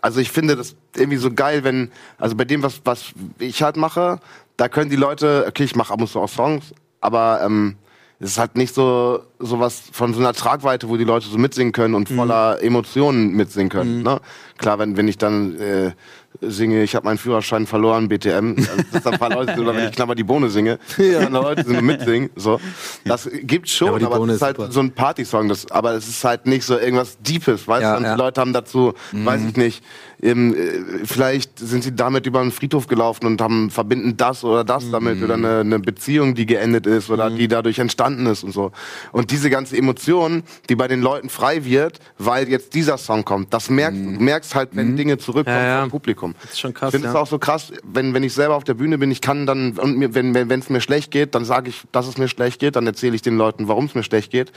also 0.01 0.19
ich 0.19 0.31
finde 0.31 0.55
das 0.55 0.75
irgendwie 0.95 1.17
so 1.17 1.31
geil, 1.31 1.63
wenn, 1.63 1.91
also 2.17 2.35
bei 2.35 2.45
dem, 2.45 2.63
was, 2.63 2.81
was 2.83 3.13
ich 3.39 3.61
halt 3.61 3.77
mache, 3.77 4.19
da 4.57 4.67
können 4.67 4.89
die 4.89 4.95
Leute, 4.95 5.45
okay, 5.47 5.63
ich 5.63 5.75
mache 5.75 5.93
ab 5.93 6.01
und 6.01 6.07
zu 6.07 6.19
auch 6.19 6.29
Songs, 6.29 6.73
aber 6.99 7.41
ähm, 7.43 7.77
es 8.19 8.31
ist 8.31 8.37
halt 8.37 8.55
nicht 8.55 8.75
so 8.75 9.23
sowas 9.39 9.81
von 9.91 10.13
so 10.13 10.19
einer 10.19 10.33
Tragweite, 10.33 10.89
wo 10.89 10.97
die 10.97 11.03
Leute 11.03 11.27
so 11.27 11.37
mitsingen 11.39 11.73
können 11.73 11.95
und 11.95 12.11
mhm. 12.11 12.15
voller 12.15 12.57
mhm. 12.57 12.67
Emotionen 12.67 13.31
mitsingen 13.33 13.69
können. 13.69 13.97
Mhm. 13.97 14.03
Ne? 14.03 14.21
Klar, 14.57 14.77
wenn, 14.77 14.95
wenn 14.95 15.07
ich 15.07 15.17
dann 15.17 15.59
äh, 15.59 15.91
singe, 16.39 16.83
ich 16.83 16.95
habe 16.95 17.05
meinen 17.05 17.17
Führerschein 17.17 17.67
verloren, 17.67 18.07
BTM, 18.07 18.55
das 18.91 19.05
ein 19.05 19.19
paar 19.19 19.29
Leute, 19.29 19.59
oder 19.59 19.75
wenn 19.75 19.89
ich 19.89 19.95
knapper 19.95 20.15
die 20.15 20.23
Bohne 20.23 20.49
singe, 20.49 20.79
ja. 20.97 21.21
dann 21.21 21.33
Leute 21.33 21.63
sind 21.63 21.81
mitsingen. 21.81 22.29
So. 22.35 22.59
Das 23.05 23.29
gibt's 23.43 23.71
schon, 23.71 23.99
ja, 23.99 24.07
aber, 24.07 24.15
aber 24.15 24.27
es 24.27 24.35
ist 24.35 24.41
halt 24.41 24.57
super. 24.57 24.71
so 24.71 24.79
ein 24.79 24.91
Partysong, 24.91 25.49
das, 25.49 25.69
aber 25.69 25.93
es 25.93 26.07
ist 26.07 26.23
halt 26.23 26.45
nicht 26.45 26.63
so 26.63 26.77
irgendwas 26.77 27.17
Deepes, 27.19 27.67
weißt 27.67 27.81
ja, 27.81 27.99
du? 27.99 28.05
Und 28.05 28.11
die 28.11 28.17
Leute 28.17 28.41
haben 28.41 28.53
dazu, 28.53 28.93
mhm. 29.11 29.25
weiß 29.25 29.41
ich 29.49 29.57
nicht, 29.57 29.83
eben, 30.21 30.55
äh, 30.55 31.05
vielleicht 31.05 31.59
sind 31.59 31.83
sie 31.83 31.95
damit 31.95 32.25
über 32.25 32.39
einen 32.39 32.51
Friedhof 32.51 32.87
gelaufen 32.87 33.25
und 33.25 33.41
haben 33.41 33.69
verbinden 33.69 34.17
das 34.17 34.43
oder 34.43 34.63
das 34.63 34.85
mhm. 34.85 34.91
damit 34.91 35.23
oder 35.23 35.33
eine, 35.33 35.59
eine, 35.59 35.79
Beziehung, 35.79 36.35
die 36.35 36.45
geendet 36.45 36.85
ist 36.85 37.09
oder 37.09 37.29
mhm. 37.29 37.37
die 37.37 37.47
dadurch 37.47 37.79
entstanden 37.79 38.25
ist 38.27 38.43
und 38.43 38.51
so. 38.51 38.71
Und 39.11 39.31
diese 39.31 39.49
ganze 39.49 39.77
Emotion, 39.77 40.43
die 40.69 40.75
bei 40.75 40.87
den 40.87 41.01
Leuten 41.01 41.29
frei 41.29 41.65
wird, 41.65 41.99
weil 42.17 42.47
jetzt 42.49 42.73
dieser 42.73 42.97
Song 42.97 43.25
kommt, 43.25 43.53
das 43.53 43.69
merkst 43.69 43.99
mhm. 43.99 44.23
merkst 44.23 44.55
halt, 44.55 44.69
wenn 44.73 44.91
mhm. 44.91 44.97
Dinge 44.97 45.17
zurückkommen 45.17 45.57
ja, 45.57 45.67
ja. 45.67 45.81
vom 45.81 45.89
Publikum. 45.91 46.20
Das 46.41 46.51
ist 46.51 46.59
schon 46.59 46.73
krass. 46.73 46.89
Ich 46.89 46.99
finde 46.99 47.09
es 47.09 47.15
auch 47.15 47.27
so 47.27 47.39
krass, 47.39 47.71
wenn, 47.83 48.13
wenn 48.13 48.23
ich 48.23 48.33
selber 48.33 48.55
auf 48.55 48.63
der 48.63 48.73
Bühne 48.73 48.97
bin, 48.97 49.11
ich 49.11 49.21
kann 49.21 49.45
dann, 49.45 49.77
und 49.77 49.97
mir, 49.97 50.13
wenn 50.13 50.49
es 50.51 50.69
mir 50.69 50.81
schlecht 50.81 51.11
geht, 51.11 51.35
dann 51.35 51.45
sage 51.45 51.69
ich, 51.69 51.83
dass 51.91 52.07
es 52.07 52.17
mir 52.17 52.27
schlecht 52.27 52.59
geht, 52.59 52.75
dann 52.75 52.85
erzähle 52.87 53.15
ich 53.15 53.21
den 53.21 53.37
Leuten, 53.37 53.67
warum 53.67 53.85
es 53.85 53.95
mir 53.95 54.03
schlecht 54.03 54.31
geht, 54.31 54.51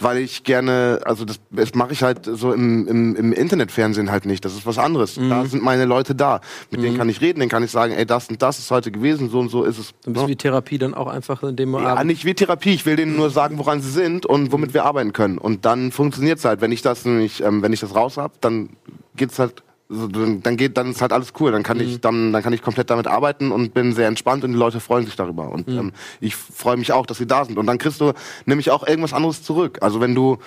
weil 0.00 0.18
ich 0.18 0.44
gerne, 0.44 1.00
also 1.04 1.24
das, 1.24 1.40
das 1.50 1.74
mache 1.74 1.92
ich 1.92 2.02
halt 2.02 2.20
so 2.24 2.52
im, 2.52 2.86
im, 2.86 3.16
im 3.16 3.32
Internetfernsehen 3.32 4.10
halt 4.10 4.26
nicht, 4.26 4.44
das 4.44 4.54
ist 4.54 4.66
was 4.66 4.78
anderes. 4.78 5.18
Mhm. 5.18 5.30
Da 5.30 5.44
sind 5.46 5.62
meine 5.62 5.84
Leute 5.84 6.14
da, 6.14 6.40
mit 6.70 6.80
mhm. 6.80 6.84
denen 6.84 6.98
kann 6.98 7.08
ich 7.08 7.20
reden, 7.20 7.40
denen 7.40 7.50
kann 7.50 7.62
ich 7.62 7.70
sagen, 7.70 7.92
ey, 7.92 8.06
das 8.06 8.28
und 8.28 8.42
das 8.42 8.58
ist 8.58 8.70
heute 8.70 8.90
gewesen, 8.90 9.30
so 9.30 9.40
und 9.40 9.48
so 9.48 9.64
ist 9.64 9.78
es. 9.78 9.94
Ein 10.06 10.12
bisschen 10.12 10.26
ne? 10.26 10.32
wie 10.32 10.36
Therapie 10.36 10.78
dann 10.78 10.94
auch 10.94 11.08
einfach 11.08 11.42
in 11.42 11.56
dem 11.56 11.74
Ja, 11.74 12.02
nicht 12.04 12.24
wie 12.24 12.34
Therapie, 12.34 12.74
ich 12.74 12.86
will 12.86 12.96
denen 12.96 13.16
nur 13.16 13.30
sagen, 13.30 13.58
woran 13.58 13.80
sie 13.80 13.90
sind 13.90 14.26
und 14.26 14.52
womit 14.52 14.74
wir 14.74 14.84
arbeiten 14.84 15.12
können. 15.12 15.38
Und 15.38 15.64
dann 15.64 15.92
funktioniert 15.92 16.38
es 16.38 16.44
halt. 16.44 16.60
Wenn 16.60 16.72
ich 16.72 16.82
das 16.82 17.04
nämlich, 17.04 17.42
ähm, 17.42 17.62
wenn 17.62 17.72
ich 17.72 17.80
das 17.80 17.94
raus 17.94 18.16
hab, 18.16 18.40
dann 18.40 18.70
geht's 19.16 19.38
halt 19.38 19.62
dann 19.88 20.56
geht 20.58 20.76
dann 20.76 20.90
ist 20.90 21.00
halt 21.00 21.12
alles 21.12 21.32
cool 21.40 21.50
dann 21.50 21.62
kann 21.62 21.78
mhm. 21.78 21.84
ich 21.84 22.00
dann 22.00 22.32
dann 22.32 22.42
kann 22.42 22.52
ich 22.52 22.60
komplett 22.60 22.90
damit 22.90 23.06
arbeiten 23.06 23.50
und 23.50 23.72
bin 23.72 23.94
sehr 23.94 24.06
entspannt 24.06 24.44
und 24.44 24.52
die 24.52 24.58
Leute 24.58 24.80
freuen 24.80 25.06
sich 25.06 25.16
darüber 25.16 25.50
und 25.50 25.66
mhm. 25.66 25.78
ähm, 25.78 25.92
ich 26.20 26.36
freue 26.36 26.76
mich 26.76 26.92
auch 26.92 27.06
dass 27.06 27.16
sie 27.16 27.26
da 27.26 27.44
sind 27.44 27.56
und 27.56 27.66
dann 27.66 27.78
kriegst 27.78 28.00
du 28.00 28.12
nämlich 28.44 28.70
auch 28.70 28.86
irgendwas 28.86 29.14
anderes 29.14 29.42
zurück 29.42 29.78
also 29.80 30.00
wenn 30.00 30.14
du 30.14 30.38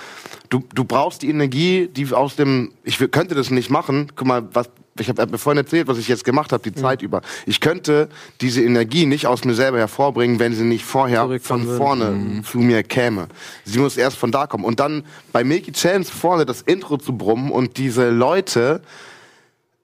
du 0.50 0.64
du 0.76 0.84
brauchst 0.84 1.24
die 1.24 1.30
Energie 1.30 1.88
die 1.88 2.14
aus 2.14 2.36
dem 2.36 2.72
ich 2.84 3.00
könnte 3.12 3.34
das 3.34 3.50
nicht 3.50 3.72
machen 3.72 4.12
guck 4.16 4.28
mal 4.28 4.48
was 4.54 4.70
ich 5.00 5.08
habe 5.08 5.26
mir 5.26 5.38
vorhin 5.38 5.58
erzählt, 5.58 5.88
was 5.88 5.98
ich 5.98 6.10
jetzt 6.10 6.26
gemacht 6.26 6.52
habe, 6.52 6.70
die 6.70 6.78
mhm. 6.78 6.82
Zeit 6.84 7.02
über. 7.02 7.22
Ich 7.46 7.62
könnte 7.62 8.10
diese 8.42 8.62
Energie 8.62 9.06
nicht 9.06 9.26
aus 9.26 9.46
mir 9.46 9.54
selber 9.54 9.78
hervorbringen, 9.78 10.38
wenn 10.38 10.54
sie 10.54 10.66
nicht 10.66 10.84
vorher 10.84 11.40
von 11.40 11.66
vorne 11.78 12.12
mhm. 12.12 12.44
zu 12.44 12.60
mir 12.60 12.84
käme. 12.84 13.28
Sie 13.64 13.80
muss 13.80 13.96
erst 13.96 14.18
von 14.18 14.32
da 14.32 14.48
kommen. 14.48 14.66
Und 14.66 14.82
dann 14.82 15.04
bei 15.32 15.46
Milky 15.46 15.72
Chance 15.72 16.12
vorne 16.12 16.46
das 16.46 16.62
Intro 16.62 16.98
zu 16.98 17.18
brummen 17.18 17.52
und 17.52 17.78
diese 17.78 18.10
Leute 18.10 18.82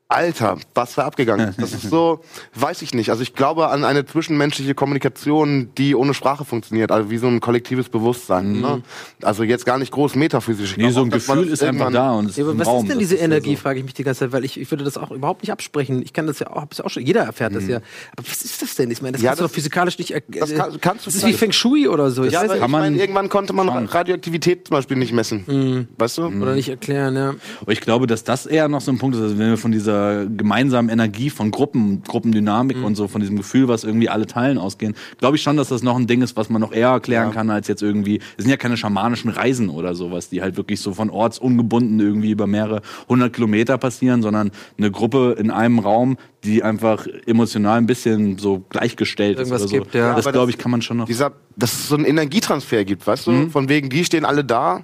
Alter, 0.10 0.58
was 0.74 0.96
da 0.96 1.06
abgegangen 1.06 1.50
ist. 1.50 1.62
Das 1.62 1.74
ist 1.74 1.90
so, 1.90 2.22
weiß 2.56 2.82
ich 2.82 2.94
nicht. 2.94 3.10
Also 3.10 3.24
ich 3.24 3.34
glaube 3.34 3.68
an 3.68 3.84
eine 3.84 4.06
zwischenmenschliche 4.06 4.74
Kommunikation, 4.74 5.70
die 5.78 5.96
ohne 5.96 6.14
Sprache 6.14 6.46
funktioniert, 6.46 6.92
also 6.92 7.10
wie 7.10 7.18
so 7.18 7.28
ein 7.28 7.42
kollektives 7.42 7.90
Bewusstsein. 7.90 8.54
Mhm. 8.54 8.62
Ne? 8.62 8.84
Also 9.22 9.44
jetzt 9.44 9.66
gar 9.66 9.78
nicht 9.78 9.92
groß 9.92 10.16
metaphysisch. 10.16 10.78
Nee, 10.78 10.92
so 10.92 11.02
ein 11.02 11.10
Gefühl 11.10 11.50
ist 11.50 11.62
einfach 11.62 11.92
da 11.92 12.14
und 12.14 12.30
ist 12.30 12.38
ja, 12.38 12.46
aber 12.46 12.58
was 12.58 12.68
Raum. 12.68 12.84
ist 12.84 12.92
denn 12.92 13.00
diese 13.00 13.16
ist 13.16 13.22
Energie, 13.22 13.56
so. 13.56 13.62
frage 13.62 13.80
ich 13.80 13.86
mich 13.86 13.96
die 13.96 14.06
ganze 14.06 14.22
Zeit, 14.22 14.32
weil 14.32 14.46
ich, 14.46 14.58
ich 14.58 14.72
würde 14.72 14.86
das 14.86 14.98
auch 14.98 15.12
überhaupt 15.12 15.42
nicht 15.42 15.52
absprechen. 15.52 16.02
Ich 16.02 16.14
kann 16.14 16.26
das 16.26 16.40
ja 16.40 16.52
auch, 16.52 16.62
hab's 16.62 16.78
ja 16.78 16.86
auch 16.86 16.90
schon, 16.90 17.06
jeder 17.06 17.24
erfährt 17.24 17.52
mhm. 17.52 17.56
das 17.56 17.68
ja. 17.68 17.78
Aber 18.16 18.28
was 18.30 18.44
ist 18.44 18.62
das 18.62 18.76
denn? 18.76 18.90
Ich 18.90 19.02
meine, 19.02 19.14
das 19.14 19.22
ja, 19.22 19.32
kannst 19.32 19.42
das, 19.42 19.48
du 19.48 19.50
doch 19.50 19.56
physikalisch 19.56 19.98
nicht 19.98 20.12
erkennen. 20.12 20.40
Das, 20.40 20.56
kann, 20.56 20.80
kannst 20.80 21.06
du 21.06 21.10
das 21.10 21.16
ist 21.16 21.28
wie 21.28 21.34
Feng 21.34 21.52
Shui 21.52 21.86
oder 21.86 22.12
so. 22.12 22.24
Ich 22.24 22.32
ja, 22.32 22.48
weiß, 22.48 22.62
ich 22.62 22.68
meine, 22.68 22.96
irgendwann 22.96 23.28
konnte 23.28 23.52
man 23.52 23.68
Radioaktivität 23.68 24.68
zum 24.70 24.76
Beispiel 24.76 24.96
nicht 24.96 25.12
messen. 25.12 25.44
Mhm. 25.46 25.88
Weißt 25.98 26.18
du? 26.18 26.28
Oder 26.28 26.56
nicht 26.56 26.70
erklären, 26.70 27.16
ja. 27.18 27.36
Aber 27.60 27.74
ich 27.74 27.82
glaube, 27.82 28.08
dass 28.08 28.24
das 28.24 28.46
eher 28.46 28.70
noch 28.70 28.80
so 28.80 28.92
ein 28.92 29.00
Punkt 29.00 29.18
ist, 29.18 29.22
also 29.22 29.38
wenn 29.38 29.50
wir 29.50 29.58
von 29.58 29.74
dieser 29.74 29.97
gemeinsamen 30.36 30.68
gemeinsamen 30.68 30.90
Energie 30.90 31.30
von 31.30 31.52
Gruppen, 31.52 32.04
Gruppendynamik 32.04 32.78
mhm. 32.78 32.86
und 32.86 32.96
so, 32.96 33.08
von 33.08 33.22
diesem 33.22 33.38
Gefühl, 33.38 33.68
was 33.68 33.84
irgendwie 33.84 34.10
alle 34.10 34.26
teilen 34.26 34.58
ausgehen, 34.58 34.96
glaube 35.18 35.38
ich 35.38 35.44
schon, 35.44 35.58
dass 35.58 35.70
das 35.70 35.84
noch 35.84 35.96
ein 35.96 36.08
Ding 36.08 36.22
ist, 36.22 36.36
was 36.36 36.50
man 36.50 36.62
noch 36.62 36.72
eher 36.72 36.90
erklären 36.90 37.30
ja. 37.30 37.34
kann, 37.34 37.50
als 37.50 37.68
jetzt 37.68 37.82
irgendwie, 37.82 38.20
es 38.38 38.44
sind 38.44 38.50
ja 38.50 38.58
keine 38.58 38.78
schamanischen 38.78 39.30
Reisen 39.30 39.70
oder 39.70 39.96
sowas, 39.96 40.30
die 40.30 40.42
halt 40.42 40.58
wirklich 40.58 40.82
so 40.82 40.94
von 40.94 41.10
ortsungebunden 41.10 42.00
irgendwie 42.00 42.32
über 42.32 42.48
mehrere 42.48 42.82
hundert 43.08 43.34
Kilometer 43.34 43.78
passieren, 43.78 44.22
sondern 44.22 44.52
eine 44.78 44.92
Gruppe 44.92 45.36
in 45.38 45.52
einem 45.52 45.80
Raum, 45.80 46.18
die 46.44 46.64
einfach 46.64 47.08
emotional 47.26 47.78
ein 47.78 47.88
bisschen 47.88 48.38
so 48.38 48.64
gleichgestellt 48.70 49.38
Irgendwas 49.38 49.64
ist 49.64 49.72
oder 49.72 49.80
gibt, 49.80 49.92
so. 49.94 49.98
Ja. 49.98 50.16
Das 50.16 50.32
glaube 50.32 50.52
ich, 50.52 50.58
kann 50.58 50.72
man 50.72 50.82
schon 50.82 50.98
noch. 50.98 51.06
Dieser, 51.06 51.34
dass 51.56 51.74
es 51.74 51.88
so 51.90 51.96
einen 51.96 52.06
Energietransfer 52.06 52.86
gibt, 52.86 53.06
weißt 53.06 53.28
du? 53.28 53.32
Mhm. 53.32 53.52
Von 53.52 53.70
wegen, 53.70 53.90
die 53.90 54.06
stehen 54.06 54.26
alle 54.26 54.44
da 54.44 54.84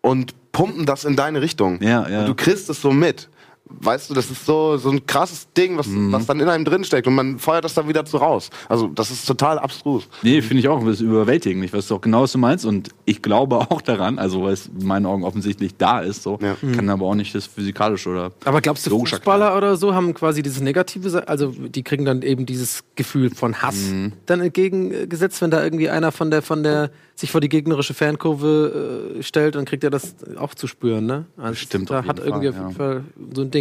und 0.00 0.34
pumpen 0.52 0.86
das 0.86 1.04
in 1.04 1.16
deine 1.16 1.42
Richtung. 1.42 1.80
Ja, 1.82 2.08
ja. 2.08 2.20
Und 2.20 2.28
du 2.28 2.34
kriegst 2.34 2.70
es 2.70 2.80
so 2.80 2.90
mit. 2.90 3.28
Weißt 3.68 4.10
du, 4.10 4.14
das 4.14 4.30
ist 4.30 4.46
so, 4.46 4.76
so 4.76 4.90
ein 4.90 5.06
krasses 5.06 5.48
Ding, 5.52 5.76
was, 5.76 5.88
mhm. 5.88 6.12
was 6.12 6.26
dann 6.26 6.38
in 6.38 6.48
einem 6.48 6.64
drin 6.64 6.84
steckt 6.84 7.06
und 7.08 7.14
man 7.14 7.38
feuert 7.38 7.64
das 7.64 7.74
dann 7.74 7.88
wieder 7.88 8.04
zu 8.04 8.16
raus. 8.16 8.50
Also, 8.68 8.86
das 8.86 9.10
ist 9.10 9.26
total 9.26 9.58
abstrus. 9.58 10.08
Nee, 10.22 10.40
finde 10.40 10.60
ich 10.60 10.68
auch, 10.68 10.80
das 10.84 10.96
ist 10.96 11.00
überwältigend. 11.00 11.64
Ich 11.64 11.72
weiß 11.72 11.88
doch 11.88 12.00
genau, 12.00 12.22
was 12.22 12.32
du 12.32 12.38
meinst 12.38 12.64
und 12.64 12.90
ich 13.04 13.22
glaube 13.22 13.56
auch 13.56 13.80
daran, 13.80 14.18
also 14.18 14.44
weil 14.44 14.52
es 14.52 14.66
in 14.66 14.86
meinen 14.86 15.06
Augen 15.06 15.24
offensichtlich 15.24 15.76
da 15.76 16.00
ist, 16.00 16.22
so. 16.22 16.38
Ja. 16.40 16.56
Kann 16.60 16.84
mhm. 16.84 16.90
aber 16.90 17.06
auch 17.06 17.14
nicht 17.16 17.34
das 17.34 17.46
physikalische 17.46 18.10
oder. 18.10 18.32
Aber 18.44 18.60
glaubst 18.60 18.86
du, 18.86 18.90
Fußballer 18.90 19.56
oder 19.56 19.76
so 19.76 19.94
haben 19.94 20.14
quasi 20.14 20.42
dieses 20.42 20.60
Negative, 20.60 21.26
also 21.26 21.48
die 21.48 21.82
kriegen 21.82 22.04
dann 22.04 22.22
eben 22.22 22.46
dieses 22.46 22.84
Gefühl 22.94 23.30
von 23.34 23.62
Hass 23.62 23.76
mhm. 23.76 24.12
dann 24.26 24.40
entgegengesetzt, 24.40 25.42
wenn 25.42 25.50
da 25.50 25.62
irgendwie 25.62 25.90
einer 25.90 26.12
von 26.12 26.30
der, 26.30 26.42
von 26.42 26.62
der, 26.62 26.90
sich 27.16 27.30
vor 27.30 27.40
die 27.40 27.48
gegnerische 27.48 27.94
Fankurve 27.94 29.16
äh, 29.18 29.22
stellt, 29.22 29.54
dann 29.54 29.64
kriegt 29.64 29.82
er 29.82 29.90
das 29.90 30.14
auch 30.36 30.54
zu 30.54 30.66
spüren, 30.66 31.06
ne? 31.06 31.24
Also 31.36 31.56
Stimmt. 31.56 31.90
Da 31.90 32.04
hat 32.04 32.18
irgendwie 32.18 32.48
Fall, 32.48 32.48
auf 32.48 32.54
jeden 32.54 32.68
ja. 32.68 32.70
Fall 32.70 33.04
so 33.34 33.42
ein 33.42 33.50
Ding. 33.50 33.55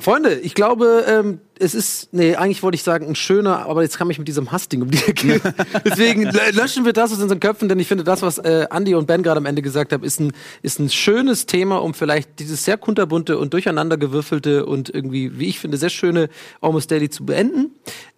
Freunde, 0.00 0.34
ich 0.34 0.54
glaube, 0.54 1.04
ähm, 1.08 1.40
es 1.58 1.74
ist, 1.74 2.12
nee, 2.12 2.36
eigentlich 2.36 2.62
wollte 2.62 2.76
ich 2.76 2.82
sagen, 2.82 3.06
ein 3.06 3.14
schöner, 3.16 3.66
aber 3.66 3.82
jetzt 3.82 3.98
kam 3.98 4.10
ich 4.10 4.18
mit 4.18 4.28
diesem 4.28 4.52
Hassding 4.52 4.82
um 4.82 4.90
die 4.90 5.02
Ecke. 5.04 5.40
Deswegen 5.84 6.28
lö- 6.28 6.54
löschen 6.54 6.84
wir 6.84 6.92
das 6.92 7.12
aus 7.12 7.20
unseren 7.20 7.40
Köpfen, 7.40 7.68
denn 7.68 7.78
ich 7.80 7.88
finde, 7.88 8.04
das, 8.04 8.22
was 8.22 8.38
äh, 8.38 8.66
Andy 8.70 8.94
und 8.94 9.06
Ben 9.06 9.22
gerade 9.22 9.38
am 9.38 9.46
Ende 9.46 9.60
gesagt 9.60 9.92
haben, 9.92 10.04
ist 10.04 10.20
ein, 10.20 10.32
ist 10.62 10.78
ein 10.78 10.88
schönes 10.88 11.46
Thema, 11.46 11.78
um 11.78 11.94
vielleicht 11.94 12.38
dieses 12.38 12.64
sehr 12.64 12.76
kunterbunte 12.76 13.38
und 13.38 13.52
durcheinandergewürfelte 13.54 14.66
und 14.66 14.88
irgendwie, 14.88 15.38
wie 15.38 15.48
ich 15.48 15.58
finde, 15.58 15.76
sehr 15.78 15.90
schöne 15.90 16.28
Almost 16.60 16.90
Daily 16.90 17.10
zu 17.10 17.26
beenden. 17.26 17.72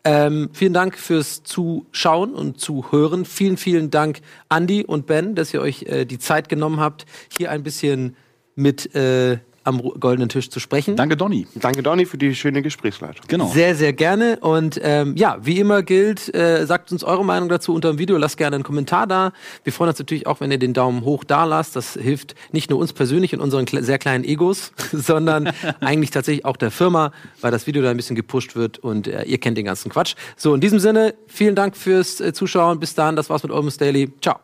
Ähm, 0.04 0.50
vielen 0.52 0.74
Dank 0.74 0.98
fürs 0.98 1.42
Zuschauen 1.44 2.34
und 2.34 2.60
Zuhören. 2.60 3.24
Vielen, 3.24 3.56
vielen 3.56 3.90
Dank, 3.90 4.20
Andy 4.50 4.84
und 4.84 5.06
Ben, 5.06 5.34
dass 5.34 5.54
ihr 5.54 5.62
euch 5.62 5.84
äh, 5.84 6.04
die 6.04 6.18
Zeit 6.18 6.48
genommen 6.48 6.78
habt, 6.78 7.06
hier 7.36 7.50
ein 7.50 7.62
bisschen 7.62 8.16
mit 8.54 8.94
äh, 8.94 9.38
am 9.64 9.80
goldenen 9.82 10.28
Tisch 10.28 10.48
zu 10.50 10.58
sprechen. 10.60 10.96
Danke, 10.96 11.16
Donny. 11.16 11.46
Danke, 11.54 11.82
Donny, 11.82 12.06
für 12.06 12.16
die 12.18 12.34
schöne 12.34 12.62
Gesprächsleitung. 12.62 13.24
Genau. 13.28 13.48
Sehr, 13.48 13.74
sehr 13.74 13.92
gerne. 13.92 14.38
Und 14.40 14.80
ähm, 14.82 15.14
ja, 15.16 15.38
wie 15.42 15.58
immer 15.58 15.82
gilt, 15.82 16.34
äh, 16.34 16.64
sagt 16.66 16.92
uns 16.92 17.04
eure 17.04 17.24
Meinung 17.24 17.48
dazu 17.48 17.74
unter 17.74 17.92
dem 17.92 17.98
Video. 17.98 18.16
Lasst 18.16 18.36
gerne 18.36 18.56
einen 18.56 18.64
Kommentar 18.64 19.06
da. 19.06 19.32
Wir 19.64 19.72
freuen 19.72 19.90
uns 19.90 19.98
natürlich 19.98 20.26
auch, 20.26 20.40
wenn 20.40 20.50
ihr 20.50 20.58
den 20.58 20.72
Daumen 20.72 21.04
hoch 21.04 21.24
da 21.24 21.44
lasst. 21.44 21.76
Das 21.76 21.94
hilft 21.94 22.34
nicht 22.52 22.70
nur 22.70 22.78
uns 22.78 22.92
persönlich 22.92 23.34
und 23.34 23.40
unseren 23.40 23.64
kle- 23.66 23.82
sehr 23.82 23.98
kleinen 23.98 24.24
Egos, 24.24 24.72
sondern 24.92 25.52
eigentlich 25.80 26.10
tatsächlich 26.10 26.44
auch 26.44 26.56
der 26.56 26.70
Firma, 26.70 27.12
weil 27.40 27.50
das 27.50 27.66
Video 27.66 27.82
da 27.82 27.90
ein 27.90 27.96
bisschen 27.96 28.16
gepusht 28.16 28.56
wird 28.56 28.78
und 28.78 29.06
äh, 29.08 29.24
ihr 29.24 29.38
kennt 29.38 29.58
den 29.58 29.66
ganzen 29.66 29.90
Quatsch. 29.90 30.14
So, 30.36 30.54
in 30.54 30.60
diesem 30.60 30.78
Sinne, 30.78 31.14
vielen 31.26 31.54
Dank 31.54 31.76
fürs 31.76 32.20
äh, 32.20 32.32
Zuschauen. 32.32 32.80
Bis 32.80 32.94
dann, 32.94 33.16
das 33.16 33.28
war's 33.30 33.42
mit 33.42 33.52
Almost 33.52 33.80
Daily. 33.80 34.10
Ciao. 34.22 34.36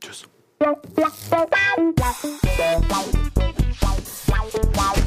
Tschüss. 0.00 0.24
Bye. 4.52 5.02